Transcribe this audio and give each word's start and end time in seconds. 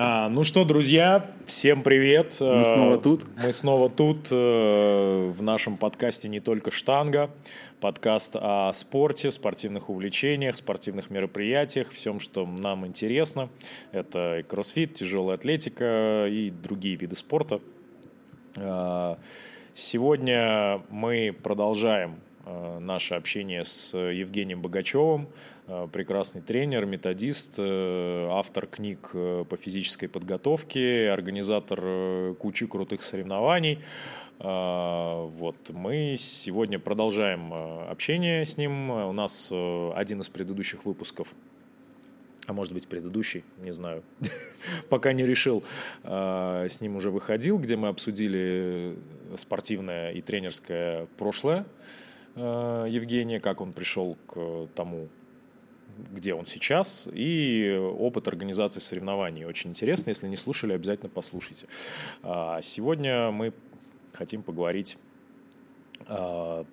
А, 0.00 0.28
ну 0.28 0.44
что, 0.44 0.64
друзья, 0.64 1.28
всем 1.46 1.82
привет. 1.82 2.36
Мы 2.38 2.64
снова 2.64 2.94
э, 2.94 2.98
тут. 2.98 3.24
Мы 3.42 3.52
снова 3.52 3.90
тут 3.90 4.28
э, 4.30 5.32
в 5.36 5.42
нашем 5.42 5.76
подкасте 5.76 6.28
«Не 6.28 6.38
только 6.38 6.70
штанга». 6.70 7.30
Подкаст 7.80 8.36
о 8.36 8.72
спорте, 8.74 9.32
спортивных 9.32 9.90
увлечениях, 9.90 10.56
спортивных 10.56 11.10
мероприятиях, 11.10 11.90
всем, 11.90 12.20
что 12.20 12.46
нам 12.46 12.86
интересно. 12.86 13.48
Это 13.90 14.44
кроссфит, 14.48 14.94
тяжелая 14.94 15.34
атлетика 15.34 16.26
и 16.28 16.50
другие 16.50 16.94
виды 16.94 17.16
спорта. 17.16 17.60
Э, 18.54 19.16
сегодня 19.74 20.80
мы 20.90 21.36
продолжаем 21.42 22.20
наше 22.80 23.14
общение 23.14 23.64
с 23.64 23.96
Евгением 23.96 24.62
Богачевым, 24.62 25.28
Э, 25.68 25.86
прекрасный 25.92 26.40
тренер, 26.40 26.86
методист, 26.86 27.56
э, 27.58 28.28
автор 28.30 28.66
книг 28.66 29.10
э, 29.12 29.44
по 29.48 29.56
физической 29.56 30.06
подготовке, 30.06 31.10
организатор 31.10 32.34
кучи 32.36 32.66
крутых 32.66 33.02
соревнований. 33.02 33.80
Вот, 34.40 35.56
мы 35.70 36.14
сегодня 36.16 36.78
продолжаем 36.78 37.52
общение 37.52 38.46
с 38.46 38.56
ним. 38.56 38.88
У 38.88 39.12
нас 39.12 39.50
один 39.50 40.20
из 40.20 40.28
предыдущих 40.28 40.84
выпусков 40.84 41.34
а 42.46 42.52
может 42.54 42.72
быть 42.72 42.86
предыдущий, 42.86 43.44
не 43.58 43.72
знаю, 43.72 44.04
пока 44.88 45.12
не 45.12 45.26
решил, 45.26 45.62
с 46.02 46.80
ним 46.80 46.96
уже 46.96 47.10
выходил, 47.10 47.58
где 47.58 47.76
мы 47.76 47.88
обсудили 47.88 48.96
спортивное 49.36 50.12
и 50.12 50.22
тренерское 50.22 51.08
прошлое 51.18 51.66
Евгения, 52.38 53.40
как 53.40 53.60
он 53.60 53.72
пришел 53.72 54.16
к 54.26 54.68
тому, 54.74 55.08
где 56.10 56.34
он 56.34 56.46
сейчас, 56.46 57.08
и 57.12 57.76
опыт 57.98 58.28
организации 58.28 58.80
соревнований. 58.80 59.44
Очень 59.44 59.70
интересно, 59.70 60.10
если 60.10 60.28
не 60.28 60.36
слушали, 60.36 60.72
обязательно 60.72 61.10
послушайте. 61.10 61.66
А, 62.22 62.60
сегодня 62.62 63.30
мы 63.30 63.52
хотим 64.12 64.42
поговорить 64.42 64.98
а, 66.06 66.64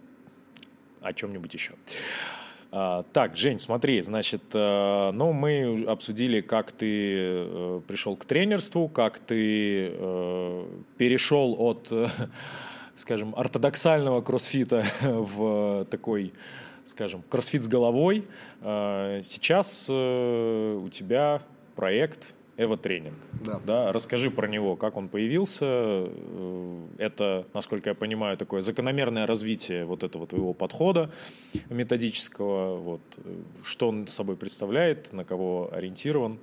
о 1.02 1.14
чем-нибудь 1.14 1.53
еще. 1.53 1.73
А, 2.72 3.03
так, 3.14 3.36
Жень, 3.36 3.59
смотри, 3.59 4.02
значит, 4.02 4.42
ну, 4.53 5.34
мы 5.34 5.86
обсудили, 5.88 6.42
как 6.42 6.72
ты 6.72 7.18
э, 7.18 7.81
пришел 7.88 8.16
к 8.16 8.25
тренерству, 8.25 8.90
как 8.90 9.20
ты 9.20 9.92
э, 9.92 10.68
перешел 10.97 11.56
от, 11.58 11.92
скажем, 12.96 13.34
ортодоксального 13.36 14.22
кроссфита 14.22 14.86
в 15.02 15.86
такой 15.90 16.34
скажем, 16.86 17.24
кроссфит 17.30 17.64
с 17.64 17.68
головой. 17.68 18.26
А, 18.62 19.22
сейчас 19.24 19.88
э, 19.90 20.80
у 20.84 20.88
тебя 20.90 21.42
проект 21.76 22.34
Эва 22.58 22.78
Тренинг. 22.78 23.18
Да. 23.44 23.60
да. 23.66 23.92
Расскажи 23.92 24.32
про 24.32 24.48
него, 24.48 24.76
как 24.76 24.96
он 24.96 25.10
появился. 25.10 25.66
Э, 25.66 26.86
это, 26.98 27.48
насколько 27.54 27.90
я 27.90 27.96
понимаю, 27.96 28.38
такое 28.38 28.62
закономерное 28.62 29.26
развитие 29.26 29.86
вот 29.86 30.04
этого 30.04 30.26
твоего 30.26 30.54
подхода 30.54 31.12
методического. 31.70 32.78
Вот. 32.78 33.02
Что 33.64 33.90
он 33.90 34.08
собой 34.08 34.38
представляет, 34.38 35.12
на 35.12 35.26
кого 35.26 35.70
ориентирован? 35.74 36.40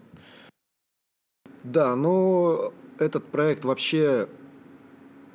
Да, 1.64 1.94
ну, 1.94 2.72
этот 2.98 3.25
проект 3.27 3.64
вообще 3.64 4.28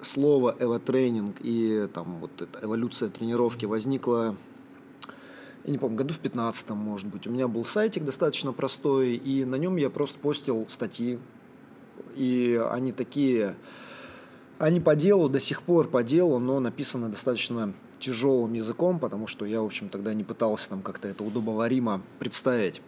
слово 0.02 0.56
эво-тренинг 0.60 1.38
и 1.42 1.88
там 1.94 2.20
вот 2.20 2.42
эта 2.42 2.66
эволюция 2.66 3.10
тренировки 3.10 3.66
возникла 3.66 4.36
я 5.68 5.72
не 5.72 5.78
помню, 5.78 5.98
году 5.98 6.14
в 6.14 6.20
15 6.20 6.70
может 6.70 7.08
быть, 7.08 7.28
у 7.28 7.30
меня 7.30 7.50
был 7.50 7.66
сайтик 7.66 8.06
достаточно 8.06 8.54
простой, 8.54 9.16
и 9.16 9.44
на 9.44 9.56
нем 9.56 9.76
я 9.76 9.90
просто 9.90 10.18
постил 10.18 10.66
статьи. 10.70 11.20
И 12.16 12.60
они 12.72 12.94
такие, 12.94 13.58
они 14.60 14.80
по 14.80 14.96
делу, 14.96 15.28
до 15.28 15.42
сих 15.42 15.62
пор 15.62 15.90
по 15.90 16.04
делу, 16.04 16.40
но 16.40 16.62
написаны 16.62 17.10
достаточно 17.10 17.74
тяжелым 18.00 18.54
языком, 18.54 18.98
потому 18.98 19.28
что 19.28 19.46
я, 19.46 19.62
в 19.62 19.66
общем, 19.66 19.90
тогда 19.90 20.14
не 20.14 20.24
пытался 20.24 20.70
там 20.70 20.82
как-то 20.82 21.10
это 21.10 21.26
удобоваримо 21.26 22.02
представить. 22.18 22.82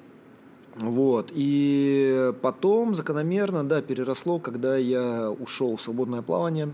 Вот. 0.75 1.31
И 1.33 2.33
потом 2.41 2.95
закономерно, 2.95 3.67
да, 3.67 3.81
переросло, 3.81 4.39
когда 4.39 4.77
я 4.77 5.29
ушел 5.31 5.75
в 5.75 5.81
свободное 5.81 6.21
плавание 6.21 6.71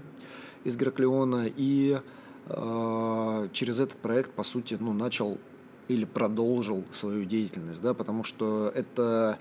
из 0.65 0.75
Гераклеона 0.75 1.47
и 1.55 2.01
э, 2.47 3.47
через 3.53 3.79
этот 3.79 3.97
проект, 3.97 4.31
по 4.31 4.43
сути, 4.43 4.77
ну, 4.79 4.91
начал 4.91 5.37
или 5.87 6.03
продолжил 6.05 6.83
свою 6.91 7.25
деятельность, 7.25 7.81
да, 7.81 7.93
потому 7.93 8.23
что 8.23 8.71
это, 8.73 9.37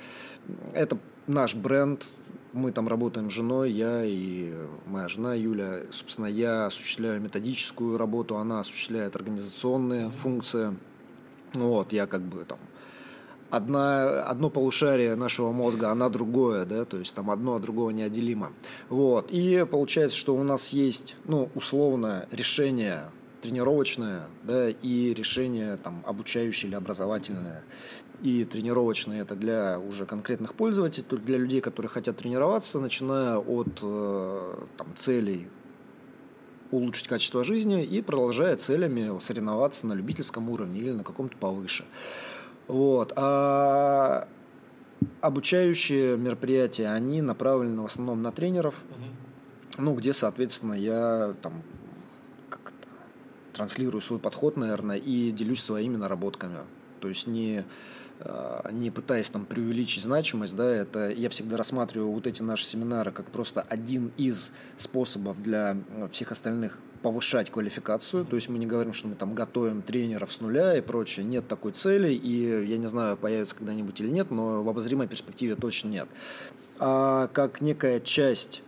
это 0.75 0.99
наш 1.27 1.55
бренд, 1.55 2.07
мы 2.53 2.71
там 2.71 2.87
работаем 2.87 3.31
с 3.31 3.33
женой, 3.33 3.73
я 3.73 4.05
и 4.05 4.53
моя 4.87 5.09
жена 5.09 5.35
Юля, 5.35 5.81
собственно, 5.91 6.27
я 6.27 6.67
осуществляю 6.67 7.21
методическую 7.21 7.97
работу, 7.99 8.37
она 8.37 8.61
осуществляет 8.61 9.17
организационные 9.17 10.11
функции, 10.11 10.77
вот, 11.55 11.93
я 11.93 12.07
как 12.07 12.21
бы 12.21 12.45
там 12.45 12.59
одна, 13.57 14.23
одно 14.23 14.51
полушарие 14.51 15.15
нашего 15.15 15.53
мозга, 15.53 15.91
она 15.91 16.09
другое, 16.09 16.65
да, 16.65 16.85
то 16.85 16.99
есть 16.99 17.15
там 17.15 17.31
одно 17.31 17.57
от 17.57 17.63
другого 17.63 17.91
неотделимо. 17.91 18.53
Вот. 18.89 19.31
И 19.31 19.67
получается, 19.71 20.17
что 20.17 20.35
у 20.35 20.43
нас 20.43 20.71
есть, 20.71 21.17
ну, 21.25 21.51
условное 21.55 22.29
решение 22.31 23.05
тренировочное, 23.43 24.23
да, 24.43 24.71
и 24.71 25.13
решение 25.13 25.77
там 25.77 26.03
обучающее 26.07 26.69
или 26.69 26.77
образовательное. 26.77 27.63
И 28.23 28.45
тренировочное 28.45 29.21
это 29.21 29.35
для 29.35 29.79
уже 29.79 30.07
конкретных 30.07 30.55
пользователей, 30.55 31.05
только 31.07 31.27
для 31.27 31.37
людей, 31.37 31.61
которые 31.61 31.91
хотят 31.91 32.17
тренироваться, 32.17 32.81
начиная 32.81 33.37
от 33.37 33.81
э, 33.83 34.55
там, 34.79 34.87
целей 34.97 35.49
улучшить 36.71 37.07
качество 37.07 37.45
жизни 37.45 37.85
и 37.85 38.01
продолжая 38.01 38.57
целями 38.57 39.19
соревноваться 39.21 39.87
на 39.87 39.93
любительском 39.93 40.49
уровне 40.49 40.81
или 40.81 40.93
на 40.93 41.05
каком-то 41.05 41.37
повыше. 41.37 41.85
Вот. 42.67 43.13
А 43.17 44.29
обучающие 45.21 46.17
мероприятия, 46.17 46.89
они 46.89 47.23
направлены 47.23 47.83
в 47.83 47.87
основном 47.87 48.23
на 48.23 48.33
тренеров, 48.33 48.85
угу. 48.91 49.83
ну, 49.83 49.95
где, 49.95 50.13
соответственно, 50.13 50.75
я 50.75 51.35
там 51.43 51.63
транслирую 53.55 54.03
свой 54.03 54.19
подход, 54.19 54.57
наверное, 54.57 54.97
и 54.97 55.31
делюсь 55.31 55.63
своими 55.63 55.97
наработками. 55.97 56.59
То 57.01 57.09
есть 57.09 57.27
не, 57.27 57.65
а, 58.21 58.71
не 58.71 58.91
пытаясь 58.91 59.31
там 59.31 59.47
преувеличить 59.47 60.03
значимость, 60.03 60.57
да, 60.57 60.69
это 60.69 61.11
я 61.11 61.31
всегда 61.31 61.57
рассматриваю 61.57 62.11
вот 62.11 62.27
эти 62.27 62.43
наши 62.43 62.67
семинары 62.67 63.13
как 63.13 63.27
просто 63.27 63.63
один 63.63 64.13
из 64.17 64.53
способов 64.77 65.43
для 65.43 65.77
всех 66.11 66.33
остальных 66.33 66.79
повышать 67.05 67.51
квалификацию, 67.51 68.25
то 68.25 68.35
есть 68.35 68.49
мы 68.49 68.59
не 68.59 68.65
говорим, 68.65 68.95
что 68.95 69.09
мы 69.09 69.15
там 69.15 69.35
готовим 69.35 69.83
тренеров 69.83 70.33
с 70.33 70.41
нуля 70.41 70.75
и 70.75 70.81
прочее, 70.81 71.27
нет 71.27 71.47
такой 71.47 71.73
цели, 71.73 72.15
и 72.15 72.65
я 72.65 72.79
не 72.79 72.87
знаю, 72.87 73.19
появится 73.19 73.55
когда-нибудь 73.57 74.01
или 74.01 74.09
нет, 74.09 74.31
но 74.31 74.63
в 74.63 74.69
обозримой 74.71 75.07
перспективе 75.07 75.55
точно 75.55 75.89
нет. 75.91 76.09
А 76.79 77.27
как 77.27 77.61
некая 77.61 78.01
часть 78.01 78.63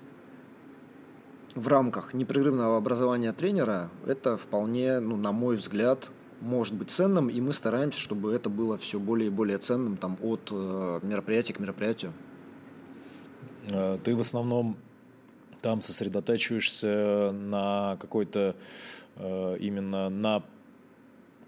в 1.54 1.66
рамках 1.68 2.12
непрерывного 2.12 2.76
образования 2.76 3.32
тренера 3.32 3.88
это 4.06 4.36
вполне, 4.36 5.00
ну, 5.00 5.16
на 5.16 5.32
мой 5.32 5.56
взгляд, 5.56 6.10
может 6.42 6.74
быть 6.74 6.90
ценным, 6.90 7.30
и 7.30 7.40
мы 7.40 7.54
стараемся, 7.54 7.98
чтобы 7.98 8.34
это 8.34 8.50
было 8.50 8.76
все 8.76 9.00
более 9.00 9.28
и 9.28 9.30
более 9.30 9.56
ценным 9.56 9.96
там, 9.96 10.18
от 10.20 10.50
э, 10.50 11.00
мероприятия 11.02 11.54
к 11.54 11.58
мероприятию. 11.58 12.12
Э, 13.68 13.96
ты 14.04 14.14
в 14.14 14.20
основном 14.20 14.76
там 15.66 15.82
сосредотачиваешься 15.82 17.32
на 17.32 17.96
какой-то 18.00 18.54
э, 19.16 19.56
именно 19.58 20.08
на 20.08 20.44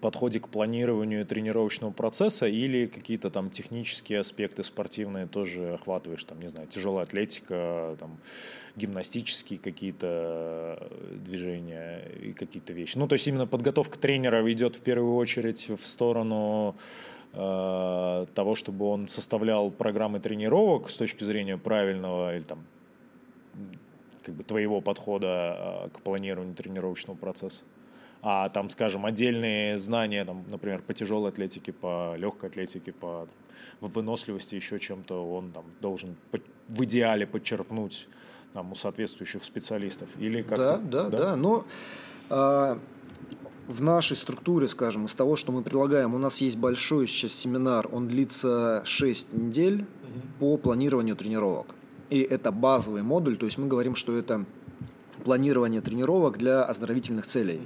подходе 0.01 0.41
к 0.41 0.49
планированию 0.49 1.25
тренировочного 1.25 1.93
процесса 1.93 2.49
или 2.49 2.87
какие-то 2.87 3.31
там 3.31 3.49
технические 3.49 4.19
аспекты 4.19 4.65
спортивные 4.65 5.29
тоже 5.29 5.75
охватываешь, 5.75 6.25
там, 6.25 6.41
не 6.41 6.49
знаю, 6.49 6.67
тяжелая 6.67 7.05
атлетика, 7.05 7.97
там, 8.01 8.19
гимнастические 8.75 9.61
какие-то 9.61 10.91
движения 11.13 12.01
и 12.21 12.33
какие-то 12.33 12.73
вещи. 12.73 12.99
Ну, 12.99 13.07
то 13.07 13.13
есть 13.13 13.29
именно 13.29 13.47
подготовка 13.47 14.01
тренера 14.01 14.53
идет 14.53 14.75
в 14.75 14.81
первую 14.81 15.15
очередь 15.15 15.69
в 15.69 15.87
сторону 15.87 16.75
э, 17.35 18.27
того, 18.35 18.57
чтобы 18.57 18.87
он 18.87 19.07
составлял 19.07 19.71
программы 19.71 20.19
тренировок 20.19 20.91
с 20.91 20.97
точки 20.97 21.23
зрения 21.23 21.57
правильного 21.57 22.35
или 22.35 22.43
там 22.43 22.65
как 24.29 24.37
бы 24.37 24.45
твоего 24.45 24.83
подхода 24.83 25.87
э, 25.87 25.89
к 25.89 26.01
планированию 26.03 26.55
тренировочного 26.55 27.17
процесса 27.17 27.63
а 28.21 28.49
там, 28.49 28.69
скажем, 28.69 29.07
отдельные 29.07 29.79
знания, 29.79 30.25
там, 30.25 30.45
например, 30.49 30.83
по 30.83 30.93
тяжелой 30.93 31.31
атлетике, 31.31 31.73
по 31.73 32.17
легкой 32.17 32.51
атлетике, 32.51 32.93
по 32.93 33.29
выносливости, 33.81 34.57
еще 34.57 34.81
чем-то, 34.81 35.25
он 35.35 35.53
там 35.53 35.65
должен 35.81 36.17
в 36.67 36.85
идеале 36.85 37.29
подчерпнуть 37.29 38.09
там, 38.53 38.73
у 38.73 38.75
соответствующих 38.75 39.45
специалистов? 39.45 40.09
Или 40.19 40.43
как 40.43 40.59
да, 40.59 40.77
да, 40.79 41.05
да, 41.05 41.19
да. 41.19 41.37
Но 41.37 41.65
а, 42.29 42.81
в 43.69 43.83
нашей 43.83 44.17
структуре, 44.17 44.67
скажем, 44.67 45.07
из 45.07 45.15
того, 45.15 45.37
что 45.37 45.53
мы 45.53 45.63
предлагаем, 45.63 46.13
у 46.13 46.19
нас 46.19 46.41
есть 46.41 46.57
большой 46.57 47.07
сейчас 47.07 47.35
семинар, 47.35 47.89
он 47.93 48.09
длится 48.09 48.83
6 48.85 49.33
недель 49.33 49.83
угу. 49.83 50.21
по 50.41 50.57
планированию 50.59 51.15
тренировок. 51.15 51.78
И 52.11 52.21
это 52.21 52.53
базовый 52.53 53.03
модуль, 53.03 53.37
то 53.37 53.47
есть 53.47 53.59
мы 53.59 53.67
говорим, 53.67 53.95
что 53.95 54.17
это 54.17 54.45
планирование 55.25 55.81
тренировок 55.81 56.39
для 56.39 56.63
оздоровительных 56.65 57.27
целей. 57.27 57.61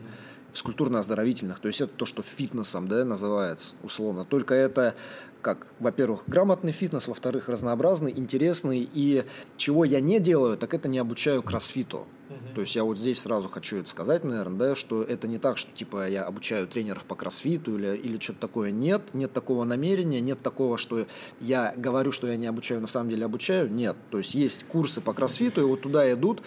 Физкультурно-оздоровительных, 0.52 1.60
то 1.60 1.68
есть 1.68 1.80
это 1.80 1.92
то, 1.96 2.04
что 2.04 2.22
фитнесом 2.22 2.86
да, 2.86 3.04
называется 3.04 3.74
условно. 3.82 4.26
Только 4.26 4.54
это 4.54 4.94
как, 5.42 5.66
во-первых, 5.80 6.24
грамотный 6.26 6.72
фитнес, 6.72 7.08
во-вторых, 7.08 7.48
разнообразный, 7.48 8.12
интересный. 8.16 8.88
И 8.92 9.24
чего 9.56 9.84
я 9.84 10.00
не 10.00 10.20
делаю, 10.20 10.56
так 10.56 10.72
это 10.72 10.88
не 10.88 10.98
обучаю 10.98 11.42
кроссфиту. 11.42 12.06
То 12.54 12.60
есть 12.60 12.76
я 12.76 12.84
вот 12.84 12.98
здесь 12.98 13.20
сразу 13.20 13.48
хочу 13.48 13.78
это 13.78 13.88
сказать, 13.88 14.24
наверное, 14.24 14.58
да, 14.58 14.74
что 14.74 15.02
это 15.02 15.26
не 15.26 15.38
так, 15.38 15.58
что 15.58 15.72
типа 15.72 16.08
я 16.08 16.24
обучаю 16.24 16.66
тренеров 16.66 17.04
по 17.04 17.14
кроссфиту 17.14 17.76
или, 17.76 17.96
или 17.96 18.18
что-то 18.18 18.40
такое. 18.40 18.70
Нет, 18.70 19.02
нет 19.14 19.32
такого 19.32 19.64
намерения, 19.64 20.20
нет 20.20 20.42
такого, 20.42 20.78
что 20.78 21.06
я 21.40 21.74
говорю, 21.76 22.12
что 22.12 22.26
я 22.26 22.36
не 22.36 22.46
обучаю, 22.46 22.80
на 22.80 22.86
самом 22.86 23.10
деле 23.10 23.24
обучаю. 23.24 23.72
Нет. 23.72 23.96
То 24.10 24.18
есть 24.18 24.34
есть 24.34 24.64
курсы 24.64 25.00
по 25.00 25.12
кроссфиту, 25.12 25.62
и 25.62 25.64
вот 25.64 25.82
туда 25.82 26.10
идут, 26.12 26.42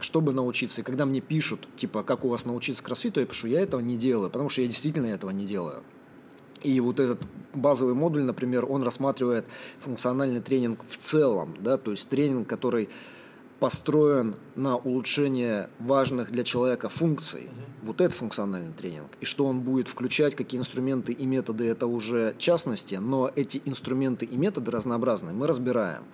чтобы 0.00 0.32
научиться. 0.32 0.80
И 0.80 0.84
когда 0.84 1.06
мне 1.06 1.20
пишут, 1.20 1.68
типа, 1.76 2.02
как 2.02 2.24
у 2.24 2.28
вас 2.28 2.44
научиться 2.44 2.82
кроссфиту, 2.82 3.20
я 3.20 3.26
пишу, 3.26 3.48
я 3.48 3.60
этого 3.60 3.80
не 3.80 3.96
делаю, 3.96 4.30
потому 4.30 4.48
что 4.48 4.62
я 4.62 4.68
действительно 4.68 5.06
этого 5.06 5.30
не 5.30 5.44
делаю. 5.44 5.82
И 6.62 6.80
вот 6.80 6.98
этот 6.98 7.22
базовый 7.54 7.94
модуль, 7.94 8.22
например, 8.22 8.66
он 8.68 8.82
рассматривает 8.82 9.44
функциональный 9.78 10.40
тренинг 10.40 10.80
в 10.88 10.96
целом, 10.96 11.56
да, 11.60 11.78
то 11.78 11.92
есть 11.92 12.08
тренинг, 12.08 12.48
который 12.48 12.88
построен 13.58 14.36
на 14.54 14.76
улучшение 14.76 15.68
важных 15.78 16.30
для 16.30 16.44
человека 16.44 16.88
функций. 16.88 17.42
Uh-huh. 17.42 17.86
Вот 17.86 18.00
это 18.00 18.14
функциональный 18.14 18.72
тренинг. 18.72 19.10
И 19.20 19.24
что 19.24 19.46
он 19.46 19.60
будет 19.60 19.88
включать, 19.88 20.34
какие 20.34 20.60
инструменты 20.60 21.12
и 21.12 21.26
методы, 21.26 21.66
это 21.66 21.86
уже 21.86 22.34
частности, 22.38 22.96
но 22.96 23.30
эти 23.34 23.60
инструменты 23.64 24.26
и 24.26 24.36
методы 24.36 24.70
разнообразные 24.70 25.34
мы 25.34 25.46
разбираем. 25.46 26.04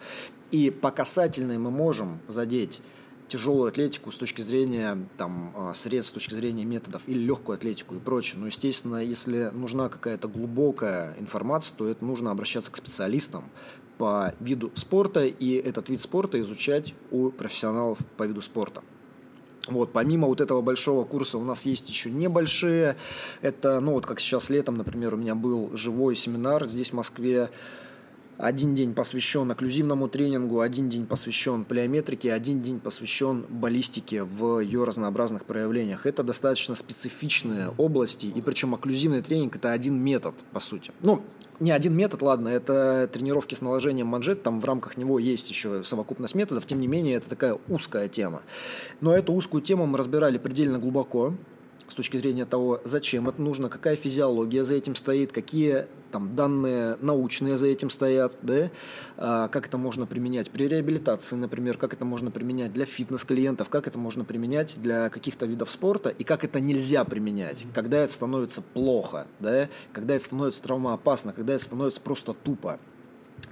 И 0.50 0.70
по 0.70 0.91
касательной 0.91 1.58
мы 1.58 1.70
можем 1.70 2.20
задеть 2.29 2.81
тяжелую 3.29 3.69
атлетику 3.69 4.11
с 4.12 4.19
точки 4.19 4.43
зрения 4.43 5.08
там, 5.17 5.52
а, 5.56 5.75
средств, 5.75 6.11
с 6.11 6.14
точки 6.14 6.35
зрения 6.35 6.64
методов, 6.64 7.02
или 7.06 7.19
легкую 7.19 7.56
атлетику 7.56 7.94
и 7.94 7.99
прочее. 7.99 8.41
Но, 8.41 8.46
естественно, 8.46 9.02
если 9.02 9.50
нужна 9.52 9.88
какая-то 9.88 10.29
глубокая 10.29 11.17
информация, 11.19 11.76
то 11.76 11.88
это 11.88 12.05
нужно 12.05 12.31
обращаться 12.31 12.70
к 12.70 12.76
специалистам 12.76 13.44
по 13.99 14.35
виду 14.41 14.73
спорта 14.75 15.25
и 15.25 15.55
этот 15.55 15.88
вид 15.88 16.00
спорта 16.00 16.41
изучать 16.41 16.94
у 17.11 17.31
профессионалов 17.31 17.99
по 18.17 18.25
виду 18.25 18.41
спорта. 18.41 18.82
Вот, 19.67 19.93
помимо 19.93 20.29
вот 20.29 20.41
этого 20.41 20.61
большого 20.61 21.05
курса 21.05 21.38
у 21.38 21.44
нас 21.44 21.64
есть 21.64 21.88
еще 21.88 22.11
небольшие. 22.11 22.96
Это, 23.41 23.81
ну 23.81 23.93
вот 23.93 24.05
как 24.05 24.20
сейчас 24.20 24.50
летом, 24.50 24.76
например, 24.76 25.14
у 25.14 25.17
меня 25.17 25.35
был 25.35 25.75
живой 25.75 26.17
семинар 26.17 26.67
здесь 26.67 26.91
в 26.91 26.94
Москве 26.94 27.49
один 28.37 28.75
день 28.75 28.94
посвящен 28.94 29.50
окклюзивному 29.50 30.08
тренингу, 30.08 30.61
один 30.61 30.88
день 30.88 31.06
посвящен 31.06 31.64
плеометрике, 31.64 32.32
один 32.32 32.62
день 32.62 32.81
посвящен 32.81 33.46
баллистике 33.49 34.25
в 34.25 34.61
ее 34.61 34.85
разнообразных 34.85 35.44
проявлениях. 35.44 36.06
Это 36.06 36.23
достаточно 36.23 36.75
специфичные 36.75 37.70
области, 37.79 38.26
и 38.26 38.43
причем 38.43 38.75
окклюзивный 38.75 39.23
тренинг– 39.23 39.56
это 39.56 39.73
один 39.73 39.96
метод, 39.96 40.35
по 40.52 40.61
сути. 40.61 40.93
Ну, 41.00 41.23
не 41.61 41.71
один 41.71 41.95
метод, 41.95 42.23
ладно, 42.23 42.49
это 42.49 43.09
тренировки 43.12 43.55
с 43.55 43.61
наложением 43.61 44.06
манжет, 44.09 44.43
там 44.43 44.61
в 44.61 44.65
рамках 44.65 44.97
него 44.97 45.19
есть 45.19 45.51
еще 45.51 45.83
совокупность 45.83 46.35
методов, 46.35 46.67
тем 46.67 46.81
не 46.81 46.87
менее, 46.87 47.17
это 47.17 47.29
такая 47.29 47.59
узкая 47.69 48.09
тема. 48.09 48.43
Но 49.01 49.15
эту 49.15 49.33
узкую 49.33 49.62
тему 49.62 49.87
мы 49.87 49.99
разбирали 49.99 50.39
предельно 50.39 50.79
глубоко, 50.79 51.35
с 51.89 51.95
точки 51.95 52.17
зрения 52.17 52.47
того, 52.47 52.81
зачем 52.85 53.29
это 53.29 53.41
нужно, 53.41 53.69
какая 53.69 53.97
физиология 53.97 54.65
за 54.65 54.75
этим 54.75 54.95
стоит, 54.95 55.33
какие 55.33 55.87
там 56.11 56.37
данные 56.37 56.97
научные 57.01 57.57
за 57.57 57.67
этим 57.67 57.91
стоят, 57.91 58.35
да, 58.43 58.71
а, 59.17 59.49
как 59.49 59.67
это 59.67 59.79
можно 59.79 60.07
применять 60.07 60.51
при 60.51 60.69
реабилитации, 60.69 61.35
например, 61.35 61.77
как 61.77 61.93
это 61.93 62.05
можно 62.05 62.31
применять 62.31 62.73
для 62.73 62.85
фитнес-клиентов, 62.85 63.69
как 63.69 63.89
это 63.89 63.99
можно 63.99 64.25
применять 64.25 64.77
для 64.81 65.09
каких-то 65.11 65.47
видов 65.47 65.71
спорта 65.71 66.11
и 66.11 66.23
как 66.23 66.45
это 66.45 66.61
нельзя 66.61 67.05
применять, 67.05 67.67
когда 67.75 67.99
это 67.99 68.13
становится 68.13 68.63
плохо, 68.63 69.27
да, 69.41 69.69
когда 69.93 70.15
это 70.15 70.25
становится 70.25 70.63
травмоопасно, 70.63 71.33
когда 71.33 71.55
это 71.55 71.65
становится 71.65 72.01
просто 72.01 72.33
тупо. 72.33 72.79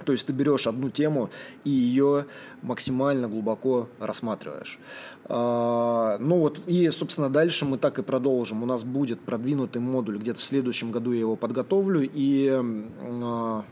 То 0.03 0.11
есть 0.11 0.27
ты 0.27 0.33
берешь 0.33 0.67
одну 0.67 0.89
тему 0.89 1.29
и 1.63 1.69
ее 1.69 2.25
максимально 2.61 3.27
глубоко 3.27 3.89
рассматриваешь. 3.99 4.79
А, 5.25 6.17
ну 6.19 6.39
вот, 6.39 6.59
и, 6.67 6.89
собственно, 6.89 7.29
дальше 7.29 7.65
мы 7.65 7.77
так 7.77 7.99
и 7.99 8.03
продолжим. 8.03 8.63
У 8.63 8.65
нас 8.65 8.83
будет 8.83 9.19
продвинутый 9.21 9.81
модуль, 9.81 10.17
где-то 10.17 10.39
в 10.39 10.43
следующем 10.43 10.91
году 10.91 11.11
я 11.11 11.19
его 11.19 11.35
подготовлю, 11.35 12.07
и 12.13 12.49
а, 12.51 13.63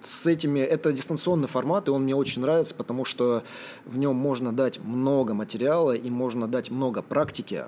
с 0.00 0.26
этими, 0.26 0.60
это 0.60 0.92
дистанционный 0.92 1.48
формат, 1.48 1.88
и 1.88 1.90
он 1.90 2.02
мне 2.02 2.14
очень 2.14 2.42
нравится, 2.42 2.74
потому 2.74 3.04
что 3.04 3.42
в 3.84 3.98
нем 3.98 4.16
можно 4.16 4.52
дать 4.52 4.80
много 4.80 5.34
материала, 5.34 5.92
и 5.92 6.10
можно 6.10 6.48
дать 6.48 6.70
много 6.70 7.02
практики, 7.02 7.64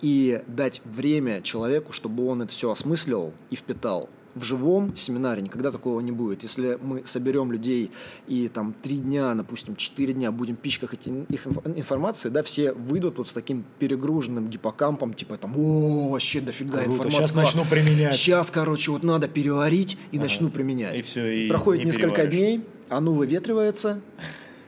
и 0.00 0.42
дать 0.46 0.82
время 0.84 1.40
человеку, 1.42 1.92
чтобы 1.92 2.26
он 2.26 2.42
это 2.42 2.52
все 2.52 2.70
осмыслил 2.70 3.32
и 3.50 3.56
впитал 3.56 4.08
в 4.34 4.44
живом 4.44 4.96
семинаре 4.96 5.42
никогда 5.42 5.70
такого 5.70 6.00
не 6.00 6.12
будет. 6.12 6.42
Если 6.42 6.78
мы 6.80 7.02
соберем 7.04 7.52
людей 7.52 7.90
и 8.26 8.48
там 8.48 8.74
три 8.82 8.96
дня, 8.96 9.34
допустим, 9.34 9.76
четыре 9.76 10.14
дня 10.14 10.32
будем 10.32 10.56
пичкать 10.56 10.94
эти, 10.94 11.10
их 11.28 11.46
информацией, 11.46 12.32
да, 12.32 12.42
все 12.42 12.72
выйдут 12.72 13.18
вот 13.18 13.28
с 13.28 13.32
таким 13.32 13.64
перегруженным 13.78 14.48
гиппокампом, 14.48 15.14
типа 15.14 15.36
там, 15.36 15.54
о, 15.56 16.10
вообще 16.10 16.40
дофига 16.40 16.78
Круто, 16.78 16.90
информации. 16.90 17.18
Сейчас 17.18 17.34
начну 17.34 17.64
применять. 17.64 18.14
Сейчас, 18.14 18.50
короче, 18.50 18.90
вот 18.90 19.02
надо 19.02 19.28
переварить 19.28 19.98
и 20.10 20.16
ага. 20.16 20.24
начну 20.24 20.50
применять. 20.50 20.98
И 20.98 21.02
все, 21.02 21.46
и 21.46 21.48
Проходит 21.48 21.84
несколько 21.84 22.26
дней, 22.26 22.62
оно 22.88 23.12
выветривается, 23.12 24.00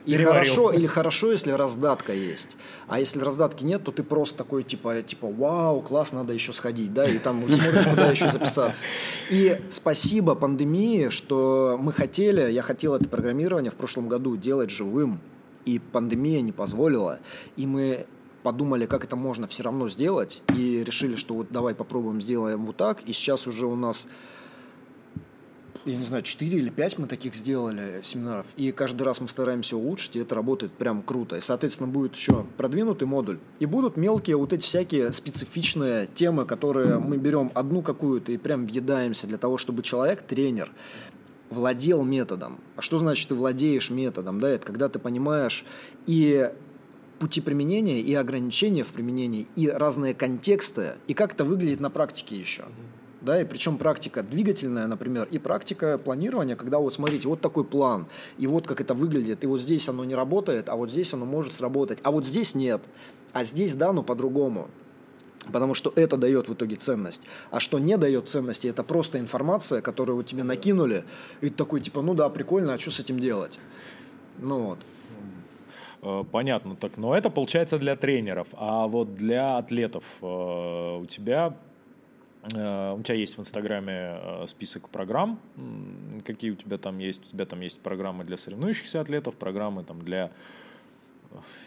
и 0.05 0.17
хорошо, 0.17 0.71
или 0.71 0.87
хорошо, 0.87 1.31
если 1.31 1.51
раздатка 1.51 2.13
есть. 2.13 2.57
А 2.87 2.99
если 2.99 3.19
раздатки 3.19 3.63
нет, 3.63 3.83
то 3.83 3.91
ты 3.91 4.03
просто 4.03 4.37
такой, 4.37 4.63
типа, 4.63 5.01
типа, 5.01 5.27
вау, 5.27 5.81
класс, 5.81 6.13
надо 6.13 6.33
еще 6.33 6.53
сходить, 6.53 6.93
да, 6.93 7.09
и 7.09 7.17
там 7.17 7.41
смотришь, 7.51 7.85
куда 7.85 8.11
еще 8.11 8.31
записаться. 8.31 8.85
И 9.29 9.59
спасибо 9.69 10.35
пандемии, 10.35 11.09
что 11.09 11.77
мы 11.81 11.91
хотели, 11.91 12.51
я 12.51 12.61
хотел 12.61 12.95
это 12.95 13.09
программирование 13.09 13.71
в 13.71 13.75
прошлом 13.75 14.07
году 14.07 14.35
делать 14.35 14.69
живым, 14.69 15.19
и 15.65 15.79
пандемия 15.79 16.41
не 16.41 16.51
позволила, 16.51 17.19
и 17.55 17.65
мы 17.65 18.05
подумали, 18.43 18.85
как 18.85 19.03
это 19.03 19.15
можно 19.15 19.47
все 19.47 19.63
равно 19.63 19.89
сделать, 19.89 20.43
и 20.55 20.83
решили, 20.83 21.15
что 21.15 21.33
вот 21.33 21.47
давай 21.49 21.73
попробуем 21.73 22.21
сделаем 22.21 22.67
вот 22.67 22.77
так, 22.77 23.01
и 23.07 23.11
сейчас 23.11 23.47
уже 23.47 23.65
у 23.65 23.75
нас 23.75 24.07
я 25.85 25.97
не 25.97 26.03
знаю, 26.03 26.23
4 26.23 26.57
или 26.57 26.69
5 26.69 26.97
мы 26.99 27.07
таких 27.07 27.35
сделали 27.35 28.01
семинаров, 28.03 28.47
и 28.57 28.71
каждый 28.71 29.03
раз 29.03 29.21
мы 29.21 29.27
стараемся 29.27 29.77
улучшить, 29.77 30.15
и 30.15 30.19
это 30.19 30.35
работает 30.35 30.73
прям 30.73 31.03
круто. 31.03 31.37
И, 31.37 31.41
соответственно, 31.41 31.87
будет 31.87 32.15
еще 32.15 32.45
продвинутый 32.57 33.07
модуль, 33.07 33.39
и 33.59 33.65
будут 33.65 33.95
мелкие 33.95 34.35
вот 34.37 34.51
эти 34.51 34.63
всякие 34.63 35.13
специфичные 35.13 36.07
темы, 36.07 36.45
которые 36.45 36.97
мы 36.97 37.17
берем 37.17 37.51
одну 37.53 37.81
какую-то 37.81 38.31
и 38.31 38.37
прям 38.37 38.65
въедаемся 38.65 39.27
для 39.27 39.37
того, 39.37 39.57
чтобы 39.57 39.83
человек, 39.83 40.23
тренер, 40.23 40.71
владел 41.49 42.03
методом. 42.03 42.59
А 42.75 42.81
что 42.81 42.97
значит 42.97 43.29
ты 43.29 43.35
владеешь 43.35 43.91
методом? 43.91 44.39
Да, 44.39 44.49
это 44.49 44.65
когда 44.65 44.89
ты 44.89 44.97
понимаешь 44.97 45.65
и 46.07 46.51
пути 47.19 47.41
применения, 47.41 48.01
и 48.01 48.13
ограничения 48.15 48.83
в 48.83 48.91
применении, 48.91 49.47
и 49.55 49.69
разные 49.69 50.13
контексты, 50.13 50.95
и 51.07 51.13
как 51.13 51.33
это 51.33 51.45
выглядит 51.45 51.79
на 51.79 51.89
практике 51.89 52.35
еще 52.35 52.65
да, 53.25 53.41
и 53.41 53.45
причем 53.45 53.77
практика 53.77 54.21
двигательная, 54.21 54.85
например, 54.85 55.27
и 55.31 55.39
практика 55.39 55.97
планирования, 55.97 56.55
когда 56.55 56.77
вот 56.77 56.93
смотрите, 56.93 57.27
вот 57.27 57.41
такой 57.41 57.65
план, 57.65 58.05
и 58.37 58.45
вот 58.45 58.67
как 58.67 58.79
это 58.81 58.93
выглядит, 58.93 59.43
и 59.43 59.47
вот 59.47 59.59
здесь 59.59 59.89
оно 59.89 60.05
не 60.05 60.13
работает, 60.13 60.69
а 60.69 60.75
вот 60.75 60.91
здесь 60.91 61.13
оно 61.13 61.25
может 61.25 61.53
сработать, 61.53 61.97
а 62.03 62.11
вот 62.11 62.25
здесь 62.25 62.53
нет, 62.53 62.81
а 63.33 63.43
здесь 63.43 63.73
да, 63.73 63.91
но 63.91 64.03
по-другому. 64.03 64.69
Потому 65.51 65.73
что 65.73 65.91
это 65.95 66.17
дает 66.17 66.49
в 66.49 66.53
итоге 66.53 66.75
ценность. 66.75 67.21
А 67.51 67.59
что 67.59 67.77
не 67.77 67.97
дает 67.97 68.29
ценности, 68.29 68.67
это 68.67 68.83
просто 68.83 69.19
информация, 69.19 69.81
которую 69.81 70.17
вот 70.17 70.25
тебе 70.25 70.43
накинули, 70.43 71.03
и 71.41 71.49
ты 71.49 71.55
такой, 71.55 71.81
типа, 71.81 72.01
ну 72.01 72.13
да, 72.13 72.29
прикольно, 72.29 72.73
а 72.73 72.79
что 72.79 72.91
с 72.91 72.99
этим 72.99 73.19
делать? 73.19 73.59
Ну 74.39 74.63
вот. 74.63 74.79
Э, 76.03 76.23
понятно, 76.31 76.75
так, 76.75 76.97
но 76.97 77.17
это 77.17 77.31
получается 77.31 77.79
для 77.79 77.95
тренеров, 77.95 78.47
а 78.53 78.85
вот 78.87 79.15
для 79.15 79.57
атлетов 79.57 80.03
э, 80.21 80.99
у 81.01 81.05
тебя 81.07 81.55
у 82.53 83.01
тебя 83.01 83.15
есть 83.15 83.37
в 83.37 83.41
Инстаграме 83.41 83.93
э, 83.93 84.45
список 84.47 84.89
программ, 84.89 85.39
какие 86.23 86.51
у 86.51 86.55
тебя 86.55 86.77
там 86.77 86.99
есть. 86.99 87.25
У 87.25 87.31
тебя 87.31 87.45
там 87.45 87.61
есть 87.61 87.79
программы 87.79 88.23
для 88.23 88.37
соревнующихся 88.37 89.01
атлетов, 89.01 89.35
программы 89.35 89.83
там 89.83 90.03
для, 90.03 90.31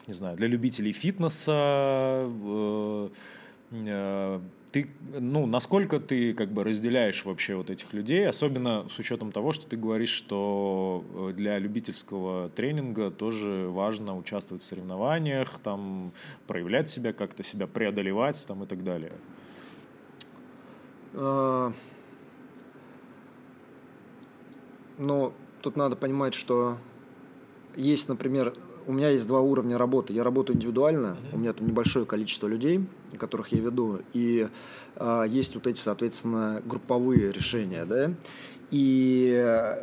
не 0.06 0.14
знаю, 0.14 0.36
для 0.36 0.46
любителей 0.46 0.92
фитнеса. 0.92 2.28
Э, 2.28 3.08
ты, 4.70 4.88
ну, 5.18 5.46
насколько 5.46 5.98
ты 5.98 6.32
как 6.32 6.50
бы 6.52 6.62
разделяешь 6.62 7.24
вообще 7.24 7.56
вот 7.56 7.70
этих 7.70 7.92
людей, 7.92 8.26
особенно 8.26 8.88
с 8.88 8.98
учетом 8.98 9.32
того, 9.32 9.52
что 9.52 9.66
ты 9.66 9.76
говоришь, 9.76 10.10
что 10.10 11.04
для 11.36 11.58
любительского 11.58 12.50
тренинга 12.50 13.10
тоже 13.10 13.68
важно 13.68 14.16
участвовать 14.16 14.62
в 14.62 14.66
соревнованиях, 14.66 15.58
там, 15.62 16.12
проявлять 16.46 16.88
себя, 16.88 17.12
как-то 17.12 17.42
себя 17.42 17.66
преодолевать 17.66 18.42
там, 18.46 18.62
и 18.62 18.66
так 18.66 18.84
далее. 18.84 19.12
А, 21.14 21.72
но 24.98 25.32
тут 25.62 25.76
надо 25.76 25.96
понимать, 25.96 26.34
что 26.34 26.78
есть, 27.76 28.08
например, 28.08 28.52
у 28.86 28.92
меня 28.92 29.10
есть 29.10 29.26
два 29.26 29.40
уровня 29.40 29.76
работы. 29.78 30.12
Я 30.12 30.24
работаю 30.24 30.56
индивидуально, 30.56 31.18
mm-hmm. 31.18 31.34
у 31.34 31.38
меня 31.38 31.52
там 31.52 31.66
небольшое 31.66 32.06
количество 32.06 32.46
людей, 32.46 32.86
которых 33.18 33.48
я 33.52 33.60
веду, 33.60 34.00
и 34.12 34.48
а, 34.96 35.24
есть 35.24 35.54
вот 35.54 35.66
эти, 35.66 35.78
соответственно, 35.78 36.62
групповые 36.64 37.32
решения, 37.32 37.84
да. 37.84 38.12
И 38.70 39.30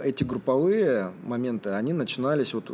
эти 0.04 0.24
групповые 0.24 1.12
моменты, 1.24 1.72
они 1.72 1.92
начинались 1.92 2.54
вот 2.54 2.72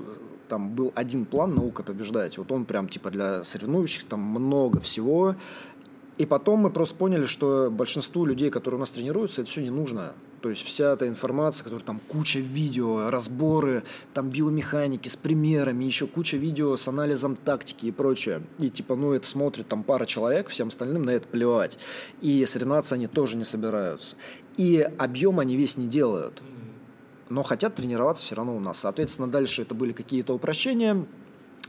там 0.51 0.71
был 0.75 0.91
один 0.95 1.23
план 1.23 1.55
«Наука 1.55 1.81
побеждать». 1.81 2.37
Вот 2.37 2.51
он 2.51 2.65
прям 2.65 2.89
типа 2.89 3.09
для 3.09 3.45
соревнующих, 3.45 4.03
там 4.03 4.19
много 4.19 4.81
всего. 4.81 5.35
И 6.21 6.25
потом 6.27 6.59
мы 6.59 6.69
просто 6.69 6.93
поняли, 6.93 7.25
что 7.25 7.71
большинству 7.71 8.25
людей, 8.25 8.51
которые 8.51 8.77
у 8.77 8.79
нас 8.81 8.91
тренируются, 8.91 9.41
это 9.41 9.49
все 9.49 9.61
не 9.61 9.71
нужно. 9.71 10.13
То 10.41 10.51
есть 10.51 10.61
вся 10.61 10.93
эта 10.93 11.07
информация, 11.07 11.63
которая 11.63 11.83
там 11.83 11.99
куча 12.07 12.37
видео, 12.37 13.09
разборы, 13.09 13.81
там 14.13 14.29
биомеханики 14.29 15.07
с 15.09 15.15
примерами, 15.15 15.83
еще 15.83 16.05
куча 16.05 16.37
видео 16.37 16.77
с 16.77 16.87
анализом 16.87 17.35
тактики 17.35 17.87
и 17.87 17.91
прочее. 17.91 18.43
И 18.59 18.69
типа, 18.69 18.95
ну 18.95 19.13
это 19.13 19.25
смотрит 19.25 19.67
там 19.67 19.81
пара 19.81 20.05
человек, 20.05 20.49
всем 20.49 20.67
остальным 20.67 21.01
на 21.01 21.09
это 21.09 21.27
плевать. 21.27 21.79
И 22.21 22.45
соревноваться 22.45 22.93
они 22.93 23.07
тоже 23.07 23.35
не 23.35 23.43
собираются. 23.43 24.15
И 24.57 24.87
объем 24.99 25.39
они 25.39 25.55
весь 25.55 25.75
не 25.75 25.87
делают 25.87 26.43
но 27.29 27.43
хотят 27.43 27.75
тренироваться 27.75 28.25
все 28.25 28.35
равно 28.35 28.57
у 28.57 28.59
нас. 28.59 28.79
Соответственно, 28.79 29.31
дальше 29.31 29.61
это 29.61 29.73
были 29.73 29.93
какие-то 29.93 30.33
упрощения, 30.33 31.05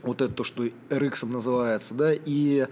вот 0.03 0.21
это 0.21 0.33
то, 0.33 0.43
что 0.43 0.65
RX 0.89 1.25
называется, 1.25 1.93
да, 1.95 2.13
и 2.13 2.67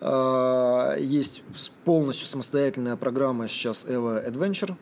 э, 0.00 0.96
есть 1.00 1.42
полностью 1.84 2.26
самостоятельная 2.26 2.96
программа 2.96 3.48
сейчас 3.48 3.84
Eva 3.86 4.24
Adventure, 4.26 4.76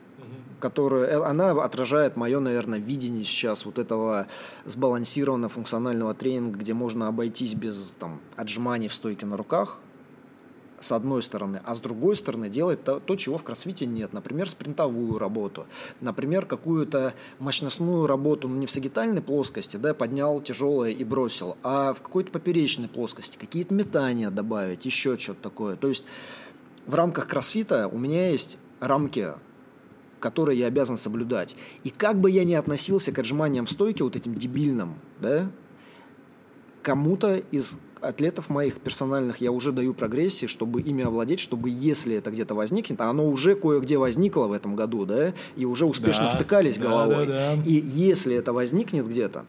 которая, 0.59 1.05
э, 1.05 1.23
она 1.23 1.51
отражает 1.51 2.15
мое, 2.17 2.39
наверное, 2.39 2.79
видение 2.79 3.23
сейчас 3.23 3.65
вот 3.65 3.79
этого 3.79 4.27
сбалансированного 4.65 5.49
функционального 5.49 6.13
тренинга, 6.13 6.59
где 6.59 6.73
можно 6.73 7.07
обойтись 7.07 7.53
без 7.53 7.95
там, 7.99 8.19
отжиманий 8.35 8.87
в 8.87 8.93
стойке 8.93 9.25
на 9.25 9.37
руках, 9.37 9.79
с 10.79 10.91
одной 10.91 11.21
стороны, 11.21 11.61
а 11.65 11.73
с 11.73 11.79
другой 11.79 12.15
стороны 12.15 12.49
делать 12.49 12.83
то, 12.83 12.99
то, 12.99 13.15
чего 13.15 13.37
в 13.37 13.43
кроссфите 13.43 13.85
нет. 13.85 14.13
Например, 14.13 14.49
спринтовую 14.49 15.17
работу, 15.17 15.65
например, 16.01 16.45
какую-то 16.45 17.13
мощностную 17.39 18.07
работу, 18.07 18.47
ну, 18.47 18.55
не 18.55 18.65
в 18.65 18.71
сагитальной 18.71 19.21
плоскости, 19.21 19.77
да, 19.77 19.93
поднял 19.93 20.41
тяжелое 20.41 20.91
и 20.91 21.03
бросил, 21.03 21.57
а 21.63 21.93
в 21.93 22.01
какой-то 22.01 22.31
поперечной 22.31 22.87
плоскости, 22.87 23.37
какие-то 23.37 23.73
метания 23.73 24.29
добавить, 24.29 24.85
еще 24.85 25.17
что-то 25.17 25.41
такое. 25.43 25.75
То 25.75 25.87
есть 25.87 26.05
в 26.85 26.93
рамках 26.95 27.27
кроссфита 27.27 27.87
у 27.87 27.97
меня 27.97 28.29
есть 28.29 28.57
рамки 28.79 29.33
которые 30.25 30.57
я 30.57 30.67
обязан 30.67 30.97
соблюдать. 30.97 31.55
И 31.83 31.91
как 31.91 32.19
бы 32.19 32.31
я 32.31 32.43
ни 32.45 32.55
относился 32.55 33.11
к 33.11 33.19
отжиманиям 33.19 33.67
стойки, 33.67 34.01
вот 34.01 34.15
этим 34.15 34.33
дебильным, 34.33 34.95
да, 35.19 35.51
кому-то 36.81 37.43
из 37.51 37.77
атлетов 38.01 38.49
моих 38.49 38.79
персональных 38.79 39.41
я 39.41 39.51
уже 39.51 39.71
даю 39.71 39.93
прогрессии, 39.93 40.45
чтобы 40.45 40.81
ими 40.81 41.03
овладеть, 41.03 41.39
чтобы 41.39 41.69
если 41.69 42.15
это 42.15 42.31
где-то 42.31 42.55
возникнет, 42.55 43.01
а 43.01 43.09
оно 43.09 43.27
уже 43.27 43.55
кое-где 43.55 43.97
возникло 43.97 44.47
в 44.47 44.51
этом 44.51 44.75
году, 44.75 45.05
да, 45.05 45.33
и 45.55 45.65
уже 45.65 45.85
успешно 45.85 46.25
да, 46.25 46.29
втыкались 46.29 46.77
да, 46.77 46.87
головой. 46.87 47.27
Да, 47.27 47.55
да. 47.55 47.63
И 47.63 47.73
если 47.73 48.35
это 48.35 48.53
возникнет 48.53 49.07
где-то, 49.07 49.45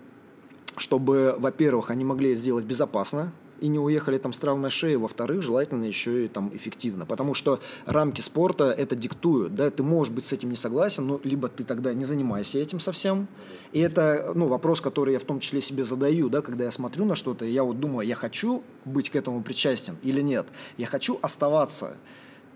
чтобы, 0.76 1.36
во-первых, 1.38 1.90
они 1.90 2.04
могли 2.04 2.32
это 2.32 2.40
сделать 2.40 2.64
безопасно, 2.64 3.32
и 3.60 3.68
не 3.68 3.78
уехали 3.78 4.18
там 4.18 4.32
с 4.32 4.38
травмой 4.38 4.70
шеи, 4.70 4.94
во-вторых, 4.94 5.42
желательно 5.42 5.84
еще 5.84 6.24
и 6.24 6.28
там 6.28 6.50
эффективно, 6.54 7.06
потому 7.06 7.34
что 7.34 7.60
рамки 7.84 8.20
спорта 8.20 8.70
это 8.70 8.96
диктуют, 8.96 9.54
да, 9.54 9.70
ты 9.70 9.82
можешь 9.82 10.12
быть 10.12 10.24
с 10.24 10.32
этим 10.32 10.50
не 10.50 10.56
согласен, 10.56 11.06
но 11.06 11.20
либо 11.24 11.48
ты 11.48 11.64
тогда 11.64 11.94
не 11.94 12.04
занимайся 12.04 12.58
этим 12.58 12.80
совсем, 12.80 13.28
и 13.72 13.80
это, 13.80 14.32
ну, 14.34 14.46
вопрос, 14.46 14.80
который 14.80 15.12
я 15.14 15.18
в 15.18 15.24
том 15.24 15.40
числе 15.40 15.60
себе 15.60 15.84
задаю, 15.84 16.28
да, 16.28 16.42
когда 16.42 16.64
я 16.64 16.70
смотрю 16.70 17.04
на 17.04 17.14
что-то, 17.14 17.44
я 17.44 17.64
вот 17.64 17.80
думаю, 17.80 18.06
я 18.06 18.14
хочу 18.14 18.62
быть 18.84 19.10
к 19.10 19.16
этому 19.16 19.42
причастен 19.42 19.96
или 20.02 20.20
нет, 20.20 20.46
я 20.76 20.86
хочу 20.86 21.18
оставаться 21.22 21.96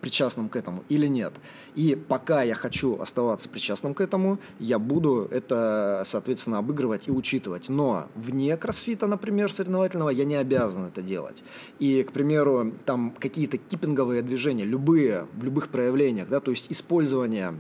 причастным 0.01 0.49
к 0.49 0.57
этому 0.57 0.85
или 0.89 1.07
нет. 1.07 1.33
И 1.75 1.95
пока 1.95 2.43
я 2.43 2.55
хочу 2.55 3.01
оставаться 3.01 3.49
причастным 3.49 3.95
к 3.95 4.01
этому, 4.01 4.39
я 4.59 4.79
буду 4.79 5.29
это, 5.31 6.03
соответственно, 6.05 6.59
обыгрывать 6.59 7.09
и 7.09 7.11
учитывать. 7.11 7.69
Но 7.69 8.09
вне 8.15 8.57
кроссфита, 8.57 9.07
например, 9.07 9.53
соревновательного, 9.53 10.11
я 10.11 10.25
не 10.25 10.37
обязан 10.37 10.87
это 10.87 11.03
делать. 11.03 11.45
И, 11.79 12.03
к 12.03 12.13
примеру, 12.13 12.73
там 12.85 13.15
какие-то 13.19 13.59
киппинговые 13.59 14.23
движения, 14.23 14.65
любые, 14.65 15.27
в 15.35 15.45
любых 15.45 15.69
проявлениях, 15.69 16.29
да, 16.29 16.41
то 16.41 16.51
есть 16.51 16.71
использование 16.71 17.55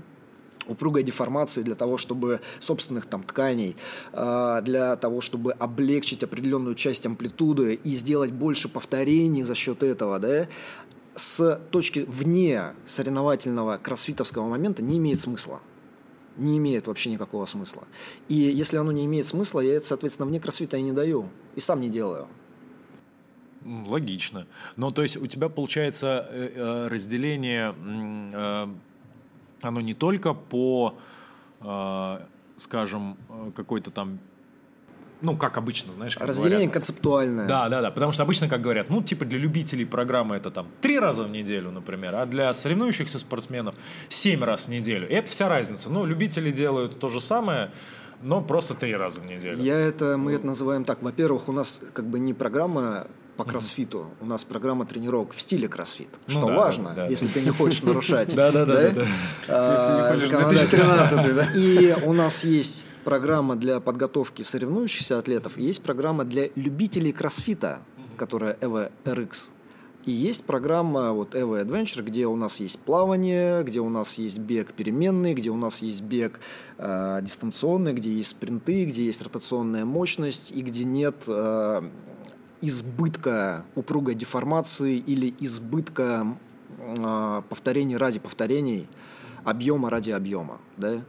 упругой 0.70 1.02
деформации 1.02 1.62
для 1.62 1.75
того, 1.75 1.97
чтобы 1.97 2.40
собственных 2.61 3.06
там 3.06 3.23
тканей, 3.23 3.76
э, 4.12 4.61
для 4.62 4.97
того, 4.97 5.20
чтобы 5.20 5.52
облегчить 5.52 6.23
определенную 6.23 6.75
часть 6.75 7.06
амплитуды 7.06 7.75
и 7.75 7.94
сделать 7.94 8.30
больше 8.30 8.68
повторений 8.68 9.42
за 9.42 9.54
счет 9.54 9.82
этого, 9.82 10.18
да, 10.18 10.49
с 11.21 11.61
точки 11.71 12.00
вне 12.09 12.75
соревновательного 12.87 13.77
кроссфитовского 13.77 14.49
момента 14.49 14.83
не 14.83 14.97
имеет 14.97 15.21
смысла. 15.21 15.61
Не 16.39 16.57
имеет 16.57 16.87
вообще 16.87 17.11
никакого 17.11 17.45
смысла. 17.45 17.85
И 18.29 18.35
если 18.35 18.79
оно 18.79 18.91
не 18.91 19.05
имеет 19.05 19.27
смысла, 19.27 19.61
я 19.61 19.75
это, 19.75 19.87
соответственно, 19.87 20.27
вне 20.27 20.41
кроссфита 20.41 20.79
и 20.79 20.83
не 20.83 20.93
даю. 20.93 21.29
И 21.57 21.61
сам 21.61 21.81
не 21.81 21.91
делаю. 21.91 22.27
Логично. 23.65 24.47
Но 24.77 24.91
то 24.91 25.03
есть 25.03 25.19
у 25.19 25.27
тебя 25.27 25.50
получается 25.50 26.27
э, 26.31 26.53
э, 26.55 26.89
разделение, 26.89 27.75
э, 28.33 28.69
оно 29.61 29.81
не 29.83 29.93
только 29.93 30.33
по, 30.33 30.95
скажем, 32.57 33.19
какой-то 33.55 33.91
там 33.91 34.19
ну, 35.23 35.37
как 35.37 35.59
обычно, 35.59 35.93
знаешь, 35.95 36.17
как 36.17 36.29
Разделение 36.29 36.67
говорят. 36.67 36.75
концептуальное. 36.75 37.47
Да, 37.47 37.69
да, 37.69 37.81
да, 37.83 37.91
потому 37.91 38.12
что 38.12 38.23
обычно, 38.23 38.49
как 38.49 38.61
говорят, 38.61 38.91
ну, 38.91 39.03
типа 39.03 39.25
для 39.25 39.39
любителей 39.39 39.85
программы 39.85 40.37
это 40.37 40.50
там 40.50 40.69
три 40.81 40.99
раза 40.99 41.25
в 41.25 41.31
неделю, 41.31 41.71
например, 41.71 42.15
а 42.15 42.27
для 42.27 42.53
соревнующихся 42.53 43.19
спортсменов 43.19 43.75
семь 44.09 44.43
раз 44.43 44.62
в 44.62 44.69
неделю. 44.69 45.09
И 45.09 45.12
это 45.12 45.31
вся 45.31 45.49
разница. 45.49 45.91
Ну, 45.91 46.05
любители 46.05 46.50
делают 46.50 46.99
то 46.99 47.09
же 47.09 47.21
самое, 47.21 47.71
но 48.23 48.41
просто 48.41 48.75
три 48.75 48.95
раза 48.95 49.21
в 49.21 49.27
неделю. 49.27 49.62
Я 49.62 49.79
это, 49.79 50.17
мы 50.17 50.33
это 50.33 50.47
называем 50.47 50.85
так. 50.85 51.03
Во-первых, 51.03 51.49
у 51.49 51.53
нас 51.53 51.81
как 51.93 52.07
бы 52.07 52.19
не 52.19 52.35
программа 52.35 53.07
по 53.37 53.45
кроссфиту. 53.45 53.99
Mm-hmm. 53.99 54.25
У 54.25 54.27
нас 54.27 54.45
программа 54.45 54.85
тренировок 54.85 55.33
в 55.35 55.41
стиле 55.41 55.67
кроссфит, 55.67 56.09
ну, 56.27 56.33
что 56.33 56.47
да, 56.47 56.55
важно, 56.55 56.93
да, 56.95 57.07
если 57.07 57.27
да. 57.27 57.33
ты 57.35 57.41
не 57.41 57.50
хочешь 57.50 57.83
нарушать. 57.83 58.35
Да, 58.41 58.53
да, 58.53 58.67
да. 58.67 59.07
А, 59.49 60.12
если 60.12 60.29
ты 60.29 60.61
не 60.61 60.71
хочешь 60.71 60.71
2013, 60.71 61.35
да. 61.35 61.49
И 61.55 61.97
у 62.05 62.12
нас 62.12 62.45
есть 62.45 62.85
программа 63.04 63.57
для 63.57 63.80
подготовки 63.80 64.42
соревнующихся 64.42 65.19
атлетов, 65.19 65.59
есть 65.59 65.83
программа 65.83 66.25
для 66.25 66.50
любителей 66.54 67.12
кроссфита, 67.12 67.80
которая 68.16 68.54
EVO 68.61 68.90
RX. 69.04 69.50
И 70.07 70.12
есть 70.12 70.45
программа 70.45 71.12
вот 71.12 71.35
EVO 71.35 71.62
Adventure, 71.62 72.02
где 72.02 72.26
у 72.26 72.35
нас 72.35 72.61
есть 72.61 72.78
плавание, 72.78 73.62
где 73.62 73.80
у 73.80 73.90
нас 73.90 74.14
есть 74.19 74.38
бег 74.38 74.73
переменный, 74.73 75.35
где 75.35 75.50
у 75.50 75.57
нас 75.57 75.83
есть 75.83 76.00
бег 76.00 76.40
э, 76.78 77.21
дистанционный, 77.23 77.92
где 77.92 78.11
есть 78.11 78.30
спринты, 78.30 78.87
где 78.87 79.04
есть 79.04 79.21
ротационная 79.21 79.85
мощность 79.85 80.52
и 80.52 80.62
где 80.62 80.85
нет 80.85 81.16
э, 81.26 81.83
избытка 82.62 83.66
упругой 83.75 84.14
деформации 84.14 84.97
или 84.97 85.35
избытка 85.38 86.26
э, 86.78 87.42
повторений 87.49 87.97
ради 87.99 88.21
повторений, 88.21 88.88
объема 89.45 89.90
ради 89.90 90.12
объема. 90.12 90.61
Да? 90.78 91.02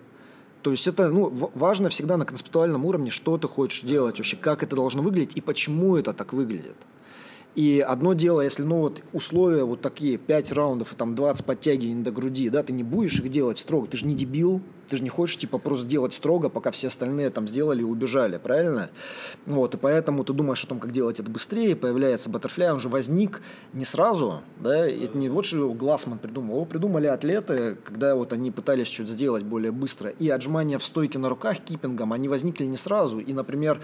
То 0.62 0.72
есть 0.72 0.88
это 0.88 1.10
ну, 1.10 1.30
важно 1.56 1.90
всегда 1.90 2.18
на 2.18 2.26
концептуальном 2.26 2.86
уровне, 2.86 3.10
что 3.10 3.38
ты 3.38 3.48
хочешь 3.48 3.82
делать 3.82 4.18
вообще, 4.18 4.38
как 4.38 4.64
это 4.64 4.76
должно 4.76 5.02
выглядеть 5.02 5.36
и 5.36 5.42
почему 5.42 5.98
это 5.98 6.14
так 6.14 6.34
выглядит. 6.34 6.76
И 7.56 7.84
одно 7.86 8.14
дело, 8.14 8.42
если 8.42 8.64
ну 8.64 8.78
вот 8.78 9.04
условия 9.12 9.64
вот 9.64 9.82
такие, 9.82 10.18
5 10.18 10.52
раундов 10.54 10.94
и 10.94 10.96
там 10.96 11.16
20 11.16 11.46
подтягиваний 11.46 12.04
до 12.04 12.12
груди, 12.12 12.50
да, 12.50 12.64
ты 12.64 12.72
не 12.72 12.84
будешь 12.84 13.20
их 13.20 13.30
делать 13.30 13.58
строго, 13.58 13.88
ты 13.88 13.98
же 13.98 14.06
не 14.06 14.16
дебил, 14.16 14.62
ты 14.92 14.98
же 14.98 15.04
не 15.04 15.10
хочешь, 15.10 15.38
типа, 15.38 15.58
просто 15.58 15.88
делать 15.88 16.14
строго, 16.14 16.50
пока 16.50 16.70
все 16.70 16.88
остальные 16.88 17.30
там 17.30 17.48
сделали 17.48 17.80
и 17.80 17.86
убежали, 17.86 18.38
правильно? 18.38 18.90
Вот, 19.46 19.74
и 19.74 19.78
поэтому 19.78 20.26
ты 20.26 20.34
думаешь 20.34 20.62
о 20.66 20.68
том, 20.68 20.82
как 20.82 20.92
делать 20.92 21.18
это 21.22 21.32
быстрее, 21.32 21.78
появляется 21.78 22.30
баттерфляй, 22.30 22.72
он 22.72 22.82
же 22.82 22.90
возник 22.90 23.42
не 23.72 23.86
сразу, 23.86 24.42
да, 24.60 24.86
это 24.86 25.18
не 25.18 25.30
вот 25.30 25.46
что 25.46 25.74
Глассман 25.74 26.20
придумал, 26.20 26.56
его 26.56 26.66
придумали 26.66 27.08
атлеты, 27.08 27.78
когда 27.86 28.16
вот 28.16 28.34
они 28.34 28.52
пытались 28.52 28.88
что-то 28.88 29.12
сделать 29.12 29.44
более 29.44 29.72
быстро, 29.72 30.10
и 30.10 30.28
отжимания 30.28 30.78
в 30.78 30.84
стойке 30.84 31.18
на 31.20 31.30
руках 31.30 31.60
киппингом, 31.60 32.12
они 32.12 32.28
возникли 32.28 32.66
не 32.66 32.78
сразу, 32.78 33.20
и, 33.20 33.32
например, 33.32 33.80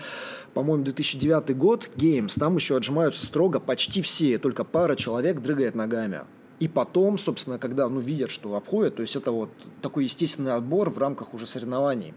по-моему, 0.53 0.83
2009 0.83 1.55
год, 1.55 1.89
Games, 1.95 2.37
там 2.37 2.57
еще 2.57 2.75
отжимаются 2.75 3.25
строго 3.25 3.61
почти 3.61 4.01
все, 4.01 4.37
только 4.39 4.65
пара 4.65 4.97
человек 4.97 5.39
дрыгает 5.39 5.73
ногами. 5.73 6.23
И 6.59 6.67
потом, 6.67 7.17
собственно, 7.17 7.59
когда 7.59 7.87
ну, 7.87 7.99
видят, 7.99 8.31
что 8.31 8.55
обходят, 8.55 8.95
то 8.95 9.01
есть 9.01 9.15
это 9.15 9.31
вот 9.31 9.49
такой 9.81 10.05
естественный 10.05 10.53
отбор 10.53 10.89
в 10.89 10.97
рамках 10.97 11.33
уже 11.33 11.45
соревнований. 11.45 12.13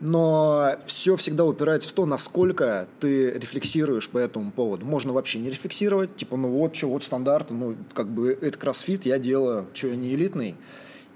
Но 0.00 0.76
все 0.86 1.16
всегда 1.16 1.44
упирается 1.44 1.88
в 1.88 1.92
то, 1.92 2.04
насколько 2.06 2.88
ты 3.00 3.30
рефлексируешь 3.30 4.10
по 4.10 4.18
этому 4.18 4.52
поводу. 4.52 4.84
Можно 4.84 5.12
вообще 5.12 5.38
не 5.38 5.50
рефлексировать, 5.50 6.14
типа, 6.16 6.36
ну 6.36 6.48
вот 6.48 6.76
что, 6.76 6.88
вот 6.88 7.02
стандарты, 7.02 7.54
ну 7.54 7.76
как 7.94 8.08
бы 8.08 8.36
это 8.40 8.58
кроссфит, 8.58 9.06
я 9.06 9.18
делаю, 9.18 9.66
что 9.72 9.88
я 9.88 9.96
не 9.96 10.14
элитный. 10.14 10.56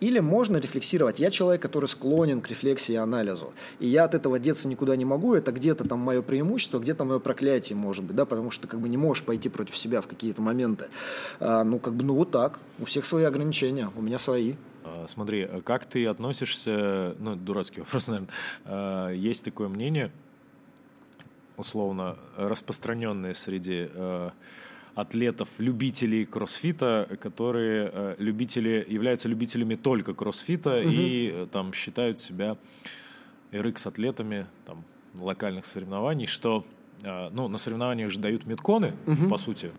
Или 0.00 0.20
можно 0.20 0.58
рефлексировать. 0.58 1.18
Я 1.18 1.30
человек, 1.30 1.60
который 1.60 1.86
склонен 1.86 2.40
к 2.40 2.48
рефлексии 2.48 2.92
и 2.92 2.96
анализу. 2.96 3.52
И 3.80 3.88
я 3.88 4.04
от 4.04 4.14
этого 4.14 4.38
деться 4.38 4.68
никуда 4.68 4.96
не 4.96 5.04
могу. 5.04 5.34
Это 5.34 5.50
где-то 5.50 5.88
там 5.88 5.98
мое 5.98 6.22
преимущество, 6.22 6.78
где-то 6.78 7.04
мое 7.04 7.18
проклятие, 7.18 7.76
может 7.76 8.04
быть, 8.04 8.14
да, 8.16 8.24
потому 8.24 8.50
что 8.50 8.62
ты 8.62 8.68
как 8.68 8.80
бы 8.80 8.88
не 8.88 8.96
можешь 8.96 9.24
пойти 9.24 9.48
против 9.48 9.76
себя 9.76 10.00
в 10.00 10.06
какие-то 10.06 10.40
моменты. 10.42 10.86
А, 11.40 11.64
ну, 11.64 11.78
как 11.78 11.94
бы, 11.94 12.04
ну 12.04 12.14
вот 12.14 12.30
так. 12.30 12.60
У 12.78 12.84
всех 12.84 13.04
свои 13.04 13.24
ограничения, 13.24 13.90
у 13.96 14.02
меня 14.02 14.18
свои. 14.18 14.54
А, 14.84 15.06
смотри, 15.08 15.48
как 15.64 15.84
ты 15.84 16.06
относишься, 16.06 17.14
ну, 17.18 17.34
дурацкий 17.34 17.80
вопрос, 17.82 18.08
наверное, 18.08 18.30
а, 18.64 19.10
есть 19.10 19.44
такое 19.44 19.68
мнение, 19.68 20.12
условно, 21.56 22.16
распространенное 22.36 23.34
среди 23.34 23.88
а, 23.94 24.32
атлетов, 24.98 25.48
любителей 25.58 26.24
кроссфита, 26.24 27.08
которые 27.20 27.90
э, 27.92 28.16
любители, 28.18 28.84
являются 28.88 29.28
любителями 29.28 29.76
только 29.76 30.12
кроссфита 30.12 30.80
угу. 30.80 30.88
и 30.88 31.30
э, 31.32 31.46
там 31.52 31.72
считают 31.72 32.18
себя 32.18 32.56
RX-атлетами 33.52 34.46
там, 34.66 34.82
локальных 35.16 35.66
соревнований, 35.66 36.26
что 36.26 36.66
э, 37.04 37.28
ну, 37.30 37.46
на 37.46 37.58
соревнованиях 37.58 38.10
же 38.10 38.18
дают 38.18 38.44
метконы, 38.44 38.92
угу. 39.06 39.28
по 39.28 39.38
сути. 39.38 39.70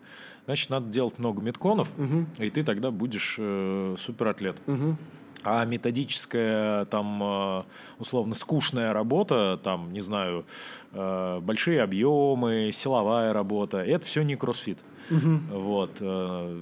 Значит, 0.46 0.70
надо 0.70 0.88
делать 0.88 1.20
много 1.20 1.42
метконов, 1.42 1.92
угу. 1.98 2.26
и 2.38 2.50
ты 2.50 2.64
тогда 2.64 2.90
будешь 2.90 3.36
э, 3.38 3.96
суператлет. 4.00 4.56
Угу. 4.68 4.96
А 5.44 5.66
методическая, 5.66 6.86
там, 6.86 7.22
э, 7.24 7.64
условно, 7.98 8.36
скучная 8.36 8.94
работа, 8.94 9.60
там, 9.64 9.94
не 9.94 10.02
знаю, 10.02 10.46
э, 10.92 11.40
большие 11.42 11.82
объемы, 11.82 12.72
силовая 12.74 13.34
работа, 13.34 13.78
это 13.78 14.06
все 14.06 14.24
не 14.24 14.36
кроссфит. 14.36 14.80
Угу. 15.10 15.60
Вот. 15.60 15.98
Э, 16.02 16.62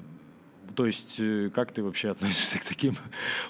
то 0.76 0.86
есть, 0.86 1.20
как 1.54 1.72
ты 1.72 1.84
вообще 1.84 2.10
относишься 2.12 2.60
к 2.60 2.66
таким 2.66 2.96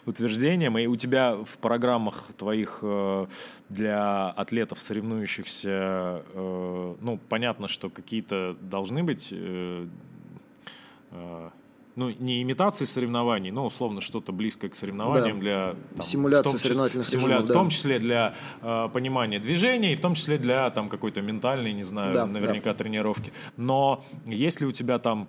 утверждениям? 0.05 0.77
И 0.77 0.85
у 0.87 0.95
тебя 0.95 1.35
в 1.35 1.57
программах 1.57 2.29
твоих 2.37 2.81
для 3.67 4.29
атлетов, 4.29 4.79
соревнующихся, 4.79 6.23
ну, 6.33 7.19
понятно, 7.27 7.67
что 7.67 7.89
какие-то 7.89 8.55
должны 8.61 9.03
быть 9.03 9.33
ну, 11.97 12.11
не 12.11 12.43
имитации 12.43 12.85
соревнований, 12.85 13.49
но 13.49 13.65
условно 13.65 14.01
что-то 14.01 14.31
близкое 14.31 14.69
к 14.69 14.75
соревнованиям 14.75 15.37
да. 15.37 15.41
для... 15.41 15.75
Там, 15.95 16.05
Симуляции 16.05 16.57
соревновательных 16.57 17.07
симуля... 17.07 17.27
режимов, 17.27 17.47
да. 17.47 17.53
В 17.53 17.57
том 17.57 17.69
числе 17.69 17.99
для 17.99 18.35
э, 18.61 18.89
понимания 18.93 19.39
движения, 19.39 19.93
и 19.93 19.95
в 19.95 19.99
том 19.99 20.13
числе 20.13 20.37
для 20.37 20.69
там 20.69 20.89
какой-то 20.89 21.21
ментальной, 21.21 21.73
не 21.73 21.83
знаю, 21.83 22.13
да, 22.13 22.25
наверняка 22.27 22.73
да. 22.73 22.77
тренировки. 22.77 23.33
Но 23.57 24.05
если 24.25 24.65
у 24.65 24.71
тебя 24.71 24.99
там 24.99 25.27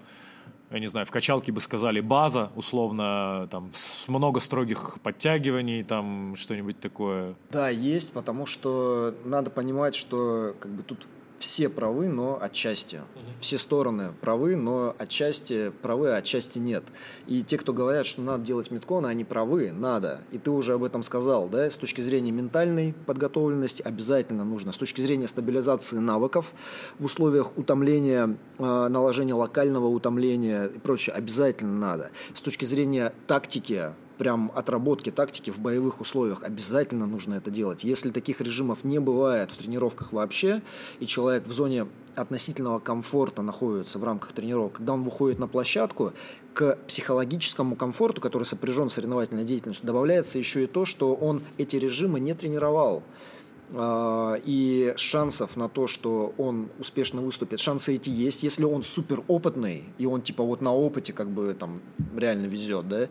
я 0.70 0.80
не 0.80 0.86
знаю, 0.86 1.06
в 1.06 1.10
качалке 1.10 1.50
бы 1.50 1.62
сказали 1.62 2.00
база, 2.00 2.50
условно, 2.54 3.48
там, 3.50 3.70
с 3.72 4.06
много 4.06 4.38
строгих 4.38 4.98
подтягиваний, 5.02 5.82
там, 5.82 6.36
что-нибудь 6.36 6.78
такое. 6.78 7.34
Да, 7.50 7.70
есть, 7.70 8.12
потому 8.12 8.44
что 8.44 9.14
надо 9.24 9.48
понимать, 9.48 9.94
что 9.94 10.54
как 10.60 10.70
бы 10.70 10.82
тут 10.82 11.06
все 11.38 11.68
правы, 11.68 12.08
но 12.08 12.38
отчасти. 12.40 13.00
Все 13.40 13.58
стороны 13.58 14.12
правы, 14.20 14.56
но 14.56 14.94
отчасти 14.98 15.70
правы, 15.82 16.10
а 16.10 16.16
отчасти 16.16 16.58
нет. 16.58 16.84
И 17.26 17.42
те, 17.42 17.56
кто 17.56 17.72
говорят, 17.72 18.06
что 18.06 18.20
надо 18.20 18.44
делать 18.44 18.70
метконы, 18.70 19.06
они 19.06 19.24
правы, 19.24 19.70
надо. 19.72 20.20
И 20.32 20.38
ты 20.38 20.50
уже 20.50 20.74
об 20.74 20.84
этом 20.84 21.02
сказал, 21.02 21.48
да, 21.48 21.70
с 21.70 21.76
точки 21.76 22.00
зрения 22.00 22.32
ментальной 22.32 22.94
подготовленности 23.06 23.82
обязательно 23.82 24.44
нужно. 24.44 24.72
С 24.72 24.78
точки 24.78 25.00
зрения 25.00 25.28
стабилизации 25.28 25.98
навыков 25.98 26.52
в 26.98 27.04
условиях 27.04 27.56
утомления, 27.56 28.36
э, 28.58 28.88
наложения 28.88 29.34
локального 29.34 29.86
утомления 29.86 30.66
и 30.66 30.78
прочее, 30.78 31.14
обязательно 31.14 31.78
надо. 31.78 32.10
С 32.34 32.42
точки 32.42 32.64
зрения 32.64 33.12
тактики, 33.26 33.92
прям 34.18 34.52
отработки 34.54 35.10
тактики 35.10 35.50
в 35.50 35.58
боевых 35.58 36.00
условиях. 36.00 36.42
Обязательно 36.42 37.06
нужно 37.06 37.34
это 37.34 37.50
делать. 37.50 37.84
Если 37.84 38.10
таких 38.10 38.40
режимов 38.40 38.84
не 38.84 38.98
бывает 38.98 39.50
в 39.50 39.56
тренировках 39.56 40.12
вообще, 40.12 40.62
и 41.00 41.06
человек 41.06 41.46
в 41.46 41.52
зоне 41.52 41.86
относительного 42.16 42.80
комфорта 42.80 43.42
находится 43.42 43.98
в 43.98 44.04
рамках 44.04 44.32
тренировок, 44.32 44.74
когда 44.74 44.94
он 44.94 45.02
выходит 45.02 45.38
на 45.38 45.46
площадку, 45.46 46.12
к 46.52 46.76
психологическому 46.88 47.76
комфорту, 47.76 48.20
который 48.20 48.42
сопряжен 48.42 48.88
с 48.88 48.94
соревновательной 48.94 49.44
деятельностью, 49.44 49.86
добавляется 49.86 50.38
еще 50.38 50.64
и 50.64 50.66
то, 50.66 50.84
что 50.84 51.14
он 51.14 51.42
эти 51.56 51.76
режимы 51.76 52.18
не 52.18 52.34
тренировал 52.34 53.04
а, 53.72 54.40
и 54.44 54.94
шансов 54.96 55.56
на 55.56 55.68
то, 55.68 55.86
что 55.86 56.34
он 56.38 56.68
успешно 56.78 57.20
выступит, 57.20 57.60
шансы 57.60 57.94
эти 57.94 58.10
есть, 58.10 58.42
если 58.42 58.64
он 58.64 58.82
супер 58.82 59.22
опытный, 59.28 59.84
и 59.98 60.06
он 60.06 60.22
типа 60.22 60.42
вот 60.42 60.60
на 60.60 60.74
опыте 60.74 61.12
как 61.12 61.28
бы 61.28 61.54
там 61.54 61.80
реально 62.16 62.46
везет, 62.46 62.88
да, 62.88 63.08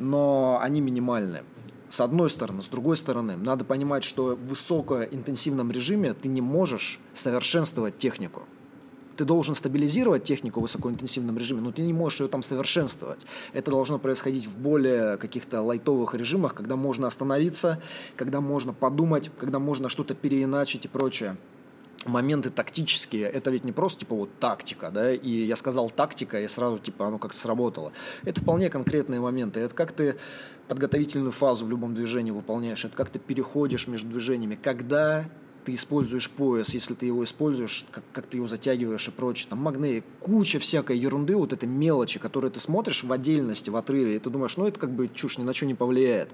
но 0.00 0.58
они 0.60 0.80
минимальны. 0.80 1.42
С 1.88 2.00
одной 2.00 2.30
стороны. 2.30 2.62
С 2.62 2.68
другой 2.68 2.96
стороны, 2.96 3.36
надо 3.36 3.64
понимать, 3.64 4.04
что 4.04 4.36
в 4.36 4.48
высокоинтенсивном 4.48 5.70
режиме 5.70 6.14
ты 6.14 6.28
не 6.28 6.40
можешь 6.40 7.00
совершенствовать 7.14 7.98
технику. 7.98 8.42
Ты 9.16 9.24
должен 9.26 9.54
стабилизировать 9.54 10.24
технику 10.24 10.60
в 10.60 10.62
высокоинтенсивном 10.62 11.36
режиме, 11.36 11.60
но 11.60 11.72
ты 11.72 11.82
не 11.82 11.92
можешь 11.92 12.20
ее 12.20 12.28
там 12.28 12.42
совершенствовать. 12.42 13.20
Это 13.52 13.70
должно 13.70 13.98
происходить 13.98 14.46
в 14.46 14.56
более 14.56 15.18
каких-то 15.18 15.60
лайтовых 15.60 16.14
режимах, 16.14 16.54
когда 16.54 16.76
можно 16.76 17.06
остановиться, 17.06 17.82
когда 18.16 18.40
можно 18.40 18.72
подумать, 18.72 19.30
когда 19.38 19.58
можно 19.58 19.90
что-то 19.90 20.14
переиначить 20.14 20.86
и 20.86 20.88
прочее 20.88 21.36
моменты 22.06 22.50
тактические, 22.50 23.24
это 23.24 23.50
ведь 23.50 23.64
не 23.64 23.72
просто 23.72 24.00
типа 24.00 24.14
вот 24.14 24.30
тактика, 24.38 24.90
да, 24.90 25.12
и 25.12 25.30
я 25.30 25.56
сказал 25.56 25.90
тактика, 25.90 26.40
и 26.40 26.48
сразу 26.48 26.78
типа 26.78 27.06
оно 27.06 27.18
как-то 27.18 27.38
сработало. 27.38 27.92
Это 28.24 28.40
вполне 28.40 28.70
конкретные 28.70 29.20
моменты. 29.20 29.60
Это 29.60 29.74
как 29.74 29.92
ты 29.92 30.16
подготовительную 30.68 31.32
фазу 31.32 31.66
в 31.66 31.70
любом 31.70 31.94
движении 31.94 32.30
выполняешь, 32.30 32.84
это 32.84 32.96
как 32.96 33.10
ты 33.10 33.18
переходишь 33.18 33.88
между 33.88 34.08
движениями, 34.08 34.54
когда 34.54 35.28
ты 35.64 35.74
используешь 35.74 36.30
пояс, 36.30 36.74
если 36.74 36.94
ты 36.94 37.06
его 37.06 37.24
используешь, 37.24 37.84
как, 37.90 38.04
как 38.12 38.26
ты 38.26 38.38
его 38.38 38.46
затягиваешь 38.46 39.08
и 39.08 39.10
прочее. 39.10 39.48
Там 39.50 39.60
магней, 39.60 40.02
куча 40.20 40.58
всякой 40.58 40.98
ерунды, 40.98 41.36
вот 41.36 41.52
этой 41.52 41.68
мелочи, 41.68 42.18
которые 42.18 42.50
ты 42.50 42.60
смотришь 42.60 43.04
в 43.04 43.12
отдельности, 43.12 43.70
в 43.70 43.76
отрыве, 43.76 44.16
и 44.16 44.18
ты 44.18 44.30
думаешь, 44.30 44.56
ну 44.56 44.66
это 44.66 44.78
как 44.78 44.90
бы 44.90 45.08
чушь, 45.08 45.38
ни 45.38 45.42
на 45.42 45.54
что 45.54 45.66
не 45.66 45.74
повлияет. 45.74 46.30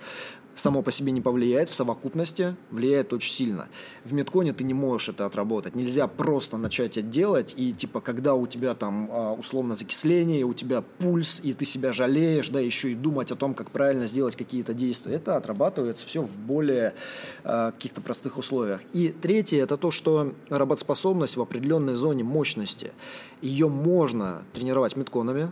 Само 0.55 0.81
по 0.81 0.91
себе 0.91 1.13
не 1.13 1.21
повлияет, 1.21 1.69
в 1.69 1.75
совокупности 1.75 2.57
влияет 2.71 3.13
очень 3.13 3.31
сильно. 3.31 3.69
В 4.05 4.15
метконе 4.15 4.55
ты 4.55 4.65
не 4.65 4.73
можешь 4.73 5.11
это 5.11 5.27
отработать. 5.27 5.75
Нельзя 5.75 6.07
просто 6.07 6.57
начать 6.57 6.97
это 6.97 7.07
делать, 7.07 7.55
и 7.59 7.73
типа 7.73 8.01
когда 8.01 8.35
у 8.35 8.47
тебя 8.47 8.75
там 8.75 9.11
а, 9.13 9.33
условно 9.35 9.75
закисление, 9.75 10.45
у 10.45 10.55
тебя 10.55 10.83
пульс, 10.83 11.41
и 11.43 11.53
ты 11.53 11.67
себя 11.67 11.93
жалеешь, 11.93 12.49
да, 12.49 12.61
еще 12.61 12.93
и 12.93 12.95
думать 12.95 13.31
о 13.33 13.37
том, 13.37 13.53
как 13.53 13.71
правильно 13.71 14.07
сделать 14.07 14.37
какие-то 14.37 14.73
действия. 14.73 15.15
Это 15.17 15.37
отрабатывается 15.37 16.07
все 16.07 16.23
в 16.23 16.39
более 16.39 16.95
э, 17.45 17.73
каких-то 17.73 18.01
простых 18.01 18.39
условиях. 18.39 18.81
И 18.93 19.15
третье– 19.21 19.63
это 19.65 19.77
то, 19.77 19.91
что 19.91 20.33
работоспособность 20.49 21.37
в 21.37 21.41
определенной 21.41 21.95
зоне 21.95 22.25
мощности. 22.25 22.93
Ее 23.41 23.69
можно 23.69 24.43
тренировать 24.53 24.97
метконами, 24.97 25.51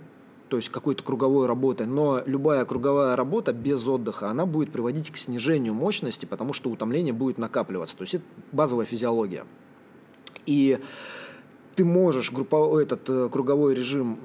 то 0.49 0.57
есть 0.57 0.69
какой-то 0.69 1.03
круговой 1.03 1.47
работой, 1.47 1.87
но 1.87 2.23
любая 2.27 2.65
круговая 2.65 3.17
работа 3.17 3.53
без 3.53 3.87
отдыха, 3.89 4.29
она 4.29 4.47
будет 4.47 4.71
приводить 4.71 5.11
к 5.11 5.17
снижению 5.17 5.75
мощности, 5.75 6.27
потому 6.27 6.53
что 6.53 6.71
утомление 6.71 7.13
будет 7.13 7.39
накапливаться. 7.39 7.97
То 7.97 8.03
есть 8.03 8.15
это 8.15 8.25
базовая 8.53 8.87
физиология. 8.87 9.45
И 10.47 10.79
ты 11.75 11.85
можешь 11.85 12.31
групповой, 12.31 12.85
этот 12.85 13.09
э, 13.09 13.29
круговой 13.31 13.75
режим 13.75 14.19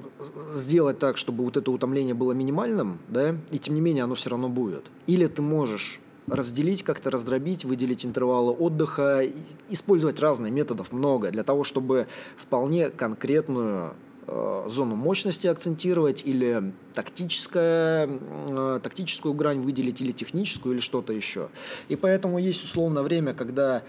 сделать 0.54 0.98
так, 0.98 1.16
чтобы 1.16 1.44
вот 1.44 1.56
это 1.56 1.70
утомление 1.70 2.14
было 2.14 2.32
минимальным, 2.32 2.98
да, 3.08 3.36
и 3.50 3.58
тем 3.58 3.74
не 3.74 3.80
менее 3.80 4.04
оно 4.04 4.14
все 4.14 4.30
равно 4.30 4.48
будет. 4.48 4.84
Или 5.06 5.26
ты 5.26 5.42
можешь 5.42 6.00
разделить, 6.30 6.82
как-то 6.82 7.10
раздробить, 7.10 7.64
выделить 7.64 8.06
интервалы 8.06 8.52
отдыха, 8.52 9.22
использовать 9.68 10.20
разные 10.20 10.50
методов 10.50 10.92
много 10.92 11.30
для 11.30 11.42
того, 11.42 11.64
чтобы 11.64 12.06
вполне 12.36 12.90
конкретную 12.90 13.94
э, 14.26 14.66
зону 14.68 14.96
мощности 14.96 15.46
акцентировать 15.46 16.22
или 16.24 16.72
тактическое, 16.94 18.08
э, 18.08 18.80
тактическую 18.82 19.34
грань 19.34 19.60
выделить 19.60 20.00
или 20.00 20.12
техническую 20.12 20.74
или 20.74 20.80
что-то 20.80 21.12
еще. 21.12 21.48
И 21.88 21.96
поэтому 21.96 22.38
есть 22.38 22.64
условно 22.64 23.02
время, 23.02 23.34
когда 23.34 23.82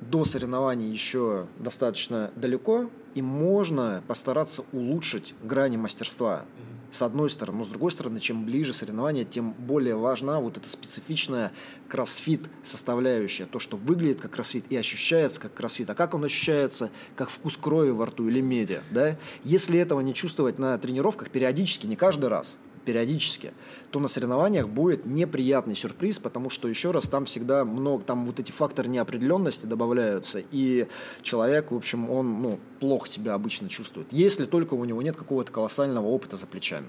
до 0.00 0.24
соревнований 0.24 0.90
еще 0.90 1.46
достаточно 1.58 2.30
далеко, 2.36 2.90
и 3.14 3.22
можно 3.22 4.02
постараться 4.06 4.62
улучшить 4.72 5.34
грани 5.42 5.78
мастерства 5.78 6.44
с 6.90 7.02
одной 7.02 7.30
стороны. 7.30 7.58
Но 7.58 7.64
с 7.64 7.68
другой 7.68 7.90
стороны, 7.90 8.20
чем 8.20 8.44
ближе 8.44 8.72
соревнования, 8.72 9.24
тем 9.24 9.52
более 9.52 9.96
важна 9.96 10.40
вот 10.40 10.56
эта 10.56 10.68
специфичная 10.68 11.52
кроссфит 11.88 12.42
составляющая. 12.62 13.46
То, 13.46 13.58
что 13.58 13.76
выглядит 13.76 14.20
как 14.20 14.32
кроссфит 14.32 14.64
и 14.70 14.76
ощущается 14.76 15.40
как 15.40 15.54
кроссфит. 15.54 15.90
А 15.90 15.94
как 15.94 16.14
он 16.14 16.24
ощущается? 16.24 16.90
Как 17.14 17.30
вкус 17.30 17.56
крови 17.56 17.90
во 17.90 18.06
рту 18.06 18.28
или 18.28 18.40
меди. 18.40 18.80
Да? 18.90 19.16
Если 19.44 19.78
этого 19.78 20.00
не 20.00 20.14
чувствовать 20.14 20.58
на 20.58 20.76
тренировках 20.78 21.30
периодически, 21.30 21.86
не 21.86 21.96
каждый 21.96 22.28
раз, 22.28 22.58
периодически, 22.86 23.52
то 23.90 24.00
на 24.00 24.08
соревнованиях 24.08 24.68
будет 24.68 25.04
неприятный 25.04 25.74
сюрприз, 25.74 26.18
потому 26.18 26.48
что, 26.48 26.68
еще 26.68 26.92
раз, 26.92 27.08
там 27.08 27.26
всегда 27.26 27.66
много, 27.66 28.04
там 28.04 28.24
вот 28.24 28.40
эти 28.40 28.52
факторы 28.52 28.88
неопределенности 28.88 29.66
добавляются, 29.66 30.42
и 30.50 30.86
человек, 31.22 31.70
в 31.70 31.76
общем, 31.76 32.08
он, 32.10 32.40
ну, 32.40 32.58
плохо 32.80 33.08
себя 33.08 33.34
обычно 33.34 33.68
чувствует, 33.68 34.06
если 34.12 34.46
только 34.46 34.74
у 34.74 34.84
него 34.84 35.02
нет 35.02 35.16
какого-то 35.16 35.52
колоссального 35.52 36.06
опыта 36.06 36.36
за 36.36 36.46
плечами. 36.46 36.88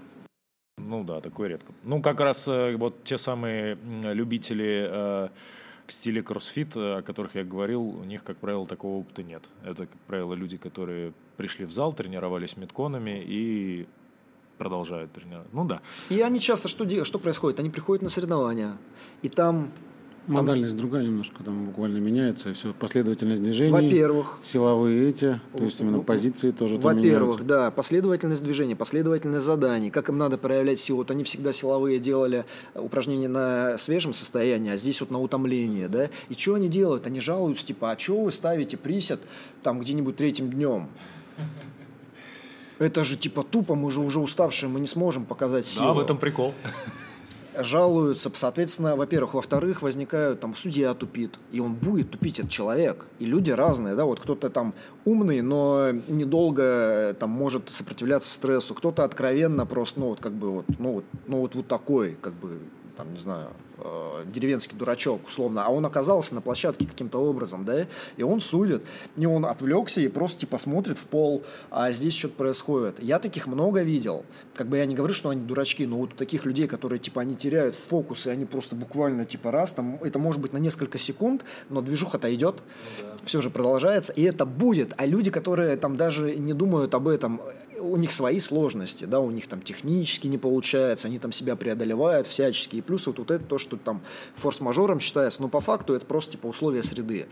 Ну 0.77 1.03
да, 1.03 1.19
такое 1.19 1.49
редко. 1.49 1.73
Ну, 1.83 2.01
как 2.01 2.19
раз 2.21 2.47
э, 2.47 2.75
вот 2.77 3.03
те 3.03 3.17
самые 3.17 3.77
любители 4.03 4.87
э, 4.89 5.29
в 5.87 5.91
стиле 5.91 6.21
кроссфит, 6.21 6.77
о 6.77 7.01
которых 7.01 7.35
я 7.35 7.43
говорил, 7.43 7.81
у 7.81 8.03
них, 8.03 8.23
как 8.23 8.37
правило, 8.37 8.65
такого 8.67 8.99
опыта 8.99 9.23
нет. 9.23 9.49
Это, 9.63 9.87
как 9.87 9.99
правило, 10.05 10.35
люди, 10.35 10.57
которые 10.57 11.13
пришли 11.35 11.65
в 11.65 11.71
зал, 11.71 11.93
тренировались 11.93 12.57
метконами 12.57 13.23
и 13.25 13.87
продолжают 14.57 15.11
тренировать. 15.11 15.51
Ну 15.53 15.65
да. 15.65 15.81
И 16.09 16.19
они 16.21 16.39
часто 16.39 16.67
что 16.67 16.85
делают? 16.85 17.07
Что 17.07 17.19
происходит? 17.19 17.59
Они 17.59 17.69
приходят 17.69 18.01
на 18.01 18.09
соревнования, 18.09 18.77
и 19.21 19.29
там 19.29 19.71
Модальность 20.27 20.73
там, 20.73 20.79
другая 20.81 21.03
немножко, 21.05 21.41
там 21.43 21.65
буквально 21.65 21.99
меняется, 21.99 22.49
и 22.49 22.53
все, 22.53 22.73
последовательность 22.73 23.41
движений. 23.41 23.71
Во-первых. 23.71 24.39
Силовые 24.43 25.09
эти, 25.09 25.39
то 25.57 25.63
есть 25.63 25.79
именно 25.79 25.99
позиции 25.99 26.51
тоже 26.51 26.75
Во-первых, 26.77 27.45
да, 27.45 27.71
последовательность 27.71 28.43
движений, 28.43 28.75
последовательность 28.75 29.45
заданий, 29.45 29.89
как 29.89 30.09
им 30.09 30.17
надо 30.17 30.37
проявлять 30.37 30.79
силу. 30.79 30.99
Вот 30.99 31.11
они 31.11 31.23
всегда 31.23 31.53
силовые 31.53 31.99
делали 31.99 32.45
упражнения 32.75 33.29
на 33.29 33.77
свежем 33.77 34.13
состоянии, 34.13 34.71
а 34.71 34.77
здесь 34.77 34.99
вот 34.99 35.11
на 35.11 35.19
утомлении, 35.21 35.87
да. 35.87 36.09
И 36.27 36.33
что 36.33 36.55
они 36.55 36.67
делают? 36.67 37.05
Они 37.05 37.21
жалуются, 37.21 37.65
типа, 37.65 37.91
а 37.91 37.97
что 37.97 38.23
вы 38.23 38.31
ставите 38.33 38.75
присед 38.75 39.21
там 39.63 39.79
где-нибудь 39.79 40.17
третьим 40.17 40.49
днем? 40.49 40.89
Это 42.79 43.03
же 43.03 43.17
типа 43.17 43.43
тупо, 43.43 43.75
мы 43.75 43.91
же 43.91 44.01
уже 44.01 44.19
уставшие, 44.19 44.69
мы 44.69 44.79
не 44.79 44.87
сможем 44.87 45.25
показать 45.25 45.65
силу. 45.65 45.87
Да, 45.87 45.93
в 45.93 45.99
этом 45.99 46.17
прикол. 46.17 46.53
Жалуются, 47.59 48.31
соответственно, 48.35 48.95
во-первых, 48.95 49.33
во-вторых, 49.33 49.81
возникают, 49.81 50.39
там, 50.39 50.55
судья 50.55 50.93
тупит, 50.93 51.39
и 51.51 51.59
он 51.59 51.73
будет 51.73 52.11
тупить, 52.11 52.37
этот 52.37 52.51
человек, 52.51 53.07
и 53.17 53.25
люди 53.25 53.49
разные, 53.49 53.95
да, 53.95 54.05
вот 54.05 54.19
кто-то 54.19 54.51
там 54.51 54.75
умный, 55.05 55.41
но 55.41 55.89
недолго 56.07 57.15
там 57.19 57.31
может 57.31 57.71
сопротивляться 57.71 58.31
стрессу, 58.31 58.75
кто-то 58.75 59.03
откровенно 59.03 59.65
просто, 59.65 59.99
ну, 60.01 60.09
вот 60.09 60.19
как 60.19 60.33
бы 60.33 60.51
вот, 60.51 60.65
ну, 60.77 60.91
вот, 60.93 61.05
ну, 61.25 61.39
вот, 61.39 61.55
вот 61.55 61.67
такой, 61.67 62.15
как 62.21 62.33
бы, 62.33 62.59
там, 62.97 63.13
не 63.13 63.19
знаю, 63.19 63.49
э, 63.77 64.23
деревенский 64.25 64.75
дурачок, 64.75 65.21
условно, 65.27 65.63
а 65.65 65.69
он 65.69 65.85
оказался 65.85 66.33
на 66.33 66.41
площадке 66.41 66.85
каким-то 66.85 67.19
образом, 67.19 67.63
да, 67.63 67.85
и 68.17 68.23
он 68.23 68.41
судит, 68.41 68.83
и 69.15 69.25
он 69.25 69.45
отвлекся 69.45 70.01
и 70.01 70.07
просто, 70.07 70.41
типа, 70.41 70.57
смотрит 70.57 70.97
в 70.97 71.07
пол, 71.07 71.43
а 71.69 71.91
здесь 71.91 72.15
что-то 72.15 72.35
происходит. 72.35 73.01
Я 73.01 73.19
таких 73.19 73.45
много 73.47 73.83
видел, 73.83 74.25
как 74.55 74.67
бы 74.67 74.77
я 74.77 74.85
не 74.85 74.95
говорю, 74.95 75.13
что 75.13 75.29
они 75.29 75.41
дурачки, 75.41 75.85
но 75.85 75.97
вот 75.97 76.15
таких 76.15 76.45
людей, 76.45 76.67
которые, 76.67 76.99
типа, 76.99 77.21
они 77.21 77.35
теряют 77.35 77.75
фокус, 77.75 78.25
и 78.25 78.31
они 78.31 78.45
просто 78.45 78.75
буквально, 78.75 79.25
типа, 79.25 79.51
раз, 79.51 79.73
там, 79.73 79.99
это 80.03 80.17
может 80.17 80.41
быть 80.41 80.53
на 80.53 80.57
несколько 80.57 80.97
секунд, 80.97 81.43
но 81.69 81.81
движуха-то 81.81 82.33
идет, 82.33 82.55
ну, 82.99 83.05
да. 83.05 83.25
все 83.25 83.41
же 83.41 83.49
продолжается, 83.51 84.11
и 84.11 84.23
это 84.23 84.45
будет, 84.45 84.93
а 84.97 85.05
люди, 85.05 85.29
которые 85.29 85.77
там 85.77 85.95
даже 85.95 86.35
не 86.35 86.53
думают 86.53 86.95
об 86.95 87.07
этом, 87.07 87.41
у 87.79 87.97
них 87.97 88.11
свои 88.11 88.39
сложности, 88.39 89.05
да, 89.05 89.19
у 89.19 89.31
них 89.31 89.47
там 89.47 89.61
технически 89.61 90.27
не 90.27 90.37
получается, 90.37 91.07
они 91.07 91.19
там 91.19 91.31
себя 91.31 91.55
преодолевают 91.55 92.27
всячески, 92.27 92.77
и 92.77 92.81
плюс 92.81 93.07
вот, 93.07 93.19
вот 93.19 93.31
это 93.31 93.43
то, 93.43 93.57
что 93.57 93.77
там 93.77 94.01
форс-мажором 94.35 94.99
считается, 94.99 95.41
но 95.41 95.49
по 95.49 95.59
факту 95.59 95.93
это 95.93 96.05
просто 96.05 96.33
типа 96.33 96.47
условия 96.47 96.83
среды. 96.83 97.27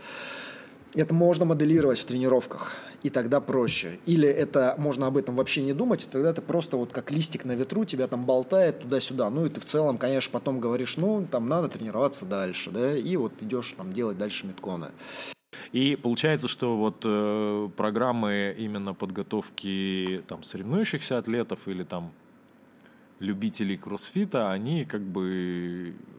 Это 0.94 1.12
можно 1.12 1.44
моделировать 1.44 1.98
в 1.98 2.04
тренировках, 2.06 2.76
и 3.02 3.10
тогда 3.10 3.40
проще. 3.40 3.98
Или 4.06 4.28
это 4.28 4.74
можно 4.78 5.06
об 5.06 5.18
этом 5.18 5.36
вообще 5.36 5.62
не 5.62 5.74
думать, 5.74 6.04
и 6.04 6.08
тогда 6.10 6.30
это 6.30 6.40
просто 6.40 6.78
вот 6.78 6.92
как 6.92 7.10
листик 7.10 7.44
на 7.44 7.52
ветру, 7.52 7.84
тебя 7.84 8.06
там 8.06 8.24
болтает 8.24 8.80
туда-сюда. 8.80 9.28
Ну 9.28 9.44
и 9.44 9.50
ты 9.50 9.60
в 9.60 9.64
целом, 9.64 9.98
конечно, 9.98 10.32
потом 10.32 10.58
говоришь, 10.58 10.96
ну 10.96 11.26
там 11.30 11.48
надо 11.48 11.68
тренироваться 11.68 12.24
дальше, 12.24 12.70
да, 12.70 12.96
и 12.96 13.16
вот 13.16 13.32
идешь 13.40 13.74
там 13.76 13.92
делать 13.92 14.16
дальше 14.16 14.46
метконы. 14.46 14.88
И 15.72 15.96
получается, 15.96 16.48
что 16.48 16.76
вот 16.76 17.02
э, 17.04 17.68
программы 17.76 18.54
именно 18.58 18.94
подготовки 18.94 20.22
там 20.26 20.42
соревнующихся 20.42 21.18
атлетов 21.18 21.60
или 21.66 21.84
там 21.84 22.12
любителей 23.18 23.76
кроссфита, 23.76 24.50
они 24.50 24.84
как 24.84 25.02
бы 25.02 25.94
э, 25.94 26.16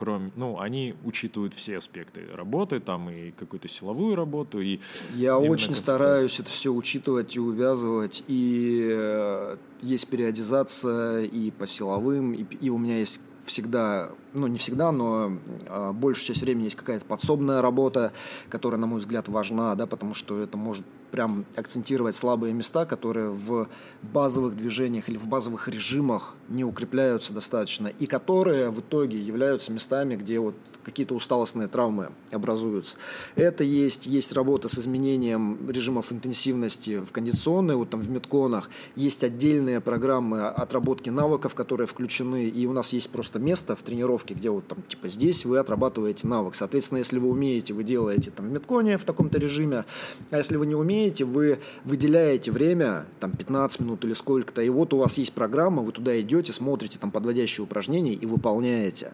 кроме, 0.00 0.30
ну, 0.34 0.58
они 0.58 0.94
учитывают 1.04 1.52
все 1.52 1.76
аспекты 1.76 2.22
работы, 2.34 2.80
там 2.80 3.10
и 3.10 3.32
какую-то 3.32 3.68
силовую 3.68 4.14
работу, 4.14 4.58
и 4.58 4.80
я 5.14 5.38
очень 5.38 5.74
стараюсь 5.74 6.40
это 6.40 6.50
все 6.50 6.72
учитывать 6.72 7.36
и 7.36 7.40
увязывать, 7.40 8.24
и 8.26 8.88
э, 8.90 9.56
есть 9.82 10.08
периодизация 10.08 11.24
и 11.24 11.50
по 11.50 11.66
силовым, 11.66 12.32
и, 12.32 12.44
и 12.62 12.70
у 12.70 12.78
меня 12.78 12.98
есть 12.98 13.20
всегда, 13.44 14.10
ну 14.34 14.46
не 14.46 14.58
всегда, 14.58 14.92
но 14.92 15.32
э, 15.66 15.92
большую 15.92 16.26
часть 16.26 16.42
времени 16.42 16.64
есть 16.64 16.76
какая-то 16.76 17.04
подсобная 17.04 17.62
работа, 17.62 18.12
которая, 18.48 18.80
на 18.80 18.86
мой 18.86 19.00
взгляд, 19.00 19.28
важна, 19.28 19.74
да, 19.74 19.86
потому 19.86 20.14
что 20.14 20.38
это 20.40 20.56
может 20.56 20.84
прям 21.10 21.44
акцентировать 21.56 22.14
слабые 22.14 22.52
места, 22.54 22.86
которые 22.86 23.30
в 23.30 23.68
базовых 24.02 24.56
движениях 24.56 25.08
или 25.08 25.16
в 25.16 25.26
базовых 25.26 25.68
режимах 25.68 26.34
не 26.48 26.64
укрепляются 26.64 27.32
достаточно, 27.32 27.88
и 27.88 28.06
которые 28.06 28.70
в 28.70 28.80
итоге 28.80 29.18
являются 29.18 29.72
местами, 29.72 30.16
где 30.16 30.38
вот 30.38 30.54
какие-то 30.84 31.14
усталостные 31.14 31.68
травмы 31.68 32.10
образуются. 32.30 32.98
Это 33.36 33.64
есть, 33.64 34.06
есть 34.06 34.32
работа 34.32 34.68
с 34.68 34.78
изменением 34.78 35.58
режимов 35.70 36.12
интенсивности 36.12 36.98
в 36.98 37.12
кондиционной, 37.12 37.76
вот 37.76 37.90
там 37.90 38.00
в 38.00 38.10
метконах, 38.10 38.70
есть 38.96 39.24
отдельные 39.24 39.80
программы 39.80 40.48
отработки 40.48 41.10
навыков, 41.10 41.54
которые 41.54 41.86
включены, 41.86 42.48
и 42.48 42.66
у 42.66 42.72
нас 42.72 42.92
есть 42.92 43.10
просто 43.10 43.38
место 43.38 43.76
в 43.76 43.82
тренировке, 43.82 44.34
где 44.34 44.50
вот 44.50 44.66
там 44.66 44.82
типа 44.82 45.08
здесь 45.08 45.44
вы 45.44 45.58
отрабатываете 45.58 46.26
навык. 46.26 46.54
Соответственно, 46.54 46.98
если 46.98 47.18
вы 47.18 47.28
умеете, 47.28 47.74
вы 47.74 47.84
делаете 47.84 48.30
там 48.30 48.46
в 48.46 48.50
метконе 48.50 48.98
в 48.98 49.04
таком-то 49.04 49.38
режиме, 49.38 49.84
а 50.30 50.36
если 50.36 50.56
вы 50.56 50.66
не 50.66 50.74
умеете, 50.74 51.24
вы 51.24 51.58
выделяете 51.84 52.50
время, 52.50 53.06
там 53.20 53.32
15 53.32 53.80
минут 53.80 54.04
или 54.04 54.14
сколько-то, 54.14 54.62
и 54.62 54.68
вот 54.68 54.92
у 54.92 54.98
вас 54.98 55.18
есть 55.18 55.32
программа, 55.32 55.82
вы 55.82 55.92
туда 55.92 56.18
идете, 56.20 56.52
смотрите 56.52 56.98
там 56.98 57.10
подводящие 57.10 57.64
упражнения 57.64 58.14
и 58.14 58.26
выполняете. 58.26 59.12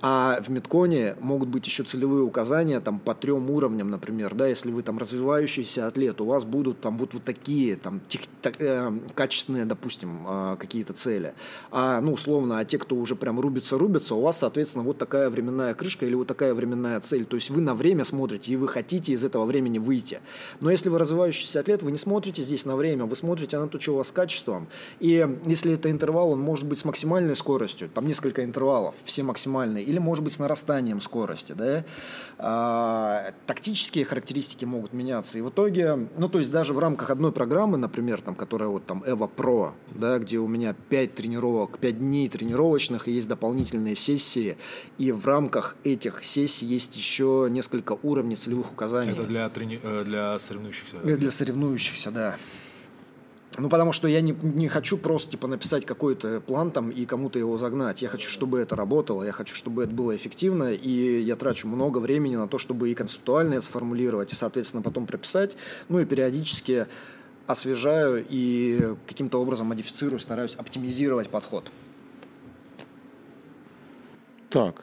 А 0.00 0.40
в 0.40 0.48
Метконе 0.48 1.16
могут 1.20 1.48
быть 1.48 1.66
еще 1.66 1.82
целевые 1.82 2.22
указания 2.22 2.80
там, 2.80 3.00
по 3.00 3.14
трем 3.14 3.50
уровням, 3.50 3.90
например. 3.90 4.34
Да, 4.34 4.46
если 4.46 4.70
вы 4.70 4.82
там 4.82 4.98
развивающийся 4.98 5.88
атлет, 5.88 6.20
у 6.20 6.26
вас 6.26 6.44
будут 6.44 6.80
там 6.80 6.96
вот, 6.98 7.14
вот 7.14 7.24
такие 7.24 7.74
там, 7.76 8.00
тех, 8.08 8.20
так, 8.40 8.60
э, 8.60 8.92
качественные, 9.14 9.64
допустим, 9.64 10.24
э, 10.26 10.56
какие-то 10.58 10.92
цели. 10.92 11.34
А, 11.72 12.00
ну, 12.00 12.12
условно, 12.12 12.60
а 12.60 12.64
те, 12.64 12.78
кто 12.78 12.94
уже 12.94 13.16
прям 13.16 13.40
рубится-рубится, 13.40 14.14
у 14.14 14.20
вас, 14.20 14.38
соответственно, 14.38 14.84
вот 14.84 14.98
такая 14.98 15.30
временная 15.30 15.74
крышка 15.74 16.06
или 16.06 16.14
вот 16.14 16.28
такая 16.28 16.54
временная 16.54 17.00
цель. 17.00 17.24
То 17.24 17.34
есть 17.34 17.50
вы 17.50 17.60
на 17.60 17.74
время 17.74 18.04
смотрите, 18.04 18.52
и 18.52 18.56
вы 18.56 18.68
хотите 18.68 19.12
из 19.12 19.24
этого 19.24 19.46
времени 19.46 19.78
выйти. 19.78 20.20
Но 20.60 20.70
если 20.70 20.90
вы 20.90 20.98
развивающийся 20.98 21.60
атлет, 21.60 21.82
вы 21.82 21.90
не 21.90 21.98
смотрите 21.98 22.42
здесь 22.42 22.64
на 22.64 22.76
время, 22.76 23.04
вы 23.06 23.16
смотрите 23.16 23.58
на 23.58 23.66
то, 23.66 23.80
что 23.80 23.94
у 23.94 23.96
вас 23.96 24.08
с 24.08 24.12
качеством. 24.12 24.68
И 25.00 25.26
если 25.44 25.72
это 25.72 25.90
интервал, 25.90 26.30
он 26.30 26.40
может 26.40 26.66
быть 26.66 26.78
с 26.78 26.84
максимальной 26.84 27.34
скоростью, 27.34 27.90
там 27.92 28.06
несколько 28.06 28.44
интервалов, 28.44 28.94
все 29.04 29.24
максимальные 29.24 29.87
или, 29.88 29.98
может 29.98 30.22
быть, 30.22 30.32
с 30.34 30.38
нарастанием 30.38 31.00
скорости. 31.00 31.52
Да? 31.52 31.84
А, 32.38 33.32
тактические 33.46 34.04
характеристики 34.04 34.64
могут 34.64 34.92
меняться. 34.92 35.38
И 35.38 35.40
в 35.40 35.48
итоге, 35.48 36.08
ну, 36.16 36.28
то 36.28 36.38
есть 36.38 36.50
даже 36.50 36.74
в 36.74 36.78
рамках 36.78 37.10
одной 37.10 37.32
программы, 37.32 37.78
например, 37.78 38.20
там, 38.20 38.34
которая 38.34 38.68
вот 38.68 38.86
там 38.86 39.02
Эва 39.06 39.30
Pro, 39.34 39.72
да, 39.94 40.18
где 40.18 40.38
у 40.38 40.46
меня 40.46 40.74
5 40.74 41.14
тренировок, 41.14 41.78
5 41.78 41.98
дней 41.98 42.28
тренировочных, 42.28 43.08
и 43.08 43.12
есть 43.12 43.28
дополнительные 43.28 43.96
сессии, 43.96 44.56
и 44.98 45.10
в 45.10 45.26
рамках 45.26 45.76
этих 45.84 46.24
сессий 46.24 46.66
есть 46.66 46.96
еще 46.96 47.48
несколько 47.50 47.98
уровней 48.02 48.36
целевых 48.36 48.72
указаний. 48.72 49.12
Это 49.12 49.24
для, 49.24 49.48
трени... 49.48 49.80
Э, 49.82 50.04
для 50.04 50.38
соревнующихся? 50.38 50.96
Для 51.02 51.30
соревнующихся, 51.30 52.10
да. 52.10 52.36
Ну, 53.58 53.68
потому 53.68 53.90
что 53.90 54.06
я 54.06 54.20
не, 54.20 54.36
не 54.40 54.68
хочу 54.68 54.96
просто, 54.96 55.32
типа, 55.32 55.48
написать 55.48 55.84
какой-то 55.84 56.40
план 56.40 56.70
там 56.70 56.90
и 56.90 57.04
кому-то 57.04 57.40
его 57.40 57.58
загнать. 57.58 58.02
Я 58.02 58.08
хочу, 58.08 58.30
чтобы 58.30 58.60
это 58.60 58.76
работало, 58.76 59.24
я 59.24 59.32
хочу, 59.32 59.56
чтобы 59.56 59.82
это 59.82 59.92
было 59.92 60.14
эффективно, 60.14 60.72
и 60.72 61.20
я 61.20 61.34
трачу 61.34 61.66
много 61.66 61.98
времени 61.98 62.36
на 62.36 62.46
то, 62.46 62.58
чтобы 62.58 62.88
и 62.88 62.94
концептуально 62.94 63.54
это 63.54 63.64
сформулировать, 63.64 64.32
и, 64.32 64.36
соответственно, 64.36 64.82
потом 64.84 65.06
прописать. 65.06 65.56
Ну, 65.88 65.98
и 65.98 66.04
периодически 66.04 66.86
освежаю 67.48 68.24
и 68.28 68.94
каким-то 69.08 69.40
образом 69.40 69.66
модифицирую, 69.66 70.20
стараюсь 70.20 70.54
оптимизировать 70.54 71.28
подход. 71.28 71.68
Так, 74.50 74.82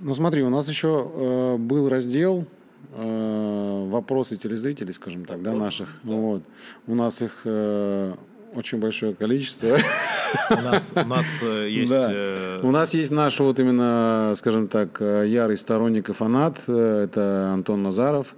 ну 0.00 0.14
смотри, 0.14 0.42
у 0.42 0.50
нас 0.50 0.68
еще 0.68 1.08
э, 1.14 1.56
был 1.58 1.88
раздел 1.88 2.46
Э, 2.92 3.86
вопросы 3.88 4.36
телезрителей, 4.36 4.92
скажем 4.92 5.24
так, 5.24 5.42
да, 5.42 5.52
наших. 5.52 5.88
Да. 6.02 6.12
Вот. 6.12 6.42
У 6.86 6.94
нас 6.94 7.22
их 7.22 7.42
э, 7.44 8.14
очень 8.54 8.78
большое 8.78 9.14
количество. 9.14 9.76
У 10.50 10.54
нас, 10.54 10.92
у 10.94 11.06
нас 11.06 11.40
э, 11.42 11.68
есть... 11.70 11.92
Да. 11.92 12.08
Э... 12.10 12.60
У 12.62 12.70
нас 12.70 12.94
есть 12.94 13.10
наш 13.10 13.38
вот 13.40 13.60
именно, 13.60 14.32
скажем 14.36 14.68
так, 14.68 15.00
э, 15.00 15.24
ярый 15.28 15.56
сторонник 15.56 16.08
и 16.08 16.12
фанат. 16.12 16.68
Это 16.68 17.50
Антон 17.52 17.82
Назаров, 17.82 18.34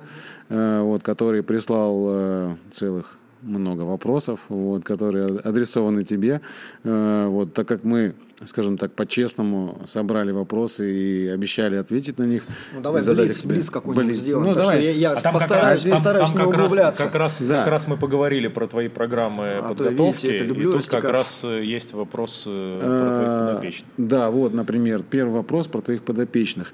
вот, 0.48 1.02
который 1.02 1.42
прислал 1.42 2.58
целых 2.72 3.18
много 3.42 3.82
вопросов, 3.82 4.40
вот, 4.48 4.84
которые 4.84 5.26
адресованы 5.26 6.04
тебе. 6.04 6.40
Э, 6.84 7.26
вот, 7.28 7.52
так 7.54 7.68
как 7.68 7.84
мы, 7.84 8.14
скажем 8.46 8.78
так, 8.78 8.92
по-честному 8.94 9.82
собрали 9.86 10.32
вопросы 10.32 10.90
и 10.92 11.28
обещали 11.28 11.76
ответить 11.76 12.18
на 12.18 12.24
них. 12.24 12.44
Ну, 12.74 12.80
давай 12.80 13.02
задать 13.02 13.26
блиц, 13.28 13.44
блиц 13.44 13.70
какой-нибудь 13.70 14.16
сделаем. 14.16 14.48
Ну, 14.48 14.54
так 14.54 14.62
давай. 14.64 14.84
я, 14.84 14.90
я 14.90 15.12
А 15.12 15.14
там 15.16 15.32
как 15.32 15.42
постараюсь, 15.42 15.74
раз, 15.76 15.82
там- 15.84 15.90
постараюсь 15.92 16.30
там 16.30 16.38
не 16.38 16.44
как 16.44 16.54
раз, 16.58 16.66
углубляться. 16.66 17.04
как, 17.04 17.14
раз, 17.14 17.42
Да. 17.42 17.58
как 17.62 17.70
раз 17.72 17.88
мы 17.88 17.96
поговорили 17.96 18.48
про 18.48 18.66
твои 18.66 18.88
программы 18.88 19.48
А 19.48 19.62
то, 19.62 19.68
подготовки, 19.74 20.26
видите, 20.26 20.36
это 20.36 20.44
люблю 20.44 20.70
и 20.70 20.72
тут 20.80 20.88
как 20.88 21.04
раз 21.04 21.42
э, 21.44 21.64
есть 21.64 21.92
вопрос 21.92 22.44
э, 22.46 22.78
про 22.80 23.14
твоих 23.14 23.28
Э, 23.30 23.46
подопечных. 23.48 23.88
Да, 23.96 24.30
вот, 24.30 24.52
например, 24.54 25.02
первый 25.02 25.32
вопрос 25.34 25.66
про 25.68 25.80
твоих 25.80 26.02
подопечных. 26.02 26.72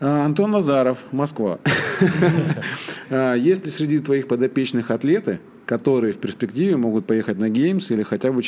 А, 0.00 0.24
Антон 0.24 0.50
Назаров, 0.52 0.98
Москва. 1.12 1.58
А, 3.10 3.34
Есть 3.34 3.64
ли 3.64 3.70
среди 3.70 3.98
твоих 3.98 4.28
подопечных 4.28 4.90
атлеты, 4.90 5.40
которые 5.66 6.12
в 6.12 6.18
перспективе 6.18 6.76
могут 6.76 7.06
поехать 7.06 7.38
на 7.38 7.48
геймс 7.48 7.90
или 7.90 8.02
хотя 8.02 8.32
бы 8.32 8.42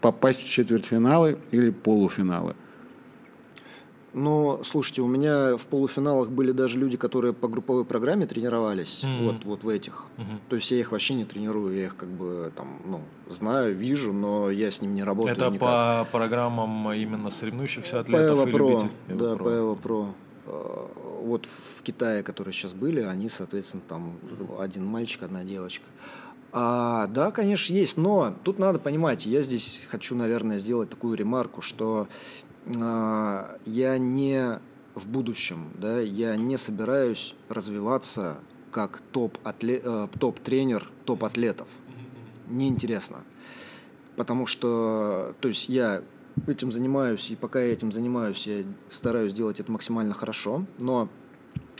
попасть 0.00 0.42
в 0.42 0.48
четвертьфиналы 0.48 1.38
или 1.50 1.70
полуфиналы? 1.70 2.54
Но, 4.12 4.60
слушайте, 4.62 5.02
у 5.02 5.08
меня 5.08 5.56
в 5.56 5.66
полуфиналах 5.66 6.30
были 6.30 6.52
даже 6.52 6.78
люди, 6.78 6.96
которые 6.96 7.32
по 7.32 7.48
групповой 7.48 7.84
программе 7.84 8.26
тренировались, 8.26 9.04
вот, 9.20 9.44
вот 9.44 9.64
в 9.64 9.68
этих. 9.68 10.04
То 10.48 10.54
есть 10.56 10.70
я 10.70 10.78
их 10.78 10.92
вообще 10.92 11.14
не 11.14 11.24
тренирую, 11.24 11.74
я 11.76 11.86
их 11.86 11.96
как 11.96 12.08
бы 12.10 12.52
там, 12.56 12.80
ну, 12.86 13.00
знаю, 13.28 13.74
вижу, 13.74 14.12
но 14.12 14.50
я 14.50 14.70
с 14.70 14.80
ними 14.80 14.92
не 14.92 15.02
работаю 15.02 15.34
Это 15.34 15.46
никак. 15.50 15.60
по 15.60 16.08
программам 16.12 16.92
именно 16.92 17.30
соревнующихся 17.30 18.00
атлетов 18.00 18.38
PLO 18.38 18.48
или 18.48 18.54
Pro, 18.54 18.70
любителей? 18.70 18.90
да, 19.08 19.34
PLO 19.34 19.78
Pro. 19.82 20.12
Э, 20.46 20.86
Вот 21.24 21.46
в 21.46 21.82
Китае, 21.82 22.22
которые 22.22 22.52
сейчас 22.54 22.72
были, 22.72 23.00
они, 23.00 23.28
соответственно, 23.28 23.82
там 23.88 24.12
один 24.60 24.84
мальчик, 24.84 25.22
одна 25.24 25.42
девочка. 25.42 25.86
А, 26.56 27.08
да, 27.08 27.32
конечно, 27.32 27.74
есть, 27.74 27.96
но 27.96 28.32
тут 28.44 28.60
надо 28.60 28.78
понимать, 28.78 29.26
я 29.26 29.42
здесь 29.42 29.84
хочу, 29.88 30.14
наверное, 30.14 30.60
сделать 30.60 30.88
такую 30.88 31.16
ремарку, 31.16 31.62
что 31.62 32.06
а, 32.76 33.58
я 33.66 33.98
не 33.98 34.60
в 34.94 35.08
будущем, 35.08 35.72
да, 35.74 35.98
я 35.98 36.36
не 36.36 36.56
собираюсь 36.56 37.34
развиваться 37.48 38.38
как 38.70 39.02
топ-атле- 39.12 39.82
э, 39.84 40.08
топ-тренер 40.20 40.88
топ-атлетов. 41.04 41.66
Неинтересно. 42.48 43.24
Потому 44.14 44.46
что, 44.46 45.34
то 45.40 45.48
есть 45.48 45.68
я 45.68 46.02
этим 46.46 46.70
занимаюсь, 46.70 47.32
и 47.32 47.36
пока 47.36 47.60
я 47.60 47.72
этим 47.72 47.90
занимаюсь, 47.90 48.46
я 48.46 48.62
стараюсь 48.90 49.32
делать 49.32 49.58
это 49.58 49.72
максимально 49.72 50.14
хорошо, 50.14 50.66
но 50.78 51.08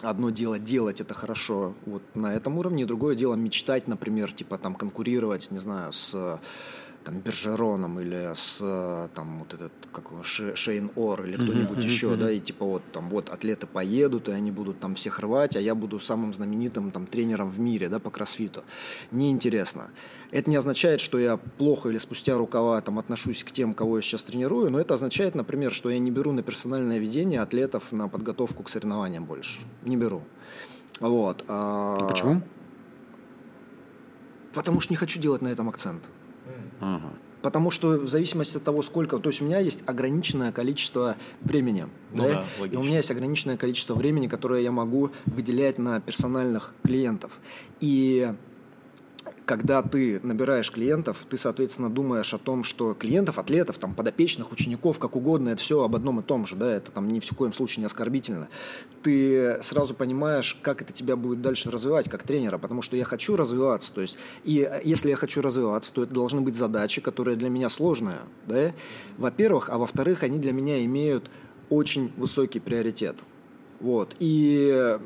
одно 0.02 0.30
дело 0.30 0.59
делать 0.59 1.00
это 1.00 1.14
хорошо 1.14 1.74
вот 1.87 2.02
на 2.14 2.35
этом 2.35 2.59
уровне, 2.59 2.87
другое 2.87 3.14
дело 3.14 3.35
мечтать, 3.35 3.88
например, 3.88 4.33
типа 4.33 4.59
там 4.59 4.74
конкурировать, 4.74 5.50
не 5.50 5.59
знаю, 5.59 5.92
с 5.92 6.40
там 7.05 7.21
Бержероном 7.21 8.01
или 8.01 8.33
с 8.35 8.59
э, 8.61 9.09
там 9.14 9.40
вот 9.40 9.53
этот 9.55 9.73
как 9.93 10.11
его, 10.11 10.23
Ше- 10.23 10.57
Шейн 10.57 10.90
Ор 10.97 11.25
или 11.27 11.37
кто-нибудь 11.37 11.85
еще, 11.85 12.17
да, 12.17 12.31
и 12.31 12.40
типа 12.40 12.64
вот 12.64 12.83
там 12.93 13.11
вот 13.11 13.29
атлеты 13.29 13.67
поедут, 13.67 14.29
и 14.29 14.33
они 14.33 14.51
будут 14.51 14.81
там 14.81 14.95
всех 14.95 15.21
рвать, 15.21 15.55
а 15.57 15.61
я 15.61 15.75
буду 15.75 16.01
самым 16.01 16.33
знаменитым 16.35 16.90
там 16.90 17.07
тренером 17.07 17.51
в 17.51 17.61
мире, 17.61 17.88
да, 17.88 17.99
по 17.99 18.11
кроссфиту. 18.11 18.62
Неинтересно. 19.11 19.90
Это 20.31 20.51
не 20.51 20.57
означает, 20.57 21.01
что 21.01 21.19
я 21.19 21.37
плохо 21.37 21.90
или 21.90 21.99
спустя 21.99 22.37
рукава 22.37 22.81
там 22.81 22.99
отношусь 22.99 23.45
к 23.45 23.53
тем, 23.53 23.75
кого 23.75 23.97
я 23.99 24.03
сейчас 24.03 24.23
тренирую, 24.25 24.71
но 24.71 24.81
это 24.81 24.95
означает, 24.95 25.35
например, 25.35 25.73
что 25.73 25.90
я 25.90 25.99
не 25.99 26.11
беру 26.11 26.33
на 26.33 26.43
персональное 26.43 26.99
ведение 26.99 27.40
атлетов 27.43 27.93
на 27.93 28.09
подготовку 28.09 28.62
к 28.62 28.69
соревнованиям 28.71 29.25
больше. 29.27 29.61
Не 29.85 29.97
беру. 29.97 30.23
Вот. 31.01 31.45
а- 31.49 32.09
Почему? 32.09 32.43
Потому 34.53 34.81
что 34.81 34.93
не 34.93 34.97
хочу 34.97 35.19
делать 35.21 35.43
на 35.43 35.49
этом 35.49 35.69
акцент. 35.69 36.03
Ага. 36.85 37.11
Потому 37.40 37.70
что 37.70 37.99
в 37.99 38.09
зависимости 38.09 38.57
от 38.57 38.64
того, 38.64 38.83
сколько... 38.83 39.18
То 39.18 39.29
есть 39.29 39.42
у 39.42 39.44
меня 39.44 39.59
есть 39.59 39.83
ограниченное 39.87 40.51
количество 40.51 41.16
времени. 41.42 41.88
Ну 42.12 42.25
да? 42.25 42.44
да, 42.59 42.66
и 42.66 42.77
у 42.77 42.83
меня 42.83 42.97
есть 42.97 43.11
ограниченное 43.11 43.59
количество 43.59 43.94
времени, 43.94 44.29
которое 44.29 44.62
я 44.62 44.73
могу 44.73 45.11
выделять 45.27 45.79
на 45.79 46.01
персональных 46.01 46.75
клиентов. 46.83 47.38
И 47.81 48.33
когда 49.44 49.83
ты 49.83 50.20
набираешь 50.22 50.70
клиентов, 50.70 51.26
ты, 51.28 51.37
соответственно, 51.37 51.90
думаешь 51.90 52.33
о 52.33 52.38
том, 52.38 52.64
что 52.64 52.94
клиентов, 52.94 53.38
атлетов, 53.38 53.78
там, 53.78 53.94
подопечных, 53.94 54.52
учеников, 54.52 54.98
как 54.98 55.16
угодно, 55.16 55.50
это 55.50 55.61
все 55.61 55.83
об 55.83 55.94
одном 55.94 56.20
и 56.20 56.22
том 56.22 56.46
же, 56.46 56.57
да, 56.57 56.74
это 56.74 56.90
там 56.90 57.09
ни 57.09 57.20
в 57.20 57.28
коем 57.35 57.52
случае 57.52 57.80
не 57.83 57.87
оскорбительно. 57.87 58.48
Ты 59.02 59.59
сразу 59.62 59.94
понимаешь, 59.94 60.59
как 60.62 60.80
это 60.80 60.92
тебя 60.92 61.16
будет 61.16 61.42
дальше 61.42 61.70
развивать 61.70 62.09
как 62.09 62.22
тренера, 62.22 62.57
потому 62.59 62.80
что 62.80 62.96
я 62.96 63.04
хочу 63.04 63.37
развиваться, 63.37 63.92
то 63.92 64.00
есть, 64.00 64.16
и 64.44 64.66
э, 64.70 64.80
если 64.85 65.11
я 65.11 65.16
хочу 65.16 65.42
развиваться, 65.42 65.92
то 65.92 66.02
это 66.02 66.14
должны 66.14 66.40
быть 66.40 66.54
задачи, 66.54 67.00
которые 67.00 67.37
для 67.37 67.50
меня 67.50 67.68
сложные, 67.68 68.20
да, 68.46 68.72
во-первых, 69.18 69.68
а 69.68 69.76
во-вторых, 69.76 70.22
они 70.22 70.38
для 70.38 70.52
меня 70.52 70.83
имеют 70.85 71.30
очень 71.68 72.12
высокий 72.16 72.61
приоритет. 72.61 73.16
Вот. 73.80 74.14
И 74.18 74.98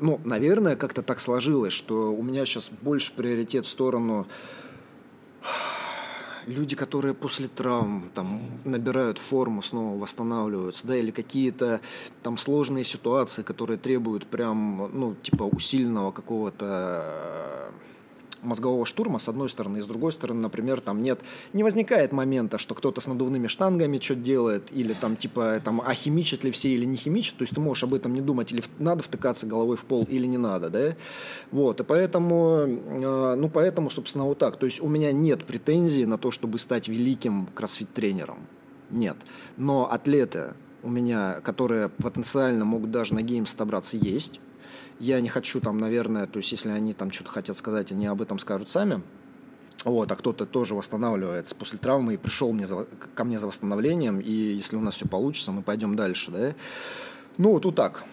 ну, 0.00 0.20
наверное, 0.24 0.76
как-то 0.76 1.02
так 1.02 1.20
сложилось, 1.20 1.72
что 1.72 2.12
у 2.12 2.22
меня 2.22 2.44
сейчас 2.46 2.70
больше 2.82 3.14
приоритет 3.14 3.66
в 3.66 3.68
сторону 3.68 4.26
люди, 6.46 6.74
которые 6.76 7.14
после 7.14 7.48
травм 7.48 8.10
там 8.14 8.42
набирают 8.64 9.18
форму, 9.18 9.62
снова 9.62 9.98
восстанавливаются, 9.98 10.86
да, 10.86 10.96
или 10.96 11.10
какие-то 11.10 11.80
там 12.22 12.36
сложные 12.36 12.84
ситуации, 12.84 13.42
которые 13.42 13.78
требуют 13.78 14.26
прям, 14.26 14.90
ну, 14.92 15.14
типа 15.22 15.44
усиленного 15.44 16.10
какого-то 16.12 17.70
мозгового 18.42 18.86
штурма, 18.86 19.18
с 19.18 19.28
одной 19.28 19.48
стороны, 19.48 19.78
и 19.78 19.82
с 19.82 19.86
другой 19.86 20.12
стороны, 20.12 20.40
например, 20.40 20.80
там 20.80 21.02
нет, 21.02 21.20
не 21.52 21.62
возникает 21.62 22.12
момента, 22.12 22.58
что 22.58 22.74
кто-то 22.74 23.00
с 23.00 23.06
надувными 23.06 23.46
штангами 23.46 23.98
что-то 23.98 24.20
делает, 24.20 24.68
или 24.72 24.92
там, 24.92 25.16
типа, 25.16 25.60
там, 25.64 25.82
а 25.84 25.94
химичат 25.94 26.44
ли 26.44 26.50
все 26.50 26.70
или 26.70 26.84
не 26.84 26.96
химичат, 26.96 27.36
то 27.36 27.42
есть 27.42 27.54
ты 27.54 27.60
можешь 27.60 27.84
об 27.84 27.94
этом 27.94 28.14
не 28.14 28.20
думать, 28.20 28.52
или 28.52 28.62
надо 28.78 29.02
втыкаться 29.02 29.46
головой 29.46 29.76
в 29.76 29.84
пол, 29.84 30.06
или 30.08 30.26
не 30.26 30.38
надо, 30.38 30.70
да, 30.70 30.96
вот, 31.50 31.80
и 31.80 31.84
поэтому, 31.84 32.66
э, 32.66 33.34
ну, 33.36 33.48
поэтому, 33.48 33.90
собственно, 33.90 34.24
вот 34.24 34.38
так, 34.38 34.56
то 34.56 34.66
есть 34.66 34.80
у 34.80 34.88
меня 34.88 35.12
нет 35.12 35.44
претензий 35.44 36.06
на 36.06 36.18
то, 36.18 36.30
чтобы 36.30 36.58
стать 36.58 36.88
великим 36.88 37.46
кроссфит-тренером, 37.54 38.38
нет, 38.90 39.16
но 39.56 39.90
атлеты 39.90 40.54
у 40.82 40.90
меня, 40.90 41.40
которые 41.42 41.88
потенциально 41.88 42.64
могут 42.64 42.90
даже 42.90 43.14
на 43.14 43.22
геймс 43.22 43.54
отобраться, 43.54 43.96
есть, 43.96 44.40
я 45.00 45.20
не 45.20 45.28
хочу 45.28 45.60
там, 45.60 45.78
наверное, 45.78 46.26
то 46.26 46.36
есть 46.36 46.52
если 46.52 46.70
они 46.70 46.92
там 46.94 47.10
что-то 47.10 47.30
хотят 47.30 47.56
сказать, 47.56 47.90
они 47.90 48.06
об 48.06 48.22
этом 48.22 48.38
скажут 48.38 48.68
сами. 48.68 49.02
Вот, 49.84 50.12
а 50.12 50.16
кто-то 50.16 50.44
тоже 50.44 50.74
восстанавливается 50.74 51.54
после 51.54 51.78
травмы 51.78 52.14
и 52.14 52.16
пришел 52.18 52.52
мне 52.52 52.66
за- 52.66 52.86
ко 53.14 53.24
мне 53.24 53.38
за 53.38 53.46
восстановлением, 53.46 54.20
и 54.20 54.30
если 54.30 54.76
у 54.76 54.80
нас 54.80 54.96
все 54.96 55.08
получится, 55.08 55.52
мы 55.52 55.62
пойдем 55.62 55.96
дальше, 55.96 56.30
да. 56.30 56.54
Ну, 57.38 57.52
вот, 57.52 57.64
вот 57.64 57.74
так. 57.76 58.04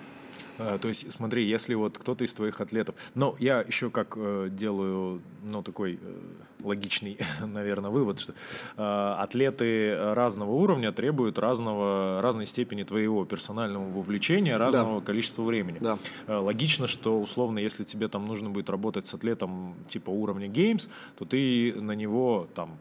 А, 0.57 0.77
То 0.77 0.87
есть, 0.87 1.11
смотри, 1.11 1.45
если 1.47 1.75
вот 1.75 1.97
кто-то 1.97 2.23
из 2.23 2.33
твоих 2.33 2.61
атлетов... 2.61 2.95
Но 3.15 3.35
я 3.39 3.61
еще 3.61 3.89
как 3.89 4.13
э, 4.17 4.49
делаю, 4.51 5.21
ну, 5.43 5.63
такой 5.63 5.99
э, 6.01 6.15
логичный, 6.63 7.17
наверное, 7.41 7.89
вывод, 7.89 8.19
что 8.19 8.33
э, 8.77 9.15
атлеты 9.19 10.13
разного 10.13 10.51
уровня 10.51 10.91
требуют 10.91 11.37
разного, 11.37 12.21
разной 12.21 12.45
степени 12.45 12.83
твоего 12.83 13.25
персонального 13.25 13.89
вовлечения, 13.89 14.57
разного 14.57 15.01
количества 15.01 15.43
времени. 15.43 15.77
Да. 15.79 15.97
Э, 16.27 16.37
Логично, 16.37 16.87
что, 16.87 17.19
условно, 17.19 17.59
если 17.59 17.83
тебе 17.83 18.07
там 18.07 18.25
нужно 18.25 18.49
будет 18.49 18.69
работать 18.69 19.07
с 19.07 19.13
атлетом 19.13 19.75
типа 19.87 20.09
уровня 20.09 20.47
Games, 20.47 20.89
то 21.17 21.25
ты 21.25 21.73
на 21.79 21.93
него 21.93 22.47
там 22.53 22.77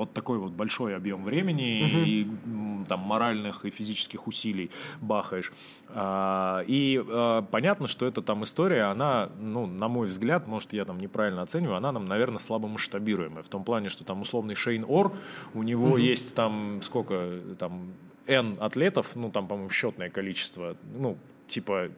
вот 0.00 0.14
такой 0.14 0.38
вот 0.38 0.52
большой 0.52 0.96
объем 0.96 1.24
времени 1.24 1.80
и 2.06 2.24
м, 2.24 2.86
там 2.88 3.00
моральных 3.00 3.66
и 3.66 3.70
физических 3.70 4.26
усилий 4.26 4.70
бахаешь. 5.00 5.52
А, 5.88 6.64
и 6.66 7.02
а, 7.06 7.42
понятно, 7.42 7.86
что 7.86 8.06
эта 8.06 8.22
там 8.22 8.42
история, 8.44 8.84
она, 8.84 9.28
ну, 9.38 9.66
на 9.66 9.88
мой 9.88 10.06
взгляд, 10.06 10.48
может, 10.48 10.72
я 10.72 10.84
там 10.86 10.98
неправильно 10.98 11.42
оцениваю, 11.42 11.76
она 11.76 11.92
нам, 11.92 12.06
наверное, 12.06 12.38
слабо 12.38 12.66
масштабируемая. 12.66 13.42
В 13.42 13.48
том 13.48 13.62
плане, 13.62 13.90
что 13.90 14.04
там 14.04 14.22
условный 14.22 14.54
Шейн 14.54 14.84
Ор, 14.88 15.12
у 15.52 15.62
него 15.62 15.98
есть 15.98 16.34
там 16.34 16.80
сколько 16.82 17.34
там 17.58 17.92
N 18.26 18.56
атлетов, 18.58 19.16
ну, 19.16 19.30
там, 19.30 19.48
по-моему, 19.48 19.70
счетное 19.70 20.08
количество, 20.08 20.76
ну, 20.96 21.18
типа 21.46 21.90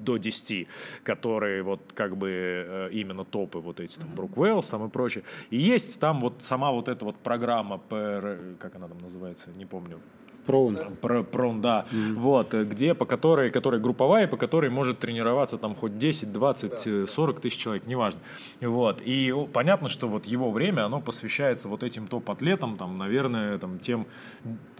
до 0.00 0.16
10, 0.16 0.68
которые 1.04 1.62
вот 1.62 1.80
как 1.94 2.16
бы 2.16 2.30
э, 2.30 2.88
именно 2.92 3.24
топы 3.24 3.58
вот 3.58 3.80
эти 3.80 3.98
там 3.98 4.08
Брук 4.14 4.36
Уэллс 4.36 4.68
там 4.68 4.86
и 4.86 4.88
прочее. 4.90 5.24
И 5.50 5.58
есть 5.58 6.00
там 6.00 6.20
вот 6.20 6.42
сама 6.42 6.70
вот 6.72 6.88
эта 6.88 7.04
вот 7.04 7.16
программа 7.16 7.80
PR, 7.90 8.56
как 8.58 8.76
она 8.76 8.88
там 8.88 8.98
называется, 8.98 9.50
не 9.56 9.66
помню. 9.66 10.00
Проун. 10.46 10.76
Про, 11.00 11.22
прон, 11.22 11.60
да. 11.60 11.86
Вот, 12.16 12.52
э, 12.54 12.64
где, 12.64 12.94
по 12.94 13.04
которой, 13.04 13.50
которая 13.50 13.80
групповая, 13.80 14.26
по 14.26 14.36
которой 14.36 14.70
может 14.70 14.98
тренироваться 14.98 15.56
там 15.56 15.74
хоть 15.74 15.98
10, 15.98 16.32
20, 16.32 16.86
э, 16.86 17.06
40 17.06 17.40
тысяч 17.40 17.58
человек, 17.58 17.86
неважно. 17.86 18.20
Вот. 18.60 19.00
И 19.04 19.32
понятно, 19.52 19.88
что 19.88 20.08
вот 20.08 20.26
его 20.26 20.50
время, 20.50 20.84
оно 20.86 21.00
посвящается 21.00 21.68
вот 21.68 21.82
этим 21.84 22.08
топ-атлетам, 22.08 22.76
там, 22.76 22.98
наверное, 22.98 23.58
там, 23.58 23.78
тем... 23.78 24.06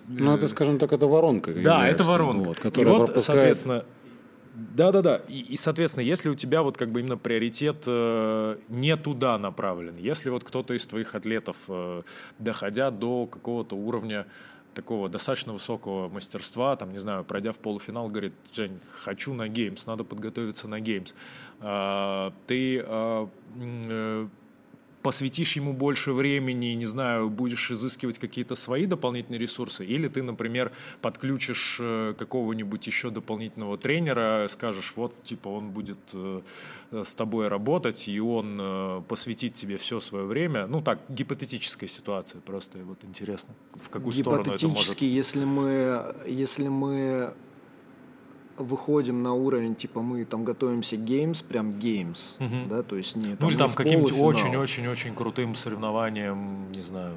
Ну, 0.08 0.34
это, 0.34 0.48
скажем 0.48 0.80
так, 0.80 0.92
это 0.92 1.06
воронка. 1.06 1.52
Да, 1.52 1.58
является, 1.58 2.02
это 2.02 2.04
воронка. 2.04 2.48
Вот, 2.48 2.58
и 2.58 2.62
которая 2.62 2.94
вот, 2.94 3.10
пропускает- 3.10 3.20
соответственно, 3.20 3.84
Да-да-да. 4.70 5.16
И, 5.28 5.40
и, 5.40 5.56
соответственно, 5.56 6.04
если 6.04 6.28
у 6.28 6.34
тебя 6.34 6.62
вот 6.62 6.76
как 6.76 6.90
бы 6.90 7.00
именно 7.00 7.16
приоритет 7.16 7.84
э, 7.86 8.56
не 8.68 8.96
туда 8.96 9.38
направлен, 9.38 9.96
если 9.96 10.30
вот 10.30 10.44
кто-то 10.44 10.74
из 10.74 10.86
твоих 10.86 11.14
атлетов, 11.14 11.56
э, 11.68 12.02
доходя 12.38 12.90
до 12.90 13.26
какого-то 13.26 13.76
уровня 13.76 14.26
такого 14.74 15.08
достаточно 15.08 15.52
высокого 15.52 16.08
мастерства, 16.08 16.76
там, 16.76 16.92
не 16.92 16.98
знаю, 16.98 17.24
пройдя 17.24 17.52
в 17.52 17.58
полуфинал, 17.58 18.08
говорит, 18.08 18.32
Жень, 18.54 18.80
хочу 18.90 19.34
на 19.34 19.48
Games, 19.48 19.86
надо 19.86 20.04
подготовиться 20.04 20.68
на 20.68 20.80
Games. 20.80 21.14
Э, 21.60 22.30
ты 22.46 22.78
э, 22.78 23.26
э, 23.56 24.28
посвятишь 25.02 25.56
ему 25.56 25.72
больше 25.72 26.12
времени, 26.12 26.74
не 26.74 26.86
знаю, 26.86 27.28
будешь 27.28 27.70
изыскивать 27.70 28.18
какие-то 28.18 28.54
свои 28.54 28.86
дополнительные 28.86 29.38
ресурсы, 29.38 29.84
или 29.84 30.08
ты, 30.08 30.22
например, 30.22 30.72
подключишь 31.00 31.78
э, 31.80 32.14
какого-нибудь 32.16 32.86
еще 32.86 33.10
дополнительного 33.10 33.78
тренера, 33.78 34.46
скажешь, 34.48 34.92
вот, 34.96 35.14
типа, 35.24 35.48
он 35.48 35.70
будет 35.70 35.98
э, 36.14 36.42
с 36.92 37.14
тобой 37.14 37.48
работать, 37.48 38.08
и 38.08 38.20
он 38.20 38.58
э, 38.60 39.02
посвятит 39.08 39.54
тебе 39.54 39.76
все 39.76 40.00
свое 40.00 40.24
время. 40.24 40.66
Ну, 40.66 40.80
так, 40.80 41.00
гипотетическая 41.08 41.88
ситуация, 41.88 42.40
просто 42.40 42.78
вот 42.78 43.04
интересно, 43.04 43.54
в 43.74 43.88
какую 43.88 44.12
сторону 44.12 44.52
это 44.52 44.68
может... 44.68 45.00
если 45.02 45.44
мы, 45.44 46.14
если 46.26 46.68
мы 46.68 47.34
выходим 48.62 49.22
на 49.22 49.34
уровень, 49.34 49.74
типа 49.74 50.02
мы 50.02 50.24
там 50.24 50.44
готовимся 50.44 50.96
Games, 50.96 51.42
прям 51.42 51.72
Games, 51.78 52.36
угу. 52.38 52.68
да, 52.68 52.82
то 52.82 52.96
есть 52.96 53.16
не 53.16 53.36
там, 53.36 53.38
Ну 53.40 53.50
или 53.50 53.56
там 53.56 53.72
каким-нибудь 53.72 54.12
очень-очень-очень 54.18 55.14
крутым 55.14 55.54
соревнованием, 55.54 56.70
не 56.72 56.80
знаю, 56.80 57.16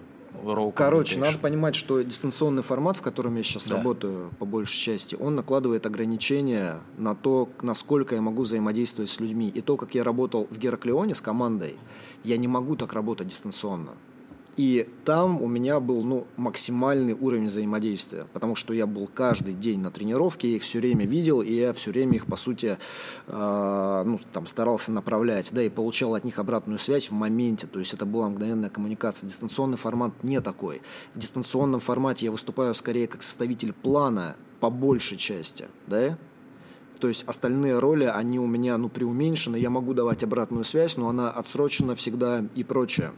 Короче, 0.75 1.19
надо 1.19 1.39
понимать, 1.39 1.75
что 1.75 2.01
дистанционный 2.01 2.61
формат, 2.61 2.97
в 2.97 3.01
котором 3.01 3.35
я 3.35 3.43
сейчас 3.43 3.67
да. 3.67 3.77
работаю, 3.77 4.31
по 4.37 4.45
большей 4.45 4.77
части, 4.77 5.15
он 5.15 5.35
накладывает 5.35 5.85
ограничения 5.85 6.79
на 6.97 7.15
то, 7.15 7.49
насколько 7.61 8.15
я 8.15 8.21
могу 8.21 8.43
взаимодействовать 8.43 9.09
с 9.09 9.19
людьми. 9.19 9.49
И 9.49 9.61
то, 9.61 9.77
как 9.77 9.95
я 9.95 10.03
работал 10.03 10.47
в 10.49 10.57
Гераклеоне 10.57 11.15
с 11.15 11.21
командой, 11.21 11.77
я 12.23 12.37
не 12.37 12.47
могу 12.47 12.75
так 12.75 12.93
работать 12.93 13.27
дистанционно. 13.27 13.91
И 14.57 14.87
там 15.03 15.41
у 15.41 15.47
меня 15.47 15.81
был 15.81 16.03
ну, 16.03 16.27
максимальный 16.37 17.13
уровень 17.13 17.47
взаимодействия, 17.47 18.25
потому 18.31 18.55
что 18.55 18.73
я 18.73 18.87
был 18.87 19.09
каждый 19.13 19.53
день 19.53 19.81
на 19.81 19.91
тренировке, 19.91 20.49
я 20.49 20.55
их 20.55 20.63
все 20.63 20.79
время 20.79 21.05
видел, 21.05 21.41
и 21.41 21.53
я 21.53 21.73
все 21.73 21.91
время 21.91 22.15
их, 22.15 22.25
по 22.25 22.37
сути, 22.37 22.77
э, 23.27 24.03
ну, 24.05 24.19
там, 24.31 24.47
старался 24.47 24.93
направлять, 24.93 25.51
да, 25.51 25.61
и 25.61 25.69
получал 25.69 26.15
от 26.15 26.23
них 26.23 26.39
обратную 26.39 26.79
связь 26.79 27.09
в 27.09 27.13
моменте, 27.13 27.67
то 27.67 27.79
есть 27.79 27.93
это 27.93 28.05
была 28.05 28.29
мгновенная 28.29 28.69
коммуникация. 28.69 29.27
Дистанционный 29.27 29.77
формат 29.77 30.13
не 30.23 30.39
такой. 30.39 30.81
В 31.15 31.19
дистанционном 31.19 31.81
формате 31.81 32.25
я 32.25 32.31
выступаю 32.31 32.73
скорее 32.75 33.07
как 33.07 33.23
составитель 33.23 33.73
плана 33.73 34.37
по 34.61 34.69
большей 34.69 35.17
части, 35.17 35.67
да, 35.87 36.17
то 37.01 37.09
есть 37.09 37.27
остальные 37.27 37.79
роли, 37.79 38.05
они 38.05 38.39
у 38.39 38.47
меня, 38.47 38.77
ну, 38.77 38.87
преуменьшены, 38.87 39.57
я 39.57 39.69
могу 39.69 39.93
давать 39.93 40.23
обратную 40.23 40.63
связь, 40.63 40.95
но 40.95 41.09
она 41.09 41.29
отсрочена 41.29 41.93
всегда 41.93 42.45
и 42.55 42.63
прочее 42.63 43.11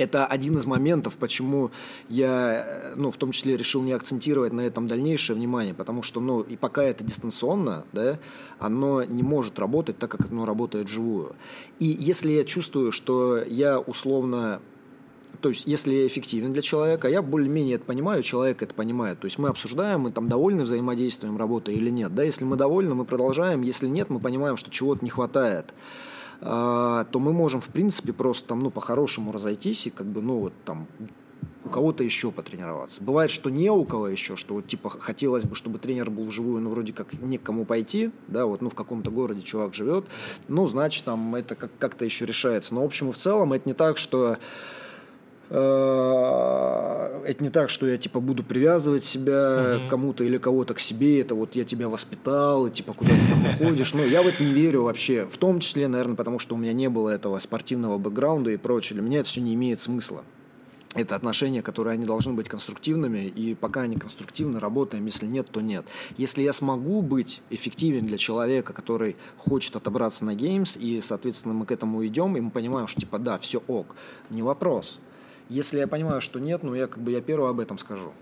это 0.00 0.26
один 0.26 0.56
из 0.56 0.66
моментов, 0.66 1.16
почему 1.16 1.70
я, 2.08 2.92
ну, 2.96 3.10
в 3.10 3.16
том 3.16 3.32
числе 3.32 3.56
решил 3.56 3.82
не 3.82 3.92
акцентировать 3.92 4.52
на 4.52 4.62
этом 4.62 4.88
дальнейшее 4.88 5.36
внимание, 5.36 5.74
потому 5.74 6.02
что, 6.02 6.20
ну, 6.20 6.40
и 6.40 6.56
пока 6.56 6.82
это 6.82 7.04
дистанционно, 7.04 7.84
да, 7.92 8.18
оно 8.58 9.04
не 9.04 9.22
может 9.22 9.58
работать 9.58 9.98
так, 9.98 10.10
как 10.10 10.30
оно 10.30 10.46
работает 10.46 10.86
вживую. 10.88 11.36
И 11.78 11.84
если 11.84 12.30
я 12.30 12.44
чувствую, 12.44 12.92
что 12.92 13.42
я 13.42 13.78
условно 13.78 14.60
то 15.40 15.48
есть, 15.48 15.66
если 15.66 15.94
я 15.94 16.06
эффективен 16.06 16.52
для 16.52 16.60
человека, 16.60 17.08
я 17.08 17.22
более-менее 17.22 17.76
это 17.76 17.84
понимаю, 17.84 18.22
человек 18.22 18.62
это 18.62 18.74
понимает. 18.74 19.20
То 19.20 19.24
есть, 19.24 19.38
мы 19.38 19.48
обсуждаем, 19.48 20.00
мы 20.00 20.12
там 20.12 20.28
довольны 20.28 20.64
взаимодействием 20.64 21.38
работы 21.38 21.72
или 21.72 21.88
нет. 21.88 22.14
Да, 22.14 22.22
если 22.22 22.44
мы 22.44 22.56
довольны, 22.56 22.94
мы 22.94 23.06
продолжаем. 23.06 23.62
Если 23.62 23.88
нет, 23.88 24.10
мы 24.10 24.20
понимаем, 24.20 24.58
что 24.58 24.70
чего-то 24.70 25.02
не 25.02 25.10
хватает. 25.10 25.72
А, 26.42 27.04
то 27.04 27.18
мы 27.20 27.32
можем, 27.32 27.60
в 27.60 27.68
принципе, 27.68 28.12
просто 28.12 28.48
там, 28.48 28.60
ну, 28.60 28.70
по-хорошему 28.70 29.32
разойтись 29.32 29.86
и 29.86 29.90
как 29.90 30.06
бы, 30.06 30.22
ну, 30.22 30.38
вот 30.38 30.52
там 30.64 30.86
у 31.64 31.68
кого-то 31.68 32.02
еще 32.02 32.30
потренироваться. 32.30 33.02
Бывает, 33.02 33.30
что 33.30 33.50
не 33.50 33.70
у 33.70 33.84
кого 33.84 34.08
еще, 34.08 34.36
что 34.36 34.54
вот 34.54 34.66
типа 34.66 34.88
хотелось 34.88 35.44
бы, 35.44 35.54
чтобы 35.54 35.78
тренер 35.78 36.10
был 36.10 36.24
вживую, 36.24 36.62
но 36.62 36.70
вроде 36.70 36.92
как 36.94 37.12
не 37.20 37.36
к 37.36 37.42
кому 37.42 37.64
пойти, 37.66 38.10
да, 38.28 38.46
вот, 38.46 38.62
ну, 38.62 38.70
в 38.70 38.74
каком-то 38.74 39.10
городе 39.10 39.42
чувак 39.42 39.74
живет, 39.74 40.06
ну, 40.48 40.66
значит, 40.66 41.04
там 41.04 41.34
это 41.34 41.54
как- 41.54 41.70
как-то 41.78 42.04
еще 42.04 42.24
решается. 42.24 42.74
Но, 42.74 42.80
в 42.82 42.84
общем 42.84 43.10
и 43.10 43.12
в 43.12 43.18
целом, 43.18 43.52
это 43.52 43.68
не 43.68 43.74
так, 43.74 43.98
что 43.98 44.38
это 45.50 47.36
не 47.40 47.50
так, 47.50 47.70
что 47.70 47.86
я 47.86 47.96
типа 47.96 48.20
буду 48.20 48.44
привязывать 48.44 49.04
себя 49.04 49.78
угу. 49.78 49.88
кому-то 49.88 50.22
или 50.22 50.38
кого-то 50.38 50.74
к 50.74 50.80
себе. 50.80 51.20
Это 51.20 51.34
вот 51.34 51.56
я 51.56 51.64
тебя 51.64 51.88
воспитал, 51.88 52.68
и 52.68 52.70
типа 52.70 52.92
куда 52.92 53.10
ты 53.10 53.16
там 53.30 53.44
ходишь. 53.58 53.92
Ну, 53.92 54.04
я 54.04 54.22
в 54.22 54.28
это 54.28 54.44
не 54.44 54.52
верю 54.52 54.84
вообще. 54.84 55.26
В 55.30 55.38
том 55.38 55.58
числе, 55.58 55.88
наверное, 55.88 56.14
потому 56.14 56.38
что 56.38 56.54
у 56.54 56.58
меня 56.58 56.72
не 56.72 56.88
было 56.88 57.10
этого 57.10 57.38
спортивного 57.40 57.98
бэкграунда 57.98 58.52
и 58.52 58.56
прочее. 58.56 58.94
Для 58.94 59.02
меня 59.02 59.20
это 59.20 59.28
все 59.28 59.40
не 59.40 59.54
имеет 59.54 59.80
смысла. 59.80 60.22
Это 60.94 61.16
отношения, 61.16 61.62
которые 61.62 61.94
они 61.94 62.04
должны 62.04 62.32
быть 62.32 62.48
конструктивными, 62.48 63.26
и 63.26 63.54
пока 63.54 63.82
они 63.82 63.96
конструктивны, 63.96 64.58
работаем, 64.58 65.06
если 65.06 65.26
нет, 65.26 65.48
то 65.48 65.60
нет. 65.60 65.84
Если 66.16 66.42
я 66.42 66.52
смогу 66.52 67.00
быть 67.00 67.42
эффективен 67.50 68.06
для 68.06 68.18
человека, 68.18 68.72
который 68.72 69.16
хочет 69.36 69.76
отобраться 69.76 70.24
на 70.24 70.34
геймс, 70.34 70.76
и, 70.76 71.00
соответственно, 71.00 71.54
мы 71.54 71.64
к 71.64 71.70
этому 71.70 72.04
идем, 72.04 72.36
и 72.36 72.40
мы 72.40 72.50
понимаем, 72.50 72.88
что 72.88 73.00
типа 73.00 73.18
да, 73.18 73.38
все 73.38 73.62
ок, 73.68 73.94
не 74.30 74.42
вопрос– 74.42 74.98
если 75.50 75.78
я 75.78 75.86
понимаю, 75.86 76.20
что 76.22 76.38
нет, 76.38 76.62
ну 76.62 76.74
я 76.74 76.86
как 76.86 77.02
бы 77.02 77.10
я 77.10 77.20
первый 77.20 77.50
об 77.50 77.60
этом 77.60 77.76
скажу. 77.76 78.12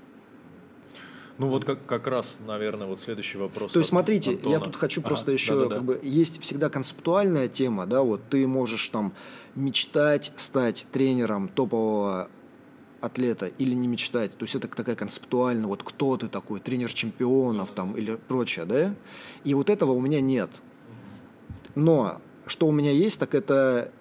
Ну 1.37 1.49
вот 1.49 1.65
как, 1.65 1.87
как 1.87 2.09
раз, 2.09 2.41
наверное, 2.45 2.89
вот 2.89 3.01
следующий 3.01 3.39
вопрос. 3.39 3.71
То 3.71 3.79
есть 3.79 3.91
смотрите, 3.91 4.33
Антона. 4.33 4.53
я 4.55 4.59
тут 4.59 4.75
хочу 4.75 5.01
ага, 5.01 5.09
просто 5.09 5.31
еще, 5.31 5.55
да, 5.55 5.61
да, 5.61 5.69
да. 5.69 5.75
как 5.77 5.85
бы, 5.85 6.01
есть 6.03 6.43
всегда 6.43 6.69
концептуальная 6.69 7.47
тема, 7.47 7.87
да, 7.87 8.03
вот 8.03 8.23
ты 8.29 8.49
можешь 8.49 8.89
там 8.89 9.13
мечтать 9.55 10.33
стать 10.37 10.87
тренером 10.91 11.47
топового 11.47 12.29
атлета 13.01 13.47
или 13.59 13.75
не 13.75 13.87
мечтать. 13.87 14.37
То 14.37 14.45
есть 14.45 14.57
это 14.57 14.67
такая 14.67 14.97
концептуальная, 14.97 15.67
вот 15.67 15.85
кто 15.85 16.17
ты 16.17 16.27
такой, 16.29 16.59
тренер 16.59 16.93
чемпионов 16.93 17.71
там 17.71 17.97
или 17.97 18.17
прочее, 18.17 18.65
да? 18.65 18.95
И 19.45 19.55
вот 19.55 19.71
этого 19.71 19.93
у 19.93 20.01
меня 20.01 20.21
нет. 20.21 20.51
Но 21.77 22.21
что 22.47 22.67
у 22.67 22.73
меня 22.73 22.91
есть, 22.91 23.21
так 23.21 23.37
это 23.37 23.93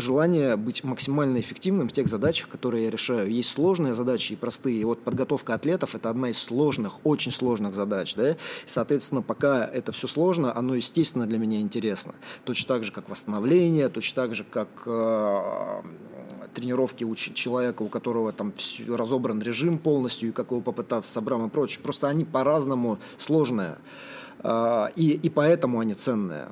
желание 0.00 0.56
быть 0.56 0.84
максимально 0.84 1.40
эффективным 1.40 1.88
в 1.88 1.92
тех 1.92 2.08
задачах, 2.08 2.48
которые 2.48 2.84
я 2.84 2.90
решаю. 2.90 3.30
Есть 3.30 3.52
сложные 3.52 3.94
задачи 3.94 4.32
и 4.32 4.36
простые. 4.36 4.80
И 4.80 4.84
вот 4.84 5.02
подготовка 5.02 5.54
атлетов– 5.54 5.94
это 5.94 6.10
одна 6.10 6.30
из 6.30 6.38
сложных, 6.38 7.04
очень 7.04 7.32
сложных 7.32 7.74
задач. 7.74 8.14
Да? 8.14 8.36
Соответственно, 8.66 9.22
пока 9.22 9.66
это 9.66 9.92
все 9.92 10.06
сложно, 10.06 10.56
оно, 10.56 10.74
естественно, 10.74 11.26
для 11.26 11.38
меня 11.38 11.60
интересно. 11.60 12.14
Точно 12.44 12.68
так 12.68 12.84
же, 12.84 12.92
как 12.92 13.08
восстановление, 13.08 13.88
точно 13.88 14.22
так 14.22 14.34
же, 14.34 14.44
как 14.44 14.68
э, 14.86 15.82
тренировки 16.54 17.04
у 17.04 17.14
человека, 17.14 17.82
у 17.82 17.88
которого 17.88 18.32
там 18.32 18.52
все, 18.52 18.96
разобран 18.96 19.40
режим 19.40 19.78
полностью, 19.78 20.30
и 20.30 20.32
как 20.32 20.50
его 20.50 20.60
попытаться 20.60 21.10
собрать 21.10 21.28
и 21.46 21.48
прочее. 21.48 21.82
Просто 21.82 22.08
они 22.08 22.24
по-разному 22.24 22.98
сложные. 23.16 23.76
Э, 24.42 24.88
и, 24.96 25.10
и 25.10 25.28
поэтому 25.28 25.80
они 25.80 25.94
ценные 25.94 26.48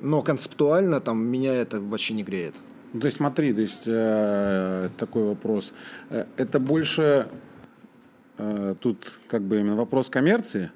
но 0.00 0.22
концептуально 0.22 1.00
там 1.00 1.24
меня 1.24 1.54
это 1.54 1.80
вообще 1.80 2.14
не 2.14 2.22
греет. 2.22 2.54
Ну, 2.92 3.00
то 3.00 3.06
есть 3.06 3.18
смотри, 3.18 3.54
то 3.54 3.60
есть 3.60 3.84
э, 3.86 4.90
такой 4.96 5.24
вопрос. 5.24 5.72
Э, 6.08 6.26
это 6.36 6.58
больше 6.58 7.28
э, 8.38 8.74
тут 8.80 9.12
как 9.28 9.42
бы 9.42 9.60
именно 9.60 9.76
вопрос 9.76 10.10
коммерции, 10.10 10.70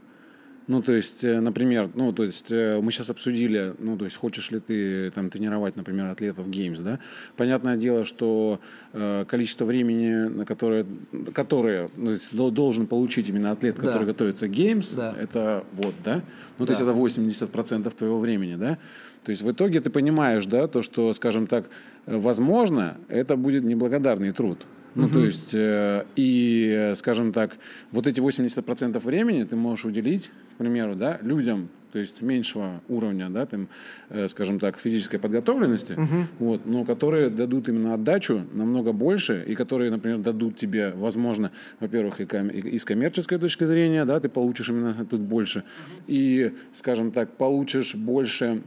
ну, 0.66 0.81
то 0.81 0.92
есть, 0.92 1.24
э, 1.24 1.40
например, 1.40 1.90
ну, 1.94 2.12
то 2.12 2.24
есть, 2.24 2.50
э, 2.50 2.81
мы 2.81 2.90
сейчас 2.90 3.11
обсудили, 3.11 3.74
ну, 3.79 3.98
то 3.98 4.07
есть, 4.07 4.16
хочешь 4.16 4.50
ли 4.50 4.61
ты 4.61 5.11
там 5.11 5.29
тренировать, 5.29 5.77
например, 5.77 6.07
атлетов 6.07 6.46
Games, 6.48 6.83
да? 6.83 7.00
Понятное 7.37 7.77
дело, 7.77 8.07
что 8.07 8.61
э, 8.94 9.27
количество 9.29 9.66
времени, 9.66 10.29
на 10.29 10.46
которое, 10.46 10.87
которое 11.35 11.90
ну, 11.96 12.07
то 12.07 12.12
есть, 12.12 12.35
должен 12.35 12.87
получить 12.87 13.29
именно 13.29 13.50
атлет, 13.50 13.77
который 13.77 14.07
да. 14.07 14.12
готовится 14.12 14.48
к 14.48 14.50
Games, 14.50 14.94
да. 14.96 15.14
это 15.18 15.64
вот, 15.72 15.94
да? 16.03 16.22
Ну, 16.59 16.64
да. 16.64 16.66
то 16.66 16.72
есть, 16.72 16.81
это 16.81 16.92
80% 16.92 17.94
твоего 17.94 18.18
времени, 18.18 18.57
да? 18.57 18.79
То 19.24 19.31
есть, 19.31 19.42
в 19.42 19.50
итоге 19.50 19.83
ты 19.83 19.90
понимаешь, 19.90 20.46
да, 20.46 20.66
то, 20.66 20.81
что, 20.81 21.12
скажем 21.12 21.46
так, 21.46 21.66
возможно, 22.07 22.96
это 23.09 23.37
будет 23.37 23.64
неблагодарный 23.64 24.33
труд. 24.33 24.64
Ну, 24.94 25.07
угу. 25.07 25.14
то 25.14 25.24
есть, 25.24 25.54
э, 25.54 26.04
и, 26.16 26.92
скажем 26.96 27.33
так, 27.33 27.57
вот 27.90 28.07
эти 28.07 28.20
80% 28.20 28.98
времени 29.00 29.44
ты 29.44 29.57
можешь 29.57 29.85
уделить, 29.85 30.30
к 30.54 30.59
примеру, 30.59 30.94
да, 30.94 31.18
людям, 31.22 31.68
то 31.94 32.00
есть 32.00 32.22
меньшего 32.22 32.80
уровня, 32.88 33.30
да, 33.30 33.46
там, 33.46 33.68
э, 34.09 34.26
скажем 34.26 34.59
так, 34.59 34.78
физической 34.78 35.18
подготовленности, 35.18 35.92
угу. 35.92 36.26
вот, 36.40 36.66
но 36.66 36.85
которые 36.85 37.30
дадут 37.30 37.68
именно 37.68 37.94
отдачу 37.94 38.42
намного 38.52 38.92
больше, 38.92 39.44
и 39.46 39.54
которые, 39.54 39.92
например, 39.92 40.18
дадут 40.18 40.57
тебе, 40.57 40.92
возможно, 40.96 41.52
во-первых, 41.78 42.20
и, 42.20 42.24
ком- 42.24 42.50
и 42.50 42.78
с 42.78 42.85
коммерческой 42.85 43.38
точки 43.38 43.62
зрения, 43.64 44.04
да, 44.04 44.18
ты 44.18 44.28
получишь 44.28 44.68
именно 44.70 45.05
тут 45.05 45.20
больше, 45.20 45.62
и, 46.09 46.53
скажем 46.74 47.12
так, 47.12 47.36
получишь 47.36 47.95
больше, 47.95 48.62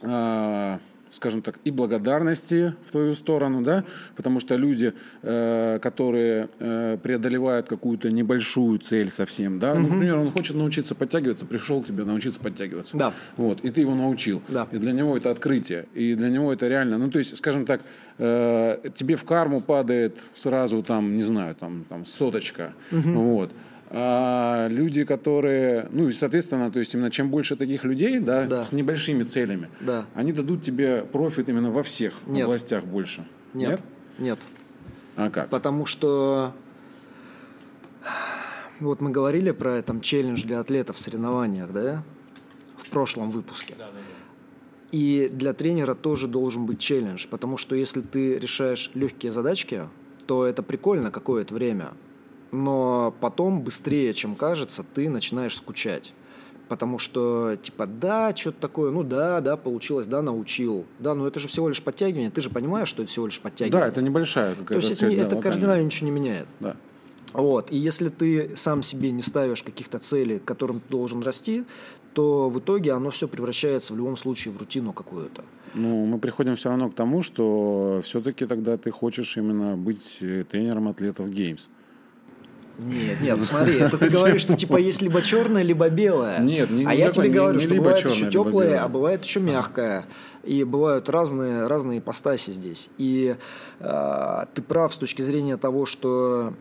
э, 0.00 0.78
скажем 1.14 1.42
так, 1.42 1.58
и 1.64 1.70
благодарности 1.70 2.74
в 2.86 2.90
твою 2.92 3.14
сторону, 3.14 3.62
да, 3.62 3.84
потому 4.16 4.40
что 4.40 4.56
люди, 4.56 4.92
э, 5.22 5.78
которые 5.80 6.48
э, 6.58 6.98
преодолевают 7.02 7.68
какую-то 7.68 8.10
небольшую 8.10 8.78
цель 8.78 9.10
совсем, 9.10 9.58
да, 9.58 9.74
ну, 9.74 9.88
например, 9.88 10.16
он 10.18 10.30
хочет 10.30 10.56
научиться 10.56 10.94
подтягиваться, 10.94 11.46
пришел 11.46 11.82
к 11.82 11.86
тебе 11.86 12.04
научиться 12.04 12.40
подтягиваться, 12.40 12.96
Да. 12.96 13.12
вот, 13.36 13.60
и 13.64 13.70
ты 13.70 13.80
его 13.82 13.94
научил, 13.94 14.42
Да. 14.48 14.66
и 14.72 14.78
для 14.78 14.92
него 14.92 15.16
это 15.16 15.30
открытие, 15.30 15.86
и 15.94 16.14
для 16.14 16.28
него 16.28 16.52
это 16.52 16.68
реально, 16.68 16.98
ну, 16.98 17.10
то 17.10 17.18
есть, 17.18 17.36
скажем 17.36 17.64
так, 17.64 17.80
э, 18.18 18.78
тебе 18.94 19.16
в 19.16 19.24
карму 19.24 19.60
падает 19.60 20.18
сразу 20.34 20.82
там, 20.82 21.16
не 21.16 21.22
знаю, 21.22 21.54
там, 21.54 21.84
там 21.88 22.04
соточка, 22.04 22.72
вот, 22.90 23.52
а 23.96 24.66
люди, 24.68 25.04
которые, 25.04 25.86
ну 25.92 26.08
и 26.08 26.12
соответственно, 26.12 26.72
то 26.72 26.80
есть 26.80 26.92
именно 26.94 27.12
чем 27.12 27.30
больше 27.30 27.54
таких 27.54 27.84
людей, 27.84 28.18
да, 28.18 28.44
Да. 28.44 28.64
с 28.64 28.72
небольшими 28.72 29.22
целями, 29.22 29.68
Да. 29.80 30.06
они 30.14 30.32
дадут 30.32 30.62
тебе 30.62 31.02
профит 31.02 31.48
именно 31.48 31.70
во 31.70 31.84
всех 31.84 32.14
Нет. 32.26 32.44
областях 32.44 32.82
больше. 32.84 33.24
Нет. 33.52 33.80
Нет. 34.18 34.40
А 35.14 35.30
как? 35.30 35.48
Потому 35.48 35.86
что 35.86 36.52
вот 38.80 39.00
мы 39.00 39.10
говорили 39.10 39.52
про 39.52 39.80
там 39.82 40.00
челлендж 40.00 40.42
для 40.42 40.58
атлетов 40.58 40.96
в 40.96 41.00
соревнованиях, 41.00 41.72
да, 41.72 42.02
в 42.76 42.88
прошлом 42.88 43.30
выпуске. 43.30 43.74
И 44.90 45.30
для 45.32 45.52
тренера 45.54 45.94
тоже 45.94 46.26
должен 46.28 46.66
быть 46.66 46.80
челлендж, 46.80 47.26
потому 47.30 47.56
что 47.56 47.74
если 47.76 48.00
ты 48.00 48.38
решаешь 48.40 48.90
легкие 48.94 49.30
задачки, 49.32 49.82
то 50.26 50.46
это 50.46 50.62
прикольно 50.64 51.10
какое-то 51.10 51.54
время, 51.54 51.92
но 52.54 53.14
потом 53.20 53.62
быстрее, 53.62 54.14
чем 54.14 54.34
кажется, 54.34 54.84
ты 54.94 55.08
начинаешь 55.08 55.56
скучать. 55.56 56.12
Потому 56.68 56.98
что, 56.98 57.56
типа, 57.62 57.86
да, 57.86 58.34
что-то 58.34 58.58
такое, 58.60 58.90
ну 58.90 59.02
да, 59.02 59.40
да, 59.42 59.56
получилось, 59.58 60.06
да, 60.06 60.22
научил. 60.22 60.86
Да, 60.98 61.14
но 61.14 61.26
это 61.26 61.38
же 61.38 61.46
всего 61.46 61.68
лишь 61.68 61.82
подтягивание, 61.82 62.30
ты 62.30 62.40
же 62.40 62.48
понимаешь, 62.48 62.88
что 62.88 63.02
это 63.02 63.10
всего 63.10 63.26
лишь 63.26 63.40
подтягивание. 63.40 63.84
Да, 63.84 63.88
это 63.88 64.00
небольшая 64.00 64.54
То 64.54 64.60
какая-то 64.60 64.86
есть 64.86 64.90
это, 64.90 65.00
цель. 65.00 65.10
не- 65.10 65.16
да, 65.16 65.24
это 65.24 65.36
кардинально 65.36 65.84
ничего 65.84 66.08
не 66.08 66.12
меняет. 66.12 66.46
Да. 66.60 66.76
Вот. 67.34 67.70
И 67.70 67.76
если 67.76 68.08
ты 68.08 68.56
сам 68.56 68.82
себе 68.82 69.10
не 69.10 69.20
ставишь 69.20 69.62
каких-то 69.62 69.98
целей, 69.98 70.38
к 70.38 70.44
которым 70.44 70.80
ты 70.80 70.88
должен 70.88 71.22
расти, 71.22 71.64
то 72.14 72.48
в 72.48 72.58
итоге 72.60 72.92
оно 72.92 73.10
все 73.10 73.28
превращается 73.28 73.92
в 73.92 73.96
любом 73.96 74.16
случае 74.16 74.54
в 74.54 74.58
рутину 74.58 74.92
какую-то. 74.92 75.44
Ну, 75.74 76.06
мы 76.06 76.18
приходим 76.18 76.54
все 76.54 76.68
равно 76.68 76.88
к 76.88 76.94
тому, 76.94 77.22
что 77.22 78.00
все-таки 78.04 78.46
тогда 78.46 78.76
ты 78.76 78.92
хочешь 78.92 79.36
именно 79.36 79.76
быть 79.76 80.18
э, 80.20 80.44
тренером 80.48 80.86
атлетов 80.88 81.26
Games. 81.26 81.68
Нет, 82.78 83.20
нет, 83.20 83.42
смотри, 83.42 83.74
это 83.78 83.98
ты 83.98 84.08
говоришь, 84.10 84.42
что 84.42 84.56
типа 84.56 84.76
есть 84.76 85.00
либо 85.02 85.22
черное, 85.22 85.62
либо 85.62 85.88
белое. 85.88 86.40
Нет, 86.40 86.70
не- 86.70 86.84
а 86.84 86.94
я 86.94 87.10
тебе 87.10 87.28
говорю, 87.28 87.60
что 87.60 87.74
бывает 87.74 88.04
еще 88.04 88.30
теплое, 88.30 88.82
а 88.82 88.88
бывает 88.88 89.24
еще 89.24 89.40
мягкое. 89.40 90.04
И 90.42 90.62
бывают 90.64 91.08
разные, 91.08 91.66
разные 91.66 92.00
ипостаси 92.00 92.50
здесь. 92.50 92.90
И 92.98 93.36
э, 93.80 94.44
ты 94.54 94.60
прав 94.62 94.92
с 94.92 94.98
точки 94.98 95.22
зрения 95.22 95.56
того, 95.56 95.86
что 95.86 96.52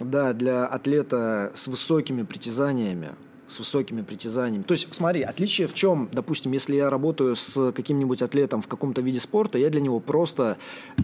да, 0.00 0.32
для 0.32 0.64
атлета 0.66 1.52
с 1.54 1.68
высокими 1.68 2.22
притязаниями, 2.22 3.10
с 3.48 3.58
высокими 3.58 4.02
притязаниями. 4.02 4.62
То 4.62 4.72
есть, 4.72 4.88
смотри, 4.92 5.22
отличие 5.22 5.66
в 5.66 5.74
чем, 5.74 6.08
допустим, 6.12 6.52
если 6.52 6.76
я 6.76 6.90
работаю 6.90 7.36
с 7.36 7.72
каким-нибудь 7.72 8.22
атлетом 8.22 8.62
в 8.62 8.68
каком-то 8.68 9.00
виде 9.02 9.20
спорта, 9.20 9.58
я 9.58 9.70
для 9.70 9.80
него 9.80 10.00
просто 10.00 10.56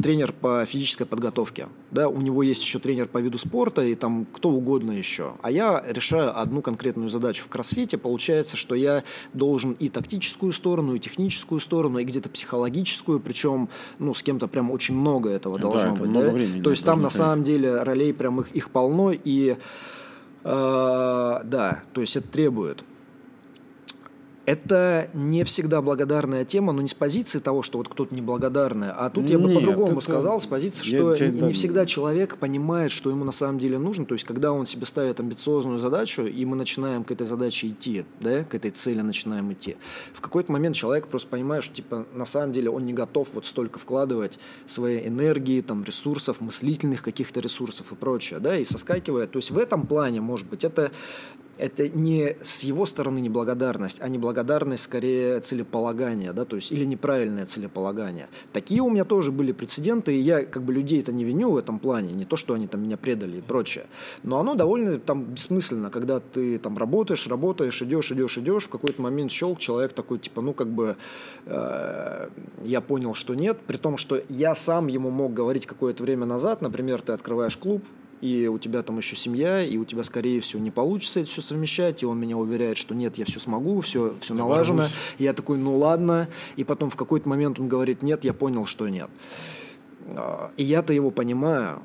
тренер 0.03 0.33
по 0.33 0.65
физической 0.65 1.05
подготовке. 1.05 1.69
Да, 1.91 2.09
у 2.09 2.21
него 2.21 2.43
есть 2.43 2.63
еще 2.63 2.79
тренер 2.79 3.09
по 3.09 3.19
виду 3.19 3.39
спорта 3.39 3.83
и 3.83 3.95
там 3.95 4.27
кто 4.33 4.51
угодно 4.51 4.93
еще. 4.93 5.35
А 5.43 5.51
я 5.51 5.83
решаю 5.87 6.39
одну 6.39 6.63
конкретную 6.63 7.11
задачу 7.11 7.45
в 7.45 7.49
кроссфите. 7.49 7.99
Получается, 7.99 8.57
что 8.57 8.75
я 8.75 9.05
должен 9.33 9.73
и 9.73 9.89
тактическую 9.89 10.53
сторону, 10.53 10.95
и 10.95 10.99
техническую 10.99 11.61
сторону, 11.61 11.99
и 11.99 12.05
где-то 12.05 12.29
психологическую, 12.29 13.21
причем, 13.21 13.69
ну, 13.99 14.15
с 14.15 14.23
кем-то 14.23 14.49
прям 14.49 14.71
очень 14.71 14.95
много 14.97 15.31
этого 15.31 15.59
Да, 15.59 15.69
должно 15.69 15.95
это 15.95 16.03
быть. 16.03 16.57
да? 16.57 16.63
То 16.63 16.71
есть 16.71 16.85
там 16.85 17.03
на 17.03 17.11
самом 17.11 17.45
деле 17.45 17.83
ролей 17.83 18.13
прям 18.13 18.41
их, 18.41 18.51
их 18.53 18.71
полно, 18.71 19.13
и 19.13 19.57
да, 20.45 21.83
то 21.93 22.01
есть 22.01 22.17
это 22.17 22.29
требует. 22.29 22.85
Это 24.45 25.09
не 25.15 25.45
всегда 25.45 25.81
благодарная 25.83 26.45
тема, 26.45 26.73
но 26.73 26.83
не 26.83 26.89
с 26.89 26.95
позиции 26.95 27.39
того, 27.39 27.63
что 27.63 27.79
вот 27.79 27.89
кто-то 27.89 28.13
неблагодарный, 28.13 28.89
а 28.91 29.09
тут 29.09 29.31
я 29.31 29.39
бы 29.39 29.49
Нет, 29.49 29.61
по-другому 29.61 29.99
это- 29.99 30.01
сказал, 30.01 30.41
с 30.41 30.47
позиции, 30.47 30.85
я 30.91 30.99
что 30.99 31.17
тебе 31.17 31.31
не, 31.31 31.41
не 31.43 31.53
всегда 31.53 31.87
человек 31.87 32.37
понимает, 32.39 32.91
что 32.91 33.11
ему 33.11 33.25
на 33.25 33.31
самом 33.31 33.61
деле 33.61 33.79
нужно, 33.79 34.05
то 34.05 34.15
есть 34.15 34.25
когда 34.25 34.53
он 34.53 34.67
себе 34.67 34.85
ставит 34.85 35.21
амбициозную 35.21 35.79
задачу, 35.79 36.23
и 36.23 36.45
мы 36.45 36.57
начинаем 36.57 37.05
к 37.05 37.13
этой 37.13 37.25
задаче 37.25 37.69
идти, 37.69 38.05
да, 38.21 38.43
к 38.43 38.55
этой 38.57 38.73
цели 38.73 39.01
начинаем 39.01 39.53
идти, 39.53 39.77
в 40.13 40.21
какой-то 40.21 40.51
момент 40.51 40.75
человек 40.75 41.07
просто 41.07 41.29
понимает, 41.29 41.63
что 41.63 41.77
типа 41.77 42.07
на 42.13 42.25
самом 42.25 42.53
деле 42.53 42.69
он 42.69 42.85
не 42.85 42.93
готов 42.93 43.29
вот 43.35 43.47
столько 43.47 43.79
вкладывать 43.79 44.41
своей 44.67 45.07
энергии, 45.07 45.61
там, 45.61 45.85
ресурсов, 45.85 46.41
мыслительных 46.41 47.03
каких-то 47.03 47.39
ресурсов 47.39 47.93
и 47.93 47.95
прочее, 47.95 48.41
да, 48.41 48.57
и 48.57 48.65
соскакивает. 48.65 49.31
То 49.31 49.39
есть 49.39 49.53
в 49.53 49.59
этом 49.59 49.87
плане, 49.87 50.21
может 50.21 50.49
быть, 50.49 50.65
это 50.65 50.91
это 51.59 51.89
не 51.89 52.37
с 52.43 52.61
его 52.61 52.87
стороны 52.87 53.21
неблагодарность, 53.21 53.99
а 54.01 54.09
неблагодарность 54.09 54.85
скорее 54.85 55.41
целеполагания, 55.41 56.33
да, 56.33 56.45
то 56.45 56.57
есть 56.57 56.73
или 56.73 56.85
неправильное 56.85 57.47
целеполагание. 57.47 58.29
Такие 58.53 58.81
у 58.83 58.91
меня 58.91 59.05
тоже 59.05 59.33
были 59.33 59.53
прецеденты, 59.53 60.15
и 60.15 60.21
я 60.21 60.45
как 60.45 60.63
бы 60.63 60.73
людей 60.73 61.01
это 61.01 61.13
не 61.13 61.25
виню 61.25 61.51
в 61.51 61.57
этом 61.57 61.79
плане, 61.79 62.15
не 62.15 62.25
то, 62.25 62.37
что 62.37 62.55
они 62.55 62.67
там 62.67 62.83
меня 62.83 62.97
предали 62.97 63.39
и 63.39 63.41
прочее. 63.41 63.85
Но 64.25 64.39
оно 64.39 64.55
довольно 64.55 64.99
там 64.99 65.25
бессмысленно, 65.25 65.91
когда 65.91 66.21
ты 66.21 66.59
там 66.59 66.79
работаешь, 66.79 67.27
работаешь, 67.27 67.83
идешь, 67.83 68.11
идешь, 68.13 68.39
идешь, 68.39 68.65
в 68.65 68.71
какой-то 68.71 69.03
момент 69.03 69.31
щелк, 69.31 69.59
человек 69.59 69.93
такой, 69.93 70.19
типа, 70.19 70.41
ну 70.41 70.55
как 70.55 70.69
бы 70.69 70.97
э, 71.47 72.29
я 72.65 72.81
понял, 72.81 73.15
что 73.15 73.35
нет, 73.35 73.61
при 73.67 73.77
том, 73.77 73.97
что 73.97 74.23
я 74.29 74.55
сам 74.55 74.87
ему 74.87 75.11
мог 75.11 75.33
говорить 75.35 75.67
какое-то 75.67 76.03
время 76.03 76.27
назад, 76.27 76.63
например, 76.63 77.03
ты 77.03 77.13
открываешь 77.13 77.57
клуб, 77.57 77.83
и 78.23 78.47
у 78.47 78.57
тебя 78.59 78.83
там 78.83 78.99
еще 78.99 79.17
семья, 79.17 79.63
и 79.63 79.77
у 79.77 79.85
тебя, 79.85 80.05
скорее 80.05 80.41
всего, 80.41 80.63
не 80.63 80.71
получится 80.71 81.21
это 81.21 81.29
все 81.29 81.43
совмещать, 81.43 82.03
и 82.03 82.07
он 82.07 82.19
меня 82.21 82.39
уверяет, 82.39 82.79
что 82.79 82.95
нет, 82.95 83.19
я 83.19 83.25
все 83.25 83.41
смогу, 83.41 83.81
все, 83.81 84.15
все 84.21 84.33
налажено. 84.33 84.85
И 85.19 85.25
я 85.25 85.33
такой, 85.35 85.59
ну 85.59 85.77
ладно, 85.77 86.29
и 86.55 86.63
потом 86.63 86.89
в 86.89 86.97
какой-то 86.97 87.29
момент 87.29 87.59
он 87.59 87.69
говорит, 87.69 88.03
нет, 88.03 88.23
я 88.25 88.33
понял, 88.33 88.65
что 88.65 88.89
нет. 88.89 89.11
А, 90.07 90.53
И 90.57 90.63
я-то 90.63 90.93
его 90.93 91.11
понимаю, 91.11 91.83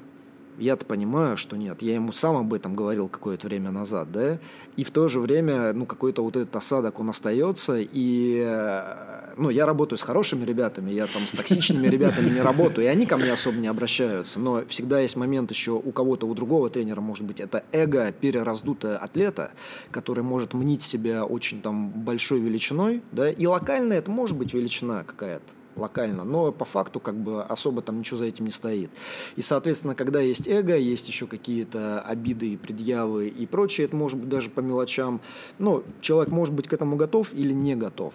я-то 0.58 0.86
понимаю, 0.86 1.38
что 1.38 1.56
нет. 1.58 1.82
Я 1.82 1.96
ему 1.96 2.12
сам 2.12 2.36
об 2.36 2.54
этом 2.54 2.76
говорил 2.76 3.08
какое-то 3.08 3.48
время 3.48 3.72
назад, 3.72 4.12
да, 4.12 4.40
и 4.76 4.84
в 4.84 4.92
то 4.92 5.08
же 5.08 5.20
время, 5.20 5.74
ну, 5.74 5.86
какой-то 5.86 6.24
вот 6.24 6.36
этот 6.36 6.56
осадок, 6.56 7.00
он 7.00 7.10
остается, 7.10 7.78
и, 7.80 8.44
э, 8.46 9.34
ну, 9.36 9.50
я 9.50 9.66
работаю 9.66 9.98
с 9.98 10.04
хорошими 10.04 10.46
ребятами, 10.46 10.92
я 10.92 11.08
там 11.08 11.24
с 11.24 11.32
токсичными 11.32 11.88
ребятами 11.88 12.30
не 12.30 12.42
работаю, 12.42 12.86
и 12.86 12.88
они 12.88 13.08
ко 13.08 13.18
мне 13.18 13.32
особо 13.32 13.58
не 13.58 13.68
обращаются, 13.68 14.40
но 14.40 14.64
всегда 14.68 15.00
есть 15.00 15.16
момент 15.16 15.50
еще 15.50 15.72
у 15.72 15.92
кого-то, 15.92 16.28
у 16.28 16.34
другого 16.36 16.70
тренера, 16.70 17.02
может 17.02 17.26
быть, 17.26 17.40
это 17.40 17.64
эго 17.72 18.12
перераздутое 18.12 18.98
атлета, 18.98 19.52
который 19.90 20.24
может 20.24 20.54
мнить 20.54 20.84
себя 20.84 21.26
очень 21.26 21.62
там 21.62 21.90
большой 21.90 22.40
величиной, 22.40 23.02
да, 23.12 23.32
и 23.32 23.46
локально 23.48 23.94
это 23.94 24.12
может 24.12 24.38
быть 24.38 24.54
величина 24.54 25.04
какая-то, 25.04 25.57
локально, 25.78 26.24
но 26.24 26.52
по 26.52 26.66
факту 26.66 27.00
как 27.00 27.16
бы 27.16 27.44
особо 27.44 27.82
там 27.82 28.00
ничего 28.00 28.18
за 28.18 28.26
этим 28.26 28.46
не 28.46 28.52
стоит. 28.52 28.90
И, 29.36 29.42
соответственно, 29.42 29.96
когда 29.96 30.20
есть 30.20 30.48
эго, 30.48 30.76
есть 30.76 31.08
еще 31.08 31.28
какие-то 31.28 32.02
обиды 32.02 32.54
и 32.54 32.58
предъявы 32.58 33.28
и 33.28 33.46
прочее, 33.46 33.86
это 33.86 33.96
может 33.96 34.20
быть 34.20 34.30
даже 34.30 34.50
по 34.50 34.60
мелочам. 34.60 35.22
Ну, 35.60 35.84
человек 36.02 36.32
может 36.32 36.54
быть 36.54 36.68
к 36.68 36.74
этому 36.74 36.96
готов 36.96 37.34
или 37.34 37.54
не 37.54 37.76
готов. 37.76 38.14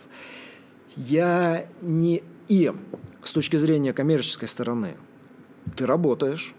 Я 0.97 1.67
не... 1.81 2.23
И 2.49 2.73
с 3.23 3.33
точки 3.33 3.57
зрения 3.57 3.93
коммерческой 3.93 4.49
стороны, 4.49 4.97
ты 5.77 5.87
работаешь, 5.87 6.55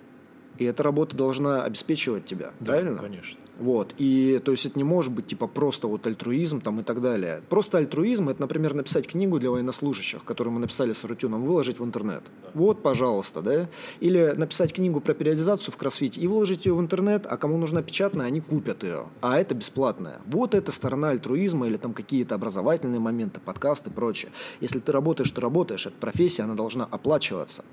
и 0.58 0.66
эта 0.66 0.84
работа 0.84 1.16
должна 1.16 1.64
обеспечивать 1.64 2.26
тебя, 2.26 2.52
правильно? 2.60 2.98
конечно. 2.98 3.40
Вот. 3.60 3.94
И 3.98 4.42
то 4.44 4.52
есть 4.52 4.66
это 4.66 4.78
не 4.78 4.84
может 4.84 5.12
быть 5.14 5.28
типа 5.28 5.48
просто 5.48 5.88
вот 5.88 6.08
альтруизм 6.08 6.62
там 6.62 6.80
и 6.80 6.84
так 6.84 7.02
далее. 7.02 7.42
Просто 7.50 7.78
альтруизм 7.78 8.30
это, 8.30 8.42
например, 8.42 8.74
написать 8.74 9.08
книгу 9.08 9.40
для 9.40 9.52
военнослужащих, 9.52 10.24
которую 10.24 10.56
мы 10.56 10.60
написали 10.60 10.94
с 10.94 11.04
Рутюном, 11.04 11.44
выложить 11.44 11.80
в 11.80 11.84
интернет. 11.86 12.24
Вот, 12.54 12.82
пожалуйста, 12.82 13.42
да. 13.42 13.70
Или 14.00 14.34
написать 14.36 14.74
книгу 14.74 15.02
про 15.02 15.14
периодизацию 15.14 15.74
в 15.74 15.78
кроссфите 15.78 16.20
и 16.20 16.28
выложить 16.28 16.66
ее 16.66 16.74
в 16.74 16.82
интернет, 16.82 17.28
а 17.30 17.38
кому 17.38 17.58
нужна 17.58 17.82
печатная, 17.84 18.26
они 18.26 18.42
купят 18.42 18.84
ее. 18.84 19.06
А 19.22 19.40
это 19.40 19.54
бесплатная. 19.54 20.20
Вот 20.26 20.56
эта 20.56 20.72
сторона 20.72 21.10
альтруизма 21.10 21.68
или 21.68 21.78
там 21.78 21.94
какие-то 21.94 22.36
образовательные 22.36 23.00
моменты, 23.00 23.40
подкасты 23.40 23.90
и 23.90 23.94
прочее. 23.94 24.32
Если 24.62 24.80
ты 24.80 24.92
работаешь, 24.92 25.30
ты 25.30 25.42
работаешь. 25.42 25.86
Это 25.86 25.96
профессия, 26.00 26.44
она 26.44 26.56
должна 26.56 26.86
оплачиваться. 26.86 27.64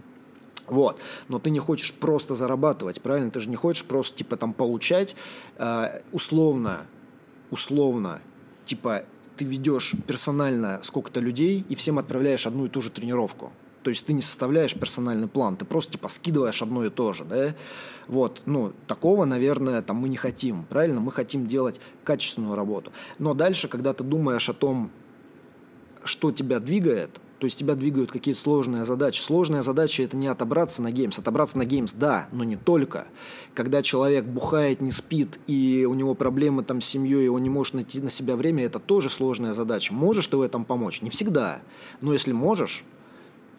Вот. 0.71 0.99
Но 1.29 1.39
ты 1.39 1.51
не 1.51 1.59
хочешь 1.59 1.93
просто 1.93 2.35
зарабатывать, 2.35 3.03
правильно? 3.03 3.31
Ты 3.31 3.41
же 3.41 3.51
не 3.51 3.57
хочешь 3.57 3.85
просто, 3.85 4.17
типа, 4.19 4.37
там, 4.37 4.55
получать 4.55 5.17
э, 5.59 6.01
условно, 6.13 6.87
условно, 7.51 8.23
типа, 8.65 9.03
ты 9.37 9.45
ведешь 9.45 9.95
персонально 10.07 10.81
сколько-то 10.83 11.21
людей 11.21 11.65
и 11.69 11.75
всем 11.75 11.99
отправляешь 11.99 12.47
одну 12.47 12.67
и 12.67 12.69
ту 12.69 12.81
же 12.81 12.91
тренировку. 12.91 13.53
То 13.83 13.91
есть 13.91 14.07
ты 14.07 14.13
не 14.13 14.23
составляешь 14.23 14.75
персональный 14.75 15.27
план, 15.27 15.57
ты 15.57 15.65
просто 15.65 15.93
типа 15.93 16.09
скидываешь 16.09 16.61
одно 16.61 16.85
и 16.85 16.91
то 16.91 17.13
же, 17.13 17.25
да? 17.25 17.55
Вот, 18.07 18.43
ну, 18.45 18.73
такого, 18.87 19.25
наверное, 19.25 19.81
там 19.81 19.97
мы 19.97 20.09
не 20.09 20.19
хотим, 20.19 20.65
правильно? 20.65 21.01
Мы 21.01 21.13
хотим 21.13 21.47
делать 21.47 21.81
качественную 22.05 22.55
работу. 22.55 22.93
Но 23.19 23.33
дальше, 23.33 23.69
когда 23.69 23.95
ты 23.95 24.05
думаешь 24.05 24.49
о 24.51 24.53
том, 24.53 24.91
что 26.05 26.31
тебя 26.31 26.61
двигает, 26.61 27.19
То 27.41 27.47
есть 27.47 27.59
тебя 27.59 27.75
двигают 27.75 28.13
какие-то 28.13 28.39
сложные 28.39 28.85
задачи. 28.85 29.23
Сложная 29.23 29.63
задача– 29.63 30.03
это 30.05 30.15
не 30.15 30.27
отобраться 30.27 30.83
на 30.83 30.93
Games. 30.93 31.19
Отобраться 31.19 31.57
на 31.57 31.65
геймс– 31.65 31.95
да, 31.95 32.29
но 32.33 32.45
не 32.45 32.57
только. 32.57 33.07
Когда 33.55 33.83
человек 33.83 34.27
бухает, 34.27 34.83
не 34.83 34.93
спит, 34.93 35.41
и 35.47 35.87
у 35.89 35.95
него 35.95 36.15
проблемы 36.15 36.65
там 36.65 36.83
с 36.83 36.87
семьей, 36.87 37.25
и 37.25 37.29
он 37.29 37.43
не 37.43 37.49
может 37.49 37.73
найти 37.73 37.99
на 38.03 38.11
себя 38.11 38.37
время, 38.37 38.67
это 38.67 38.79
тоже 38.79 39.09
сложная 39.09 39.55
задача. 39.55 39.95
Можешь 39.95 40.27
ты 40.27 40.37
в 40.37 40.43
этом 40.43 40.67
помочь? 40.67 41.01
Не 41.01 41.09
всегда. 41.09 41.63
Но 42.03 42.13
если 42.13 42.33
можешь, 42.33 42.85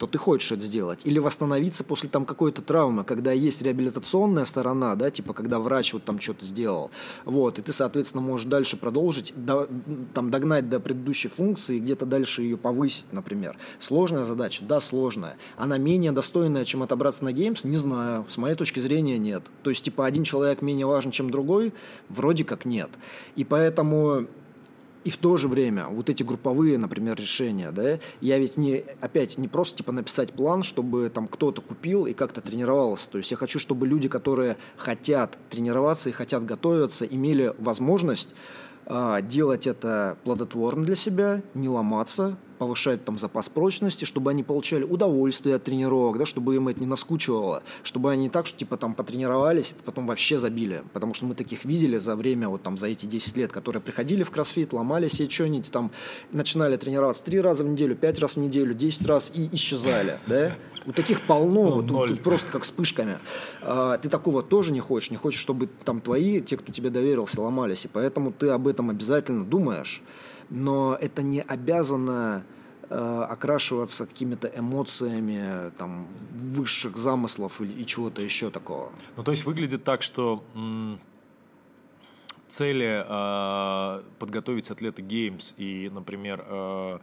то 0.02 0.08
ты 0.08 0.18
хочешь 0.18 0.52
это 0.52 0.64
сделать. 0.64 1.02
Или 1.04 1.20
восстановиться 1.20 1.84
после 1.84 2.10
там 2.10 2.26
какой-то 2.26 2.64
травмы, 2.64 3.04
когда 3.04 3.34
есть 3.34 3.62
реабилитационная 3.62 4.45
сторона, 4.45 4.95
да, 4.95 5.12
типа 5.12 5.34
когда 5.34 5.60
врач 5.60 5.93
вот 5.93 6.04
там 6.04 6.20
что-то 6.20 6.43
сделал, 6.43 6.89
вот, 7.24 7.60
и 7.60 7.62
ты, 7.62 7.72
соответственно, 7.72 8.24
можешь 8.24 8.47
дальше 8.47 8.78
продолжить, 8.78 9.32
до, 9.36 9.70
там 10.16 10.32
догнать 10.32 10.68
до 10.70 10.80
предыдущей 10.80 11.28
функции, 11.28 11.78
где-то 11.78 12.08
дальше 12.08 12.41
ее 12.41 12.58
повысить, 12.58 13.14
например. 13.14 13.60
Сложная 13.78 14.26
задача? 14.26 14.64
Да, 14.68 14.80
сложная. 14.80 15.38
Она 15.56 15.78
менее 15.78 16.14
достойная, 16.14 16.66
чем 16.66 16.82
отобраться 16.82 17.24
на 17.24 17.32
геймс? 17.32 17.64
Не 17.64 17.78
знаю. 17.78 18.26
С 18.28 18.38
моей 18.39 18.56
точки 18.56 18.80
зрения, 18.80 19.20
нет. 19.20 19.43
То 19.62 19.70
есть, 19.70 19.84
типа, 19.86 20.08
один 20.08 20.24
человек 20.24 20.64
менее 20.64 20.88
важен, 20.88 21.12
чем 21.12 21.30
другой? 21.30 21.74
Вроде 22.10 22.43
как 22.43 22.66
нет. 22.66 22.89
И 23.36 23.43
поэтому 23.43 24.26
и 25.04 25.10
в 25.10 25.18
то 25.18 25.38
же 25.38 25.47
время 25.47 25.88
вот 25.88 26.10
эти 26.10 26.24
групповые, 26.24 26.78
например, 26.78 27.18
решения, 27.18 27.72
да, 27.72 27.99
я 28.22 28.38
ведь 28.38 28.58
не, 28.58 28.84
опять, 28.99 29.38
не 29.38 29.47
просто 29.47 29.78
типа 29.78 29.91
написать 29.91 30.32
план, 30.34 30.64
чтобы 30.64 31.10
там 31.10 31.28
кто-то 31.28 31.62
купил 31.62 32.06
и 32.06 32.14
как-то 32.14 32.41
тренировался. 32.41 33.10
То 33.10 33.18
есть 33.18 33.32
я 33.32 33.38
хочу, 33.38 33.60
чтобы 33.60 33.88
люди, 33.88 34.08
которые 34.08 34.58
хотят 34.78 35.38
тренироваться 35.49 36.10
и 36.10 36.12
хотят 36.12 36.45
готовиться, 36.45 37.06
имели 37.06 37.54
возможность 37.58 38.36
э, 38.86 39.20
делать 39.24 39.66
это 39.66 40.18
плодотворно 40.24 40.86
для 40.86 40.95
себя, 40.95 41.41
не 41.56 41.68
ломаться, 41.68 42.38
повышать 42.62 43.03
там 43.03 43.18
запас 43.18 43.49
прочности, 43.49 44.05
чтобы 44.05 44.30
они 44.30 44.43
получали 44.43 44.84
удовольствие 44.84 45.55
от 45.55 45.64
тренировок, 45.64 46.20
да, 46.20 46.28
чтобы 46.28 46.55
им 46.55 46.68
это 46.68 46.80
не 46.80 46.86
наскучивало, 46.86 47.64
чтобы 47.82 48.12
они 48.12 48.26
не 48.26 48.30
так, 48.30 48.45
что 48.45 48.55
типа 48.55 48.78
там 48.78 48.93
потренировались, 48.93 49.74
потом 49.84 50.05
вообще 50.05 50.38
забили, 50.38 50.84
потому 50.93 51.16
что 51.16 51.26
мы 51.26 51.34
таких 51.34 51.66
видели 51.66 51.97
за 51.97 52.16
время, 52.16 52.49
вот 52.49 52.62
там 52.62 52.78
за 52.78 52.86
эти 52.86 53.07
10 53.07 53.36
лет, 53.36 53.51
которые 53.51 53.82
приходили 53.82 54.22
в 54.22 54.30
кроссфит, 54.30 54.74
ломали 54.74 55.07
себе 55.07 55.28
что-нибудь, 55.28 55.72
там 55.72 55.89
начинали 56.32 56.78
тренироваться 56.78 57.24
три 57.24 57.41
раза 57.41 57.64
в 57.64 57.68
неделю, 57.68 57.95
пять 57.95 58.20
раз 58.20 58.36
в 58.36 58.39
неделю, 58.39 58.76
10 58.76 59.07
раз 59.07 59.32
и 59.34 59.49
исчезали, 59.53 60.20
да, 60.28 60.55
у 60.86 60.91
таких 60.91 61.22
полно, 61.22 61.64
ну, 61.64 61.72
вот, 61.72 61.88
тут, 61.88 62.09
тут 62.09 62.22
просто 62.22 62.51
как 62.51 62.62
вспышками. 62.62 63.18
А, 63.64 63.97
ты 63.97 64.07
такого 64.07 64.43
тоже 64.43 64.72
не 64.72 64.82
хочешь, 64.82 65.09
не 65.09 65.18
хочешь, 65.18 65.39
чтобы 65.39 65.68
там 65.84 65.99
твои, 65.99 66.41
те, 66.41 66.57
кто 66.57 66.72
тебе 66.72 66.91
доверился, 66.91 67.41
ломались, 67.41 67.86
и 67.86 67.88
поэтому 67.88 68.32
ты 68.32 68.49
об 68.49 68.68
этом 68.68 68.91
обязательно 68.91 69.45
думаешь 69.45 70.03
но 70.52 70.95
это 70.99 71.24
не 71.24 71.41
обязано 71.41 72.43
э, 72.89 73.26
окрашиваться 73.30 74.06
какими-то 74.06 74.47
эмоциями 74.47 75.72
там, 75.78 76.08
высших 76.36 76.97
замыслов 76.97 77.62
и, 77.62 77.66
и 77.66 77.86
чего-то 77.86 78.22
еще 78.22 78.49
такого. 78.49 78.91
Ну, 79.18 79.24
то 79.24 79.32
есть 79.32 79.45
выглядит 79.45 79.84
так, 79.84 80.04
что 80.04 80.43
м- 80.54 80.99
цели 82.49 83.04
э, 83.08 84.02
подготовить 84.20 84.70
атлета 84.70 85.02
Games 85.02 85.54
и, 85.58 85.89
например, 85.89 86.45
Э, 86.47 86.99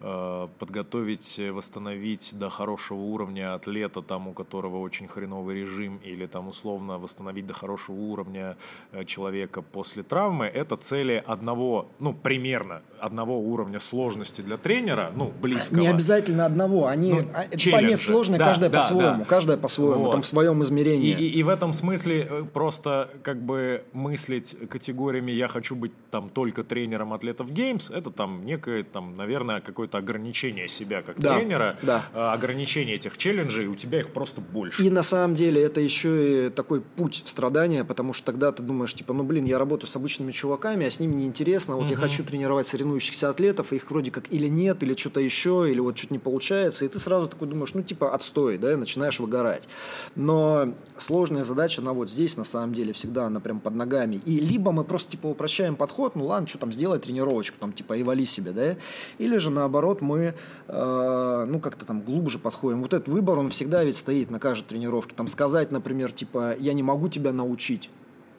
подготовить, 0.00 1.40
восстановить 1.52 2.30
до 2.32 2.48
хорошего 2.48 2.98
уровня 2.98 3.54
атлета, 3.54 4.00
там, 4.00 4.28
у 4.28 4.32
которого 4.32 4.78
очень 4.78 5.08
хреновый 5.08 5.60
режим, 5.60 6.00
или 6.02 6.26
там 6.26 6.48
условно 6.48 6.98
восстановить 6.98 7.46
до 7.46 7.54
хорошего 7.54 7.96
уровня 7.96 8.56
э, 8.92 9.04
человека 9.04 9.62
после 9.62 10.02
травмы, 10.02 10.46
это 10.46 10.76
цели 10.76 11.22
одного, 11.26 11.88
ну, 11.98 12.14
примерно 12.14 12.82
одного 12.98 13.38
уровня 13.38 13.80
сложности 13.80 14.40
для 14.40 14.56
тренера, 14.56 15.12
ну, 15.14 15.32
близкого. 15.40 15.80
Не 15.80 15.88
обязательно 15.88 16.46
одного, 16.46 16.86
они, 16.86 17.12
ну, 17.12 17.28
а, 17.34 17.44
понять 17.70 18.00
сложные, 18.00 18.38
да, 18.38 18.46
каждая 18.46 18.70
да, 18.70 18.78
по-своему, 18.78 19.18
да. 19.18 19.24
каждая 19.24 19.56
по-своему, 19.56 20.04
вот. 20.04 20.12
там 20.12 20.22
в 20.22 20.26
своем 20.26 20.62
измерении. 20.62 21.10
И, 21.10 21.26
и, 21.26 21.38
и 21.38 21.42
в 21.42 21.48
этом 21.48 21.72
смысле 21.72 22.26
э, 22.30 22.44
просто 22.44 23.10
как 23.22 23.42
бы 23.42 23.84
мыслить 23.92 24.56
категориями 24.68 25.32
«я 25.32 25.48
хочу 25.48 25.76
быть 25.76 25.92
там 26.10 26.28
только 26.28 26.64
тренером 26.64 27.12
атлетов 27.12 27.50
Games», 27.50 27.94
это 27.94 28.10
там 28.10 28.44
некое, 28.44 28.82
там, 28.82 29.14
наверное, 29.14 29.60
какой-то 29.60 29.89
какое-то 29.90 29.98
ограничение 29.98 30.68
себя 30.68 31.02
как 31.02 31.18
да, 31.18 31.36
тренера, 31.36 31.76
да. 31.82 32.04
А, 32.12 32.32
ограничение 32.32 32.96
этих 32.96 33.16
челленджей, 33.18 33.66
у 33.66 33.74
тебя 33.74 34.00
их 34.00 34.12
просто 34.12 34.40
больше. 34.40 34.82
И 34.82 34.90
на 34.90 35.02
самом 35.02 35.34
деле 35.34 35.62
это 35.62 35.80
еще 35.80 36.46
и 36.46 36.50
такой 36.50 36.80
путь 36.80 37.22
страдания, 37.26 37.84
потому 37.84 38.12
что 38.12 38.26
тогда 38.26 38.52
ты 38.52 38.62
думаешь, 38.62 38.94
типа, 38.94 39.12
ну 39.12 39.24
блин, 39.24 39.44
я 39.44 39.58
работаю 39.58 39.88
с 39.88 39.96
обычными 39.96 40.32
чуваками, 40.32 40.86
а 40.86 40.90
с 40.90 41.00
ними 41.00 41.14
неинтересно, 41.14 41.76
вот 41.76 41.84
угу. 41.84 41.92
я 41.92 41.96
хочу 41.96 42.24
тренировать 42.24 42.66
соревнующихся 42.66 43.28
атлетов, 43.28 43.72
их 43.72 43.90
вроде 43.90 44.10
как 44.10 44.24
или 44.32 44.46
нет, 44.46 44.82
или 44.82 44.94
что-то 44.94 45.20
еще, 45.20 45.66
или 45.70 45.80
вот 45.80 45.98
что-то 45.98 46.14
не 46.14 46.18
получается, 46.18 46.84
и 46.84 46.88
ты 46.88 46.98
сразу 46.98 47.28
такой 47.28 47.48
думаешь, 47.48 47.74
ну 47.74 47.82
типа 47.82 48.14
отстой, 48.14 48.58
да, 48.58 48.72
и 48.72 48.76
начинаешь 48.76 49.20
выгорать. 49.20 49.68
Но 50.14 50.74
сложная 50.96 51.44
задача, 51.44 51.82
она 51.82 51.92
вот 51.92 52.10
здесь 52.10 52.36
на 52.36 52.44
самом 52.44 52.72
деле 52.72 52.92
всегда, 52.92 53.26
она 53.26 53.40
прям 53.40 53.60
под 53.60 53.74
ногами. 53.74 54.20
И 54.26 54.40
либо 54.40 54.72
мы 54.72 54.84
просто 54.84 55.12
типа 55.12 55.28
упрощаем 55.28 55.76
подход, 55.76 56.14
ну 56.14 56.26
ладно, 56.26 56.46
что 56.46 56.58
там, 56.58 56.72
сделай 56.72 56.98
тренировочку, 56.98 57.56
там 57.58 57.72
типа 57.72 57.94
и 57.94 58.02
вали 58.02 58.26
себе, 58.26 58.52
да, 58.52 58.76
или 59.18 59.36
же 59.38 59.50
наоборот 59.50 59.79
наоборот, 59.80 60.02
мы, 60.02 60.34
э, 60.68 61.46
ну, 61.48 61.60
как-то 61.60 61.84
там 61.84 62.02
глубже 62.02 62.38
подходим. 62.38 62.82
Вот 62.82 62.92
этот 62.92 63.08
выбор, 63.08 63.38
он 63.38 63.48
всегда 63.48 63.84
ведь 63.84 63.96
стоит 63.96 64.30
на 64.30 64.38
каждой 64.38 64.66
тренировке. 64.66 65.14
Там 65.16 65.26
сказать, 65.26 65.72
например, 65.72 66.12
типа, 66.12 66.54
я 66.58 66.72
не 66.74 66.82
могу 66.82 67.08
тебя 67.08 67.32
научить, 67.32 67.90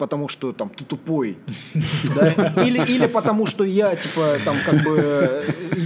потому 0.02 0.28
что 0.28 0.52
там 0.52 0.70
ты 0.70 0.84
тупой, 0.84 1.38
да? 2.16 2.32
или, 2.66 2.80
или 2.92 3.06
потому 3.06 3.46
что 3.46 3.64
я 3.64 3.96
типа 3.96 4.38
там 4.44 4.58
как 4.66 4.84
бы 4.84 5.44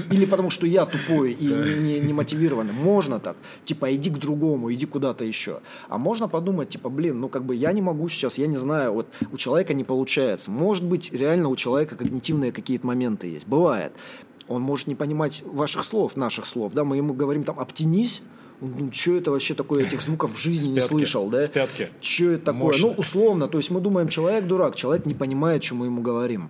или 0.09 0.25
потому 0.25 0.49
что 0.49 0.65
я 0.65 0.85
тупой 0.85 1.33
и 1.33 1.45
не, 1.45 1.99
не 1.99 2.13
мотивированный. 2.13 2.71
Можно 2.71 3.19
так, 3.19 3.35
типа 3.65 3.93
иди 3.93 4.09
к 4.09 4.17
другому, 4.17 4.73
иди 4.73 4.85
куда-то 4.85 5.25
еще. 5.25 5.59
А 5.89 5.97
можно 5.97 6.29
подумать 6.29 6.69
типа 6.69 6.89
блин, 6.89 7.19
ну 7.19 7.27
как 7.27 7.43
бы 7.43 7.55
я 7.55 7.73
не 7.73 7.81
могу 7.81 8.07
сейчас, 8.07 8.37
я 8.37 8.47
не 8.47 8.55
знаю, 8.55 8.93
вот 8.93 9.07
у 9.33 9.35
человека 9.35 9.73
не 9.73 9.83
получается. 9.83 10.49
Может 10.49 10.85
быть 10.85 11.11
реально 11.11 11.49
у 11.49 11.57
человека 11.57 11.97
когнитивные 11.97 12.53
какие-то 12.53 12.87
моменты 12.87 13.27
есть, 13.27 13.47
бывает. 13.47 13.91
Он 14.47 14.61
может 14.61 14.87
не 14.87 14.95
понимать 14.95 15.43
ваших 15.45 15.83
слов, 15.83 16.15
наших 16.15 16.45
слов, 16.45 16.73
да, 16.73 16.83
мы 16.83 16.97
ему 16.97 17.13
говорим 17.13 17.43
там 17.43 17.59
«обтянись», 17.59 18.21
ну, 18.61 18.89
что 18.91 19.15
это 19.15 19.31
вообще 19.31 19.53
такое, 19.53 19.85
этих 19.85 20.01
звуков 20.01 20.33
в 20.33 20.37
жизни 20.37 20.73
не 20.73 20.81
слышал, 20.81 21.29
да? 21.29 21.45
С 21.45 21.49
пятки. 21.49 21.89
Что 21.99 22.31
это 22.31 22.45
такое? 22.45 22.61
Мощно. 22.61 22.87
Ну, 22.87 22.93
условно, 22.93 23.47
то 23.47 23.57
есть 23.57 23.69
мы 23.69 23.81
думаем, 23.81 24.07
человек 24.07 24.45
дурак, 24.45 24.75
человек 24.75 25.05
не 25.05 25.13
понимает, 25.13 25.69
мы 25.71 25.87
ему 25.87 26.01
говорим. 26.01 26.49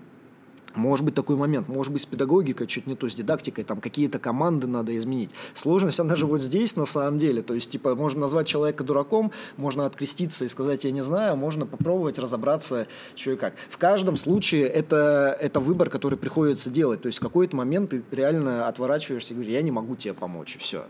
Может 0.75 1.05
быть 1.05 1.15
такой 1.15 1.37
момент, 1.37 1.67
может 1.67 1.91
быть 1.93 2.01
с 2.01 2.05
педагогикой 2.05 2.67
чуть 2.67 2.85
не 2.87 2.95
то, 2.95 3.09
с 3.09 3.15
дидактикой, 3.15 3.63
там 3.63 3.79
какие-то 3.79 4.19
команды 4.19 4.67
надо 4.67 4.95
изменить. 4.97 5.31
Сложность, 5.53 5.99
она 5.99 6.15
же 6.15 6.25
вот 6.25 6.41
здесь 6.41 6.75
на 6.75 6.85
самом 6.85 7.17
деле, 7.17 7.41
то 7.41 7.53
есть 7.53 7.71
типа 7.71 7.95
можно 7.95 8.21
назвать 8.21 8.47
человека 8.47 8.83
дураком, 8.83 9.31
можно 9.57 9.85
откреститься 9.85 10.45
и 10.45 10.49
сказать 10.49 10.83
я 10.83 10.91
не 10.91 11.01
знаю, 11.01 11.37
можно 11.37 11.65
попробовать 11.65 12.19
разобраться, 12.19 12.87
что 13.15 13.31
и 13.31 13.35
как. 13.35 13.53
В 13.69 13.77
каждом 13.77 14.17
случае 14.17 14.67
это, 14.67 15.37
это 15.39 15.59
выбор, 15.59 15.89
который 15.89 16.17
приходится 16.17 16.69
делать, 16.69 17.01
то 17.01 17.07
есть 17.07 17.19
в 17.19 17.21
какой-то 17.21 17.55
момент 17.55 17.91
ты 17.91 18.03
реально 18.11 18.67
отворачиваешься 18.67 19.33
и 19.33 19.35
говоришь, 19.35 19.53
я 19.53 19.61
не 19.61 19.71
могу 19.71 19.95
тебе 19.95 20.13
помочь, 20.13 20.55
и 20.55 20.59
все. 20.59 20.85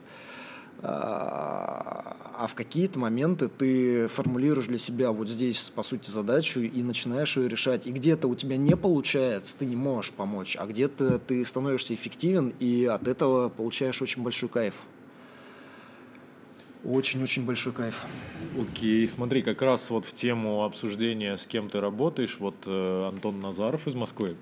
А, 0.82 2.16
а 2.38 2.48
в 2.48 2.56
какие-то 2.56 3.00
моменты 3.00 3.48
ты 3.48 4.08
формулируешь 4.08 4.68
для 4.68 4.78
себя 4.78 5.12
вот 5.12 5.30
здесь, 5.30 5.70
по 5.70 5.84
сути, 5.84 6.10
задачу 6.10 6.60
и 6.60 6.84
начинаешь 6.84 7.38
ее 7.38 7.48
решать. 7.48 7.88
И 7.88 7.92
где-то 7.92 8.28
у 8.28 8.36
тебя 8.36 8.58
не 8.58 8.76
получается, 8.76 9.58
ты 9.58 9.66
не 9.66 9.76
можешь 9.76 10.12
помочь, 10.12 10.58
а 10.60 10.66
где-то 10.66 11.20
ты 11.20 11.44
становишься 11.46 11.94
эффективен 11.94 12.54
и 12.60 12.86
от 12.86 13.08
этого 13.08 13.50
получаешь 13.50 14.02
очень 14.02 14.24
большой 14.24 14.50
кайф. 14.50 14.76
Очень-очень 16.86 17.46
большой 17.46 17.74
кайф. 17.74 18.06
Окей, 18.60 19.08
смотри, 19.10 19.42
как 19.42 19.62
раз 19.64 19.90
вот 19.90 20.06
в 20.06 20.14
тему 20.14 20.64
обсуждения, 20.64 21.36
с 21.36 21.48
кем 21.48 21.68
ты 21.68 21.82
работаешь, 21.82 22.38
вот 22.40 22.56
э, 22.68 23.08
Антон 23.10 23.40
Назаров 23.40 23.88
из 23.88 23.96
Москвы 23.96 24.36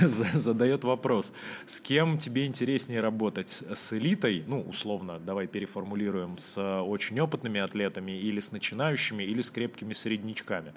задает 0.00 0.82
вопрос. 0.82 1.32
С 1.66 1.80
кем 1.80 2.18
тебе 2.18 2.44
интереснее 2.44 3.00
работать? 3.00 3.62
С 3.72 3.92
элитой, 3.92 4.42
ну, 4.48 4.62
условно, 4.62 5.20
давай 5.20 5.46
переформулируем, 5.46 6.38
с 6.38 6.60
очень 6.82 7.20
опытными 7.20 7.60
атлетами 7.60 8.12
или 8.12 8.40
с 8.40 8.50
начинающими, 8.50 9.22
или 9.22 9.42
с 9.42 9.50
крепкими 9.50 9.92
среднячками? 9.92 10.74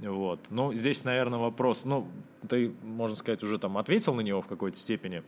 Вот. 0.00 0.40
Ну, 0.50 0.74
здесь, 0.74 1.04
наверное, 1.04 1.38
вопрос, 1.38 1.84
ну, 1.84 2.08
ты, 2.48 2.72
можно 2.82 3.14
сказать, 3.14 3.42
уже 3.44 3.58
там 3.58 3.78
ответил 3.78 4.14
на 4.14 4.20
него 4.20 4.42
в 4.42 4.46
какой-то 4.46 4.76
степени. 4.76 5.22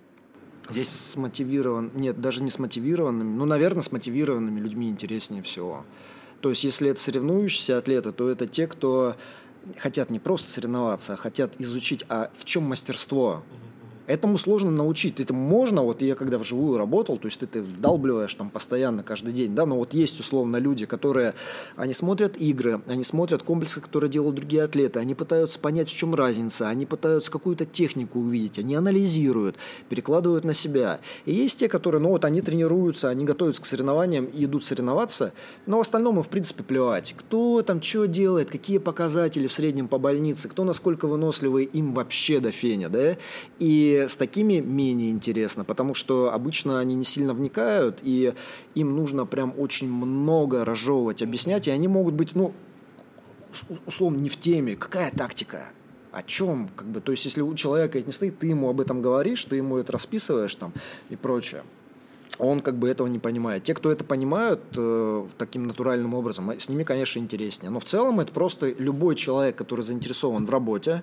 Здесь 0.70 0.88
смотивирован, 0.88 1.90
нет, 1.94 2.20
даже 2.20 2.42
не 2.42 2.50
смотивированными, 2.50 3.36
ну, 3.36 3.44
наверное, 3.44 3.82
с 3.82 3.92
мотивированными 3.92 4.60
людьми 4.60 4.88
интереснее 4.88 5.42
всего. 5.42 5.84
То 6.40 6.50
есть, 6.50 6.64
если 6.64 6.90
это 6.90 7.00
соревнующиеся 7.00 7.78
атлеты, 7.78 8.12
то 8.12 8.28
это 8.28 8.46
те, 8.46 8.66
кто 8.66 9.16
хотят 9.78 10.10
не 10.10 10.18
просто 10.18 10.50
соревноваться, 10.50 11.14
а 11.14 11.16
хотят 11.16 11.52
изучить, 11.58 12.04
а 12.08 12.30
в 12.36 12.44
чем 12.44 12.64
мастерство. 12.64 13.42
Этому 14.06 14.38
сложно 14.38 14.70
научить. 14.70 15.18
Это 15.18 15.34
можно, 15.34 15.82
вот 15.82 16.00
я 16.00 16.14
когда 16.14 16.38
вживую 16.38 16.78
работал, 16.78 17.18
то 17.18 17.26
есть 17.26 17.40
ты, 17.40 17.46
ты 17.46 17.62
вдалбливаешь 17.62 18.32
там 18.34 18.50
постоянно, 18.50 19.02
каждый 19.02 19.32
день, 19.32 19.54
да, 19.54 19.66
но 19.66 19.76
вот 19.76 19.94
есть 19.94 20.20
условно 20.20 20.58
люди, 20.58 20.86
которые, 20.86 21.34
они 21.76 21.92
смотрят 21.92 22.36
игры, 22.36 22.80
они 22.86 23.02
смотрят 23.02 23.42
комплексы, 23.42 23.80
которые 23.80 24.10
делают 24.10 24.36
другие 24.36 24.62
атлеты, 24.62 25.00
они 25.00 25.14
пытаются 25.14 25.58
понять, 25.58 25.88
в 25.88 25.96
чем 25.96 26.14
разница, 26.14 26.68
они 26.68 26.86
пытаются 26.86 27.30
какую-то 27.30 27.66
технику 27.66 28.20
увидеть, 28.20 28.58
они 28.58 28.76
анализируют, 28.76 29.56
перекладывают 29.88 30.44
на 30.44 30.52
себя. 30.52 31.00
И 31.24 31.34
есть 31.34 31.58
те, 31.58 31.68
которые, 31.68 32.00
ну 32.00 32.10
вот 32.10 32.24
они 32.24 32.42
тренируются, 32.42 33.08
они 33.08 33.24
готовятся 33.24 33.62
к 33.62 33.66
соревнованиям 33.66 34.26
и 34.26 34.44
идут 34.44 34.64
соревноваться, 34.64 35.32
но 35.66 35.78
в 35.78 35.80
остальном 35.80 36.18
им, 36.18 36.22
в 36.22 36.28
принципе, 36.28 36.62
плевать. 36.62 37.14
Кто 37.18 37.62
там 37.62 37.82
что 37.82 38.06
делает, 38.06 38.50
какие 38.50 38.78
показатели 38.78 39.48
в 39.48 39.52
среднем 39.52 39.88
по 39.88 39.98
больнице, 39.98 40.48
кто 40.48 40.62
насколько 40.62 41.08
выносливый, 41.08 41.64
им 41.64 41.92
вообще 41.92 42.38
до 42.38 42.52
феня, 42.52 42.88
да, 42.88 43.16
и 43.58 43.95
с 43.96 44.16
такими 44.16 44.60
менее 44.60 45.10
интересно, 45.10 45.64
потому 45.64 45.94
что 45.94 46.32
обычно 46.32 46.78
они 46.78 46.94
не 46.94 47.04
сильно 47.04 47.34
вникают, 47.34 48.00
и 48.02 48.34
им 48.74 48.96
нужно 48.96 49.26
прям 49.26 49.54
очень 49.56 49.90
много 49.90 50.64
разжевывать, 50.64 51.22
объяснять, 51.22 51.68
и 51.68 51.70
они 51.70 51.88
могут 51.88 52.14
быть, 52.14 52.34
ну, 52.34 52.52
условно, 53.86 54.18
не 54.18 54.28
в 54.28 54.36
теме. 54.38 54.76
Какая 54.76 55.10
тактика? 55.10 55.66
О 56.12 56.22
чем? 56.22 56.70
Как 56.74 56.86
бы, 56.86 57.00
то 57.00 57.12
есть, 57.12 57.24
если 57.24 57.42
у 57.42 57.54
человека 57.54 57.98
это 57.98 58.06
не 58.06 58.12
стоит, 58.12 58.38
ты 58.38 58.46
ему 58.46 58.68
об 58.70 58.80
этом 58.80 59.02
говоришь, 59.02 59.44
ты 59.44 59.56
ему 59.56 59.76
это 59.76 59.92
расписываешь 59.92 60.54
там 60.54 60.72
и 61.10 61.16
прочее 61.16 61.62
он 62.38 62.60
как 62.60 62.76
бы 62.76 62.88
этого 62.88 63.06
не 63.06 63.18
понимает. 63.18 63.64
Те, 63.64 63.74
кто 63.74 63.90
это 63.90 64.04
понимают 64.04 64.60
э, 64.76 65.26
таким 65.38 65.66
натуральным 65.66 66.14
образом, 66.14 66.50
с 66.50 66.68
ними, 66.68 66.84
конечно, 66.84 67.18
интереснее. 67.18 67.70
Но 67.70 67.80
в 67.80 67.84
целом 67.84 68.20
это 68.20 68.32
просто 68.32 68.70
любой 68.78 69.16
человек, 69.16 69.56
который 69.56 69.82
заинтересован 69.82 70.46
в 70.46 70.50
работе, 70.50 71.02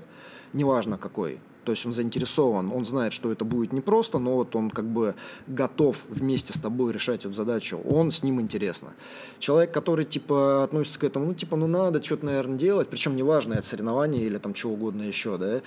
неважно 0.53 0.97
какой, 0.97 1.39
то 1.64 1.72
есть 1.72 1.86
он 1.86 1.93
заинтересован, 1.93 2.72
он 2.72 2.86
знает, 2.86 3.14
что 3.14 3.32
это 3.32 3.45
будет 3.45 3.74
непросто, 3.74 4.20
но 4.20 4.36
вот 4.36 4.55
он 4.55 4.70
как 4.70 4.86
бы 4.86 5.16
готов 5.47 6.05
вместе 6.09 6.53
с 6.53 6.57
тобой 6.57 6.93
решать 6.93 7.26
эту 7.26 7.34
задачу, 7.34 7.80
он 7.89 8.11
с 8.11 8.24
ним 8.24 8.41
интересно. 8.41 8.93
Человек, 9.39 9.72
который 9.72 10.05
типа 10.05 10.64
относится 10.64 10.99
к 10.99 11.03
этому, 11.03 11.28
ну 11.28 11.34
типа, 11.34 11.55
ну 11.55 11.68
надо 11.68 12.03
что-то, 12.03 12.26
наверное, 12.26 12.57
делать, 12.57 12.89
причем 12.89 13.16
неважно, 13.16 13.53
это 13.53 13.64
соревнование 13.64 14.24
или 14.24 14.38
там 14.38 14.53
чего 14.53 14.74
угодно 14.74 15.03
еще, 15.03 15.38
да. 15.38 15.61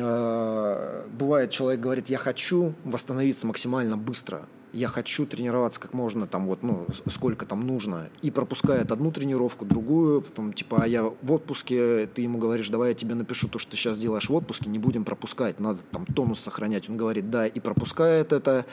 А, 0.00 1.06
бывает, 1.12 1.50
человек 1.50 1.80
говорит, 1.80 2.08
я 2.08 2.18
хочу 2.18 2.74
восстановиться 2.84 3.46
максимально 3.46 3.96
быстро, 3.96 4.48
я 4.78 4.88
хочу 4.88 5.26
тренироваться 5.26 5.80
как 5.80 5.92
можно 5.92 6.26
там 6.26 6.46
вот, 6.46 6.62
ну, 6.62 6.86
сколько 7.10 7.44
там 7.46 7.66
нужно, 7.66 8.08
и 8.22 8.30
пропускает 8.30 8.92
одну 8.92 9.10
тренировку, 9.10 9.64
другую, 9.64 10.22
потом 10.22 10.52
типа, 10.52 10.82
а 10.82 10.86
я 10.86 11.02
в 11.02 11.32
отпуске, 11.32 12.06
ты 12.06 12.22
ему 12.22 12.38
говоришь, 12.38 12.68
давай 12.68 12.90
я 12.90 12.94
тебе 12.94 13.14
напишу 13.14 13.48
то, 13.48 13.58
что 13.58 13.72
ты 13.72 13.76
сейчас 13.76 13.98
делаешь 13.98 14.28
в 14.28 14.34
отпуске, 14.34 14.70
не 14.70 14.78
будем 14.78 15.04
пропускать, 15.04 15.58
надо 15.58 15.80
там 15.90 16.06
тонус 16.06 16.40
сохранять. 16.40 16.88
Он 16.88 16.96
говорит, 16.96 17.30
да, 17.30 17.46
и 17.46 17.60
пропускает 17.60 18.32
это. 18.32 18.66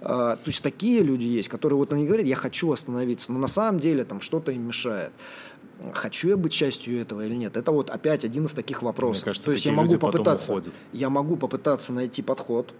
А, 0.00 0.36
то 0.36 0.42
есть 0.46 0.62
такие 0.62 1.02
люди 1.02 1.24
есть, 1.24 1.48
которые 1.48 1.76
вот 1.76 1.92
они 1.92 2.06
говорят, 2.06 2.26
я 2.26 2.36
хочу 2.36 2.70
остановиться, 2.72 3.32
но 3.32 3.38
на 3.38 3.48
самом 3.48 3.80
деле 3.80 4.04
там 4.04 4.20
что-то 4.20 4.52
им 4.52 4.66
мешает 4.66 5.12
хочу 5.92 6.28
я 6.28 6.36
быть 6.36 6.52
частью 6.52 7.00
этого 7.00 7.24
или 7.24 7.34
нет. 7.34 7.56
Это 7.56 7.70
вот 7.70 7.90
опять 7.90 8.24
один 8.24 8.46
из 8.46 8.52
таких 8.52 8.82
вопросов. 8.82 9.22
Мне 9.22 9.24
кажется, 9.26 9.46
То 9.46 9.52
есть 9.52 9.64
я 9.64 9.72
могу 9.72 9.96
попытаться, 9.96 10.62
я 10.92 11.08
могу 11.08 11.36
попытаться 11.36 11.92
найти 11.92 12.20
подход, 12.20 12.74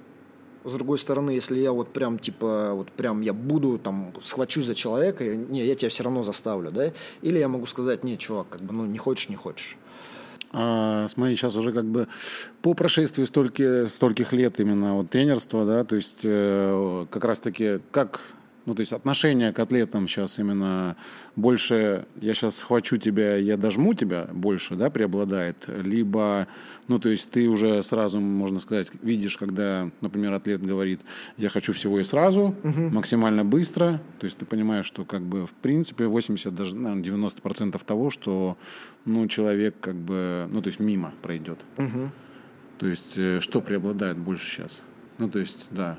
с 0.69 0.73
другой 0.73 0.99
стороны, 0.99 1.31
если 1.31 1.59
я 1.59 1.73
вот 1.73 1.93
прям, 1.93 2.19
типа, 2.19 2.73
вот 2.75 2.91
прям 2.93 3.21
я 3.21 3.33
буду 3.33 3.79
там, 3.79 4.13
схвачусь 4.23 4.67
за 4.67 4.75
человека, 4.75 5.25
не, 5.25 5.65
я 5.65 5.75
тебя 5.75 5.89
все 5.89 6.05
равно 6.05 6.23
заставлю, 6.23 6.71
да? 6.71 6.93
Или 7.23 7.39
я 7.39 7.49
могу 7.49 7.67
сказать, 7.67 8.05
не, 8.05 8.19
чувак, 8.19 8.49
как 8.51 8.63
бы, 8.63 8.73
ну, 8.73 8.87
не 8.87 8.99
хочешь, 8.99 9.29
не 9.29 9.37
хочешь. 9.37 9.77
А, 10.51 11.07
смотри, 11.09 11.37
сейчас 11.37 11.57
уже 11.57 11.73
как 11.73 11.85
бы 11.85 12.09
по 12.63 12.75
прошествии 12.75 13.25
столько, 13.25 13.87
стольких 13.87 14.33
лет 14.33 14.61
именно 14.61 14.95
вот 14.95 15.11
тренерства, 15.11 15.67
да, 15.67 15.85
то 15.85 15.95
есть 15.95 16.21
э, 16.25 17.07
как 17.11 17.25
раз-таки 17.25 17.81
как 17.91 18.21
ну, 18.69 18.75
то 18.75 18.81
есть 18.81 18.93
отношение 18.93 19.51
к 19.55 19.59
атлетам 19.61 20.07
сейчас 20.09 20.39
именно 20.39 20.95
больше 21.37 22.05
я 22.21 22.35
сейчас 22.35 22.57
схвачу 22.57 22.99
тебя, 22.99 23.35
я 23.37 23.57
дожму 23.57 23.95
тебя 23.95 24.29
больше, 24.31 24.75
да, 24.75 24.91
преобладает, 24.91 25.65
либо, 25.69 26.47
ну, 26.87 26.99
то 26.99 27.09
есть 27.09 27.31
ты 27.31 27.49
уже 27.49 27.83
сразу, 27.83 28.21
можно 28.21 28.61
сказать, 28.61 28.89
видишь, 29.01 29.39
когда, 29.39 29.91
например, 30.03 30.35
атлет 30.35 30.63
говорит, 30.63 31.01
я 31.39 31.49
хочу 31.49 31.73
всего 31.73 31.99
и 31.99 32.03
сразу, 32.03 32.55
угу. 32.63 32.81
максимально 32.91 33.43
быстро, 33.43 34.03
то 34.19 34.27
есть 34.27 34.37
ты 34.37 34.45
понимаешь, 34.45 34.85
что 34.85 35.07
как 35.07 35.23
бы 35.23 35.47
в 35.47 35.53
принципе 35.53 36.07
80, 36.07 36.55
даже, 36.55 36.77
наверное, 36.77 37.03
90 37.03 37.41
процентов 37.41 37.85
того, 37.85 38.11
что, 38.11 38.59
ну, 39.07 39.27
человек 39.29 39.77
как 39.81 39.95
бы, 39.95 40.47
ну, 40.51 40.61
то 40.61 40.67
есть 40.67 40.79
мимо 40.79 41.15
пройдет. 41.23 41.59
Угу. 41.79 42.11
То 42.81 42.87
есть 42.87 43.17
э, 43.17 43.41
что 43.41 43.63
преобладает 43.63 44.19
больше 44.19 44.45
сейчас? 44.45 44.83
Ну, 45.17 45.31
то 45.31 45.39
есть, 45.39 45.69
да, 45.71 45.99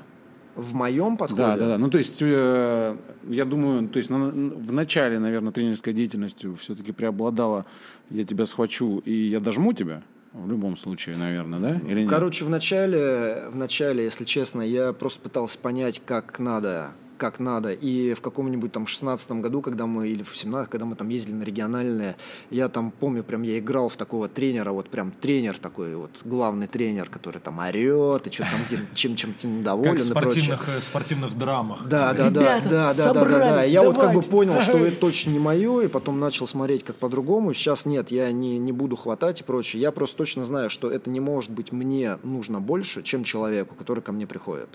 в 0.54 0.74
моем 0.74 1.16
подходе. 1.16 1.42
Да, 1.42 1.56
да, 1.56 1.68
да. 1.68 1.78
Ну, 1.78 1.90
то 1.90 1.98
есть, 1.98 2.18
э, 2.22 2.96
я 3.28 3.44
думаю, 3.44 3.88
то 3.88 3.98
есть, 3.98 4.10
на, 4.10 4.28
в 4.28 4.72
начале, 4.72 5.18
наверное, 5.18 5.52
тренерской 5.52 5.92
деятельностью 5.92 6.56
все-таки 6.56 6.92
преобладало 6.92 7.66
«я 8.10 8.24
тебя 8.24 8.46
схвачу 8.46 8.98
и 8.98 9.12
я 9.12 9.40
дожму 9.40 9.72
тебя». 9.72 10.02
В 10.32 10.48
любом 10.48 10.76
случае, 10.76 11.16
наверное, 11.16 11.58
да? 11.58 11.80
Или 11.90 12.06
Короче, 12.06 12.44
в 12.44 12.50
начале, 12.50 13.48
в 13.50 13.56
начале, 13.56 14.04
если 14.04 14.24
честно, 14.24 14.62
я 14.62 14.92
просто 14.92 15.20
пытался 15.20 15.58
понять, 15.58 16.00
как 16.04 16.38
надо 16.38 16.92
как 17.20 17.38
надо. 17.38 17.72
И 17.72 18.14
в 18.14 18.22
каком-нибудь 18.22 18.72
там 18.72 18.86
шестнадцатом 18.86 19.42
году, 19.42 19.60
когда 19.60 19.86
мы, 19.86 20.08
или 20.08 20.22
в 20.22 20.36
17 20.36 20.70
когда 20.70 20.86
мы 20.86 20.96
там 20.96 21.10
ездили 21.10 21.34
на 21.34 21.42
региональные, 21.42 22.16
я 22.50 22.68
там 22.68 22.90
помню, 22.90 23.22
прям 23.22 23.42
я 23.42 23.58
играл 23.58 23.90
в 23.90 23.96
такого 23.96 24.26
тренера, 24.28 24.72
вот 24.72 24.88
прям 24.88 25.12
тренер 25.12 25.58
такой, 25.58 25.94
вот 25.94 26.10
главный 26.24 26.66
тренер, 26.66 27.10
который 27.10 27.40
там 27.40 27.58
орет 27.58 28.26
и 28.26 28.32
что 28.32 28.44
там 28.44 28.78
чем 28.94 29.16
чем-то 29.16 29.46
недоволен 29.46 29.92
как 29.92 30.00
в 30.00 30.06
спортивных, 30.06 30.68
и 30.68 30.72
э, 30.72 30.80
спортивных 30.80 31.36
драмах. 31.36 31.86
Да, 31.86 32.14
да, 32.14 32.30
да, 32.30 32.60
да, 32.60 32.94
да, 32.94 32.94
да, 32.94 33.12
да, 33.12 33.24
да. 33.24 33.62
Я 33.64 33.82
вот 33.82 33.98
как 33.98 34.14
бы 34.14 34.22
понял, 34.22 34.60
что 34.62 34.78
это 34.78 34.96
точно 34.96 35.30
не 35.30 35.38
мое, 35.38 35.82
и 35.82 35.88
потом 35.88 36.18
начал 36.18 36.46
смотреть 36.46 36.84
как 36.84 36.96
по-другому. 36.96 37.52
Сейчас 37.52 37.84
нет, 37.84 38.10
я 38.10 38.32
не, 38.32 38.58
не 38.58 38.72
буду 38.72 38.96
хватать 38.96 39.42
и 39.42 39.44
прочее. 39.44 39.82
Я 39.82 39.92
просто 39.92 40.16
точно 40.16 40.44
знаю, 40.44 40.70
что 40.70 40.90
это 40.90 41.10
не 41.10 41.20
может 41.20 41.50
быть 41.50 41.70
мне 41.70 42.16
нужно 42.22 42.60
больше, 42.60 43.02
чем 43.02 43.24
человеку, 43.24 43.74
который 43.74 44.02
ко 44.02 44.12
мне 44.12 44.26
приходит. 44.26 44.70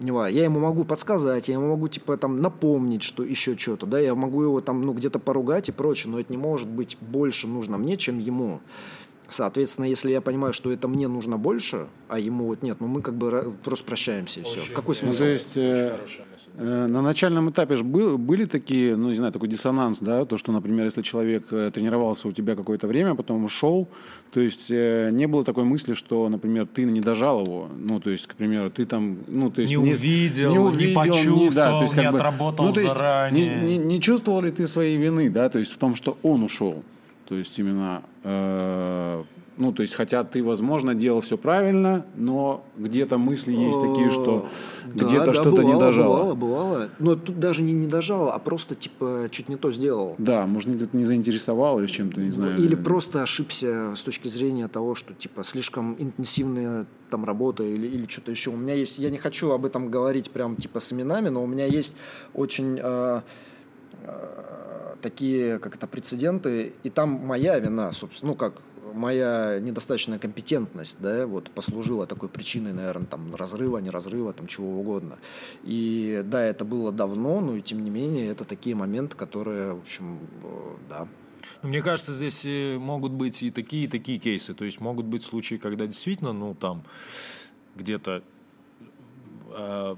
Я 0.00 0.44
ему 0.44 0.60
могу 0.60 0.84
подсказать, 0.84 1.48
я 1.48 1.54
ему 1.54 1.70
могу 1.70 1.88
типа 1.88 2.16
там 2.16 2.40
напомнить, 2.40 3.02
что 3.02 3.22
еще 3.22 3.56
что-то, 3.56 3.86
да, 3.86 3.98
я 3.98 4.14
могу 4.14 4.42
его 4.42 4.60
там 4.60 4.82
ну 4.82 4.92
где-то 4.92 5.18
поругать 5.18 5.68
и 5.68 5.72
прочее, 5.72 6.12
но 6.12 6.20
это 6.20 6.32
не 6.32 6.36
может 6.36 6.68
быть 6.68 6.98
больше 7.00 7.46
нужно 7.46 7.78
мне, 7.78 7.96
чем 7.96 8.18
ему. 8.18 8.60
Соответственно, 9.28 9.86
если 9.86 10.12
я 10.12 10.20
понимаю, 10.20 10.52
что 10.52 10.70
это 10.70 10.86
мне 10.86 11.08
нужно 11.08 11.36
больше, 11.36 11.88
а 12.08 12.18
ему 12.18 12.46
вот 12.46 12.62
нет, 12.62 12.76
ну 12.80 12.86
мы 12.86 13.02
как 13.02 13.14
бы 13.14 13.54
просто 13.64 13.84
прощаемся 13.86 14.40
и 14.40 14.42
все. 14.44 14.60
Какой 14.74 14.94
смысл? 14.94 15.18
Ну, 15.18 15.26
то 15.26 15.32
есть, 15.32 15.56
э, 15.56 15.98
э, 15.98 16.35
на 16.58 17.02
начальном 17.02 17.50
этапе 17.50 17.76
же 17.76 17.84
был, 17.84 18.16
были 18.16 18.46
такие, 18.46 18.96
ну 18.96 19.10
не 19.10 19.16
знаю, 19.16 19.32
такой 19.32 19.48
диссонанс, 19.48 20.00
да, 20.00 20.24
то, 20.24 20.38
что, 20.38 20.52
например, 20.52 20.86
если 20.86 21.02
человек 21.02 21.44
э, 21.50 21.70
тренировался 21.72 22.28
у 22.28 22.32
тебя 22.32 22.56
какое-то 22.56 22.86
время, 22.86 23.10
а 23.10 23.14
потом 23.14 23.44
ушел, 23.44 23.88
то 24.32 24.40
есть 24.40 24.70
э, 24.70 25.10
не 25.12 25.26
было 25.26 25.44
такой 25.44 25.64
мысли, 25.64 25.92
что, 25.92 26.28
например, 26.28 26.66
ты 26.66 26.84
не 26.84 27.00
дожал 27.00 27.44
его, 27.44 27.68
ну 27.76 28.00
то 28.00 28.10
есть, 28.10 28.26
к 28.26 28.34
примеру, 28.34 28.70
ты 28.70 28.86
там, 28.86 29.18
ну 29.26 29.50
то 29.50 29.60
есть 29.60 29.72
не, 29.72 29.82
не 29.82 29.92
увидел, 29.92 30.50
не, 30.50 30.58
увидел, 30.58 30.88
не 30.88 30.94
почувствовал, 30.94 31.40
не, 31.40 31.50
да, 31.50 31.64
то 31.64 31.82
есть, 31.82 31.96
не 31.96 32.08
отработал 32.08 32.66
ну, 32.66 32.72
то 32.72 32.80
есть, 32.80 32.92
заранее. 32.94 33.56
Не, 33.56 33.78
не, 33.78 33.84
не 33.84 34.00
чувствовал 34.00 34.40
ли 34.40 34.50
ты 34.50 34.66
своей 34.66 34.96
вины, 34.96 35.28
да, 35.28 35.48
то 35.50 35.58
есть 35.58 35.72
в 35.72 35.76
том, 35.76 35.94
что 35.94 36.16
он 36.22 36.42
ушел? 36.42 36.82
То 37.28 37.34
есть 37.34 37.58
именно, 37.58 38.02
э, 38.22 39.24
ну, 39.58 39.72
то 39.72 39.82
есть, 39.82 39.94
хотя 39.94 40.22
ты, 40.24 40.42
возможно, 40.42 40.94
делал 40.94 41.20
все 41.20 41.38
правильно, 41.38 42.04
но 42.14 42.64
где-то 42.76 43.16
мысли 43.16 43.52
есть 43.52 43.80
такие, 43.80 44.10
что 44.10 44.46
где-то 44.86 45.26
да, 45.26 45.34
что-то 45.34 45.62
не 45.62 45.78
дожало. 45.78 46.34
Бывало, 46.34 46.34
бывало. 46.34 46.88
Но 46.98 47.16
тут 47.16 47.38
даже 47.38 47.62
не 47.62 47.72
не 47.72 47.86
дожало, 47.86 48.32
а 48.32 48.38
просто, 48.38 48.74
типа, 48.74 49.28
чуть 49.30 49.48
не 49.48 49.56
то 49.56 49.72
сделал. 49.72 50.14
Да, 50.18 50.46
может, 50.46 50.70
где-то 50.74 50.96
не 50.96 51.04
заинтересовал 51.04 51.78
или 51.80 51.86
чем-то, 51.86 52.20
не 52.20 52.30
знаю. 52.30 52.58
Или 52.58 52.74
просто 52.74 53.22
ошибся 53.22 53.94
с 53.96 54.02
точки 54.02 54.28
зрения 54.28 54.68
того, 54.68 54.94
что, 54.94 55.14
типа, 55.14 55.42
слишком 55.42 55.96
интенсивная 55.98 56.86
там 57.10 57.24
работа 57.24 57.62
или, 57.62 57.86
или 57.86 58.06
что-то 58.06 58.30
еще. 58.30 58.50
У 58.50 58.56
меня 58.56 58.74
есть, 58.74 58.98
я 58.98 59.10
не 59.10 59.18
хочу 59.18 59.50
об 59.52 59.64
этом 59.64 59.90
говорить 59.90 60.30
прям, 60.30 60.56
типа, 60.56 60.80
с 60.80 60.92
именами, 60.92 61.28
но 61.28 61.42
у 61.42 61.46
меня 61.46 61.66
есть 61.66 61.96
очень... 62.34 62.78
Э, 62.82 63.22
э, 64.02 64.42
такие, 65.02 65.58
как 65.60 65.76
это, 65.76 65.86
прецеденты, 65.86 66.72
и 66.82 66.90
там 66.90 67.10
моя 67.10 67.58
вина, 67.60 67.92
собственно, 67.92 68.32
ну, 68.32 68.36
как 68.36 68.54
моя 68.96 69.60
недостаточная 69.60 70.18
компетентность, 70.18 70.98
да, 71.00 71.26
вот 71.26 71.50
послужила 71.50 72.06
такой 72.06 72.28
причиной, 72.28 72.72
наверное, 72.72 73.06
там, 73.06 73.34
разрыва, 73.34 73.78
не 73.78 73.90
разрыва, 73.90 74.32
там, 74.32 74.46
чего 74.46 74.80
угодно. 74.80 75.18
И 75.62 76.22
да, 76.24 76.44
это 76.44 76.64
было 76.64 76.92
давно, 76.92 77.40
но 77.40 77.56
и 77.56 77.62
тем 77.62 77.84
не 77.84 77.90
менее, 77.90 78.30
это 78.30 78.44
такие 78.44 78.74
моменты, 78.74 79.16
которые, 79.16 79.74
в 79.74 79.80
общем, 79.80 80.18
э, 80.42 80.74
да, 80.88 81.08
ну, 81.62 81.68
мне 81.68 81.82
кажется, 81.82 82.12
здесь 82.12 82.44
э, 82.44 82.76
могут 82.78 83.12
быть 83.12 83.42
и 83.42 83.50
такие, 83.50 83.84
и 83.84 83.88
такие 83.88 84.18
кейсы. 84.18 84.54
То 84.54 84.64
есть 84.64 84.80
могут 84.80 85.06
быть 85.06 85.22
случаи, 85.22 85.56
когда 85.56 85.86
действительно, 85.86 86.32
ну, 86.32 86.54
там, 86.54 86.82
где-то, 87.76 88.22
э, 89.56 89.96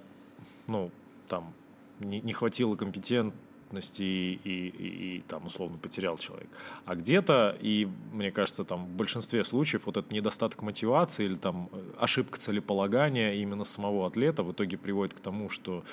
ну, 0.66 0.90
там, 1.26 1.52
не, 2.00 2.20
не 2.20 2.32
хватило 2.32 2.76
компетент, 2.76 3.34
некомпетентности 3.68 4.02
и, 4.02 4.38
и, 4.44 5.16
и, 5.16 5.22
там 5.28 5.46
условно 5.46 5.78
потерял 5.78 6.18
человек. 6.18 6.48
А 6.84 6.94
где-то, 6.94 7.56
и 7.60 7.88
мне 8.12 8.30
кажется, 8.30 8.64
там 8.64 8.86
в 8.86 8.90
большинстве 8.90 9.44
случаев 9.44 9.86
вот 9.86 9.96
этот 9.96 10.12
недостаток 10.12 10.62
мотивации 10.62 11.24
или 11.24 11.36
там 11.36 11.68
э, 11.72 11.78
ошибка 11.98 12.38
целеполагания 12.38 13.34
именно 13.34 13.64
самого 13.64 14.06
атлета 14.06 14.42
в 14.42 14.52
итоге 14.52 14.76
приводит 14.76 15.14
к 15.14 15.20
тому, 15.20 15.50
что 15.50 15.84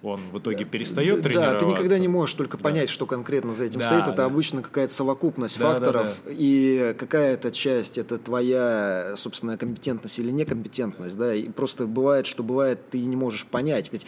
он 0.00 0.20
в 0.30 0.38
итоге 0.38 0.64
перестает 0.64 1.16
да, 1.16 1.22
тренироваться. 1.22 1.58
Да, 1.58 1.72
ты 1.72 1.72
никогда 1.72 1.98
не 1.98 2.06
можешь 2.06 2.34
только 2.34 2.56
да. 2.56 2.62
понять, 2.62 2.88
что 2.88 3.04
конкретно 3.06 3.52
за 3.52 3.64
этим 3.64 3.80
да, 3.80 3.86
стоит. 3.86 4.02
Это 4.02 4.12
да. 4.12 4.24
обычно 4.26 4.62
какая-то 4.62 4.94
совокупность 4.94 5.58
да, 5.58 5.72
факторов, 5.72 6.06
да, 6.24 6.30
да. 6.30 6.36
и 6.38 6.94
какая-то 6.96 7.50
часть 7.50 7.98
это 7.98 8.18
твоя 8.18 9.14
собственная 9.16 9.56
компетентность 9.56 10.18
или 10.20 10.30
некомпетентность, 10.30 11.18
да. 11.18 11.34
И 11.34 11.48
просто 11.48 11.86
бывает, 11.86 12.26
что 12.26 12.44
бывает, 12.44 12.90
ты 12.90 13.00
не 13.00 13.16
можешь 13.16 13.44
понять, 13.46 13.92
ведь 13.92 14.06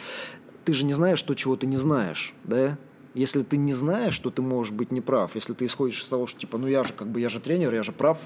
ты 0.63 0.73
же 0.73 0.85
не 0.85 0.93
знаешь 0.93 1.21
то, 1.21 1.33
чего 1.35 1.57
ты 1.57 1.67
не 1.67 1.77
знаешь, 1.77 2.33
да. 2.45 2.77
Если 3.13 3.43
ты 3.43 3.57
не 3.57 3.73
знаешь, 3.73 4.13
что 4.13 4.29
ты 4.29 4.41
можешь 4.41 4.73
быть 4.73 4.91
неправ, 4.91 5.35
если 5.35 5.53
ты 5.53 5.65
исходишь 5.65 6.01
из 6.01 6.09
того, 6.09 6.27
что 6.27 6.39
типа, 6.39 6.57
ну 6.57 6.67
я 6.67 6.83
же 6.83 6.93
как 6.93 7.09
бы, 7.09 7.19
я 7.19 7.29
же 7.29 7.39
тренер, 7.39 7.73
я 7.73 7.83
же 7.83 7.91
прав, 7.91 8.17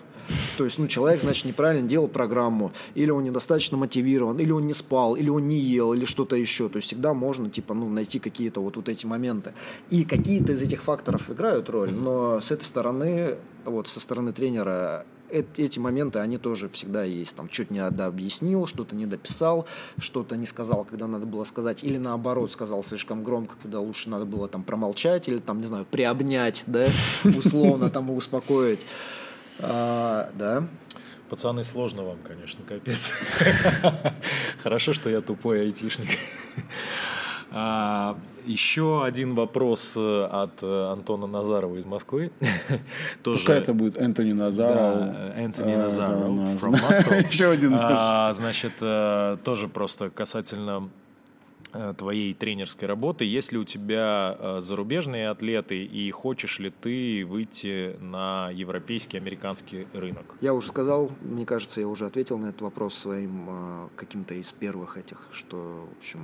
то 0.58 0.64
есть, 0.64 0.80
ну, 0.80 0.88
человек, 0.88 1.22
значит, 1.22 1.46
неправильно 1.46 1.88
делал 1.88 2.08
программу, 2.08 2.72
или 2.96 3.12
он 3.12 3.24
недостаточно 3.24 3.78
мотивирован, 3.78 4.40
или 4.40 4.52
он 4.52 4.66
не 4.66 4.74
спал, 4.74 5.16
или 5.16 5.30
он 5.30 5.48
не 5.48 5.58
ел, 5.58 5.94
или 5.94 6.06
что-то 6.06 6.36
еще. 6.36 6.70
То 6.70 6.78
есть 6.78 6.88
всегда 6.88 7.14
можно, 7.14 7.50
типа, 7.50 7.74
ну, 7.74 7.90
найти 7.90 8.20
какие-то 8.20 8.62
вот, 8.62 8.76
вот 8.76 8.90
эти 8.90 9.06
моменты. 9.06 9.54
И 9.90 10.04
какие-то 10.04 10.54
из 10.54 10.62
этих 10.62 10.82
факторов 10.82 11.30
играют 11.30 11.70
роль, 11.70 11.92
но 11.92 12.40
с 12.40 12.52
этой 12.52 12.64
стороны, 12.64 13.36
вот 13.66 13.88
со 13.88 14.00
стороны 14.00 14.34
тренера 14.34 15.06
эти 15.30 15.80
моменты, 15.80 16.20
они 16.20 16.38
тоже 16.38 16.70
всегда 16.70 17.04
есть. 17.04 17.36
Там 17.36 17.50
что-то 17.50 17.74
не 17.74 17.80
объяснил, 17.80 18.68
что-то 18.68 18.96
не 18.96 19.06
дописал, 19.06 19.68
что-то 19.98 20.36
не 20.36 20.46
сказал, 20.46 20.86
когда 20.86 21.08
надо 21.08 21.26
было 21.26 21.44
сказать, 21.44 21.84
или 21.84 21.98
наоборот 21.98 22.52
сказал 22.52 22.84
слишком 22.84 23.24
громко, 23.24 23.56
когда 23.62 23.80
лучше 23.80 24.10
надо 24.10 24.26
было 24.26 24.48
там 24.48 24.64
промолчать, 24.64 25.28
или 25.28 25.40
там, 25.40 25.62
не 25.62 25.68
знаю, 25.68 25.86
приобнять, 25.86 26.64
да, 26.68 26.88
условно 27.24 27.90
там 27.90 28.10
успокоить. 28.10 28.86
А, 29.60 30.30
да. 30.34 30.68
Пацаны, 31.30 31.64
сложно 31.64 32.04
вам, 32.04 32.18
конечно, 32.20 32.64
капец. 32.68 33.12
Хорошо, 34.64 34.94
что 34.94 35.10
я 35.10 35.22
тупой 35.22 35.62
айтишник. 35.62 36.10
А, 37.58 38.18
еще 38.46 39.06
один 39.06 39.34
вопрос 39.34 39.94
э, 39.96 40.26
от 40.30 40.62
э, 40.62 40.92
Антона 40.92 41.26
Назарова 41.26 41.78
из 41.78 41.86
Москвы. 41.86 42.32
Тоже... 43.24 43.38
Пускай 43.38 43.60
это 43.60 43.74
будет 43.74 43.98
Энтони 43.98 44.34
Назаров. 44.34 44.76
Да, 44.76 45.34
Энтони 45.38 45.72
а, 45.72 45.78
Назаров 45.84 46.32
from 46.62 46.74
Moscow. 46.90 47.26
Еще 47.26 47.50
один. 47.50 47.74
А, 47.80 48.34
значит, 48.34 48.74
э, 48.82 49.38
тоже 49.46 49.70
просто 49.70 50.10
касательно 50.10 50.90
твоей 51.98 52.34
тренерской 52.34 52.88
работы. 52.88 53.26
Есть 53.26 53.52
ли 53.52 53.58
у 53.58 53.64
тебя 53.64 54.36
э, 54.38 54.62
зарубежные 54.62 55.30
атлеты 55.30 55.84
и 55.84 56.10
хочешь 56.12 56.60
ли 56.60 56.70
ты 56.70 57.26
выйти 57.26 57.96
на 58.00 58.50
европейский, 58.52 59.18
американский 59.18 59.88
рынок? 59.94 60.36
Я 60.42 60.54
уже 60.54 60.68
сказал, 60.68 61.12
мне 61.22 61.46
кажется, 61.46 61.82
я 61.82 61.88
уже 61.88 62.06
ответил 62.06 62.38
на 62.38 62.48
этот 62.48 62.62
вопрос 62.62 62.96
своим 62.96 63.46
э, 63.48 63.88
каким-то 63.96 64.34
из 64.34 64.52
первых 64.52 64.98
этих, 64.98 65.28
что, 65.32 65.88
в 65.94 65.98
общем... 65.98 66.20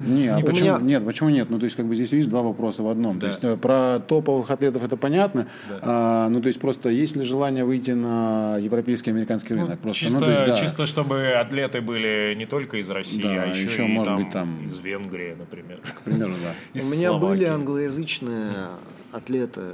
Не, 0.00 0.28
а 0.28 0.40
почему, 0.40 0.78
меня... 0.78 0.98
Нет, 0.98 1.06
почему 1.06 1.30
нет? 1.30 1.48
Ну, 1.48 1.58
то 1.58 1.64
есть, 1.64 1.74
как 1.74 1.86
бы 1.86 1.94
здесь, 1.94 2.12
видишь, 2.12 2.28
два 2.28 2.42
вопроса 2.42 2.82
в 2.82 2.88
одном. 2.88 3.18
Да. 3.18 3.30
То 3.30 3.48
есть, 3.48 3.60
про 3.62 3.98
топовых 4.00 4.50
атлетов 4.50 4.82
это 4.82 4.98
понятно. 4.98 5.48
Да. 5.70 5.78
А, 5.80 6.28
ну, 6.28 6.42
то 6.42 6.48
есть, 6.48 6.60
просто 6.60 6.90
есть 6.90 7.16
ли 7.16 7.22
желание 7.22 7.64
выйти 7.64 7.92
на 7.92 8.58
европейский, 8.58 9.10
американский 9.10 9.54
ну, 9.54 9.62
рынок? 9.62 9.80
Просто, 9.80 9.98
чисто, 9.98 10.20
ну, 10.20 10.30
есть, 10.30 10.46
да. 10.46 10.56
чисто, 10.56 10.84
чтобы 10.84 11.32
атлеты 11.32 11.80
были 11.80 12.34
не 12.36 12.44
только 12.44 12.76
из 12.76 12.90
России, 12.90 13.22
да, 13.22 13.44
а 13.44 13.46
еще, 13.46 13.64
еще 13.64 13.84
и 13.86 13.88
может 13.88 14.06
там, 14.06 14.16
быть, 14.22 14.32
там 14.32 14.66
из 14.66 14.78
Венгрии, 14.86 15.34
например. 15.34 15.80
К 15.80 16.02
примеру, 16.02 16.34
да. 16.42 16.54
У 16.80 16.84
меня 16.84 17.12
были 17.12 17.44
англоязычные 17.44 18.68
атлеты, 19.12 19.72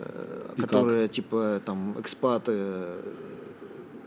которые 0.59 1.09
типа 1.09 1.61
там 1.65 1.97
экспаты 1.99 2.59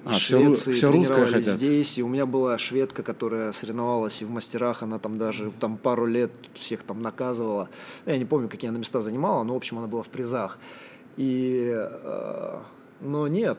а, 0.05 0.13
Швеции 0.13 0.73
все, 0.73 0.91
тренировались 0.91 1.43
все 1.43 1.53
здесь, 1.53 1.97
и 1.97 2.03
у 2.03 2.07
меня 2.07 2.27
была 2.27 2.59
шведка, 2.59 3.01
которая 3.01 3.51
соревновалась 3.51 4.21
и 4.21 4.25
в 4.25 4.29
мастерах, 4.29 4.83
она 4.83 4.99
там 4.99 5.17
даже 5.17 5.51
там 5.59 5.77
пару 5.77 6.05
лет 6.05 6.31
всех 6.53 6.83
там 6.83 7.01
наказывала. 7.01 7.69
Я 8.05 8.17
не 8.17 8.25
помню, 8.25 8.47
какие 8.47 8.69
она 8.69 8.77
места 8.77 9.01
занимала, 9.01 9.43
но 9.43 9.53
в 9.53 9.57
общем 9.57 9.79
она 9.79 9.87
была 9.87 10.03
в 10.03 10.09
призах. 10.09 10.59
И, 11.17 11.71
э, 11.73 12.59
но 13.01 13.27
нет, 13.27 13.57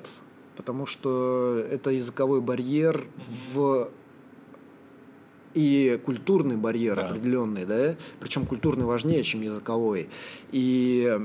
потому 0.57 0.87
что 0.87 1.59
это 1.69 1.91
языковой 1.91 2.41
барьер 2.41 3.07
в 3.53 3.89
и 5.57 5.99
культурный 6.05 6.57
барьер 6.57 6.97
да. 6.97 7.09
определенный, 7.09 7.65
да, 7.65 7.97
причем 8.21 8.45
культурный 8.45 8.85
важнее, 8.85 9.23
чем 9.23 9.41
языковой. 9.41 10.09
И 10.53 11.05
э, 11.09 11.19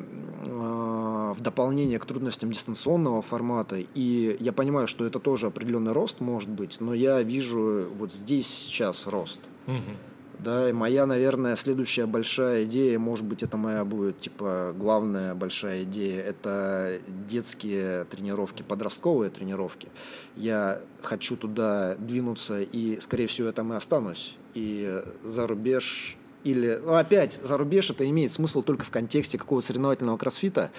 в 0.46 1.38
дополнение 1.40 2.00
к 2.00 2.06
трудностям 2.06 2.52
дистанционного 2.52 3.22
формата, 3.22 3.78
и 3.94 4.38
я 4.40 4.54
понимаю, 4.54 4.88
что 4.88 5.06
это 5.06 5.20
тоже 5.20 5.48
определенный 5.48 5.92
рост 5.92 6.22
может 6.22 6.50
быть, 6.50 6.78
но 6.80 6.94
я 6.94 7.22
вижу 7.22 7.88
вот 7.98 8.14
здесь 8.14 8.48
сейчас 8.48 9.06
рост. 9.06 9.42
Угу. 9.68 10.11
Да, 10.44 10.68
и 10.68 10.74
моя, 10.74 11.06
наверное, 11.06 11.56
следующая 11.56 12.08
большая 12.08 12.64
идея, 12.64 12.98
может 12.98 13.26
быть, 13.26 13.44
это 13.44 13.58
моя 13.58 13.86
будет, 13.86 14.20
типа, 14.22 14.74
главная 14.76 15.36
большая 15.36 15.84
идея, 15.84 16.24
это 16.24 17.00
детские 17.30 18.06
тренировки, 18.06 18.64
подростковые 18.64 19.30
тренировки. 19.30 19.90
Я 20.36 20.82
хочу 21.04 21.38
туда 21.38 21.96
двинуться, 22.00 22.60
и, 22.60 23.00
скорее 23.02 23.28
всего, 23.28 23.52
там 23.52 23.72
и 23.72 23.76
останусь. 23.76 24.36
И 24.56 25.02
за 25.24 25.46
рубеж 25.46 26.18
или, 26.44 26.80
ну, 26.84 26.96
опять, 26.96 27.40
за 27.44 27.56
рубеж 27.56 27.92
это 27.92 28.10
имеет 28.10 28.32
смысл 28.32 28.64
только 28.64 28.84
в 28.84 28.90
контексте 28.90 29.38
какого-то 29.38 29.68
соревновательного 29.68 30.18
кроссфита. 30.18 30.72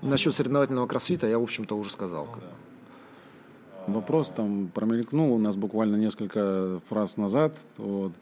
Насчет 0.00 0.32
соревновательного 0.32 0.86
кроссфита 0.86 1.26
я, 1.26 1.40
в 1.40 1.42
общем-то, 1.42 1.76
уже 1.76 1.90
сказал. 1.90 2.26
Ну, 2.26 2.40
да. 2.40 3.94
Вопрос 3.94 4.28
там 4.28 4.68
промелькнул 4.68 5.32
у 5.32 5.38
нас 5.38 5.56
буквально 5.56 5.96
несколько 5.96 6.78
фраз 6.90 7.16
назад 7.16 7.56
вот, 7.78 8.12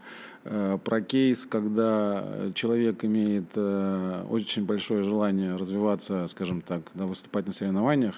про 0.85 1.01
кейс, 1.01 1.47
когда 1.47 2.25
человек 2.55 3.05
имеет 3.05 3.45
э, 3.55 4.25
очень 4.29 4.65
большое 4.65 5.03
желание 5.03 5.57
развиваться, 5.57 6.27
скажем 6.29 6.61
так, 6.61 6.83
да, 6.95 7.07
выступать 7.07 7.47
на 7.47 7.53
соревнованиях, 7.53 8.15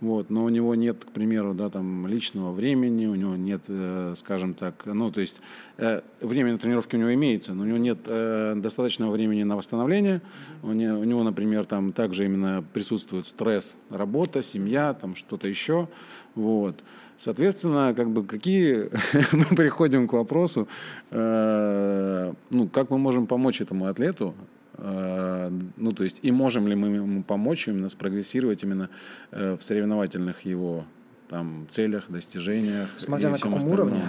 вот, 0.00 0.30
но 0.30 0.44
у 0.44 0.48
него 0.48 0.74
нет, 0.74 1.04
к 1.04 1.10
примеру, 1.12 1.54
да, 1.54 1.70
там, 1.70 2.06
личного 2.06 2.52
времени, 2.52 3.06
у 3.06 3.14
него 3.14 3.36
нет, 3.36 3.64
э, 3.68 4.14
скажем 4.16 4.54
так, 4.54 4.86
ну, 4.86 5.10
то 5.10 5.20
есть 5.20 5.40
э, 5.76 6.00
время 6.20 6.52
на 6.52 6.58
тренировки 6.58 6.96
у 6.96 6.98
него 6.98 7.14
имеется, 7.14 7.54
но 7.54 7.62
у 7.62 7.66
него 7.66 7.78
нет 7.78 7.98
э, 8.06 8.54
достаточного 8.56 9.12
времени 9.12 9.42
на 9.42 9.56
восстановление, 9.56 10.20
у 10.62 10.72
него, 10.72 10.98
у 10.98 11.04
него, 11.04 11.22
например, 11.22 11.64
там 11.64 11.92
также 11.92 12.24
именно 12.24 12.64
присутствует 12.72 13.26
стресс, 13.26 13.76
работа, 13.90 14.42
семья, 14.42 14.94
там 14.94 15.14
что-то 15.14 15.48
еще, 15.48 15.88
вот. 16.34 16.82
Соответственно, 17.18 17.94
как 17.94 18.10
бы 18.10 18.24
какие 18.24 18.90
мы 19.32 19.56
приходим 19.56 20.06
к 20.06 20.12
вопросу, 20.12 20.68
э, 21.10 22.32
ну, 22.50 22.68
как 22.68 22.90
мы 22.90 22.98
можем 22.98 23.26
помочь 23.26 23.60
этому 23.60 23.86
атлету, 23.86 24.34
э, 24.74 25.50
ну, 25.76 25.92
то 25.92 26.04
есть, 26.04 26.20
и 26.22 26.30
можем 26.30 26.68
ли 26.68 26.76
мы 26.76 26.88
ему 26.88 27.22
помочь 27.24 27.66
именно 27.66 27.88
спрогрессировать 27.88 28.62
именно 28.62 28.88
э, 29.32 29.56
в 29.56 29.64
соревновательных 29.64 30.42
его 30.42 30.84
там 31.28 31.66
целях, 31.68 32.04
достижениях. 32.08 32.88
Смотря 32.96 33.30
на 33.30 33.38
каком 33.38 33.64
уровне. 33.64 34.02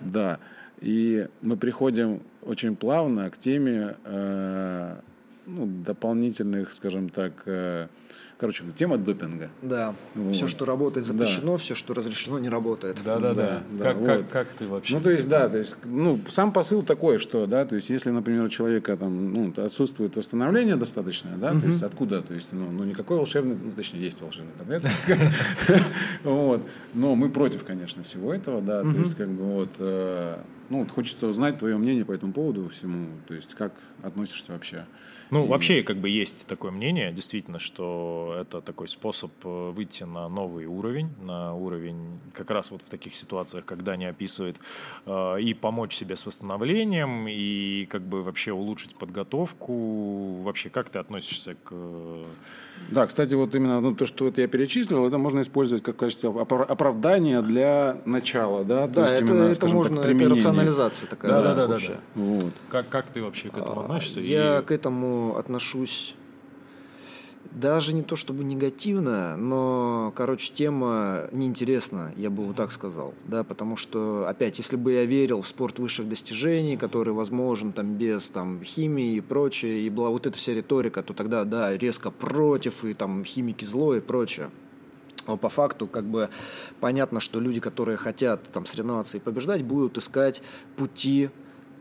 Да. 0.00 0.38
И 0.80 1.28
мы 1.40 1.56
приходим 1.56 2.20
очень 2.42 2.76
плавно 2.76 3.30
к 3.30 3.38
теме 3.38 3.96
э, 4.04 4.96
ну, 5.46 5.66
дополнительных, 5.66 6.72
скажем 6.72 7.08
так, 7.08 7.32
э, 7.46 7.88
Короче, 8.42 8.64
тема 8.74 8.98
допинга. 8.98 9.50
Да. 9.62 9.94
Вот. 10.16 10.34
Все, 10.34 10.48
что 10.48 10.64
работает, 10.64 11.06
запрещено, 11.06 11.52
да. 11.52 11.58
все, 11.58 11.76
что 11.76 11.94
разрешено, 11.94 12.40
не 12.40 12.48
работает. 12.48 12.98
Да, 13.04 13.20
да, 13.20 13.34
да. 13.34 13.62
да. 13.70 13.84
Как, 13.84 13.96
вот. 13.98 14.06
как, 14.06 14.30
как 14.30 14.48
ты 14.48 14.66
вообще? 14.66 14.96
Ну, 14.96 15.00
то 15.00 15.10
есть, 15.10 15.28
да, 15.28 15.48
то 15.48 15.58
есть, 15.58 15.76
ну, 15.84 16.18
сам 16.26 16.52
посыл 16.52 16.82
такой, 16.82 17.18
что, 17.18 17.46
да, 17.46 17.64
то 17.64 17.76
есть, 17.76 17.88
если, 17.88 18.10
например, 18.10 18.42
у 18.42 18.48
человека 18.48 18.96
там, 18.96 19.32
ну, 19.32 19.54
отсутствует 19.64 20.16
восстановление 20.16 20.74
достаточное, 20.74 21.36
да, 21.36 21.52
угу. 21.52 21.60
то 21.60 21.66
есть, 21.68 21.82
откуда, 21.84 22.20
то 22.20 22.34
есть, 22.34 22.52
ну, 22.52 22.68
ну 22.68 22.82
никакой 22.82 23.18
волшебный, 23.18 23.56
ну, 23.62 23.70
точнее, 23.70 24.00
есть 24.00 24.20
волшебный 24.20 24.54
таблетка. 24.58 24.90
Вот. 26.24 26.62
Но 26.94 27.14
мы 27.14 27.30
против, 27.30 27.62
конечно, 27.62 28.02
всего 28.02 28.34
этого, 28.34 28.60
да, 28.60 28.82
то 28.82 28.88
есть, 28.88 29.14
как 29.14 29.28
бы, 29.28 29.44
вот, 29.44 29.70
э, 29.78 30.36
ну, 30.68 30.84
хочется 30.88 31.28
узнать 31.28 31.58
твое 31.58 31.76
мнение 31.76 32.04
по 32.04 32.10
этому 32.10 32.32
поводу 32.32 32.68
всему, 32.70 33.06
то 33.28 33.34
есть, 33.34 33.54
как 33.54 33.72
относишься 34.02 34.50
вообще 34.50 34.84
ну, 35.32 35.46
и... 35.46 35.48
вообще, 35.48 35.82
как 35.82 35.96
бы 35.96 36.10
есть 36.10 36.46
такое 36.46 36.70
мнение, 36.70 37.10
действительно, 37.10 37.58
что 37.58 38.36
это 38.38 38.60
такой 38.60 38.86
способ 38.86 39.30
э, 39.44 39.70
выйти 39.70 40.04
на 40.04 40.28
новый 40.28 40.66
уровень, 40.66 41.08
на 41.22 41.54
уровень 41.54 42.20
как 42.34 42.50
раз 42.50 42.70
вот 42.70 42.82
в 42.82 42.90
таких 42.90 43.14
ситуациях, 43.14 43.64
когда 43.64 43.96
не 43.96 44.04
описывает, 44.04 44.56
э, 45.06 45.40
и 45.40 45.54
помочь 45.54 45.94
себе 45.94 46.16
с 46.16 46.26
восстановлением, 46.26 47.26
и 47.28 47.86
как 47.86 48.02
бы 48.02 48.22
вообще 48.22 48.52
улучшить 48.52 48.94
подготовку. 48.94 50.42
Вообще, 50.42 50.68
как 50.68 50.90
ты 50.90 50.98
относишься 50.98 51.56
к... 51.64 51.72
Да, 52.90 53.06
кстати, 53.06 53.32
вот 53.32 53.54
именно 53.54 53.80
ну, 53.80 53.94
то, 53.94 54.04
что 54.04 54.26
вот 54.26 54.36
я 54.36 54.46
перечислил, 54.48 55.06
это 55.06 55.16
можно 55.16 55.40
использовать 55.40 55.82
как 55.82 55.96
качество 55.96 56.42
оправдания 56.42 57.40
для 57.40 57.96
начала, 58.04 58.64
да? 58.64 58.86
Да, 58.86 58.92
то 58.92 59.00
есть 59.08 59.22
это, 59.22 59.32
именно, 59.32 59.44
это 59.44 59.68
можно, 59.68 60.02
так, 60.02 60.14
это 60.14 60.28
рационализация 60.28 61.08
такая. 61.08 61.30
Да, 61.30 61.42
да, 61.42 61.54
да. 61.54 61.66
да, 61.68 61.78
да, 61.78 61.94
Вот. 62.16 62.52
Как, 62.68 62.88
как 62.90 63.06
ты 63.06 63.22
вообще 63.22 63.48
к 63.48 63.56
этому 63.56 63.80
относишься? 63.80 64.20
Я 64.20 64.58
и... 64.58 64.62
к 64.62 64.70
этому 64.72 65.21
отношусь 65.36 66.14
даже 67.50 67.92
не 67.92 68.02
то 68.02 68.16
чтобы 68.16 68.44
негативно, 68.44 69.36
но, 69.36 70.12
короче, 70.16 70.52
тема 70.52 71.28
неинтересна, 71.32 72.12
я 72.16 72.30
бы 72.30 72.44
вот 72.46 72.56
так 72.56 72.72
сказал, 72.72 73.14
да, 73.26 73.44
потому 73.44 73.76
что, 73.76 74.26
опять, 74.28 74.58
если 74.58 74.76
бы 74.76 74.92
я 74.92 75.04
верил 75.04 75.42
в 75.42 75.46
спорт 75.46 75.78
высших 75.78 76.08
достижений, 76.08 76.76
который 76.76 77.12
возможен 77.12 77.72
там 77.72 77.94
без 77.94 78.30
там 78.30 78.62
химии 78.62 79.16
и 79.16 79.20
прочее, 79.20 79.80
и 79.80 79.90
была 79.90 80.10
вот 80.10 80.26
эта 80.26 80.36
вся 80.36 80.54
риторика, 80.54 81.02
то 81.02 81.12
тогда, 81.12 81.44
да, 81.44 81.76
резко 81.76 82.10
против, 82.10 82.84
и 82.84 82.94
там 82.94 83.24
химики 83.24 83.64
зло 83.64 83.94
и 83.94 84.00
прочее. 84.00 84.50
Но 85.26 85.36
по 85.36 85.48
факту 85.48 85.86
как 85.86 86.04
бы 86.04 86.30
понятно, 86.80 87.20
что 87.20 87.38
люди, 87.38 87.60
которые 87.60 87.96
хотят 87.96 88.42
там 88.52 88.66
соревноваться 88.66 89.18
и 89.18 89.20
побеждать, 89.20 89.62
будут 89.62 89.98
искать 89.98 90.42
пути 90.76 91.30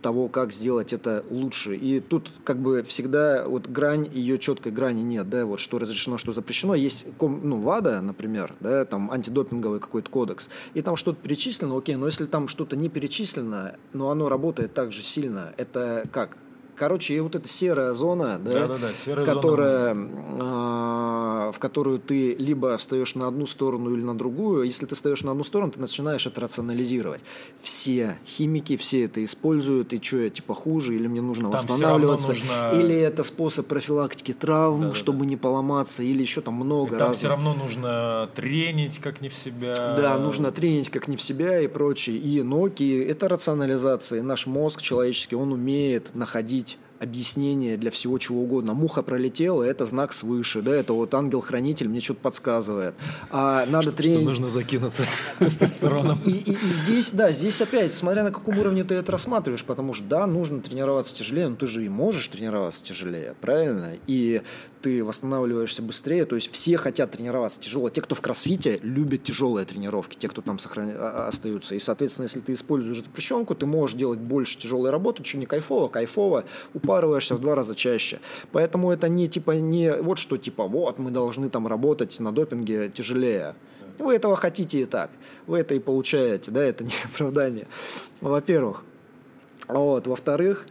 того, 0.01 0.27
как 0.27 0.53
сделать 0.53 0.93
это 0.93 1.23
лучше. 1.29 1.75
И 1.75 1.99
тут 1.99 2.31
как 2.43 2.57
бы 2.59 2.83
всегда 2.83 3.45
вот 3.47 3.67
грань, 3.67 4.09
ее 4.11 4.37
четкой 4.39 4.71
грани 4.71 5.01
нет, 5.01 5.29
да, 5.29 5.45
вот 5.45 5.59
что 5.59 5.79
разрешено, 5.79 6.17
что 6.17 6.31
запрещено. 6.31 6.75
Есть, 6.75 7.05
ну, 7.19 7.61
ВАДА, 7.61 8.01
например, 8.01 8.55
да, 8.59 8.85
там 8.85 9.11
антидопинговый 9.11 9.79
какой-то 9.79 10.09
кодекс, 10.09 10.49
и 10.73 10.81
там 10.81 10.95
что-то 10.95 11.21
перечислено, 11.21 11.77
окей, 11.77 11.95
но 11.95 12.05
если 12.05 12.25
там 12.25 12.47
что-то 12.47 12.75
не 12.75 12.89
перечислено, 12.89 13.75
но 13.93 14.09
оно 14.09 14.29
работает 14.29 14.73
так 14.73 14.91
же 14.91 15.01
сильно, 15.01 15.53
это 15.57 16.05
как? 16.11 16.37
Короче, 16.81 17.13
и 17.13 17.19
вот 17.19 17.35
эта 17.35 17.47
серая 17.47 17.93
зона, 17.93 18.39
да, 18.43 18.65
да, 18.65 18.77
да, 18.79 18.93
серая 18.95 19.23
которая, 19.23 19.93
зона. 19.93 21.49
Э, 21.49 21.51
в 21.51 21.59
которую 21.59 21.99
ты 21.99 22.33
либо 22.33 22.75
встаешь 22.77 23.13
на 23.13 23.27
одну 23.27 23.45
сторону 23.45 23.93
или 23.93 24.01
на 24.01 24.17
другую. 24.17 24.63
Если 24.63 24.87
ты 24.87 24.95
встаешь 24.95 25.21
на 25.21 25.29
одну 25.29 25.43
сторону, 25.43 25.71
ты 25.71 25.79
начинаешь 25.79 26.25
это 26.25 26.41
рационализировать. 26.41 27.21
Все 27.61 28.17
химики, 28.25 28.77
все 28.77 29.03
это 29.03 29.23
используют, 29.23 29.93
и 29.93 30.01
что 30.01 30.17
я 30.17 30.31
типа 30.31 30.55
хуже, 30.55 30.95
или 30.95 31.05
мне 31.05 31.21
нужно 31.21 31.51
там 31.51 31.59
восстанавливаться, 31.59 32.29
нужно... 32.29 32.71
или 32.73 32.95
это 32.95 33.21
способ 33.21 33.67
профилактики 33.67 34.33
травм, 34.33 34.89
да, 34.89 34.95
чтобы 34.95 35.19
да. 35.19 35.25
не 35.25 35.37
поломаться, 35.37 36.01
или 36.01 36.23
еще 36.23 36.41
там 36.41 36.55
много. 36.55 36.95
И 36.95 36.97
там 36.97 37.09
разных. 37.09 37.17
все 37.17 37.27
равно 37.27 37.53
нужно 37.53 38.27
тренить 38.33 38.97
как 38.97 39.21
не 39.21 39.29
в 39.29 39.35
себя. 39.35 39.75
Да, 39.75 40.17
нужно 40.17 40.51
тренить 40.51 40.89
как 40.89 41.07
не 41.07 41.15
в 41.15 41.21
себя 41.21 41.59
и 41.61 41.67
прочее. 41.67 42.17
И 42.17 42.41
ноги, 42.41 43.03
это 43.03 43.29
рационализация. 43.29 44.17
И 44.17 44.23
наш 44.23 44.47
мозг 44.47 44.81
человеческий, 44.81 45.35
он 45.35 45.53
умеет 45.53 46.15
находить 46.15 46.70
объяснение 47.01 47.77
для 47.77 47.89
всего 47.89 48.17
чего 48.19 48.41
угодно. 48.41 48.73
Муха 48.73 49.01
пролетела, 49.01 49.63
это 49.63 49.85
знак 49.85 50.13
свыше, 50.13 50.61
да, 50.61 50.75
это 50.75 50.93
вот 50.93 51.13
ангел-хранитель 51.13 51.89
мне 51.89 51.99
что-то 51.99 52.19
подсказывает. 52.21 52.93
А 53.31 53.65
надо 53.65 53.83
что, 53.83 53.91
тренинг... 53.93 54.19
что 54.19 54.25
нужно 54.25 54.49
закинуться 54.49 55.03
тестостероном. 55.39 56.19
И, 56.25 56.31
и, 56.31 56.51
и 56.51 56.73
здесь, 56.73 57.11
да, 57.11 57.31
здесь 57.31 57.59
опять, 57.61 57.93
смотря 57.93 58.23
на 58.23 58.31
каком 58.31 58.57
уровне 58.59 58.83
ты 58.83 58.95
это 58.95 59.11
рассматриваешь, 59.11 59.63
потому 59.63 59.93
что, 59.93 60.05
да, 60.05 60.27
нужно 60.27 60.61
тренироваться 60.61 61.15
тяжелее, 61.15 61.47
но 61.49 61.55
ты 61.55 61.65
же 61.65 61.83
и 61.83 61.89
можешь 61.89 62.27
тренироваться 62.27 62.83
тяжелее, 62.83 63.35
правильно? 63.41 63.93
И 64.05 64.41
ты 64.81 65.03
восстанавливаешься 65.03 65.81
быстрее. 65.81 66.25
То 66.25 66.35
есть 66.35 66.51
все 66.51 66.77
хотят 66.77 67.11
тренироваться 67.11 67.59
тяжело. 67.59 67.89
Те, 67.89 68.01
кто 68.01 68.15
в 68.15 68.21
кроссфите, 68.21 68.79
любят 68.83 69.23
тяжелые 69.23 69.65
тренировки, 69.65 70.15
те, 70.17 70.27
кто 70.27 70.41
там 70.41 70.59
сохран... 70.59 70.91
А, 70.95 71.25
а, 71.25 71.27
остаются. 71.27 71.75
И, 71.75 71.79
соответственно, 71.79 72.25
если 72.25 72.39
ты 72.39 72.53
используешь 72.53 72.99
запрещенку, 72.99 73.55
ты 73.55 73.65
можешь 73.65 73.97
делать 73.97 74.19
больше 74.19 74.57
тяжелой 74.57 74.91
работы, 74.91 75.23
чем 75.23 75.39
не 75.39 75.45
кайфово, 75.45 75.87
кайфово, 75.87 76.45
упарываешься 76.73 77.35
в 77.35 77.41
два 77.41 77.55
раза 77.55 77.75
чаще. 77.75 78.19
Поэтому 78.51 78.91
это 78.91 79.07
не 79.07 79.27
типа 79.29 79.51
не 79.51 79.93
вот 79.93 80.17
что 80.17 80.37
типа 80.37 80.67
вот 80.67 80.99
мы 80.99 81.11
должны 81.11 81.49
там 81.49 81.67
работать 81.67 82.19
на 82.19 82.31
допинге 82.31 82.89
тяжелее. 82.89 83.55
Вы 83.99 84.15
этого 84.15 84.35
хотите 84.35 84.81
и 84.81 84.85
так. 84.85 85.11
Вы 85.45 85.59
это 85.59 85.75
и 85.75 85.79
получаете, 85.79 86.51
да, 86.51 86.63
это 86.63 86.83
не 86.83 86.93
оправдание. 87.05 87.67
Во-первых. 88.19 88.83
Вот. 89.67 90.07
Во-вторых, 90.07 90.65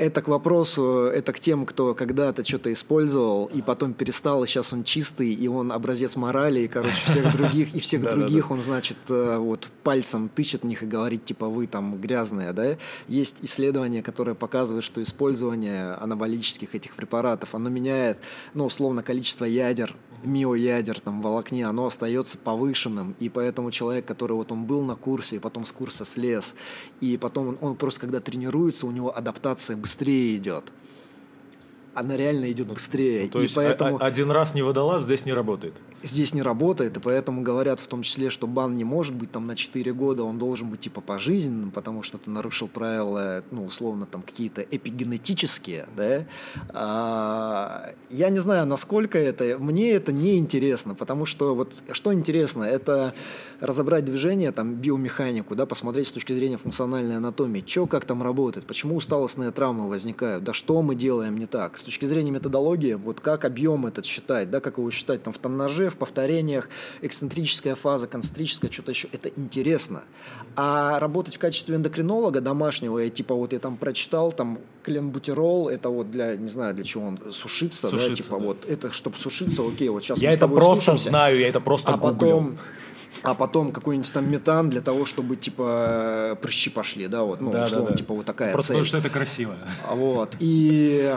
это 0.00 0.22
к 0.22 0.28
вопросу, 0.28 1.10
это 1.12 1.34
к 1.34 1.40
тем, 1.40 1.66
кто 1.66 1.94
когда-то 1.94 2.42
что-то 2.42 2.72
использовал, 2.72 3.50
и 3.52 3.60
потом 3.60 3.92
перестал, 3.92 4.42
и 4.42 4.46
сейчас 4.46 4.72
он 4.72 4.82
чистый, 4.82 5.30
и 5.30 5.46
он 5.46 5.72
образец 5.72 6.16
морали, 6.16 6.60
и, 6.60 6.68
короче, 6.68 6.96
всех 7.04 7.36
других, 7.36 7.74
и 7.74 7.80
всех 7.80 8.02
других 8.02 8.50
он, 8.50 8.62
значит, 8.62 8.96
э, 9.10 9.36
вот 9.36 9.68
пальцем 9.82 10.30
тычет 10.30 10.62
в 10.62 10.66
них 10.66 10.82
и 10.82 10.86
говорит, 10.86 11.26
типа, 11.26 11.48
вы 11.48 11.66
там 11.66 12.00
грязные, 12.00 12.54
да? 12.54 12.78
Есть 13.08 13.36
исследование, 13.42 14.02
которое 14.02 14.34
показывает, 14.34 14.84
что 14.84 15.02
использование 15.02 15.92
анаболических 15.92 16.74
этих 16.74 16.94
препаратов, 16.94 17.54
оно 17.54 17.68
меняет, 17.68 18.18
ну, 18.54 18.64
условно, 18.64 19.02
количество 19.02 19.44
ядер 19.44 19.94
миоядер 20.22 21.00
там 21.00 21.20
в 21.20 21.24
волокне, 21.24 21.66
оно 21.66 21.86
остается 21.86 22.38
повышенным, 22.38 23.14
и 23.18 23.28
поэтому 23.28 23.70
человек, 23.70 24.04
который 24.04 24.32
вот 24.32 24.52
он 24.52 24.64
был 24.64 24.82
на 24.82 24.96
курсе, 24.96 25.36
и 25.36 25.38
потом 25.38 25.66
с 25.66 25.72
курса 25.72 26.04
слез, 26.04 26.54
и 27.00 27.16
потом 27.16 27.48
он, 27.48 27.58
он 27.60 27.76
просто 27.76 28.00
когда 28.00 28.20
тренируется, 28.20 28.86
у 28.86 28.90
него 28.90 29.16
адаптация 29.16 29.76
быстрее 29.76 30.36
идет 30.36 30.64
она 31.94 32.16
реально 32.16 32.50
идет 32.50 32.68
ну, 32.68 32.74
быстрее. 32.74 33.24
Ну, 33.24 33.30
то 33.30 33.38
и 33.40 33.42
есть 33.42 33.54
поэтому... 33.54 34.02
один 34.02 34.30
раз 34.30 34.54
не 34.54 34.62
водолаз 34.62 35.02
здесь 35.02 35.26
не 35.26 35.32
работает? 35.32 35.82
Здесь 36.02 36.34
не 36.34 36.42
работает, 36.42 36.96
и 36.96 37.00
поэтому 37.00 37.42
говорят 37.42 37.80
в 37.80 37.86
том 37.86 38.02
числе, 38.02 38.30
что 38.30 38.46
бан 38.46 38.76
не 38.76 38.84
может 38.84 39.14
быть 39.14 39.30
там 39.30 39.46
на 39.46 39.56
4 39.56 39.92
года, 39.92 40.24
он 40.24 40.38
должен 40.38 40.68
быть 40.68 40.80
типа 40.80 41.00
пожизненным, 41.00 41.70
потому 41.70 42.02
что 42.02 42.18
ты 42.18 42.30
нарушил 42.30 42.68
правила, 42.68 43.42
ну, 43.50 43.64
условно, 43.64 44.06
там 44.06 44.22
какие-то 44.22 44.62
эпигенетические, 44.62 45.86
да. 45.96 46.26
А, 46.70 47.92
я 48.08 48.30
не 48.30 48.38
знаю, 48.38 48.66
насколько 48.66 49.18
это, 49.18 49.58
мне 49.58 49.90
это 49.92 50.12
не 50.12 50.38
интересно, 50.38 50.94
потому 50.94 51.26
что 51.26 51.54
вот 51.54 51.74
что 51.92 52.14
интересно, 52.14 52.64
это 52.64 53.14
разобрать 53.60 54.04
движение, 54.04 54.52
там, 54.52 54.74
биомеханику, 54.74 55.54
да, 55.54 55.66
посмотреть 55.66 56.08
с 56.08 56.12
точки 56.12 56.32
зрения 56.32 56.56
функциональной 56.56 57.16
анатомии, 57.16 57.64
что 57.66 57.86
как 57.86 58.04
там 58.04 58.22
работает, 58.22 58.66
почему 58.66 58.96
усталостные 58.96 59.50
травмы 59.50 59.88
возникают, 59.88 60.44
да, 60.44 60.52
что 60.52 60.82
мы 60.82 60.94
делаем 60.94 61.36
не 61.36 61.46
так, 61.46 61.78
с 61.80 61.82
точки 61.84 62.06
зрения 62.06 62.30
методологии, 62.30 62.94
вот 62.94 63.20
как 63.20 63.44
объем 63.44 63.86
этот 63.86 64.06
считать, 64.06 64.50
да, 64.50 64.60
как 64.60 64.78
его 64.78 64.90
считать 64.90 65.22
там 65.22 65.32
в 65.32 65.38
тоннаже, 65.38 65.88
в 65.88 65.96
повторениях, 65.96 66.68
эксцентрическая 67.00 67.74
фаза, 67.74 68.06
концентрическая, 68.06 68.70
что-то 68.70 68.92
еще, 68.92 69.08
это 69.12 69.30
интересно. 69.36 70.02
А 70.56 70.98
работать 70.98 71.36
в 71.36 71.38
качестве 71.38 71.76
эндокринолога 71.76 72.40
домашнего, 72.40 72.98
я 72.98 73.10
типа 73.10 73.34
вот 73.34 73.52
я 73.52 73.58
там 73.58 73.76
прочитал, 73.76 74.32
там 74.32 74.58
кленбутерол, 74.82 75.68
это 75.68 75.88
вот 75.88 76.10
для, 76.10 76.36
не 76.36 76.48
знаю, 76.48 76.74
для 76.74 76.84
чего 76.84 77.06
он, 77.06 77.18
сушиться, 77.30 77.88
сушиться 77.88 78.10
да, 78.10 78.16
типа 78.16 78.38
да. 78.38 78.44
вот, 78.46 78.64
это 78.68 78.92
чтобы 78.92 79.16
сушиться, 79.16 79.62
окей, 79.66 79.88
вот 79.88 80.02
сейчас 80.02 80.18
Я 80.18 80.30
это 80.30 80.48
просто 80.48 80.76
сушимся, 80.84 81.10
знаю, 81.10 81.38
я 81.38 81.48
это 81.48 81.60
просто 81.60 81.92
а 81.92 81.96
гуглю. 81.96 82.14
потом 82.14 82.58
а 83.22 83.34
потом 83.34 83.72
какой-нибудь 83.72 84.12
там 84.12 84.30
метан 84.30 84.70
для 84.70 84.80
того, 84.80 85.04
чтобы 85.04 85.36
типа 85.36 86.38
прыщи 86.40 86.70
пошли, 86.70 87.06
да, 87.08 87.22
вот, 87.24 87.40
ну, 87.40 87.50
да, 87.50 87.64
условно, 87.64 87.88
да, 87.88 87.92
да. 87.92 87.96
типа 87.96 88.14
вот 88.14 88.26
такая 88.26 88.52
Просто 88.52 88.68
цель. 88.68 88.76
потому 88.76 88.86
что 88.86 88.98
это 88.98 89.10
красиво. 89.10 89.56
Вот, 89.90 90.36
и 90.38 91.14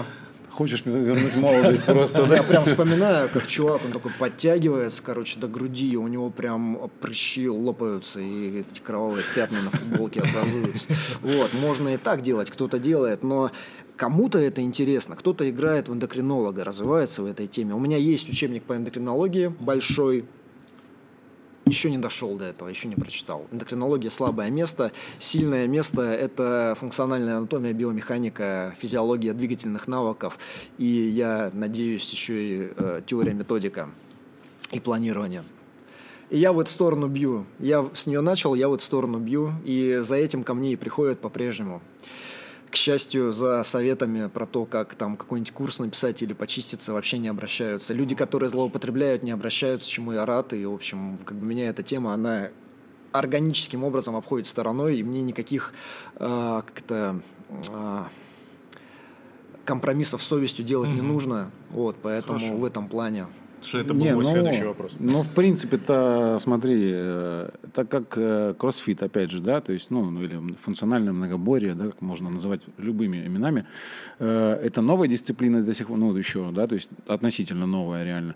Хочешь 0.54 0.86
вернуть 0.86 1.36
молодость 1.36 1.86
просто, 1.86 2.28
да? 2.28 2.36
Я 2.38 2.43
прям 2.43 2.66
вспоминаю, 2.66 3.28
как 3.34 3.47
чувак, 3.47 3.82
он 3.84 3.91
такой 3.91 4.12
подтягивается, 4.12 5.01
короче, 5.01 5.39
до 5.39 5.47
груди, 5.47 5.97
у 5.97 6.08
него 6.08 6.30
прям 6.30 6.91
прыщи 7.01 7.49
лопаются, 7.49 8.20
и 8.20 8.60
эти 8.60 8.80
кровавые 8.80 9.24
пятна 9.34 9.62
на 9.64 9.72
футболке 9.72 10.22
образуются. 10.22 10.88
Вот, 11.22 11.51
можно 11.60 11.95
и 11.95 11.97
так 11.97 12.22
делать, 12.22 12.51
кто-то 12.51 12.78
делает, 12.78 13.24
но 13.24 13.51
кому-то 13.95 14.38
это 14.38 14.62
интересно, 14.62 15.16
кто-то 15.16 15.49
играет 15.49 15.89
в 15.89 15.93
эндокринолога, 15.93 16.64
развивается 16.64 17.24
в 17.24 17.26
этой 17.26 17.47
теме. 17.47 17.74
У 17.74 17.80
меня 17.80 17.97
есть 17.97 18.30
учебник 18.30 18.64
по 18.64 18.76
эндокринологии 18.76 19.47
большой, 19.47 20.26
еще 21.66 21.89
не 21.89 21.97
дошел 21.97 22.36
до 22.38 22.45
этого, 22.45 22.70
еще 22.70 22.88
не 22.88 22.95
прочитал. 22.95 23.47
Эндокринология 23.51 24.09
слабое 24.09 24.49
место, 24.49 24.91
сильное 25.20 25.68
место– 25.68 26.01
это 26.01 26.76
функциональная 26.80 27.38
анатомия, 27.38 27.74
биомеханика, 27.74 28.76
физиология 28.80 29.34
двигательных 29.34 29.88
навыков, 29.88 30.38
и 30.78 30.86
я 30.86 31.49
надеюсь 31.53 32.09
еще 32.11 32.43
и 32.43 32.72
э, 32.76 33.01
теория, 33.05 33.34
методика 33.34 33.89
и 34.72 34.80
планирование. 34.80 35.43
И 36.30 36.38
я 36.38 36.51
в 36.51 36.59
эту 36.59 36.72
сторону 36.72 37.07
бью. 37.07 37.45
Я 37.59 37.88
с 37.93 38.07
нее 38.07 38.22
начал, 38.22 38.55
я 38.55 38.68
в 38.68 38.74
эту 38.74 38.84
сторону 38.84 39.20
бью, 39.20 39.51
и 39.66 39.99
за 40.01 40.16
этим 40.16 40.43
ко 40.43 40.53
мне 40.53 40.74
и 40.74 40.76
приходят 40.76 41.20
по-прежнему 41.20 41.82
к 42.74 42.76
счастью, 42.76 43.34
за 43.34 43.63
советами 43.63 44.28
про 44.30 44.47
то, 44.47 44.65
как 44.65 44.95
там 44.95 45.15
какой-нибудь 45.15 45.53
курс 45.53 45.78
написать 45.78 46.24
или 46.24 46.34
почиститься, 46.34 46.91
вообще 46.91 47.19
не 47.19 47.28
обращаются. 47.28 47.93
Люди, 47.93 48.15
которые 48.15 48.49
злоупотребляют, 48.49 49.21
не 49.21 49.30
обращаются, 49.30 49.88
чему 49.88 50.11
я 50.11 50.26
рад. 50.26 50.53
И, 50.53 50.65
в 50.65 50.74
общем, 50.74 51.19
как 51.24 51.38
бы 51.38 51.45
меня 51.45 51.69
эта 51.69 51.84
тема, 51.84 52.15
она 52.15 52.49
органическим 53.11 53.84
образом 53.84 54.15
обходит 54.15 54.47
стороной, 54.47 54.97
и 54.97 55.03
мне 55.03 55.21
никаких 55.21 55.71
э, 56.15 56.61
как-то 56.65 57.21
э, 57.49 58.03
компромиссов 59.65 60.24
с 60.24 60.26
совестью 60.26 60.65
делать 60.65 60.89
mm-hmm. 60.89 60.95
не 60.95 61.01
нужно. 61.01 61.51
Вот, 61.69 61.97
поэтому 62.01 62.39
Хорошо. 62.39 62.57
в 62.57 62.65
этом 62.65 62.88
плане 62.88 63.28
Что 63.64 63.80
это 63.80 63.93
был 63.93 64.01
не, 64.01 64.14
мой 64.14 64.24
ну, 64.24 64.30
следующий 64.30 64.64
вопрос. 64.64 64.95
Ну, 64.99 65.24
в 65.24 65.30
принципе-то, 65.30 66.38
смотри, 66.39 66.91
э, 66.93 67.49
так 67.74 67.89
как 67.89 68.14
э, 68.18 68.53
кроссфит, 68.57 69.01
опять 69.03 69.32
же, 69.32 69.41
да, 69.41 69.61
то 69.61 69.72
есть, 69.74 69.91
ну, 69.91 70.09
ну, 70.09 70.24
или 70.24 70.39
функциональное 70.61 71.14
многоборье, 71.14 71.74
да, 71.74 71.86
как 71.86 72.01
можно 72.01 72.30
называть 72.30 72.61
любыми 72.78 73.26
именами, 73.26 73.66
э, 74.20 74.59
это 74.64 74.82
новая 74.82 75.07
дисциплина 75.07 75.61
до 75.61 75.74
сих 75.74 75.88
пор, 75.88 75.97
ну, 75.97 76.16
еще, 76.16 76.51
да, 76.51 76.68
то 76.68 76.76
есть 76.76 76.89
относительно 77.07 77.66
новая 77.66 78.03
реально. 78.03 78.36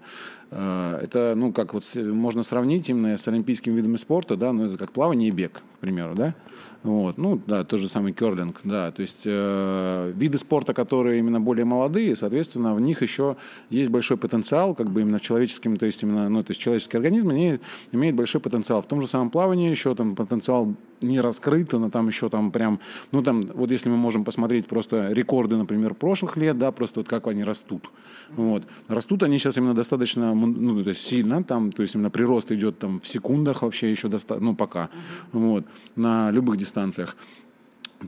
Это, 0.49 1.33
ну, 1.35 1.51
как 1.51 1.73
вот 1.73 1.83
можно 1.95 2.41
сравнить 2.43 2.87
именно 2.87 3.17
с 3.17 3.27
олимпийскими 3.27 3.75
видами 3.75 3.97
спорта, 3.97 4.37
да, 4.37 4.53
ну, 4.53 4.67
это 4.67 4.77
как 4.77 4.93
плавание 4.93 5.27
и 5.27 5.31
бег, 5.31 5.61
к 5.75 5.79
примеру, 5.79 6.15
да. 6.15 6.35
Вот. 6.83 7.17
Ну, 7.17 7.41
да, 7.47 7.63
тот 7.63 7.79
же 7.79 7.89
самый 7.89 8.13
керлинг, 8.13 8.61
да. 8.63 8.91
То 8.91 9.01
есть 9.01 9.23
э, 9.25 10.13
виды 10.15 10.37
спорта, 10.37 10.73
которые 10.73 11.19
именно 11.19 11.41
более 11.41 11.65
молодые, 11.65 12.15
соответственно, 12.15 12.75
в 12.75 12.81
них 12.81 13.01
еще 13.01 13.35
есть 13.69 13.89
большой 13.89 14.17
потенциал, 14.17 14.75
как 14.75 14.89
бы 14.89 15.01
именно 15.01 15.19
в 15.19 15.21
человеческом, 15.21 15.77
то 15.77 15.85
есть 15.85 16.03
именно, 16.03 16.29
ну, 16.29 16.43
то 16.43 16.51
есть 16.51 16.61
человеческий 16.61 16.97
организм 16.97 17.31
имеет, 17.31 17.61
имеет 17.91 18.15
большой 18.15 18.41
потенциал. 18.41 18.81
В 18.81 18.87
том 18.87 19.01
же 19.01 19.07
самом 19.07 19.29
плавании 19.29 19.69
еще 19.69 19.95
там 19.95 20.15
потенциал 20.15 20.73
не 21.01 21.21
раскрыт, 21.21 21.73
но 21.73 21.89
там 21.89 22.07
еще 22.07 22.29
там 22.29 22.51
прям, 22.51 22.79
ну, 23.11 23.21
там, 23.21 23.41
вот 23.53 23.71
если 23.71 23.89
мы 23.89 23.97
можем 23.97 24.23
посмотреть 24.23 24.67
просто 24.67 25.11
рекорды, 25.11 25.55
например, 25.57 25.93
прошлых 25.93 26.37
лет, 26.37 26.57
да, 26.57 26.71
просто 26.71 26.99
вот 26.99 27.07
как 27.07 27.27
они 27.27 27.43
растут. 27.43 27.89
Вот. 28.29 28.63
Rастут 28.87 29.23
они 29.23 29.37
сейчас 29.37 29.57
именно 29.57 29.73
достаточно, 29.73 30.33
ну, 30.33 30.83
то 30.83 30.89
есть 30.89 31.05
сильно, 31.05 31.43
там, 31.43 31.71
то 31.71 31.81
есть 31.81 31.95
именно 31.95 32.09
прирост 32.09 32.51
идет 32.51 32.79
там 32.79 32.99
в 32.99 33.07
секундах 33.07 33.61
вообще 33.61 33.91
еще, 33.91 34.07
доста- 34.07 34.39
ну, 34.39 34.55
пока, 34.55 34.89
вот, 35.31 35.65
на 35.95 36.31
любых 36.31 36.57
дистанциях 36.57 37.15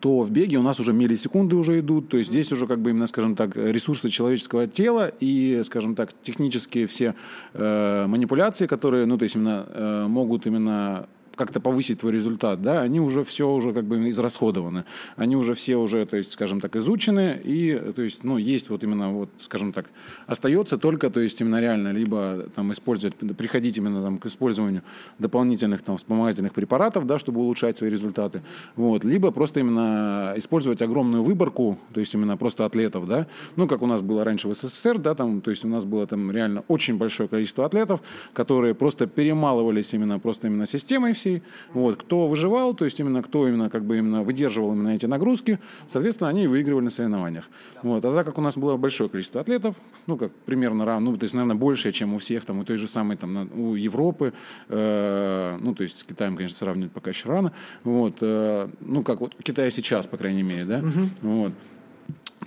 то 0.02 0.22
в 0.22 0.32
беге 0.32 0.58
у 0.58 0.62
нас 0.62 0.80
уже 0.80 0.94
миллисекунды 0.94 1.56
уже 1.56 1.80
идут, 1.80 2.10
то 2.10 2.18
есть 2.18 2.30
здесь 2.30 2.52
уже 2.52 2.68
как 2.68 2.80
бы 2.80 2.92
именно, 2.92 3.08
скажем 3.08 3.36
так, 3.36 3.56
ресурсы 3.56 4.10
человеческого 4.10 4.68
тела 4.68 5.12
и, 5.20 5.62
скажем 5.66 5.96
так, 5.96 6.14
технические 6.22 6.86
все 6.88 7.16
э, 7.54 8.06
манипуляции, 8.08 8.68
которые, 8.68 9.06
ну, 9.06 9.18
то 9.18 9.24
есть 9.24 9.36
именно 9.36 9.66
э, 9.68 10.06
могут 10.08 10.46
именно 10.46 11.08
как-то 11.40 11.62
повысить 11.62 12.00
твой 12.00 12.12
результат, 12.12 12.62
да, 12.62 12.82
они 12.82 13.00
уже 13.00 13.24
все 13.24 13.50
уже 13.50 13.72
как 13.72 13.86
бы 13.86 14.10
израсходованы. 14.10 14.84
Они 15.16 15.38
уже 15.38 15.54
все 15.54 15.78
уже, 15.78 16.06
то 16.06 16.18
есть, 16.18 16.34
скажем 16.34 16.60
так, 16.60 16.76
изучены, 16.76 17.40
и, 17.42 17.82
то 17.96 18.02
есть, 18.02 18.26
ну, 18.26 18.38
есть 18.38 18.70
вот 18.70 18.84
именно, 18.84 19.14
вот, 19.14 19.30
скажем 19.40 19.72
так, 19.72 19.86
остается 20.28 20.78
только, 20.78 21.10
то 21.10 21.22
есть, 21.22 21.40
именно 21.40 21.62
реально, 21.62 21.94
либо 21.94 22.46
там 22.56 22.74
использовать, 22.74 23.16
приходить 23.16 23.78
именно 23.78 24.02
там 24.04 24.18
к 24.18 24.26
использованию 24.26 24.82
дополнительных 25.18 25.82
там 25.82 25.96
вспомогательных 25.96 26.54
препаратов, 26.54 27.06
да, 27.06 27.18
чтобы 27.18 27.40
улучшать 27.40 27.78
свои 27.78 27.90
результаты, 27.90 28.42
вот, 28.76 29.06
либо 29.06 29.32
просто 29.32 29.62
именно 29.62 30.34
использовать 30.36 30.82
огромную 30.82 31.24
выборку, 31.24 31.78
то 31.94 32.02
есть, 32.02 32.14
именно 32.14 32.36
просто 32.36 32.66
атлетов, 32.66 33.08
да, 33.08 33.28
ну, 33.56 33.66
как 33.66 33.82
у 33.82 33.88
нас 33.88 34.02
было 34.02 34.26
раньше 34.26 34.50
в 34.50 34.54
СССР, 34.54 34.98
да, 34.98 35.16
там, 35.16 35.40
то 35.40 35.52
есть, 35.52 35.64
у 35.64 35.70
нас 35.70 35.86
было 35.86 36.06
там 36.06 36.32
реально 36.32 36.66
очень 36.68 36.98
большое 36.98 37.30
количество 37.30 37.66
атлетов, 37.66 38.02
которые 38.34 38.76
просто 38.76 39.08
перемалывались 39.08 39.94
именно 39.94 40.20
просто 40.20 40.48
именно 40.48 40.66
системой 40.66 41.14
всей, 41.14 41.28
профессий. 41.30 41.43
Вот, 41.73 41.97
кто 41.97 42.27
выживал, 42.27 42.73
то 42.73 42.86
есть 42.86 42.99
именно 42.99 43.21
кто 43.21 43.47
именно 43.47 43.69
как 43.69 43.84
бы 43.84 43.97
именно 43.97 44.23
выдерживал 44.23 44.73
именно 44.73 44.89
эти 44.89 45.05
нагрузки, 45.05 45.59
соответственно, 45.88 46.30
они 46.30 46.43
и 46.43 46.47
выигрывали 46.47 46.86
на 46.86 46.89
соревнованиях. 46.89 47.49
Вот, 47.84 48.03
а 48.05 48.13
так 48.13 48.25
как 48.25 48.38
у 48.38 48.41
нас 48.41 48.57
было 48.57 48.77
большое 48.77 49.09
количество 49.09 49.41
атлетов, 49.41 49.75
ну, 50.07 50.17
как 50.17 50.32
примерно 50.45 50.86
равно, 50.86 51.11
ну, 51.11 51.17
то 51.17 51.23
есть, 51.23 51.34
наверное, 51.34 51.55
больше, 51.55 51.91
чем 51.91 52.13
у 52.13 52.17
всех, 52.17 52.45
там, 52.45 52.59
у 52.59 52.63
той 52.63 52.77
же 52.77 52.88
самой, 52.88 53.17
там, 53.17 53.49
у 53.55 53.75
Европы, 53.75 54.34
э, 54.69 55.57
ну, 55.61 55.75
то 55.75 55.84
есть 55.84 55.99
с 55.99 56.03
Китаем, 56.03 56.36
конечно, 56.36 56.57
сравнивать 56.57 56.91
пока 56.91 57.11
еще 57.11 57.30
рано, 57.30 57.51
вот, 57.84 58.17
э, 58.21 58.69
ну, 58.82 59.03
как 59.03 59.21
вот 59.21 59.36
Китай 59.43 59.71
сейчас, 59.71 60.07
по 60.07 60.17
крайней 60.17 60.43
мере, 60.43 60.65
да, 60.65 60.80
угу. 60.80 61.09
вот, 61.21 61.53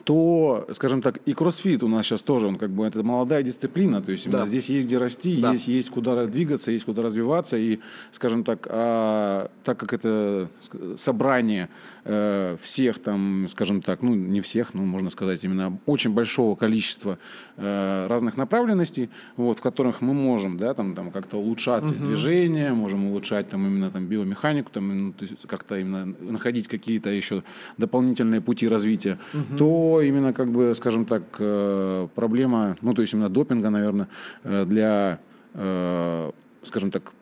то, 0.04 0.66
скажем 0.72 1.02
так, 1.02 1.18
и 1.26 1.32
кроссфит 1.32 1.82
у 1.82 1.88
нас 1.88 2.06
сейчас 2.06 2.22
тоже, 2.22 2.48
он 2.48 2.56
как 2.56 2.70
бы 2.70 2.86
это 2.86 3.02
молодая 3.02 3.42
дисциплина, 3.42 4.02
то 4.02 4.12
есть 4.12 4.28
да. 4.28 4.46
здесь 4.46 4.68
есть 4.68 4.88
где 4.88 4.98
расти, 4.98 5.40
да. 5.40 5.52
есть, 5.52 5.68
есть 5.68 5.90
куда 5.90 6.26
двигаться, 6.26 6.70
есть 6.70 6.84
куда 6.84 7.02
развиваться, 7.02 7.56
и, 7.56 7.78
скажем 8.10 8.44
так, 8.44 8.66
а, 8.70 9.50
так 9.64 9.78
как 9.78 9.92
это 9.92 10.48
собрание 10.96 11.68
э, 12.04 12.56
всех 12.60 12.98
там, 12.98 13.46
скажем 13.48 13.82
так, 13.82 14.02
ну 14.02 14.14
не 14.14 14.40
всех, 14.40 14.74
ну 14.74 14.84
можно 14.84 15.10
сказать 15.10 15.44
именно 15.44 15.78
очень 15.86 16.10
большого 16.10 16.56
количества 16.56 17.18
э, 17.56 18.06
разных 18.08 18.36
направленностей, 18.36 19.10
вот, 19.36 19.58
в 19.58 19.62
которых 19.62 20.00
мы 20.00 20.14
можем, 20.14 20.58
да, 20.58 20.74
там, 20.74 20.94
там 20.94 21.10
как-то 21.10 21.36
улучшать 21.36 21.84
угу. 21.84 21.94
движение, 21.94 22.72
можем 22.72 23.06
улучшать 23.06 23.50
там 23.50 23.66
именно 23.66 23.90
там 23.90 24.06
биомеханику, 24.06 24.70
там, 24.72 25.06
ну, 25.06 25.14
как-то 25.46 25.76
именно 25.78 26.14
находить 26.20 26.68
какие-то 26.68 27.10
еще 27.10 27.42
дополнительные 27.78 28.40
пути 28.40 28.68
развития, 28.68 29.18
угу. 29.32 29.56
то 29.58 29.91
именно 30.00 30.32
как 30.32 30.48
бы, 30.48 30.74
скажем 30.74 31.04
так, 31.04 31.22
э, 31.38 32.08
проблема, 32.14 32.76
ну 32.80 32.94
то 32.94 33.02
есть 33.02 33.14
именно 33.14 33.28
допинга, 33.28 33.70
наверное, 33.70 34.08
э, 34.44 34.64
для, 34.64 35.18
э, 35.54 36.30
скажем 36.64 36.90
так, 36.90 37.12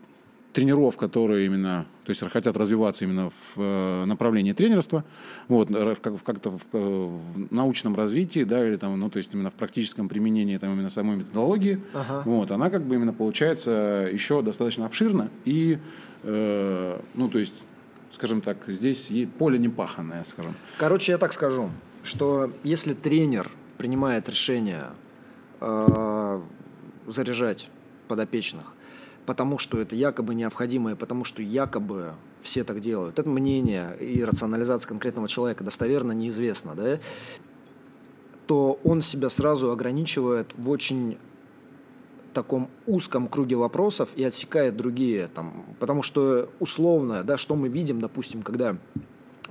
тренеров, 0.53 0.97
которые 0.97 1.47
именно, 1.47 1.87
то 2.05 2.11
есть 2.11 2.23
хотят 2.31 2.57
развиваться 2.57 3.05
именно 3.05 3.31
в 3.55 4.05
направлении 4.05 4.53
тренерства, 4.53 5.05
вот, 5.49 5.69
как, 6.03 6.23
как-то 6.23 6.51
в, 6.51 6.61
в 6.73 7.53
научном 7.53 7.95
развитии, 7.95 8.45
да, 8.45 8.67
или 8.67 8.77
там, 8.77 8.99
ну, 8.99 9.11
то 9.11 9.19
есть 9.19 9.33
именно 9.33 9.51
в 9.51 9.55
практическом 9.55 10.09
применении 10.09 10.59
там 10.59 10.73
именно 10.73 10.91
самой 10.91 11.17
методологии, 11.17 11.81
ага. 11.95 12.23
вот, 12.25 12.51
она 12.51 12.71
как 12.71 12.83
бы 12.83 12.97
именно 12.97 13.13
получается 13.13 14.09
еще 14.13 14.43
достаточно 14.43 14.87
обширна 14.87 15.31
и, 15.45 15.79
э, 16.25 17.01
ну, 17.15 17.29
то 17.29 17.39
есть, 17.39 17.55
скажем 18.11 18.41
так, 18.41 18.59
здесь 18.67 19.11
поле 19.39 19.59
не 19.59 19.69
паханное, 19.69 20.25
скажем. 20.25 20.55
Короче, 20.79 21.13
я 21.13 21.19
так 21.19 21.33
скажу, 21.33 21.71
что 22.03 22.53
если 22.63 22.95
тренер 22.95 23.51
принимает 23.79 24.29
решение 24.29 24.89
э, 25.61 26.41
заряжать 27.07 27.69
подопечных, 28.09 28.75
потому 29.27 29.59
что 29.59 29.81
это 29.81 29.95
якобы 29.95 30.35
необходимо 30.35 30.93
и 30.93 30.95
потому 30.95 31.25
что 31.25 31.43
якобы 31.43 32.15
все 32.43 32.65
так 32.65 32.81
делают. 32.81 33.19
Это 33.19 33.29
мнение 33.29 33.97
и 33.99 34.25
рационализация 34.25 34.89
конкретного 34.89 35.29
человека 35.29 35.63
достоверно 35.63 36.13
неизвестно, 36.13 36.75
да, 36.75 36.99
то 38.47 38.81
он 38.83 39.03
себя 39.03 39.31
сразу 39.31 39.71
ограничивает 39.71 40.53
в 40.57 40.69
очень 40.71 41.17
таком 42.33 42.69
узком 42.87 43.29
круге 43.29 43.57
вопросов 43.57 44.11
и 44.17 44.25
отсекает 44.25 44.77
другие, 44.77 45.29
там, 45.29 45.65
потому 45.79 46.03
что 46.03 46.49
условно, 46.59 47.23
да, 47.25 47.37
что 47.37 47.57
мы 47.57 47.69
видим, 47.69 48.01
допустим, 48.01 48.43
когда, 48.43 48.77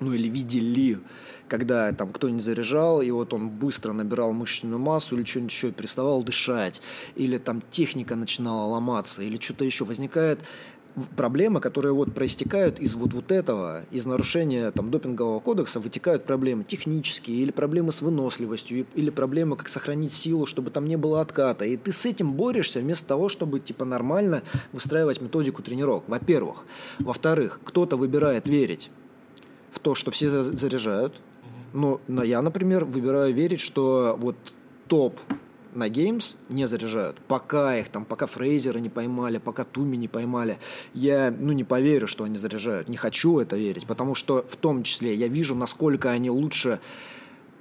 ну 0.01 0.13
или 0.13 0.27
видели, 0.27 0.99
когда 1.47 1.91
там 1.91 2.11
кто-нибудь 2.11 2.43
заряжал, 2.43 3.01
и 3.01 3.11
вот 3.11 3.33
он 3.33 3.49
быстро 3.49 3.93
набирал 3.93 4.33
мышечную 4.33 4.79
массу 4.79 5.15
или 5.17 5.25
что-нибудь 5.25 5.51
еще, 5.51 5.71
переставал 5.71 6.23
дышать, 6.23 6.81
или 7.15 7.37
там 7.37 7.61
техника 7.71 8.15
начинала 8.15 8.67
ломаться, 8.67 9.23
или 9.23 9.37
что-то 9.37 9.65
еще 9.65 9.85
возникает 9.85 10.39
проблемы, 11.15 11.59
которые 11.59 11.93
вот 11.93 12.13
проистекают 12.13 12.79
из 12.79 12.95
вот, 12.95 13.13
вот 13.13 13.31
этого, 13.31 13.83
из 13.91 14.05
нарушения 14.05 14.71
там, 14.71 14.91
допингового 14.91 15.39
кодекса, 15.39 15.79
вытекают 15.79 16.25
проблемы 16.25 16.63
технические, 16.63 17.37
или 17.37 17.51
проблемы 17.51 17.91
с 17.91 18.01
выносливостью, 18.01 18.85
или 18.95 19.09
проблемы, 19.09 19.55
как 19.55 19.69
сохранить 19.69 20.13
силу, 20.13 20.45
чтобы 20.45 20.71
там 20.71 20.87
не 20.87 20.97
было 20.97 21.21
отката. 21.21 21.65
И 21.65 21.77
ты 21.77 21.91
с 21.91 22.05
этим 22.05 22.33
борешься 22.33 22.79
вместо 22.79 23.07
того, 23.07 23.29
чтобы 23.29 23.59
типа 23.59 23.85
нормально 23.85 24.41
выстраивать 24.71 25.21
методику 25.21 25.61
тренировок. 25.61 26.03
Во-первых. 26.07 26.65
Во-вторых, 26.99 27.59
кто-то 27.63 27.95
выбирает 27.95 28.47
верить 28.47 28.91
в 29.71 29.79
то, 29.79 29.95
что 29.95 30.11
все 30.11 30.43
заряжают, 30.43 31.19
но, 31.73 32.01
но 32.07 32.23
я, 32.23 32.41
например, 32.41 32.85
выбираю 32.85 33.33
верить, 33.33 33.59
что 33.59 34.15
вот 34.19 34.35
топ 34.87 35.19
на 35.73 35.87
Games 35.87 36.35
не 36.49 36.67
заряжают. 36.67 37.17
Пока 37.27 37.77
их 37.77 37.89
там, 37.89 38.05
пока 38.05 38.25
Фрейзера 38.25 38.79
не 38.79 38.89
поймали, 38.89 39.37
пока 39.37 39.63
Туми 39.63 39.97
не 39.97 40.07
поймали, 40.07 40.57
я, 40.93 41.33
ну, 41.37 41.51
не 41.51 41.63
поверю, 41.63 42.07
что 42.07 42.23
они 42.23 42.37
заряжают. 42.37 42.89
Не 42.89 42.97
хочу 42.97 43.39
это 43.39 43.55
верить, 43.55 43.85
потому 43.85 44.15
что 44.15 44.45
в 44.47 44.55
том 44.55 44.83
числе 44.83 45.13
я 45.13 45.27
вижу, 45.27 45.55
насколько 45.55 46.09
они 46.09 46.29
лучше 46.29 46.79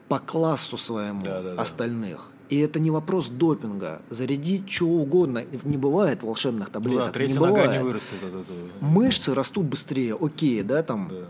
по 0.09 0.19
классу 0.19 0.79
своему 0.79 1.23
да, 1.23 1.43
да, 1.43 1.55
да. 1.55 1.63
остальных. 1.63 2.31
И 2.49 2.59
это 2.61 2.81
не 2.81 2.91
вопрос 2.91 3.29
допинга. 3.29 4.01
Заряди 4.09 4.65
что 4.67 4.87
угодно. 4.87 5.45
Не 5.65 5.77
бывает 5.77 6.23
волшебных 6.23 6.71
таблеток. 6.71 7.09
Ну 7.09 7.13
да, 7.13 7.27
не 7.27 7.39
бывает. 7.39 7.71
не 7.73 7.85
вырастет. 7.85 8.15
Это, 8.23 8.39
это. 8.39 8.53
Мышцы 8.81 9.35
растут 9.35 9.67
быстрее. 9.67 10.17
Окей, 10.19 10.63
да, 10.63 10.83
там... 10.83 11.09
Да 11.11 11.27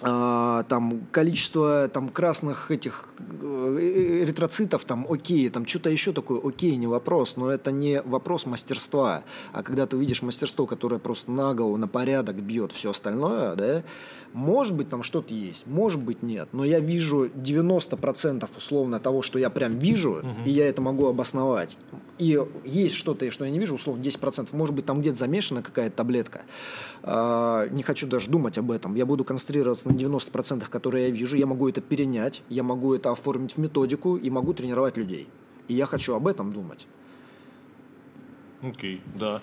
там 0.00 1.06
количество 1.10 1.88
там 1.88 2.08
красных 2.08 2.70
этих 2.70 3.08
э, 3.18 4.22
эритроцитов 4.22 4.84
там 4.84 5.06
окей, 5.08 5.48
там 5.48 5.66
что-то 5.66 5.90
еще 5.90 6.12
такое 6.12 6.40
окей, 6.42 6.76
не 6.76 6.86
вопрос, 6.86 7.36
но 7.36 7.50
это 7.50 7.70
не 7.70 8.02
вопрос 8.02 8.46
мастерства, 8.46 9.22
а 9.52 9.62
когда 9.62 9.86
ты 9.86 9.96
видишь 9.96 10.22
мастерство, 10.22 10.66
которое 10.66 10.98
просто 10.98 11.30
на 11.32 11.54
голову, 11.54 11.76
на 11.76 11.88
порядок 11.88 12.36
бьет 12.36 12.72
все 12.72 12.90
остальное, 12.90 13.54
да, 13.54 13.82
может 14.32 14.74
быть 14.74 14.88
там 14.88 15.02
что-то 15.02 15.32
есть, 15.32 15.66
может 15.66 16.02
быть 16.02 16.22
нет, 16.22 16.48
но 16.52 16.64
я 16.64 16.80
вижу 16.80 17.26
90% 17.26 18.48
условно 18.56 19.00
того, 19.00 19.22
что 19.22 19.38
я 19.38 19.48
прям 19.50 19.78
вижу, 19.78 20.18
угу. 20.18 20.28
и 20.44 20.50
я 20.50 20.68
это 20.68 20.82
могу 20.82 21.06
обосновать. 21.06 21.78
И 22.18 22.38
есть 22.64 22.94
что-то, 22.94 23.30
что 23.30 23.44
я 23.44 23.50
не 23.50 23.58
вижу, 23.58 23.74
условно 23.74 24.02
10%, 24.02 24.48
может 24.52 24.74
быть 24.74 24.86
там 24.86 25.00
где-то 25.00 25.16
замешана 25.16 25.62
какая-то 25.62 25.96
таблетка. 25.96 26.42
А, 27.02 27.68
не 27.68 27.82
хочу 27.82 28.06
даже 28.06 28.28
думать 28.28 28.56
об 28.58 28.70
этом. 28.70 28.94
Я 28.94 29.04
буду 29.04 29.24
концентрироваться 29.24 29.88
на 29.88 29.92
90%, 29.92 30.68
которые 30.68 31.08
я 31.08 31.10
вижу, 31.10 31.36
я 31.36 31.46
могу 31.46 31.68
это 31.68 31.80
перенять, 31.80 32.42
я 32.48 32.62
могу 32.62 32.94
это 32.94 33.10
оформить 33.10 33.52
в 33.52 33.58
методику 33.58 34.16
и 34.16 34.30
могу 34.30 34.54
тренировать 34.54 34.96
людей. 34.96 35.28
И 35.68 35.74
я 35.74 35.84
хочу 35.86 36.14
об 36.14 36.26
этом 36.26 36.52
думать. 36.52 36.86
Окей, 38.62 39.02
да. 39.14 39.42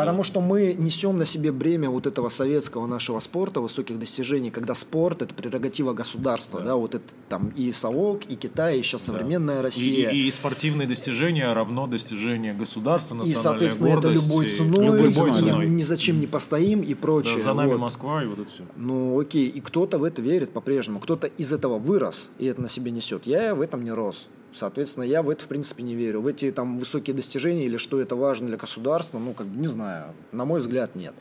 Потому 0.00 0.22
что 0.24 0.40
мы 0.40 0.74
несем 0.74 1.18
на 1.18 1.24
себе 1.24 1.52
бремя 1.52 1.90
вот 1.90 2.06
этого 2.06 2.28
советского 2.28 2.86
нашего 2.86 3.20
спорта, 3.20 3.60
высоких 3.60 3.98
достижений, 3.98 4.50
когда 4.50 4.74
спорт 4.74 5.22
это 5.22 5.34
прерогатива 5.34 5.92
государства, 5.92 6.60
да, 6.60 6.66
да 6.66 6.76
вот 6.76 6.94
это 6.94 7.04
там 7.28 7.48
и 7.56 7.72
САОК, 7.72 8.22
и 8.28 8.36
Китай, 8.36 8.78
и 8.78 8.82
сейчас 8.82 9.04
современная 9.04 9.56
да. 9.56 9.62
Россия. 9.62 10.10
И, 10.10 10.16
и, 10.16 10.28
и 10.28 10.30
спортивные 10.30 10.86
достижения 10.88 11.52
равно 11.52 11.86
достижения 11.86 12.54
государства, 12.54 13.14
национальная 13.14 13.40
И, 13.40 13.42
соответственно, 13.42 13.94
гордость, 13.94 14.24
это 14.24 14.32
любой 14.32 14.48
ценой, 14.48 15.02
любой 15.02 15.32
ценой. 15.32 15.66
Ни, 15.66 15.74
ни 15.74 15.82
зачем 15.82 16.20
не 16.20 16.26
постоим 16.26 16.80
и 16.80 16.94
прочее. 16.94 17.36
Да, 17.38 17.44
за 17.44 17.54
нами 17.54 17.72
вот. 17.72 17.80
Москва 17.80 18.22
и 18.22 18.26
вот 18.26 18.40
это 18.40 18.50
все. 18.50 18.64
Ну, 18.76 19.18
окей, 19.18 19.46
и 19.46 19.60
кто-то 19.60 19.98
в 19.98 20.04
это 20.04 20.22
верит 20.22 20.52
по-прежнему, 20.52 21.00
кто-то 21.00 21.26
из 21.26 21.52
этого 21.52 21.78
вырос 21.78 22.30
и 22.38 22.46
это 22.46 22.60
на 22.60 22.68
себе 22.68 22.90
несет. 22.90 23.26
Я 23.26 23.54
в 23.54 23.60
этом 23.60 23.84
не 23.84 23.92
рос. 23.92 24.26
Соответственно, 24.52 25.04
я 25.04 25.22
в 25.22 25.30
это, 25.30 25.44
в 25.44 25.48
принципе, 25.48 25.82
не 25.82 25.94
верю. 25.94 26.20
В 26.20 26.26
эти 26.26 26.50
там 26.50 26.78
высокие 26.78 27.14
достижения 27.14 27.66
или 27.66 27.76
что 27.76 28.00
это 28.00 28.16
важно 28.16 28.48
для 28.48 28.56
государства, 28.56 29.18
ну, 29.18 29.32
как 29.32 29.46
бы 29.46 29.60
не 29.60 29.68
знаю. 29.68 30.06
На 30.32 30.44
мой 30.44 30.60
взгляд, 30.60 30.94
нет. 30.94 31.14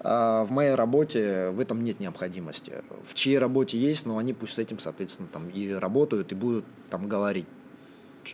А 0.00 0.44
в 0.44 0.50
моей 0.50 0.74
работе 0.74 1.50
в 1.50 1.60
этом 1.60 1.82
нет 1.82 2.00
необходимости. 2.00 2.72
В 3.06 3.14
чьей 3.14 3.38
работе 3.38 3.78
есть, 3.78 4.06
но 4.06 4.18
они 4.18 4.32
пусть 4.32 4.54
с 4.54 4.58
этим, 4.58 4.78
соответственно, 4.78 5.28
там 5.32 5.48
и 5.48 5.72
работают, 5.72 6.32
и 6.32 6.34
будут 6.34 6.64
там 6.90 7.08
говорить, 7.08 7.46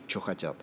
что 0.07 0.19
хотят. 0.19 0.57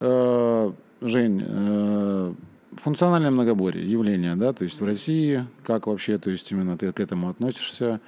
Э, 0.00 0.72
Жень, 1.00 1.44
э, 1.46 2.34
функциональное 2.72 3.30
многоборье, 3.30 3.88
явление, 3.88 4.36
да, 4.36 4.52
то 4.52 4.64
есть 4.64 4.80
в 4.80 4.84
России, 4.84 5.46
как 5.64 5.86
вообще, 5.86 6.18
то 6.18 6.30
есть 6.30 6.50
именно 6.50 6.76
ты 6.78 6.92
к 6.92 7.00
этому 7.00 7.28
относишься, 7.28 8.00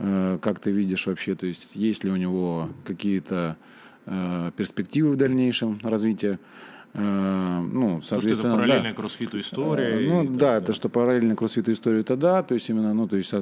как 0.00 0.60
ты 0.60 0.70
видишь 0.70 1.06
вообще, 1.06 1.34
то 1.34 1.46
есть 1.46 1.70
есть 1.74 2.04
ли 2.04 2.10
у 2.10 2.16
него 2.16 2.70
какие-то 2.84 3.58
Э, 4.06 4.50
перспективы 4.56 5.12
в 5.12 5.16
дальнейшем 5.16 5.78
развития. 5.82 6.40
Э, 6.94 7.60
ну, 7.60 8.00
соответственно, 8.02 8.10
То, 8.10 8.20
что 8.20 8.48
это 8.48 8.56
параллельная 8.56 8.90
да. 8.90 8.96
кроссфиту 8.96 9.38
история. 9.38 10.04
Э, 10.04 10.08
ну, 10.08 10.24
да, 10.24 10.56
это 10.56 10.72
что 10.72 10.88
параллельно 10.88 11.36
кроссфиту 11.36 11.70
историю, 11.70 12.00
это 12.00 12.16
да, 12.16 12.42
то 12.42 12.54
есть 12.54 12.68
именно, 12.70 12.92
ну, 12.94 13.06
то 13.06 13.16
есть, 13.16 13.32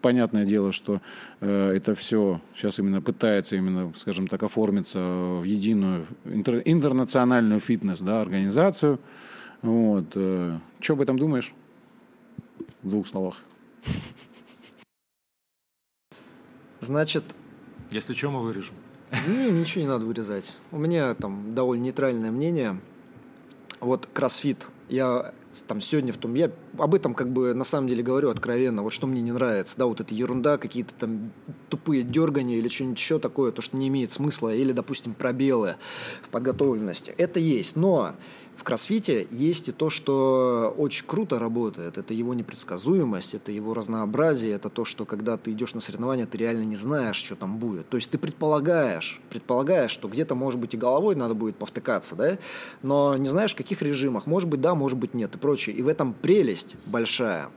понятное 0.00 0.46
дело, 0.46 0.72
что 0.72 1.02
э, 1.40 1.72
это 1.72 1.94
все 1.94 2.40
сейчас 2.54 2.78
именно 2.78 3.02
пытается 3.02 3.56
именно, 3.56 3.92
скажем 3.96 4.28
так, 4.28 4.42
оформиться 4.42 5.00
в 5.00 5.42
единую 5.42 6.06
интер, 6.24 6.62
интернациональную 6.64 7.60
фитнес, 7.60 8.00
да, 8.00 8.22
организацию. 8.22 9.00
Вот. 9.60 10.06
Э, 10.14 10.58
что 10.80 10.92
об 10.94 11.00
этом 11.00 11.18
думаешь? 11.18 11.52
В 12.82 12.88
двух 12.88 13.06
словах. 13.08 13.36
Значит... 16.86 17.24
Если 17.90 18.14
что, 18.14 18.30
мы 18.30 18.42
вырежем. 18.42 18.74
Не, 19.26 19.50
ничего 19.50 19.82
не 19.82 19.88
надо 19.88 20.04
вырезать. 20.04 20.56
У 20.72 20.78
меня 20.78 21.14
там 21.14 21.54
довольно 21.54 21.82
нейтральное 21.82 22.30
мнение. 22.30 22.80
Вот 23.80 24.08
кроссфит. 24.12 24.66
Я 24.88 25.32
там 25.66 25.80
сегодня 25.80 26.12
в 26.12 26.16
том, 26.16 26.34
я 26.34 26.50
об 26.78 26.94
этом 26.94 27.14
как 27.14 27.30
бы 27.30 27.54
на 27.54 27.64
самом 27.64 27.88
деле 27.88 28.02
говорю 28.02 28.30
откровенно, 28.30 28.82
вот 28.82 28.92
что 28.92 29.06
мне 29.06 29.22
не 29.22 29.32
нравится, 29.32 29.76
да, 29.78 29.86
вот 29.86 30.00
эта 30.00 30.14
ерунда, 30.14 30.58
какие-то 30.58 30.94
там 30.94 31.32
тупые 31.70 32.02
дергания 32.02 32.58
или 32.58 32.68
что-нибудь 32.68 32.98
еще 32.98 33.18
такое, 33.18 33.52
то, 33.52 33.62
что 33.62 33.76
не 33.76 33.88
имеет 33.88 34.10
смысла, 34.10 34.54
или, 34.54 34.72
допустим, 34.72 35.14
пробелы 35.14 35.76
в 36.22 36.28
подготовленности. 36.28 37.14
Это 37.16 37.40
есть, 37.40 37.76
но 37.76 38.14
в 38.56 38.64
кроссфите 38.64 39.28
есть 39.30 39.68
и 39.68 39.72
то, 39.72 39.90
что 39.90 40.74
очень 40.76 41.06
круто 41.06 41.38
работает. 41.38 41.98
Это 41.98 42.14
его 42.14 42.34
непредсказуемость, 42.34 43.34
это 43.34 43.52
его 43.52 43.74
разнообразие, 43.74 44.52
это 44.52 44.70
то, 44.70 44.84
что 44.84 45.04
когда 45.04 45.36
ты 45.36 45.52
идешь 45.52 45.74
на 45.74 45.80
соревнования, 45.80 46.26
ты 46.26 46.38
реально 46.38 46.64
не 46.64 46.76
знаешь, 46.76 47.16
что 47.16 47.36
там 47.36 47.58
будет. 47.58 47.88
То 47.88 47.96
есть 47.98 48.10
ты 48.10 48.18
предполагаешь, 48.18 49.20
предполагаешь, 49.30 49.90
что 49.90 50.08
где-то, 50.08 50.34
может 50.34 50.58
быть, 50.58 50.74
и 50.74 50.76
головой 50.76 51.14
надо 51.14 51.34
будет 51.34 51.56
повтыкаться, 51.56 52.16
да, 52.16 52.38
но 52.82 53.16
не 53.16 53.28
знаешь, 53.28 53.52
в 53.52 53.56
каких 53.56 53.82
режимах. 53.82 54.26
Может 54.26 54.48
быть, 54.48 54.60
да, 54.60 54.74
может 54.74 54.98
быть, 54.98 55.14
нет 55.14 55.34
и 55.34 55.38
прочее. 55.38 55.76
И 55.76 55.82
в 55.82 55.88
этом 55.88 56.14
прелесть 56.14 56.76
большая. 56.86 57.50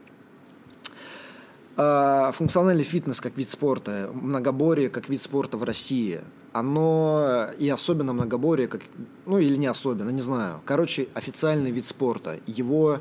А, 1.82 2.32
функциональный 2.32 2.84
фитнес 2.84 3.20
как 3.20 3.38
вид 3.38 3.48
спорта, 3.48 4.10
многоборье 4.12 4.90
как 4.90 5.08
вид 5.08 5.22
спорта 5.22 5.56
в 5.56 5.64
России– 5.64 6.20
оно 6.52 7.48
и 7.58 7.68
особенно 7.68 8.12
многоборье, 8.12 8.66
как, 8.66 8.82
ну 9.26 9.38
или 9.38 9.56
не 9.56 9.66
особенно, 9.66 10.10
не 10.10 10.20
знаю. 10.20 10.60
Короче, 10.64 11.08
официальный 11.14 11.70
вид 11.70 11.84
спорта. 11.84 12.40
Его 12.46 12.98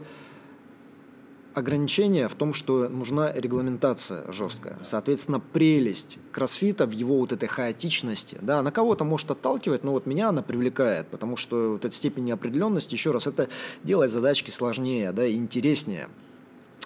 ограничение 1.56 2.28
в 2.28 2.36
том, 2.36 2.54
что 2.54 2.88
нужна 2.88 3.34
регламентация 3.34 4.32
жесткая. 4.32 4.78
Соответственно, 4.84 5.40
прелесть 5.40 6.20
кроссфита 6.32 6.86
в 6.86 6.92
его 6.92 7.18
вот 7.18 7.32
этой 7.32 7.50
хаотичности, 7.50 8.38
да, 8.42 8.62
на 8.62 8.72
кого-то 8.72 9.04
может 9.04 9.32
отталкивать, 9.32 9.84
но 9.84 9.92
вот 9.92 10.06
меня 10.06 10.30
она 10.30 10.42
привлекает, 10.44 11.08
потому 11.08 11.36
что 11.36 11.74
вот 11.74 11.86
эта 11.86 11.94
степень 11.94 12.26
неопределенности, 12.26 12.94
еще 12.94 13.12
раз, 13.12 13.26
это 13.26 13.50
делает 13.84 14.12
задачки 14.12 14.52
сложнее, 14.52 15.12
да, 15.12 15.26
и 15.26 15.36
интереснее. 15.36 16.08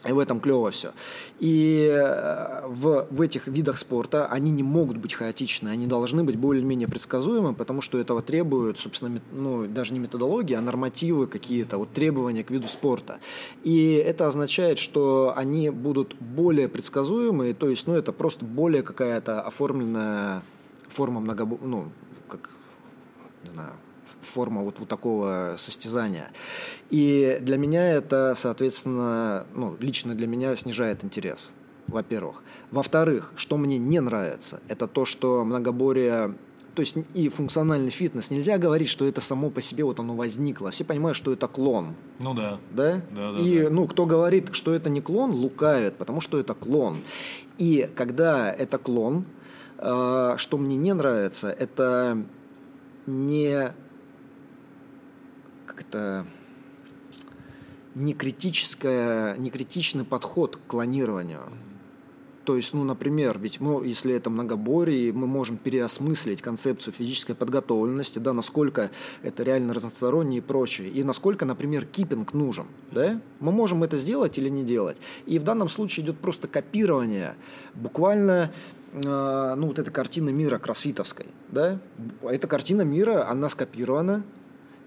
И 0.06 0.12
в 0.12 0.20
этом 0.20 0.42
клево 0.42 0.70
все. 0.72 0.92
И 1.40 1.88
э, 1.90 2.68
в, 2.68 3.08
в 3.10 3.22
этих 3.22 3.48
видах 3.48 3.78
спорта 3.78 4.26
они 4.28 4.52
не 4.52 4.64
могут 4.64 4.98
быть 4.98 5.14
хаотичны, 5.14 5.70
они 5.70 5.88
должны 5.88 6.26
быть 6.26 6.36
более-менее 6.36 6.90
предсказуемы, 6.90 7.54
потому 7.54 7.82
что 7.82 7.98
этого 7.98 8.22
требуют, 8.22 8.78
собственно, 8.78 9.22
ну, 9.32 9.66
даже 9.66 9.94
не 9.94 10.00
методология, 10.00 10.58
а 10.58 10.62
нормативы 10.62 11.28
какие-то, 11.28 11.78
вот 11.78 11.94
требования 11.94 12.44
к 12.44 12.52
виду 12.52 12.68
спорта. 12.68 13.20
И 13.64 13.94
это 13.94 14.28
означает, 14.28 14.78
что 14.78 15.34
они 15.38 15.70
будут 15.70 16.16
более 16.16 16.68
предсказуемые, 16.68 17.54
то 17.54 17.70
есть, 17.70 17.88
ну, 17.88 17.94
это 17.94 18.12
просто 18.12 18.44
более 18.44 18.84
какая-то 18.84 19.42
оформленная 19.42 20.44
форма 20.90 21.22
многобо... 21.22 21.58
ну, 21.62 21.92
как, 22.28 22.50
не 23.46 23.52
знаю, 23.52 23.72
форма 24.24 24.62
вот, 24.62 24.80
вот 24.80 24.90
такого 24.90 25.56
состязания. 25.58 26.32
И 26.90 27.38
для 27.42 27.58
меня 27.58 27.92
это, 27.92 28.34
соответственно, 28.36 29.46
ну, 29.54 29.76
лично 29.80 30.16
для 30.16 30.28
меня 30.28 30.56
снижает 30.56 31.04
интерес, 31.04 31.54
во-первых. 31.88 32.44
Во-вторых, 32.72 33.34
что 33.36 33.58
мне 33.58 33.78
не 33.78 34.00
нравится, 34.00 34.62
это 34.68 34.88
то, 34.88 35.06
что 35.06 35.44
многоборье 35.46 36.36
то 36.76 36.80
есть 36.80 36.98
и 37.14 37.30
функциональный 37.30 37.92
фитнес, 37.92 38.32
нельзя 38.32 38.58
говорить, 38.58 38.90
что 38.90 39.06
это 39.06 39.22
само 39.22 39.52
по 39.52 39.62
себе 39.62 39.84
вот 39.84 40.00
оно 40.00 40.16
возникло. 40.16 40.72
Все 40.72 40.84
понимают, 40.84 41.16
что 41.16 41.32
это 41.32 41.48
клон. 41.48 41.94
Ну 42.20 42.34
да. 42.34 42.60
Да? 42.72 43.02
Да, 43.12 43.32
да. 43.34 43.40
И, 43.40 43.64
да. 43.64 43.70
ну, 43.70 43.88
кто 43.88 44.06
говорит, 44.06 44.50
что 44.54 44.74
это 44.74 44.90
не 44.90 45.00
клон, 45.02 45.32
лукавит, 45.32 45.96
потому 45.96 46.20
что 46.20 46.40
это 46.40 46.56
клон. 46.56 46.98
И 47.60 47.90
когда 47.96 48.52
это 48.52 48.80
клон, 48.80 49.26
э, 49.78 50.34
что 50.38 50.58
мне 50.58 50.76
не 50.76 50.94
нравится, 50.94 51.52
это 51.52 52.18
не 53.06 53.74
как-то 55.84 56.26
не 57.96 58.14
критическая, 58.14 59.36
не 59.38 59.50
критичный 59.50 60.04
подход 60.04 60.58
к 60.58 60.60
клонированию. 60.68 61.44
То 62.46 62.58
есть, 62.58 62.74
ну, 62.74 62.84
например, 62.84 63.40
ведь 63.40 63.62
мы, 63.62 63.86
если 63.86 64.14
это 64.14 64.30
многоборье, 64.30 65.14
мы 65.14 65.28
можем 65.28 65.56
переосмыслить 65.56 66.42
концепцию 66.42 66.94
физической 66.94 67.36
подготовленности, 67.36 68.20
да, 68.20 68.34
насколько 68.34 68.92
это 69.22 69.44
реально 69.44 69.74
разностороннее 69.74 70.40
и 70.40 70.42
прочее, 70.42 70.90
и 70.90 71.04
насколько, 71.06 71.46
например, 71.46 71.86
киппинг 71.86 72.34
нужен, 72.34 72.66
да, 72.92 73.22
мы 73.40 73.54
можем 73.54 73.84
это 73.84 73.96
сделать 73.96 74.38
или 74.38 74.50
не 74.50 74.66
делать. 74.66 74.98
И 75.26 75.40
в 75.40 75.44
данном 75.44 75.70
случае 75.70 76.06
идет 76.06 76.18
просто 76.18 76.50
копирование, 76.50 77.36
буквально 77.76 78.52
э, 78.92 79.56
ну, 79.56 79.68
вот 79.68 79.80
эта 79.80 79.92
картина 79.92 80.32
мира 80.32 80.58
кроссфитовской, 80.58 81.28
да, 81.50 81.80
эта 82.24 82.48
картина 82.50 82.82
мира, 82.82 83.30
она 83.30 83.48
скопирована, 83.48 84.26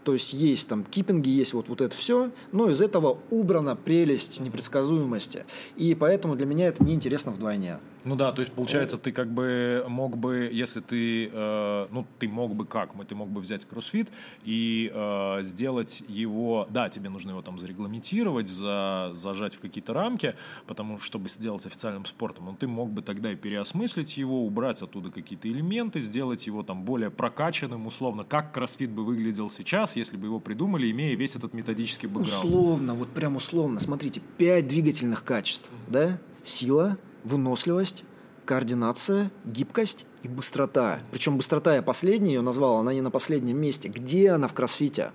то 0.06 0.12
есть 0.12 0.34
есть 0.34 0.68
там 0.68 0.84
киппинги, 0.84 1.30
есть 1.30 1.52
вот, 1.52 1.68
вот 1.68 1.80
это 1.80 1.96
все, 1.96 2.30
но 2.52 2.70
из 2.70 2.80
этого 2.80 3.18
убрана 3.30 3.74
прелесть 3.74 4.38
непредсказуемости. 4.38 5.44
И 5.74 5.96
поэтому 5.96 6.36
для 6.36 6.46
меня 6.46 6.68
это 6.68 6.84
неинтересно 6.84 7.32
вдвойне. 7.32 7.80
Ну 8.06 8.14
да, 8.14 8.30
то 8.30 8.40
есть 8.40 8.52
получается, 8.52 8.98
ты 8.98 9.10
как 9.10 9.32
бы 9.32 9.84
мог 9.88 10.16
бы, 10.16 10.48
если 10.52 10.80
ты, 10.80 11.28
э, 11.32 11.86
ну 11.90 12.06
ты 12.20 12.28
мог 12.28 12.54
бы 12.54 12.64
как, 12.64 12.92
ты 13.08 13.16
мог 13.16 13.28
бы 13.28 13.40
взять 13.40 13.64
кроссфит 13.64 14.08
и 14.44 14.92
э, 14.94 15.38
сделать 15.42 16.04
его, 16.06 16.68
да, 16.70 16.88
тебе 16.88 17.10
нужно 17.10 17.30
его 17.30 17.42
там 17.42 17.58
зарегламентировать, 17.58 18.46
за, 18.46 19.10
зажать 19.14 19.56
в 19.56 19.60
какие-то 19.60 19.92
рамки, 19.92 20.36
потому 20.68 21.00
чтобы 21.00 21.28
сделать 21.28 21.66
официальным 21.66 22.04
спортом, 22.04 22.44
но 22.44 22.54
ты 22.54 22.68
мог 22.68 22.90
бы 22.90 23.02
тогда 23.02 23.32
и 23.32 23.34
переосмыслить 23.34 24.16
его, 24.16 24.46
убрать 24.46 24.82
оттуда 24.82 25.10
какие-то 25.10 25.48
элементы, 25.48 26.00
сделать 26.00 26.46
его 26.46 26.62
там 26.62 26.84
более 26.84 27.10
прокачанным, 27.10 27.88
условно, 27.88 28.22
как 28.22 28.54
кроссфит 28.54 28.90
бы 28.90 29.04
выглядел 29.04 29.50
сейчас, 29.50 29.96
если 29.96 30.16
бы 30.16 30.28
его 30.28 30.38
придумали, 30.38 30.88
имея 30.92 31.16
весь 31.16 31.34
этот 31.34 31.54
методический 31.54 32.08
бэкграунд. 32.08 32.44
Условно, 32.44 32.94
вот 32.94 33.08
прям 33.08 33.34
условно, 33.34 33.80
смотрите, 33.80 34.22
пять 34.38 34.68
двигательных 34.68 35.24
качеств, 35.24 35.72
да, 35.88 36.20
сила, 36.44 36.98
выносливость, 37.26 38.04
координация, 38.44 39.30
гибкость 39.44 40.06
и 40.22 40.28
быстрота. 40.28 41.00
Причем 41.10 41.36
быстрота 41.36 41.74
я 41.74 41.82
последняя 41.82 42.34
ее 42.34 42.40
назвал, 42.40 42.78
она 42.78 42.94
не 42.94 43.00
на 43.00 43.10
последнем 43.10 43.58
месте. 43.58 43.88
Где 43.88 44.30
она 44.30 44.48
в 44.48 44.54
кроссфите? 44.54 45.12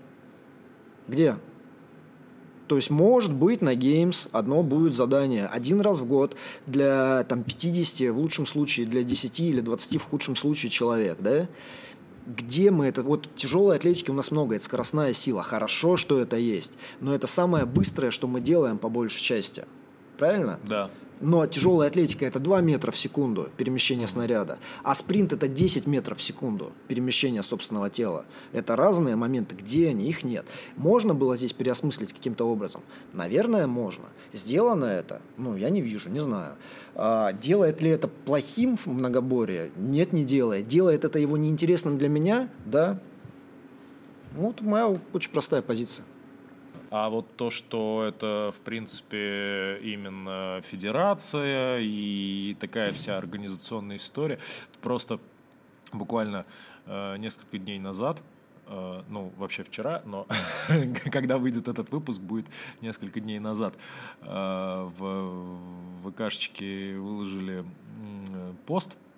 Где? 1.07 1.37
То 2.67 2.75
есть, 2.77 2.89
может 2.89 3.33
быть, 3.33 3.61
на 3.61 3.75
Games 3.75 4.29
одно 4.31 4.63
будет 4.63 4.93
задание 4.93 5.45
один 5.45 5.81
раз 5.81 5.99
в 5.99 6.05
год 6.05 6.37
для 6.67 7.25
там, 7.25 7.43
50, 7.43 8.13
в 8.13 8.17
лучшем 8.17 8.45
случае 8.45 8.85
для 8.85 9.03
10 9.03 9.39
или 9.41 9.61
20 9.61 10.01
в 10.01 10.05
худшем 10.05 10.35
случае 10.35 10.69
человек, 10.69 11.17
да? 11.19 11.47
где 12.25 12.71
мы 12.71 12.85
это... 12.85 13.03
Вот 13.03 13.27
тяжелой 13.35 13.75
атлетики 13.75 14.09
у 14.09 14.13
нас 14.13 14.31
много, 14.31 14.55
это 14.55 14.63
скоростная 14.63 15.11
сила. 15.13 15.43
Хорошо, 15.43 15.97
что 15.97 16.19
это 16.19 16.37
есть, 16.37 16.73
но 16.99 17.13
это 17.13 17.27
самое 17.27 17.65
быстрое, 17.65 18.11
что 18.11 18.27
мы 18.27 18.41
делаем 18.41 18.77
по 18.77 18.89
большей 18.89 19.21
части. 19.21 19.65
Правильно? 20.17 20.59
Да. 20.63 20.91
Но 21.21 21.45
тяжелая 21.45 21.89
атлетика 21.89 22.25
это 22.25 22.39
2 22.39 22.61
метра 22.61 22.91
в 22.91 22.97
секунду 22.97 23.49
перемещение 23.55 24.07
снаряда, 24.07 24.57
а 24.83 24.95
спринт 24.95 25.31
это 25.33 25.47
10 25.47 25.85
метров 25.85 26.17
в 26.17 26.21
секунду 26.21 26.73
перемещение 26.87 27.43
собственного 27.43 27.89
тела. 27.91 28.25
Это 28.53 28.75
разные 28.75 29.15
моменты, 29.15 29.55
где 29.55 29.89
они, 29.89 30.09
их 30.09 30.23
нет. 30.23 30.45
Можно 30.77 31.13
было 31.13 31.37
здесь 31.37 31.53
переосмыслить 31.53 32.11
каким-то 32.11 32.45
образом? 32.45 32.81
Наверное, 33.13 33.67
можно. 33.67 34.05
Сделано 34.33 34.85
это? 34.85 35.21
Ну, 35.37 35.55
я 35.55 35.69
не 35.69 35.81
вижу, 35.81 36.09
не 36.09 36.19
знаю. 36.19 36.55
А, 36.95 37.33
делает 37.33 37.81
ли 37.81 37.89
это 37.89 38.07
плохим 38.07 38.75
в 38.75 38.87
многоборье? 38.87 39.71
Нет, 39.75 40.13
не 40.13 40.25
делает. 40.25 40.67
Делает 40.67 41.05
это 41.05 41.19
его 41.19 41.37
неинтересным 41.37 41.97
для 41.97 42.09
меня? 42.09 42.49
Да. 42.65 42.99
Вот 44.33 44.61
моя 44.61 44.99
очень 45.13 45.31
простая 45.31 45.61
позиция. 45.61 46.05
А 46.91 47.09
вот 47.09 47.37
то, 47.37 47.49
что 47.49 48.03
это, 48.05 48.53
в 48.53 48.59
принципе, 48.59 49.79
именно 49.81 50.61
федерация 50.61 51.79
и 51.79 52.55
такая 52.59 52.91
вся 52.91 53.17
организационная 53.17 53.95
история, 53.95 54.39
просто 54.81 55.19
буквально 55.93 56.45
э, 56.85 57.15
несколько 57.15 57.57
дней 57.59 57.79
назад 57.79 58.21
э, 58.67 59.03
ну, 59.07 59.31
вообще 59.37 59.63
вчера, 59.63 60.01
но 60.03 60.27
когда 61.11 61.37
выйдет 61.37 61.69
этот 61.69 61.89
выпуск, 61.91 62.19
будет 62.19 62.47
несколько 62.81 63.21
дней 63.21 63.39
назад. 63.39 63.73
Э, 64.23 64.91
в 64.97 66.11
ВКшечке 66.11 66.97
выложили 66.97 67.63
пост 68.65 68.97
Э, 68.97 69.10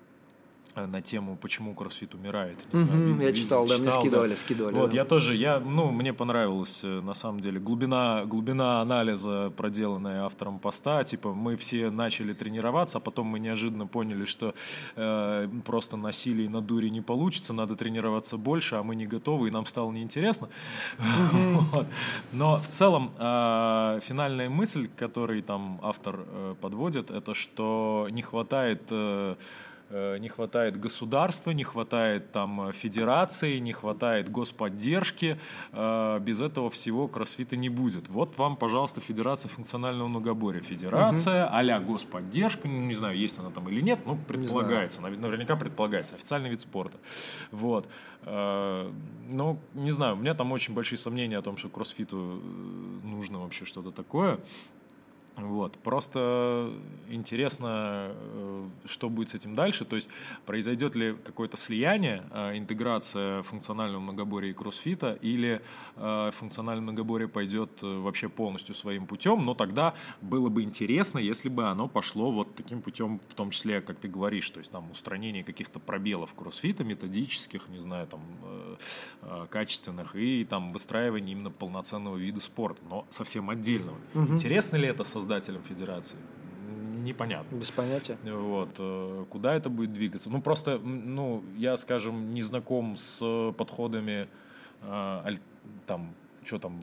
на 0.76 1.00
тему, 1.02 1.36
почему 1.40 1.74
кроссфит 1.74 2.14
умирает. 2.14 2.64
Не 2.72 2.84
знаю, 2.84 3.20
я 3.20 3.32
читал, 3.32 3.66
да, 3.66 3.76
читал, 3.76 3.82
мне 3.82 3.90
скидывали, 3.90 4.30
да. 4.30 4.36
скидывали. 4.36 4.74
Вот, 4.74 4.90
да. 4.90 4.96
я 4.96 5.04
тоже, 5.04 5.36
я, 5.36 5.60
ну, 5.60 5.90
мне 5.90 6.12
понравилось, 6.12 6.80
э, 6.82 7.00
на 7.00 7.14
самом 7.14 7.40
деле, 7.40 7.60
глубина, 7.60 8.24
глубина 8.24 8.80
анализа, 8.80 9.52
проделанная 9.56 10.24
автором 10.24 10.58
поста, 10.58 11.04
типа, 11.04 11.32
мы 11.32 11.56
все 11.56 11.90
начали 11.90 12.32
тренироваться, 12.32 12.98
а 12.98 13.00
потом 13.00 13.28
мы 13.28 13.38
неожиданно 13.38 13.86
поняли, 13.86 14.24
что 14.24 14.54
э, 14.96 15.48
просто 15.64 15.96
на 15.96 16.12
силе 16.12 16.46
и 16.46 16.48
на 16.48 16.60
дуре 16.60 16.90
не 16.90 17.00
получится, 17.00 17.52
надо 17.52 17.76
тренироваться 17.76 18.36
больше, 18.36 18.76
а 18.76 18.82
мы 18.82 18.96
не 18.96 19.06
готовы, 19.06 19.48
и 19.48 19.50
нам 19.50 19.66
стало 19.66 19.92
неинтересно. 19.92 20.48
вот. 21.72 21.86
Но 22.32 22.60
в 22.60 22.68
целом, 22.68 23.12
э, 23.16 24.00
финальная 24.02 24.48
мысль, 24.48 24.88
которую 24.96 25.42
там 25.42 25.78
автор 25.82 26.20
э, 26.26 26.54
подводит, 26.60 27.10
это 27.10 27.34
что 27.34 28.08
не 28.10 28.22
хватает... 28.22 28.82
Э, 28.90 29.14
Э, 29.24 29.36
не 29.90 30.28
хватает 30.28 30.78
государства, 30.80 31.50
не 31.50 31.64
хватает 31.64 32.32
там 32.32 32.72
федерации, 32.72 33.58
не 33.58 33.72
хватает 33.72 34.30
господдержки, 34.30 35.38
э, 35.72 36.18
без 36.20 36.40
этого 36.40 36.70
всего 36.70 37.08
кроссфита 37.08 37.56
не 37.56 37.68
будет. 37.68 38.08
Вот 38.08 38.38
вам, 38.38 38.56
пожалуйста, 38.56 39.00
Федерация 39.00 39.48
функционального 39.48 40.08
многоборья. 40.08 40.60
Федерация, 40.60 41.46
угу. 41.46 41.54
а 41.54 41.80
господдержка, 41.80 42.68
ну, 42.68 42.80
не 42.80 42.94
знаю, 42.94 43.16
есть 43.16 43.38
она 43.38 43.50
там 43.50 43.68
или 43.68 43.80
нет, 43.80 44.00
ну, 44.06 44.16
предполагается, 44.16 45.02
наверняка 45.02 45.56
предполагается, 45.56 46.14
официальный 46.14 46.50
вид 46.50 46.60
спорта. 46.60 46.98
Вот. 47.50 47.88
Э, 48.22 48.90
ну, 49.30 49.58
не 49.74 49.90
знаю, 49.90 50.14
у 50.14 50.18
меня 50.18 50.34
там 50.34 50.52
очень 50.52 50.74
большие 50.74 50.98
сомнения 50.98 51.38
о 51.38 51.42
том, 51.42 51.56
что 51.56 51.68
кроссфиту 51.68 52.16
нужно 53.04 53.40
вообще 53.40 53.64
что-то 53.64 53.90
такое. 53.90 54.38
Вот. 55.36 55.76
Просто 55.78 56.72
интересно, 57.08 58.12
э, 58.12 58.68
что 58.84 59.10
будет 59.10 59.30
с 59.30 59.34
этим 59.34 59.54
дальше. 59.54 59.84
То 59.84 59.96
есть 59.96 60.08
произойдет 60.46 60.94
ли 60.94 61.16
какое-то 61.24 61.56
слияние, 61.56 62.22
э, 62.30 62.56
интеграция 62.56 63.42
функционального 63.42 64.00
многоборья 64.00 64.50
и 64.50 64.52
кроссфита, 64.52 65.18
или 65.20 65.60
э, 65.96 66.30
функциональное 66.32 66.82
многоборье 66.82 67.28
пойдет 67.28 67.82
вообще 67.82 68.28
полностью 68.28 68.74
своим 68.74 69.06
путем. 69.06 69.42
Но 69.42 69.54
тогда 69.54 69.94
было 70.20 70.48
бы 70.48 70.62
интересно, 70.62 71.18
если 71.18 71.48
бы 71.48 71.66
оно 71.66 71.88
пошло 71.88 72.30
вот 72.30 72.54
таким 72.54 72.80
путем, 72.80 73.20
в 73.28 73.34
том 73.34 73.50
числе, 73.50 73.80
как 73.80 73.98
ты 73.98 74.08
говоришь, 74.08 74.48
то 74.50 74.60
есть 74.60 74.70
там 74.70 74.90
устранение 74.90 75.42
каких-то 75.42 75.80
пробелов 75.80 76.34
кроссфита, 76.34 76.84
методических, 76.84 77.68
не 77.68 77.80
знаю, 77.80 78.06
там 78.06 78.20
качественных, 79.50 80.14
и 80.16 80.44
там 80.44 80.68
выстраивание 80.68 81.32
именно 81.32 81.50
полноценного 81.50 82.16
вида 82.16 82.40
спорта, 82.40 82.80
но 82.88 83.06
совсем 83.10 83.50
отдельного. 83.50 83.98
Угу. 84.14 84.34
Интересно 84.34 84.76
ли 84.76 84.86
это 84.86 85.04
создать 85.04 85.23
создателем 85.24 85.62
федерации? 85.62 86.18
непонятно. 87.04 87.56
Без 87.56 87.70
понятия. 87.70 88.16
Вот. 88.24 88.76
Э, 88.78 89.24
куда 89.28 89.54
это 89.54 89.68
будет 89.68 89.92
двигаться? 89.92 90.30
Ну, 90.30 90.40
просто, 90.40 90.78
ну, 90.78 91.42
я, 91.56 91.76
скажем, 91.76 92.32
не 92.32 92.42
знаком 92.42 92.96
с 92.96 93.52
подходами 93.58 94.26
э, 94.80 95.36
там, 95.86 96.14
что 96.44 96.58
там, 96.58 96.80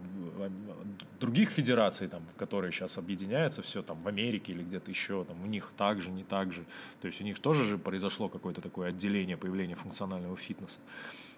других 1.20 1.50
федераций, 1.50 2.08
там, 2.08 2.22
которые 2.38 2.72
сейчас 2.72 2.98
объединяются, 2.98 3.62
все 3.62 3.82
там 3.82 4.00
в 4.00 4.08
Америке 4.08 4.54
или 4.54 4.64
где-то 4.64 4.92
еще, 4.92 5.24
там, 5.24 5.44
у 5.44 5.48
них 5.48 5.72
так 5.78 6.02
же, 6.02 6.12
не 6.12 6.24
так 6.24 6.52
же. 6.52 6.64
То 7.02 7.08
есть 7.08 7.22
у 7.22 7.24
них 7.24 7.40
тоже 7.40 7.66
же 7.66 7.78
произошло 7.78 8.30
какое-то 8.30 8.62
такое 8.62 8.90
отделение, 8.90 9.38
появление 9.38 9.76
функционального 9.76 10.38
фитнеса. 10.38 10.80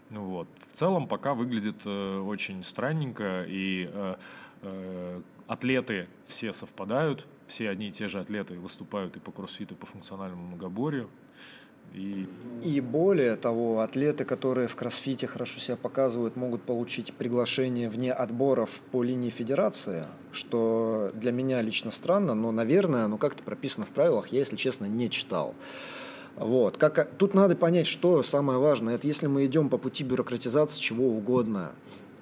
Ну, 0.09 0.25
вот. 0.25 0.47
В 0.67 0.73
целом 0.73 1.07
пока 1.07 1.33
выглядит 1.33 1.81
э, 1.85 2.19
очень 2.19 2.63
странненько, 2.63 3.45
и 3.47 3.89
э, 3.91 4.15
э, 4.61 5.21
атлеты 5.47 6.07
все 6.27 6.53
совпадают, 6.53 7.27
все 7.47 7.69
одни 7.69 7.89
и 7.89 7.91
те 7.91 8.07
же 8.07 8.19
атлеты 8.19 8.55
выступают 8.55 9.17
и 9.17 9.19
по 9.19 9.31
кроссфиту, 9.31 9.75
и 9.75 9.77
по 9.77 9.85
функциональному 9.85 10.47
многоборью. 10.47 11.09
И... 11.93 12.27
и 12.63 12.81
более 12.81 13.35
того, 13.35 13.81
атлеты, 13.81 14.25
которые 14.25 14.67
в 14.67 14.75
кроссфите 14.75 15.27
хорошо 15.27 15.59
себя 15.59 15.77
показывают, 15.77 16.35
могут 16.35 16.63
получить 16.63 17.13
приглашение 17.13 17.87
вне 17.87 18.11
отборов 18.11 18.69
по 18.91 19.03
линии 19.03 19.29
федерации, 19.29 20.05
что 20.31 21.11
для 21.13 21.31
меня 21.31 21.61
лично 21.61 21.91
странно, 21.91 22.33
но, 22.33 22.51
наверное, 22.51 23.05
оно 23.05 23.17
как-то 23.17 23.43
прописано 23.43 23.85
в 23.85 23.89
правилах, 23.89 24.29
я, 24.29 24.39
если 24.39 24.55
честно, 24.55 24.85
не 24.85 25.09
читал. 25.09 25.53
Вот. 26.35 26.77
Как, 26.77 27.11
тут 27.17 27.35
надо 27.35 27.55
понять, 27.55 27.85
что 27.85 28.23
самое 28.23 28.57
важное. 28.57 28.95
Это 28.95 29.05
если 29.05 29.27
мы 29.27 29.45
идем 29.45 29.69
по 29.69 29.77
пути 29.77 30.03
бюрократизации 30.03 30.81
чего 30.81 31.09
угодно. 31.09 31.73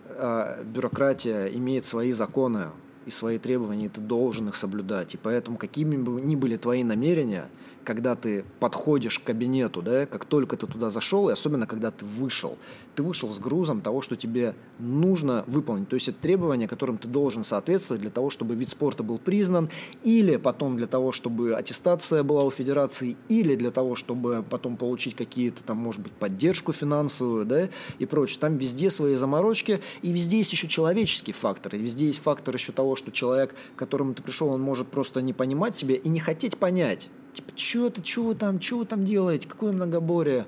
А, 0.10 0.61
бюрократия 0.64 1.48
имеет 1.48 1.85
свои 1.85 2.11
законы, 2.11 2.72
и 3.06 3.11
свои 3.11 3.38
требования, 3.38 3.86
и 3.86 3.90
ты 3.90 4.02
должен 4.02 4.48
их 4.48 4.56
соблюдать. 4.56 5.14
И 5.14 5.18
поэтому, 5.18 5.57
какими 5.57 5.95
бы 5.95 6.22
ни 6.22 6.36
были 6.36 6.57
твои 6.57 6.84
намерения– 6.84 7.49
когда 7.84 8.16
ты 8.16 8.45
подходишь 8.60 9.20
к 9.20 9.24
кабинету, 9.24 9.82
да, 9.82 10.06
как 10.06 10.26
только 10.26 10.58
ты 10.58 10.68
туда 10.68 10.90
зашел, 10.90 11.30
и 11.30 11.34
особенно 11.34 11.68
когда 11.68 11.91
ты 11.91 12.06
вышел, 12.06 12.58
ты 12.95 13.03
вышел 13.03 13.34
с 13.34 13.40
грузом 13.40 13.82
того, 13.82 14.02
что 14.02 14.16
тебе 14.16 14.56
нужно 14.80 15.44
выполнить. 15.48 15.90
То 15.90 15.95
есть 15.95 16.08
это 16.08 16.20
требования, 16.20 16.68
которым 16.68 16.98
ты 16.98 17.08
должен 17.08 17.44
соответствовать 17.44 18.02
для 18.02 18.12
того, 18.12 18.30
чтобы 18.30 18.56
вид 18.56 18.70
спорта 18.70 19.03
был 19.03 19.18
признан, 19.18 19.70
или 20.03 20.38
потом 20.38 20.78
для 20.78 20.88
того, 20.88 21.12
чтобы 21.12 21.56
аттестация 21.56 22.24
была 22.24 22.44
у 22.44 22.52
федерации, 22.52 23.18
или 23.30 23.56
для 23.56 23.72
того, 23.72 23.95
чтобы 23.95 24.44
потом 24.49 24.78
получить 24.78 25.16
какие-то 25.16 25.64
там, 25.64 25.78
может 25.78 26.02
быть, 26.02 26.14
поддержку 26.14 26.74
финансовую, 26.74 27.45
да, 27.45 27.70
и 27.99 28.06
прочее. 28.06 28.40
Там 28.40 28.58
везде 28.58 28.90
свои 28.90 29.16
заморочки, 29.16 29.82
и 30.02 30.12
везде 30.12 30.38
есть 30.38 30.52
еще 30.52 30.68
человеческий 30.68 31.32
фактор, 31.32 31.76
и 31.76 31.80
везде 31.80 32.08
есть 32.08 32.22
фактор 32.22 32.56
еще 32.56 32.72
того, 32.72 32.95
что 32.95 33.12
человек, 33.12 33.56
к 33.76 33.80
которому 33.80 34.14
ты 34.14 34.22
пришел, 34.22 34.49
он 34.49 34.62
может 34.62 34.88
просто 34.88 35.22
не 35.22 35.34
понимать 35.34 35.76
тебя 35.76 35.95
и 35.95 36.10
не 36.10 36.20
хотеть 36.20 36.58
понять 36.58 37.10
типа, 37.34 37.52
что 37.56 37.88
это, 37.88 38.06
что 38.06 38.24
вы 38.24 38.36
там, 38.36 38.62
что 38.62 38.80
вы 38.80 38.86
там 38.86 39.06
делаете, 39.06 39.48
какое 39.48 39.72
многоборье, 39.72 40.45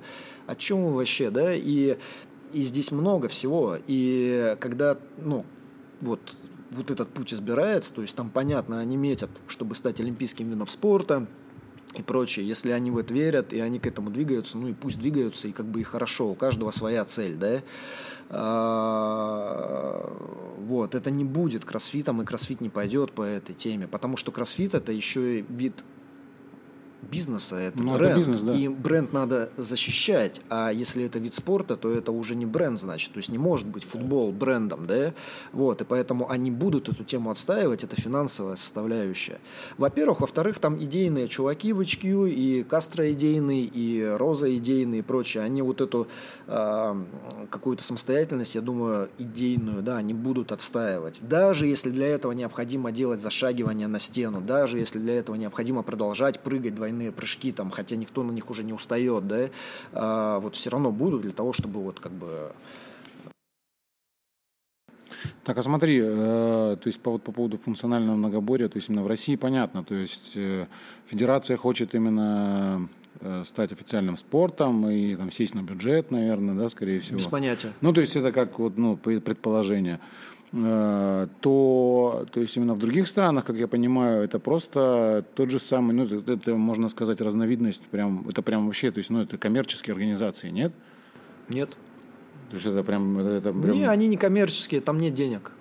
о 0.48 0.56
чем 0.56 0.86
вы 0.86 0.94
вообще, 0.94 1.30
да, 1.30 1.54
и, 1.54 1.98
и 2.52 2.62
здесь 2.62 2.92
много 2.92 3.28
всего, 3.28 3.78
и 3.88 4.56
когда, 4.60 4.98
ну, 5.18 5.46
вот, 6.02 6.36
вот 6.72 6.92
этот 6.92 7.10
путь 7.10 7.34
избирается, 7.34 7.94
то 7.94 8.02
есть 8.02 8.16
там, 8.16 8.30
понятно, 8.30 8.80
они 8.80 8.98
метят, 8.98 9.30
чтобы 9.48 9.76
стать 9.76 10.00
олимпийским 10.00 10.50
видом 10.50 10.68
спорта, 10.68 11.28
и 11.96 12.02
прочее. 12.02 12.48
Если 12.48 12.72
они 12.72 12.92
в 12.92 12.98
это 12.98 13.14
верят, 13.14 13.54
и 13.54 13.60
они 13.60 13.80
к 13.80 13.86
этому 13.86 14.10
двигаются, 14.10 14.58
ну 14.58 14.68
и 14.68 14.74
пусть 14.74 15.00
двигаются, 15.00 15.48
и 15.48 15.52
как 15.52 15.66
бы 15.68 15.82
и 15.82 15.84
хорошо, 15.84 16.30
у 16.30 16.36
каждого 16.36 16.72
своя 16.72 17.06
цель, 17.06 17.36
да. 17.36 17.62
А, 18.30 20.12
вот, 20.58 20.96
это 20.96 21.12
не 21.12 21.24
будет 21.24 21.66
кроссфитом, 21.66 22.22
и 22.22 22.26
кроссфит 22.26 22.62
не 22.62 22.70
пойдет 22.70 23.12
по 23.12 23.22
этой 23.22 23.54
теме, 23.54 23.88
потому 23.88 24.18
что 24.18 24.32
кроссфит 24.32 24.74
это 24.74 24.92
еще 24.92 25.40
и 25.40 25.46
вид 25.48 25.84
бизнеса, 27.10 27.56
это 27.56 27.82
ну, 27.82 27.94
бренд. 27.94 28.12
Это 28.12 28.18
бизнес, 28.18 28.42
да. 28.42 28.54
И 28.54 28.68
бренд 28.68 29.14
надо 29.14 29.50
защищать. 29.58 30.42
А 30.50 30.72
если 30.72 31.06
это 31.06 31.20
вид 31.20 31.34
спорта, 31.34 31.76
то 31.76 31.92
это 31.92 32.12
уже 32.12 32.36
не 32.36 32.46
бренд, 32.46 32.80
значит. 32.80 33.14
То 33.14 33.18
есть 33.18 33.30
не 33.30 33.38
может 33.38 33.68
быть 33.68 33.84
футбол 33.84 34.32
брендом, 34.32 34.88
да? 34.88 35.14
Вот, 35.52 35.82
и 35.82 35.86
поэтому 35.86 36.30
они 36.30 36.52
будут 36.52 36.90
эту 36.90 37.04
тему 37.04 37.32
отстаивать, 37.32 37.84
это 37.84 38.00
финансовая 38.00 38.56
составляющая. 38.56 39.40
Во-первых. 39.78 40.22
Во-вторых, 40.24 40.60
там 40.60 40.82
идейные 40.82 41.28
чуваки 41.28 41.74
в 41.74 41.82
HQ, 41.82 42.30
и 42.30 42.64
Кастро 42.64 43.12
идейный, 43.12 43.66
и 43.66 44.04
Роза 44.04 44.56
идейный 44.56 45.00
и 45.00 45.02
прочее. 45.02 45.44
Они 45.44 45.62
вот 45.62 45.82
эту 45.82 46.08
э, 46.48 47.04
какую-то 47.50 47.84
самостоятельность, 47.84 48.56
я 48.56 48.62
думаю, 48.62 49.10
идейную, 49.18 49.82
да, 49.82 49.98
они 49.98 50.14
будут 50.14 50.52
отстаивать. 50.52 51.20
Даже 51.28 51.68
если 51.68 51.90
для 51.90 52.08
этого 52.08 52.32
необходимо 52.32 52.92
делать 52.92 53.22
зашагивание 53.22 53.88
на 53.88 54.00
стену, 54.00 54.42
даже 54.42 54.80
если 54.80 55.00
для 55.00 55.16
этого 55.16 55.36
необходимо 55.36 55.84
продолжать 55.84 56.40
прыгать 56.40 56.74
двойные 56.94 57.12
прыжки, 57.12 57.52
там, 57.52 57.72
хотя 57.72 57.96
никто 57.96 58.24
на 58.24 58.32
них 58.32 58.50
уже 58.50 58.64
не 58.64 58.74
устает, 58.74 59.28
да, 59.28 59.50
а, 59.92 60.40
вот 60.40 60.56
все 60.56 60.70
равно 60.70 60.92
будут 60.92 61.22
для 61.22 61.32
того, 61.32 61.54
чтобы 61.54 61.82
вот 61.82 62.00
как 62.00 62.12
бы 62.12 62.52
так, 65.44 65.58
а 65.58 65.62
смотри, 65.62 66.00
э, 66.02 66.78
то 66.80 66.88
есть 66.88 67.00
по, 67.00 67.12
вот, 67.12 67.24
по 67.24 67.32
поводу 67.32 67.58
функционального 67.58 68.16
многоборья, 68.16 68.68
то 68.68 68.78
есть 68.78 68.90
именно 68.90 69.04
в 69.04 69.08
России 69.08 69.36
понятно, 69.36 69.84
то 69.84 69.96
есть 69.96 70.34
э, 70.36 70.68
федерация 71.08 71.56
хочет 71.56 71.96
именно 71.96 72.90
э, 73.22 73.44
стать 73.46 73.72
официальным 73.72 74.18
спортом 74.18 74.90
и 74.90 75.16
там 75.16 75.32
сесть 75.32 75.56
на 75.56 75.62
бюджет, 75.62 76.12
наверное, 76.12 76.56
да, 76.56 76.68
скорее 76.68 77.00
всего. 77.00 77.18
Без 77.18 77.28
понятия. 77.28 77.72
Ну, 77.82 77.94
то 77.94 78.02
есть 78.02 78.16
это 78.16 78.32
как 78.32 78.60
вот, 78.60 78.78
ну, 78.78 78.98
предположение. 78.98 80.00
Э, 80.56 81.28
то, 81.42 82.28
то 82.32 82.40
есть 82.40 82.56
именно 82.58 82.76
в 82.76 82.78
других 82.78 83.08
странах, 83.08 83.46
как 83.46 83.56
я 83.56 83.68
понимаю, 83.68 84.24
это 84.24 84.38
просто 84.38 85.26
тот 85.34 85.50
же 85.50 85.58
самый, 85.58 85.94
ну, 85.94 86.04
это, 86.04 86.32
это 86.32 86.56
можно 86.56 86.90
сказать 86.90 87.22
разновидность, 87.22 87.88
прям, 87.88 88.28
это 88.30 88.44
прям 88.44 88.68
вообще, 88.68 88.92
то 88.92 89.00
есть, 89.00 89.10
ну, 89.10 89.22
это 89.22 89.40
коммерческие 89.40 89.94
организации, 89.94 90.50
нет? 90.50 90.72
Нет. 91.50 91.70
То 92.50 92.56
есть 92.56 92.68
это 92.68 92.84
прям... 92.84 93.18
Это, 93.18 93.30
это 93.30 93.52
прям... 93.52 93.72
Не, 93.72 93.90
они 93.90 94.08
не 94.08 94.18
коммерческие, 94.18 94.80
там 94.82 95.00
нет 95.00 95.16
денег. 95.16 95.52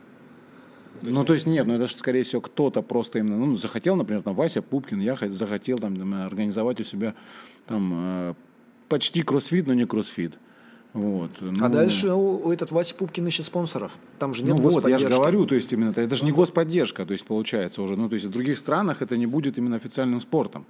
Ну, 1.01 1.25
то 1.25 1.33
есть 1.33 1.47
нет, 1.47 1.67
ну 1.67 1.75
это 1.75 1.87
же, 1.87 1.97
скорее 1.97 2.23
всего, 2.23 2.43
кто-то 2.43 2.83
просто 2.83 3.19
именно, 3.19 3.39
ну, 3.39 3.57
захотел, 3.57 3.97
например, 3.97 4.23
там, 4.23 4.35
Вася 4.35 4.61
Пупкин, 4.61 5.01
я 5.01 5.17
захотел 5.31 5.79
там, 5.79 6.15
организовать 6.23 6.81
у 6.81 6.85
себя 6.85 7.15
там 7.67 7.93
э, 7.95 8.35
почти 8.91 9.23
кроссфит, 9.23 9.67
но 9.67 9.73
не 9.73 9.87
кроссфит. 9.87 10.35
Вот. 10.95 11.31
Ну, 11.41 11.65
а 11.65 11.69
дальше 11.69 12.11
у, 12.13 12.47
у 12.47 12.53
этот 12.53 12.71
Вася 12.71 12.95
Пупкин 12.95 13.27
ищет 13.27 13.47
спонсоров. 13.47 13.93
Там 14.19 14.35
же 14.35 14.43
нет 14.43 14.57
Ну 14.57 14.61
вот, 14.61 14.87
я 14.87 14.99
же 14.99 15.09
говорю, 15.09 15.47
то 15.47 15.55
есть 15.55 15.73
именно 15.73 15.91
это, 15.91 16.03
это 16.03 16.15
же 16.17 16.25
не 16.25 16.33
господдержка, 16.33 17.07
то 17.07 17.13
есть 17.13 17.25
получается 17.25 17.81
уже. 17.81 17.97
Ну, 17.97 18.09
то 18.09 18.15
есть 18.15 18.27
в 18.27 18.31
других 18.31 18.59
странах 18.59 19.01
это 19.01 19.17
не 19.17 19.27
будет 19.27 19.57
именно 19.57 19.77
официальным 19.77 20.21
спортом. 20.21 20.67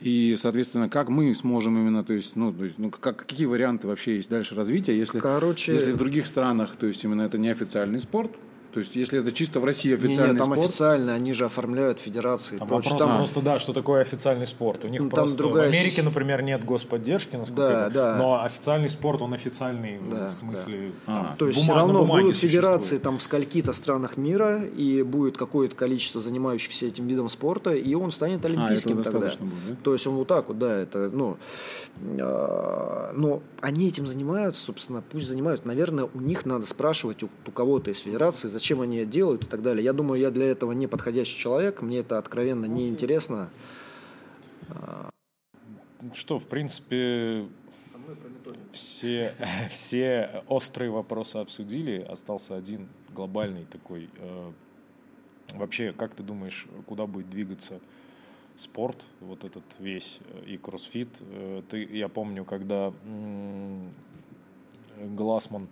И, 0.00 0.36
соответственно, 0.38 0.88
как 0.88 1.08
мы 1.08 1.34
сможем 1.34 1.76
именно, 1.76 2.04
то 2.04 2.12
есть, 2.12 2.36
ну, 2.36 2.52
то 2.52 2.64
есть, 2.64 2.78
ну 2.78 2.90
как, 2.90 3.16
какие 3.16 3.46
варианты 3.46 3.88
вообще 3.88 4.16
есть 4.16 4.30
дальше 4.30 4.54
развития, 4.54 4.96
если, 4.96 5.18
Короче... 5.18 5.74
если 5.74 5.92
в 5.92 5.96
других 5.96 6.26
странах, 6.26 6.76
то 6.76 6.86
есть 6.86 7.02
именно 7.02 7.22
это 7.22 7.36
не 7.36 7.48
официальный 7.48 7.98
спорт, 7.98 8.30
то 8.72 8.80
есть, 8.80 8.96
если 8.96 9.20
это 9.20 9.32
чисто 9.32 9.60
в 9.60 9.64
России 9.64 9.94
официальный 9.94 10.28
не, 10.28 10.32
не, 10.32 10.38
там 10.38 10.52
спорт... 10.52 10.66
официально, 10.66 11.14
они 11.14 11.32
же 11.32 11.46
оформляют 11.46 12.00
федерации. 12.00 12.58
Там 12.58 12.68
вопрос 12.68 12.98
там... 12.98 13.16
просто, 13.16 13.40
да, 13.40 13.58
что 13.58 13.72
такое 13.72 14.02
официальный 14.02 14.46
спорт. 14.46 14.84
У 14.84 14.88
них 14.88 15.00
ну, 15.00 15.08
просто... 15.08 15.38
другая... 15.38 15.70
В 15.70 15.74
Америке, 15.74 16.02
например, 16.02 16.42
нет 16.42 16.64
господдержки, 16.64 17.36
насколько 17.36 17.62
да, 17.62 17.84
я... 17.84 17.90
да. 17.90 18.16
но 18.16 18.42
официальный 18.42 18.90
спорт, 18.90 19.22
он 19.22 19.32
официальный 19.32 19.98
да, 20.10 20.30
в 20.30 20.36
смысле... 20.36 20.92
Да. 21.06 21.14
Там, 21.14 21.26
а. 21.32 21.36
То 21.36 21.46
есть, 21.48 21.60
все 21.60 21.74
равно 21.74 22.04
будут 22.04 22.36
федерации 22.36 22.98
там 22.98 23.18
в 23.18 23.22
скольки-то 23.22 23.72
странах 23.72 24.16
мира, 24.16 24.62
и 24.62 25.02
будет 25.02 25.38
какое-то 25.38 25.74
количество 25.74 26.20
занимающихся 26.20 26.86
этим 26.86 27.06
видом 27.06 27.28
спорта, 27.30 27.72
и 27.74 27.94
он 27.94 28.12
станет 28.12 28.44
а, 28.44 28.48
олимпийским 28.48 29.00
а, 29.00 29.02
тогда. 29.02 29.20
Будет, 29.20 29.38
да? 29.40 29.76
То 29.82 29.92
есть, 29.94 30.06
он 30.06 30.16
вот 30.16 30.28
так 30.28 30.48
вот, 30.48 30.58
да, 30.58 30.76
это, 30.76 31.10
ну... 31.12 31.38
Э, 32.00 33.12
но 33.14 33.42
они 33.60 33.88
этим 33.88 34.06
занимаются, 34.06 34.64
собственно, 34.64 35.02
пусть 35.02 35.26
занимают. 35.26 35.64
Наверное, 35.64 36.08
у 36.12 36.20
них 36.20 36.46
надо 36.46 36.66
спрашивать 36.66 37.22
у, 37.22 37.28
у 37.46 37.50
кого-то 37.50 37.90
из 37.90 37.98
федерации, 37.98 38.48
зачем 38.58 38.80
они 38.80 38.98
это 38.98 39.10
делают, 39.12 39.44
и 39.44 39.46
так 39.46 39.62
далее. 39.62 39.84
Я 39.84 39.92
думаю, 39.92 40.20
я 40.20 40.30
для 40.30 40.46
этого 40.46 40.72
не 40.72 40.88
подходящий 40.88 41.38
человек, 41.38 41.80
мне 41.80 41.98
это 41.98 42.18
откровенно 42.18 42.66
не 42.66 42.88
интересно. 42.88 43.50
Что, 46.12 46.38
в 46.38 46.44
принципе, 46.44 47.46
все, 48.72 49.34
все 49.70 50.42
острые 50.48 50.90
вопросы 50.90 51.36
обсудили, 51.36 52.00
остался 52.00 52.56
один 52.56 52.88
глобальный 53.14 53.64
такой. 53.64 54.08
Э, 54.16 54.52
вообще, 55.54 55.92
как 55.92 56.14
ты 56.14 56.22
думаешь, 56.22 56.66
куда 56.86 57.06
будет 57.06 57.30
двигаться 57.30 57.80
спорт, 58.56 59.04
вот 59.20 59.44
этот 59.44 59.64
весь 59.78 60.18
э, 60.26 60.44
и 60.46 60.56
кроссфит? 60.56 61.08
Э, 61.20 61.62
ты, 61.68 61.84
я 61.84 62.08
помню, 62.08 62.44
когда 62.44 62.92
Глассман 64.98 65.68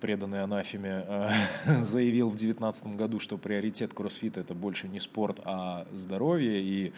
преданный 0.00 0.42
анафеме, 0.42 1.04
э, 1.06 1.30
заявил 1.80 2.28
в 2.28 2.36
2019 2.36 2.96
году, 2.96 3.20
что 3.20 3.36
приоритет 3.36 3.92
кроссфита 3.92 4.40
это 4.40 4.54
больше 4.54 4.88
не 4.88 5.00
спорт, 5.00 5.40
а 5.44 5.86
здоровье, 5.92 6.62
и 6.62 6.92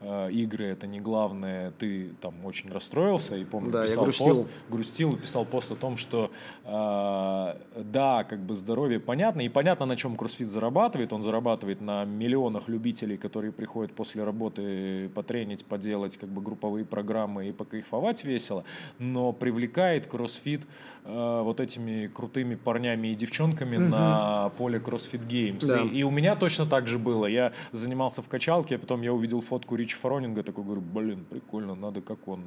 э, 0.00 0.30
игры 0.32 0.64
это 0.66 0.86
не 0.86 1.00
главное, 1.00 1.72
ты 1.72 2.12
там 2.20 2.34
очень 2.44 2.70
расстроился, 2.70 3.36
и 3.36 3.44
помню, 3.44 3.70
да, 3.70 3.82
писал 3.82 4.04
грустил. 4.04 4.26
пост, 4.26 4.46
грустил 4.70 5.12
и 5.12 5.16
писал 5.16 5.44
пост 5.44 5.72
о 5.72 5.76
том, 5.76 5.96
что 5.96 6.30
да, 6.64 8.24
как 8.28 8.40
бы 8.40 8.56
здоровье 8.56 8.98
понятно, 8.98 9.42
и 9.42 9.48
понятно, 9.48 9.86
на 9.86 9.96
чем 9.96 10.16
кроссфит 10.16 10.50
зарабатывает, 10.50 11.12
он 11.12 11.22
зарабатывает 11.22 11.80
на 11.80 12.04
миллионах 12.04 12.68
любителей, 12.68 13.16
которые 13.16 13.52
приходят 13.52 13.92
после 13.92 14.24
работы 14.24 15.08
потренить, 15.14 15.64
поделать 15.64 16.16
как 16.16 16.28
бы 16.28 16.40
групповые 16.40 16.84
программы 16.84 17.48
и 17.48 17.52
покайфовать 17.52 18.24
весело, 18.24 18.64
но 18.98 19.32
привлекает 19.32 20.06
кроссфит 20.06 20.62
вот 21.04 21.60
этими 21.60 22.05
крутыми 22.06 22.54
парнями 22.54 23.08
и 23.08 23.14
девчонками 23.14 23.76
угу. 23.76 23.86
на 23.86 24.48
поле 24.50 24.78
CrossFit 24.78 25.26
Games. 25.26 25.66
Да. 25.66 25.82
И, 25.82 25.98
и 25.98 26.02
у 26.02 26.10
меня 26.10 26.36
точно 26.36 26.66
так 26.66 26.86
же 26.86 26.98
было. 26.98 27.26
Я 27.26 27.52
занимался 27.72 28.22
в 28.22 28.28
качалке, 28.28 28.76
а 28.76 28.78
потом 28.78 29.02
я 29.02 29.12
увидел 29.12 29.40
фотку 29.40 29.76
Ричи 29.76 29.96
Фаронинга, 29.96 30.42
такой 30.42 30.64
говорю, 30.64 30.80
блин, 30.80 31.24
прикольно, 31.28 31.74
надо 31.74 32.00
как 32.00 32.28
он 32.28 32.42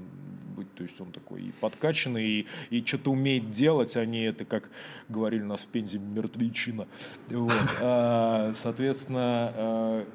быть. 0.55 0.73
То 0.75 0.83
есть 0.83 0.99
он 0.99 1.11
такой 1.11 1.43
и 1.43 1.51
подкачанный, 1.51 2.25
и, 2.25 2.47
и 2.69 2.85
что-то 2.85 3.11
умеет 3.11 3.51
делать, 3.51 3.95
а 3.95 4.05
не 4.05 4.25
это, 4.25 4.45
как 4.45 4.69
говорили 5.07 5.41
у 5.43 5.47
нас 5.47 5.63
в 5.63 5.67
Пензе, 5.67 5.99
мертвечина. 5.99 6.87
Вот. 7.29 7.53
А, 7.81 8.51
соответственно, 8.53 9.53
а, 9.55 10.07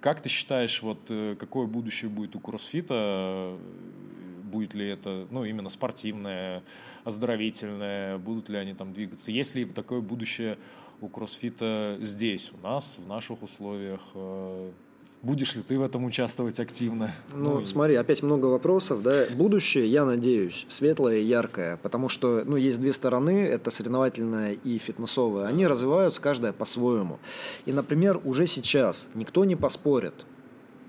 как 0.00 0.20
ты 0.20 0.28
считаешь, 0.28 0.82
вот 0.82 0.98
э, 1.10 1.36
какое 1.38 1.66
будущее 1.66 2.10
будет 2.10 2.36
у 2.36 2.40
кроссфита? 2.40 3.56
Будет 4.52 4.74
ли 4.74 4.86
это, 4.86 5.26
ну, 5.30 5.44
именно 5.44 5.70
спортивное, 5.70 6.62
оздоровительное, 7.04 8.18
будут 8.18 8.50
ли 8.50 8.58
они 8.58 8.74
там 8.74 8.92
двигаться. 8.92 9.30
Есть 9.30 9.54
ли 9.54 9.64
такое 9.64 10.00
будущее 10.00 10.58
у 11.00 11.08
кроссфита 11.08 11.96
здесь, 12.00 12.52
у 12.52 12.62
нас, 12.62 12.98
в 13.02 13.08
наших 13.08 13.42
условиях? 13.42 14.00
Э, 14.14 14.70
будешь 15.22 15.54
ли 15.56 15.62
ты 15.62 15.78
в 15.78 15.82
этом 15.82 16.04
участвовать 16.04 16.60
активно? 16.60 17.10
Ну, 17.34 17.60
ну 17.60 17.66
смотри, 17.66 17.94
опять 17.94 18.22
много 18.22 18.46
вопросов, 18.46 19.02
да. 19.02 19.24
Будущее, 19.34 19.86
я 19.86 20.04
надеюсь, 20.04 20.66
светлое 20.68 21.16
и 21.16 21.24
яркое, 21.24 21.78
потому 21.78 22.10
что, 22.10 22.42
ну, 22.44 22.56
есть 22.56 22.78
две 22.78 22.92
стороны, 22.92 23.44
это 23.46 23.70
соревновательная 23.70 24.52
и 24.52 24.76
фитнесовая. 24.76 25.46
Они 25.46 25.66
развиваются 25.66 26.20
каждая 26.20 26.52
по-своему. 26.52 27.18
И, 27.64 27.72
например, 27.72 28.20
уже 28.24 28.46
сейчас 28.46 29.08
никто 29.14 29.46
не 29.46 29.56
поспорит, 29.56 30.26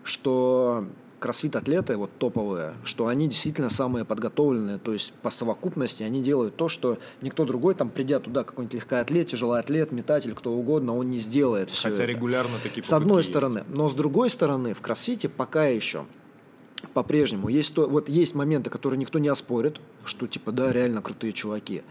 что 0.03 0.85
кроссфит-атлеты, 1.23 1.95
вот 1.95 2.09
топовые, 2.19 2.73
что 2.83 3.07
они 3.07 3.29
действительно 3.29 3.69
самые 3.69 4.03
подготовленные, 4.03 4.77
то 4.77 4.91
есть 4.91 5.13
по 5.21 5.29
совокупности 5.29 6.03
они 6.03 6.21
делают 6.21 6.57
то, 6.57 6.67
что 6.67 6.97
никто 7.21 7.45
другой, 7.45 7.75
там, 7.75 7.89
придя 7.89 8.19
туда, 8.19 8.43
какой-нибудь 8.43 8.73
легкоатлет, 8.73 9.27
тяжелый 9.27 9.61
атлет, 9.61 9.93
метатель, 9.93 10.33
кто 10.33 10.51
угодно, 10.51 10.97
он 10.97 11.09
не 11.09 11.19
сделает 11.19 11.69
все 11.69 11.91
Хотя 11.91 12.03
это. 12.03 12.11
регулярно 12.11 12.57
такие 12.61 12.83
С 12.83 12.91
одной 12.91 13.19
есть. 13.19 13.29
стороны. 13.29 13.63
Но 13.69 13.87
с 13.87 13.93
другой 13.93 14.29
стороны, 14.29 14.73
в 14.73 14.81
кроссфите 14.81 15.29
пока 15.29 15.63
еще 15.63 16.03
по-прежнему 16.93 17.47
есть 17.47 17.73
то, 17.73 17.87
вот 17.87 18.09
есть 18.09 18.35
моменты, 18.35 18.69
которые 18.69 18.99
никто 18.99 19.17
не 19.17 19.29
оспорит, 19.29 19.79
что 20.03 20.27
типа 20.27 20.51
да, 20.51 20.73
реально 20.73 21.01
крутые 21.01 21.31
чуваки. 21.31 21.83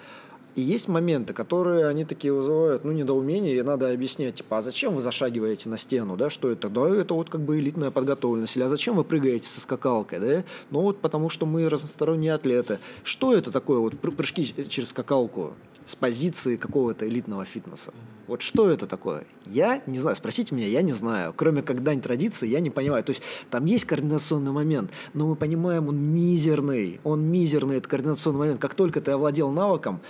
И 0.54 0.60
есть 0.60 0.88
моменты, 0.88 1.32
которые 1.32 1.86
они 1.86 2.04
такие 2.04 2.32
вызывают, 2.32 2.84
ну, 2.84 2.92
недоумение, 2.92 3.56
и 3.56 3.62
надо 3.62 3.90
объяснять, 3.90 4.34
типа, 4.36 4.58
а 4.58 4.62
зачем 4.62 4.94
вы 4.94 5.00
зашагиваете 5.00 5.70
на 5.70 5.78
стену, 5.78 6.16
да, 6.16 6.28
что 6.28 6.50
это? 6.50 6.68
Да, 6.68 6.88
это 6.88 7.14
вот 7.14 7.30
как 7.30 7.40
бы 7.40 7.58
элитная 7.58 7.90
подготовленность. 7.90 8.56
Или 8.56 8.64
а 8.64 8.68
зачем 8.68 8.96
вы 8.96 9.04
прыгаете 9.04 9.48
со 9.48 9.60
скакалкой, 9.60 10.18
да? 10.20 10.44
Ну, 10.70 10.80
вот 10.80 10.98
потому 10.98 11.30
что 11.30 11.46
мы 11.46 11.68
разносторонние 11.68 12.34
атлеты. 12.34 12.78
Что 13.02 13.34
это 13.34 13.50
такое, 13.50 13.78
вот 13.78 13.98
прыжки 13.98 14.68
через 14.68 14.90
скакалку 14.90 15.54
с 15.84 15.94
позиции 15.94 16.56
какого-то 16.56 17.08
элитного 17.08 17.44
фитнеса? 17.44 17.92
Вот 18.26 18.40
что 18.40 18.70
это 18.70 18.86
такое? 18.86 19.24
Я 19.46 19.82
не 19.86 19.98
знаю, 19.98 20.16
спросите 20.16 20.54
меня, 20.54 20.66
я 20.66 20.82
не 20.82 20.92
знаю. 20.92 21.34
Кроме 21.36 21.62
как 21.62 21.82
дань 21.82 22.00
традиции, 22.00 22.48
я 22.48 22.60
не 22.60 22.70
понимаю. 22.70 23.02
То 23.04 23.10
есть 23.10 23.22
там 23.50 23.64
есть 23.66 23.84
координационный 23.84 24.52
момент, 24.52 24.90
но 25.12 25.26
мы 25.26 25.36
понимаем, 25.36 25.88
он 25.88 25.98
мизерный. 25.98 27.00
Он 27.04 27.22
мизерный, 27.22 27.76
этот 27.76 27.90
координационный 27.90 28.38
момент. 28.38 28.60
Как 28.60 28.74
только 28.74 29.00
ты 29.00 29.10
овладел 29.10 29.50
навыком, 29.50 30.00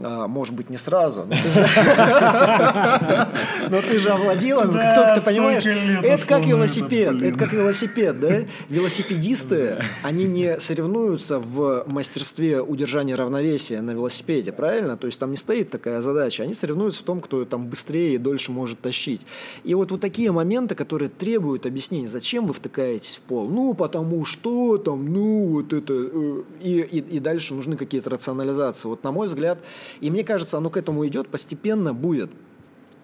может 0.00 0.54
быть, 0.54 0.70
не 0.70 0.76
сразу, 0.76 1.26
но 3.70 3.82
ты 3.82 3.98
же 3.98 4.10
овладела, 4.12 4.64
ну, 4.64 4.72
кто 4.72 5.14
ты 5.14 5.20
понимаешь, 5.24 5.64
это 5.66 6.26
как 6.26 6.44
велосипед, 6.44 7.22
это 7.22 7.38
как 7.38 7.52
велосипед, 7.52 8.20
да? 8.20 8.40
Велосипедисты, 8.68 9.82
они 10.02 10.24
не 10.24 10.60
соревнуются 10.60 11.38
в 11.38 11.84
мастерстве 11.86 12.60
удержания 12.60 13.14
равновесия 13.14 13.80
на 13.80 13.92
велосипеде, 13.92 14.52
правильно? 14.52 14.96
То 14.96 15.06
есть 15.06 15.18
там 15.18 15.30
не 15.30 15.36
стоит 15.36 15.70
такая 15.70 16.00
задача, 16.00 16.42
они 16.42 16.54
соревнуются 16.54 17.00
в 17.00 17.04
том, 17.04 17.20
кто 17.20 17.44
там 17.44 17.66
быстрее 17.66 18.14
и 18.14 18.18
дольше 18.18 18.52
может 18.52 18.80
тащить. 18.80 19.22
И 19.64 19.74
вот 19.74 19.90
вот 19.90 20.00
такие 20.00 20.32
моменты, 20.32 20.74
которые 20.74 21.08
требуют 21.08 21.66
объяснения, 21.66 22.08
зачем 22.08 22.46
вы 22.46 22.54
втыкаетесь 22.54 23.16
в 23.16 23.20
пол? 23.22 23.48
Ну, 23.48 23.74
потому 23.74 24.24
что 24.24 24.78
там, 24.78 25.12
ну, 25.12 25.48
вот 25.48 25.72
это, 25.72 25.92
э, 25.92 26.42
и, 26.62 26.80
и, 26.80 26.98
и 27.16 27.20
дальше 27.20 27.54
нужны 27.54 27.76
какие-то 27.76 28.10
рационализации. 28.10 28.88
Вот 28.88 29.04
на 29.04 29.12
мой 29.12 29.26
взгляд, 29.26 29.58
и 30.00 30.10
мне 30.10 30.24
кажется, 30.24 30.58
оно 30.58 30.70
к 30.70 30.76
этому 30.76 31.06
идет, 31.06 31.28
постепенно 31.28 31.94
будет 31.94 32.30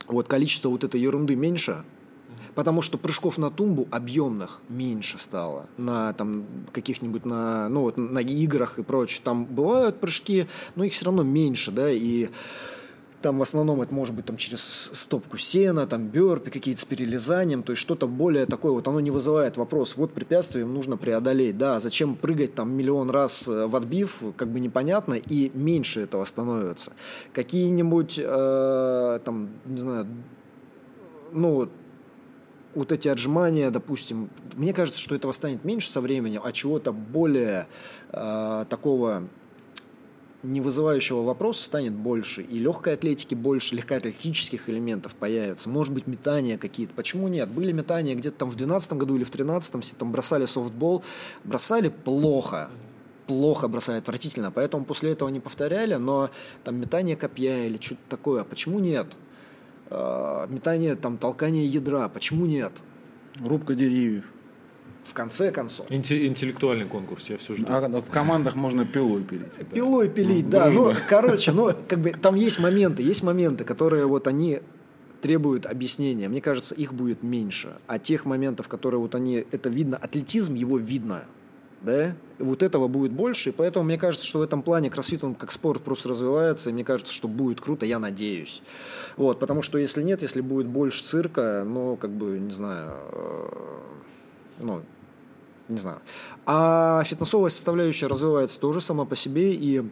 вот 0.07 0.29
количество 0.29 0.69
вот 0.69 0.85
этой 0.85 1.01
ерунды 1.01 1.37
меньше, 1.37 1.85
Потому 2.55 2.83
что 2.83 2.99
прыжков 2.99 3.39
на 3.39 3.51
тумбу 3.51 3.89
объемных 3.91 4.61
меньше 4.69 5.19
стало 5.19 5.67
на 5.79 6.13
там 6.13 6.45
каких-нибудь 6.73 7.25
на, 7.25 7.69
ну, 7.71 7.83
вот, 7.83 7.97
на 7.97 8.19
играх 8.19 8.79
и 8.79 8.83
прочее. 8.83 9.23
Там 9.25 9.47
бывают 9.47 10.01
прыжки, 10.01 10.47
но 10.75 10.85
их 10.85 10.93
все 10.93 11.07
равно 11.07 11.23
меньше, 11.23 11.71
да, 11.71 11.91
и 11.91 12.29
там 13.23 13.39
в 13.39 13.43
основном 13.43 13.81
это 13.81 13.95
может 13.95 14.15
быть 14.15 14.27
там 14.27 14.37
через 14.37 14.91
стопку 14.93 15.39
сена, 15.39 15.87
там 15.87 16.09
бёрпи 16.09 16.51
какие-то 16.51 16.81
с 16.81 16.85
перелезанием, 16.85 17.63
то 17.63 17.73
есть 17.73 17.81
что-то 17.81 18.07
более 18.07 18.47
такое, 18.47 18.73
вот 18.73 18.87
оно 18.89 19.01
не 19.01 19.11
вызывает 19.11 19.57
вопрос, 19.57 19.97
вот 19.97 20.13
препятствие 20.13 20.65
им 20.65 20.75
нужно 20.75 20.97
преодолеть, 20.97 21.57
да, 21.57 21.81
зачем 21.81 22.17
прыгать 22.17 22.55
там 22.55 22.73
миллион 22.73 23.11
раз 23.11 23.49
э, 23.49 23.67
в 23.67 23.77
отбив, 23.77 24.23
как 24.37 24.49
бы 24.49 24.61
непонятно, 24.61 25.15
и 25.15 25.51
меньше 25.55 26.01
этого 26.01 26.25
становится. 26.25 26.93
Какие-нибудь, 27.33 28.21
э, 28.23 29.21
там, 29.25 29.51
не 29.67 29.81
знаю, 29.81 30.07
ну, 31.33 31.69
вот 32.75 32.93
эти 32.93 33.09
отжимания, 33.09 33.71
допустим, 33.71 34.31
мне 34.55 34.73
кажется, 34.73 35.01
что 35.01 35.15
этого 35.15 35.33
станет 35.33 35.65
меньше 35.65 35.91
со 35.91 36.01
временем, 36.01 36.43
а 36.45 36.53
чего-то 36.53 36.93
более 36.93 37.67
э, 38.11 38.65
такого 38.69 39.25
не 40.43 40.61
вызывающего 40.61 41.23
вопроса 41.23 41.63
станет 41.65 41.93
больше, 41.93 42.43
и 42.43 42.59
легкой 42.59 42.95
атлетики 42.95 43.35
больше, 43.35 43.77
легкоатлетических 43.77 44.69
элементов 44.69 45.15
появится, 45.15 45.69
может 45.69 45.95
быть, 45.95 46.07
метания 46.07 46.59
какие-то. 46.59 46.93
Почему 46.95 47.29
нет? 47.29 47.49
Были 47.49 47.73
метания 47.73 48.15
где-то 48.15 48.39
там 48.39 48.49
в 48.49 48.57
2012 48.57 48.93
году 48.95 49.17
или 49.17 49.25
в 49.25 49.31
2013, 49.31 49.85
все 49.85 49.95
там 49.97 50.11
бросали 50.11 50.47
софтбол, 50.47 51.05
бросали 51.45 51.89
плохо, 51.89 52.71
плохо 53.27 53.69
бросали, 53.69 53.99
отвратительно, 53.99 54.51
поэтому 54.51 54.85
после 54.85 55.13
этого 55.13 55.29
не 55.29 55.41
повторяли, 55.41 55.95
но 55.95 56.31
там 56.65 56.77
метание 56.77 57.17
копья 57.17 57.65
или 57.65 57.81
что-то 57.81 58.01
такое, 58.09 58.43
а 58.43 58.45
почему 58.45 58.81
нет? 58.81 59.07
А, 59.91 60.47
метание, 60.49 60.97
там, 60.97 61.19
толкание 61.19 61.67
ядра, 61.67 62.09
почему 62.09 62.47
нет? 62.47 62.73
Рубка 63.41 63.75
деревьев 63.75 64.25
в 65.05 65.15
конце 65.15 65.51
концов. 65.51 65.87
интеллектуальный 65.91 66.87
конкурс, 66.87 67.29
я 67.29 67.37
все 67.39 67.55
жду. 67.55 67.67
А 67.69 67.89
в 67.89 68.11
командах 68.11 68.55
можно 68.55 68.87
пилой 68.87 69.23
пилить. 69.23 69.53
Да. 69.59 69.65
Пилой 69.75 70.09
пилить, 70.09 70.49
да. 70.49 70.71
Ну, 70.71 70.95
короче, 71.09 71.53
ну, 71.53 71.75
как 71.89 72.01
бы 72.01 72.11
там 72.11 72.35
есть 72.35 72.59
моменты, 72.61 73.03
есть 73.03 73.23
моменты, 73.23 73.65
которые 73.65 74.07
вот 74.07 74.27
они 74.27 74.61
требуют 75.23 75.67
объяснения. 75.67 76.29
Мне 76.29 76.41
кажется, 76.41 76.75
их 76.75 76.93
будет 76.93 77.23
меньше. 77.23 77.77
А 77.87 77.99
тех 77.99 78.25
моментов, 78.25 78.69
которые 78.69 79.01
вот 79.01 79.15
они, 79.15 79.47
это 79.51 79.69
видно, 79.69 79.97
атлетизм, 79.97 80.55
его 80.55 80.79
видно. 80.79 81.25
Да? 81.81 82.15
Вот 82.39 82.63
этого 82.63 82.87
будет 82.89 83.13
больше, 83.13 83.51
и 83.51 83.53
поэтому 83.53 83.85
мне 83.85 83.99
кажется, 83.99 84.27
что 84.27 84.39
в 84.39 84.43
этом 84.43 84.63
плане 84.63 84.91
кроссфит, 84.91 85.25
он 85.25 85.35
как 85.35 85.51
спорт 85.51 85.83
просто 85.83 86.09
развивается, 86.09 86.71
и 86.71 86.73
мне 86.73 86.85
кажется, 86.85 87.13
что 87.13 87.29
будет 87.29 87.61
круто, 87.61 87.87
я 87.87 87.99
надеюсь. 87.99 88.63
Вот, 89.17 89.41
потому 89.41 89.63
что 89.63 89.79
если 89.79 90.03
нет, 90.03 90.23
если 90.23 90.41
будет 90.41 90.67
больше 90.67 91.03
цирка, 91.03 91.65
ну, 91.67 91.97
как 91.97 92.11
бы, 92.11 92.39
не 92.39 92.53
знаю, 92.53 92.93
э, 93.13 93.49
ну, 94.61 94.83
не 95.73 95.81
знаю. 95.81 95.99
А 96.47 97.03
фитнесовая 97.05 97.51
составляющая 97.51 98.07
развивается 98.07 98.59
тоже 98.61 98.81
сама 98.81 99.05
по 99.05 99.17
себе, 99.17 99.55
и 99.55 99.83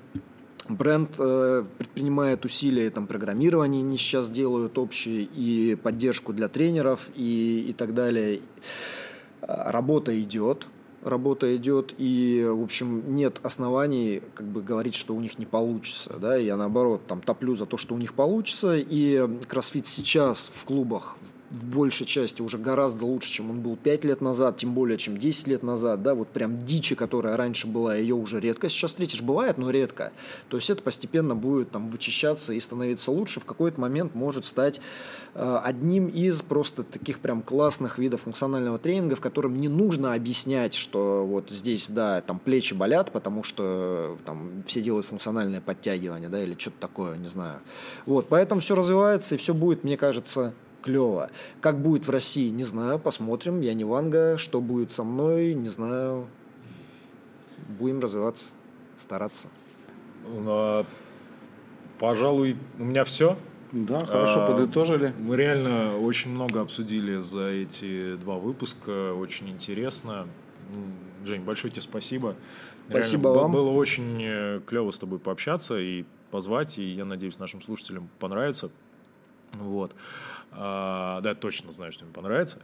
бренд 0.68 1.10
э, 1.18 1.64
предпринимает 1.78 2.44
усилия, 2.44 2.90
там, 2.90 3.06
программирование 3.06 3.82
они 3.82 3.96
сейчас 3.96 4.30
делают 4.30 4.78
общие, 4.78 5.22
и 5.22 5.74
поддержку 5.74 6.32
для 6.32 6.48
тренеров, 6.48 7.08
и, 7.14 7.66
и 7.68 7.72
так 7.72 7.94
далее. 7.94 8.40
Работа 9.42 10.18
идет, 10.20 10.66
работа 11.02 11.56
идет, 11.56 11.94
и, 11.98 12.46
в 12.48 12.62
общем, 12.62 13.14
нет 13.16 13.40
оснований 13.42 14.22
как 14.34 14.46
бы 14.46 14.62
говорить, 14.62 14.94
что 14.94 15.14
у 15.14 15.20
них 15.20 15.38
не 15.38 15.46
получится, 15.46 16.16
да, 16.20 16.36
я 16.36 16.56
наоборот 16.56 17.06
там 17.06 17.20
топлю 17.20 17.54
за 17.54 17.66
то, 17.66 17.76
что 17.76 17.94
у 17.94 17.98
них 17.98 18.14
получится, 18.14 18.76
и 18.76 19.28
кроссфит 19.48 19.86
сейчас 19.86 20.50
в 20.54 20.64
клубах, 20.64 21.16
в 21.22 21.39
большей 21.50 22.06
части 22.06 22.42
уже 22.42 22.58
гораздо 22.58 23.04
лучше, 23.04 23.32
чем 23.32 23.50
он 23.50 23.60
был 23.60 23.76
5 23.76 24.04
лет 24.04 24.20
назад, 24.20 24.58
тем 24.58 24.72
более, 24.72 24.96
чем 24.96 25.18
10 25.18 25.48
лет 25.48 25.62
назад, 25.62 26.02
да, 26.02 26.14
вот 26.14 26.28
прям 26.28 26.64
дичи, 26.64 26.94
которая 26.94 27.36
раньше 27.36 27.66
была, 27.66 27.96
ее 27.96 28.14
уже 28.14 28.38
редко 28.40 28.68
сейчас 28.68 28.92
встретишь, 28.92 29.22
бывает, 29.22 29.58
но 29.58 29.70
редко. 29.70 30.12
То 30.48 30.56
есть 30.56 30.70
это 30.70 30.82
постепенно 30.82 31.34
будет 31.34 31.70
там 31.70 31.88
вычищаться 31.88 32.52
и 32.52 32.60
становиться 32.60 33.10
лучше, 33.10 33.40
в 33.40 33.44
какой-то 33.44 33.80
момент 33.80 34.14
может 34.14 34.44
стать 34.44 34.80
э, 35.34 35.60
одним 35.64 36.06
из 36.06 36.40
просто 36.42 36.84
таких 36.84 37.18
прям 37.18 37.42
классных 37.42 37.98
видов 37.98 38.22
функционального 38.22 38.78
тренинга, 38.78 39.16
в 39.16 39.20
котором 39.20 39.56
не 39.56 39.68
нужно 39.68 40.14
объяснять, 40.14 40.74
что 40.74 41.26
вот 41.26 41.50
здесь, 41.50 41.88
да, 41.88 42.20
там 42.20 42.38
плечи 42.38 42.74
болят, 42.74 43.10
потому 43.10 43.42
что 43.42 44.16
там 44.24 44.62
все 44.66 44.80
делают 44.80 45.06
функциональное 45.06 45.60
подтягивание, 45.60 46.28
да, 46.28 46.42
или 46.42 46.54
что-то 46.56 46.76
такое, 46.78 47.16
не 47.16 47.28
знаю. 47.28 47.58
Вот, 48.06 48.28
поэтому 48.28 48.60
все 48.60 48.76
развивается, 48.76 49.34
и 49.34 49.38
все 49.38 49.52
будет, 49.52 49.82
мне 49.82 49.96
кажется, 49.96 50.54
клево. 50.82 51.30
Как 51.60 51.80
будет 51.80 52.06
в 52.06 52.10
России, 52.10 52.50
не 52.50 52.64
знаю, 52.64 52.98
посмотрим. 52.98 53.60
Я 53.60 53.74
не 53.74 53.84
Ванга, 53.84 54.36
что 54.36 54.60
будет 54.60 54.92
со 54.92 55.04
мной, 55.04 55.54
не 55.54 55.68
знаю. 55.68 56.26
Будем 57.78 58.00
развиваться, 58.00 58.48
стараться. 58.96 59.48
А, 60.26 60.84
пожалуй, 61.98 62.56
у 62.78 62.84
меня 62.84 63.04
все. 63.04 63.36
Да, 63.72 64.04
хорошо, 64.04 64.44
а, 64.44 64.46
подытожили. 64.48 65.14
Мы 65.18 65.36
реально 65.36 65.96
очень 65.98 66.32
много 66.32 66.60
обсудили 66.60 67.18
за 67.18 67.46
эти 67.46 68.16
два 68.16 68.36
выпуска, 68.36 69.14
очень 69.14 69.48
интересно. 69.48 70.26
Жень, 71.24 71.42
большое 71.42 71.70
тебе 71.70 71.82
спасибо. 71.82 72.34
Спасибо 72.88 73.28
реально, 73.28 73.42
вам. 73.42 73.52
Было 73.52 73.70
очень 73.70 74.20
э, 74.22 74.60
клево 74.66 74.90
с 74.90 74.98
тобой 74.98 75.20
пообщаться 75.20 75.78
и 75.78 76.04
позвать, 76.30 76.78
и 76.78 76.82
я 76.82 77.04
надеюсь, 77.04 77.38
нашим 77.38 77.62
слушателям 77.62 78.08
понравится. 78.18 78.70
Вот. 79.54 79.94
А, 80.52 81.20
да, 81.20 81.34
точно 81.34 81.72
знаю, 81.72 81.92
что 81.92 82.04
мне 82.04 82.12
понравится. 82.12 82.58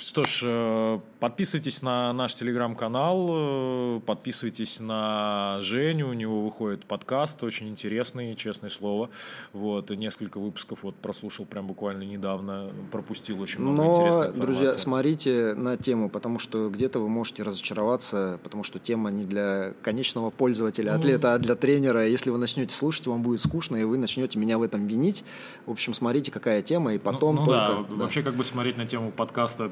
Что 0.00 0.24
ж, 0.24 0.40
э, 0.44 0.98
подписывайтесь 1.20 1.82
на 1.82 2.10
наш 2.14 2.34
телеграм-канал, 2.34 3.28
э, 3.30 4.00
подписывайтесь 4.06 4.80
на 4.80 5.58
Женю, 5.60 6.08
у 6.08 6.14
него 6.14 6.40
выходит 6.42 6.86
подкаст, 6.86 7.44
очень 7.44 7.68
интересный, 7.68 8.34
честное 8.34 8.70
слово. 8.70 9.10
Вот, 9.52 9.90
несколько 9.90 10.40
выпусков 10.40 10.84
вот 10.84 10.94
прослушал 10.94 11.44
прям 11.44 11.66
буквально 11.66 12.04
недавно, 12.04 12.70
пропустил 12.90 13.42
очень 13.42 13.60
много 13.60 13.76
Но, 13.76 13.90
интересной 13.90 14.28
информации. 14.28 14.40
друзья, 14.40 14.70
смотрите 14.70 15.54
на 15.54 15.76
тему, 15.76 16.08
потому 16.08 16.38
что 16.38 16.70
где-то 16.70 16.98
вы 16.98 17.10
можете 17.10 17.42
разочароваться, 17.42 18.40
потому 18.42 18.64
что 18.64 18.78
тема 18.78 19.10
не 19.10 19.26
для 19.26 19.74
конечного 19.82 20.30
пользователя, 20.30 20.94
атлета, 20.94 21.34
а 21.34 21.38
для 21.38 21.56
тренера. 21.56 22.06
Если 22.06 22.30
вы 22.30 22.38
начнете 22.38 22.74
слушать, 22.74 23.06
вам 23.06 23.22
будет 23.22 23.42
скучно, 23.42 23.76
и 23.76 23.84
вы 23.84 23.98
начнете 23.98 24.38
меня 24.38 24.56
в 24.56 24.62
этом 24.62 24.86
винить. 24.86 25.24
В 25.66 25.72
общем, 25.72 25.92
смотрите, 25.92 26.30
какая 26.30 26.62
тема, 26.62 26.94
и 26.94 26.96
ну, 26.96 27.02
потом 27.02 27.34
ну, 27.34 27.40
ну 27.42 27.46
только... 27.48 27.66
Да, 27.66 27.86
да, 27.96 28.02
вообще 28.02 28.22
как 28.22 28.34
бы 28.34 28.44
смотреть 28.44 28.78
на 28.78 28.86
тему 28.86 29.12
подкаста 29.12 29.68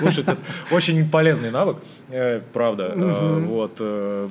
слушать. 0.00 0.26
Очень 0.70 1.08
полезный 1.08 1.50
навык, 1.50 1.78
э, 2.08 2.40
правда. 2.52 2.92
Э, 2.94 3.38
вот. 3.40 3.76
Э, 3.80 4.28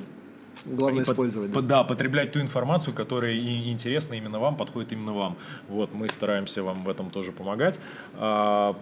Главное 0.64 1.02
использовать. 1.02 1.50
Да. 1.66 1.82
потреблять 1.82 2.32
ту 2.32 2.40
информацию, 2.40 2.94
которая 2.94 3.34
интересна 3.34 4.14
именно 4.14 4.38
вам, 4.38 4.56
подходит 4.56 4.92
именно 4.92 5.12
вам. 5.12 5.36
Вот, 5.68 5.92
мы 5.92 6.08
стараемся 6.08 6.62
вам 6.62 6.84
в 6.84 6.88
этом 6.88 7.10
тоже 7.10 7.32
помогать. 7.32 7.80
А, 8.14 8.76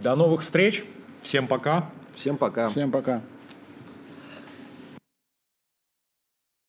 до 0.00 0.14
новых 0.14 0.42
встреч. 0.42 0.84
Всем 1.22 1.48
пока. 1.48 1.90
Всем 2.14 2.36
пока. 2.36 2.68
Всем 2.68 2.92
пока. 2.92 3.20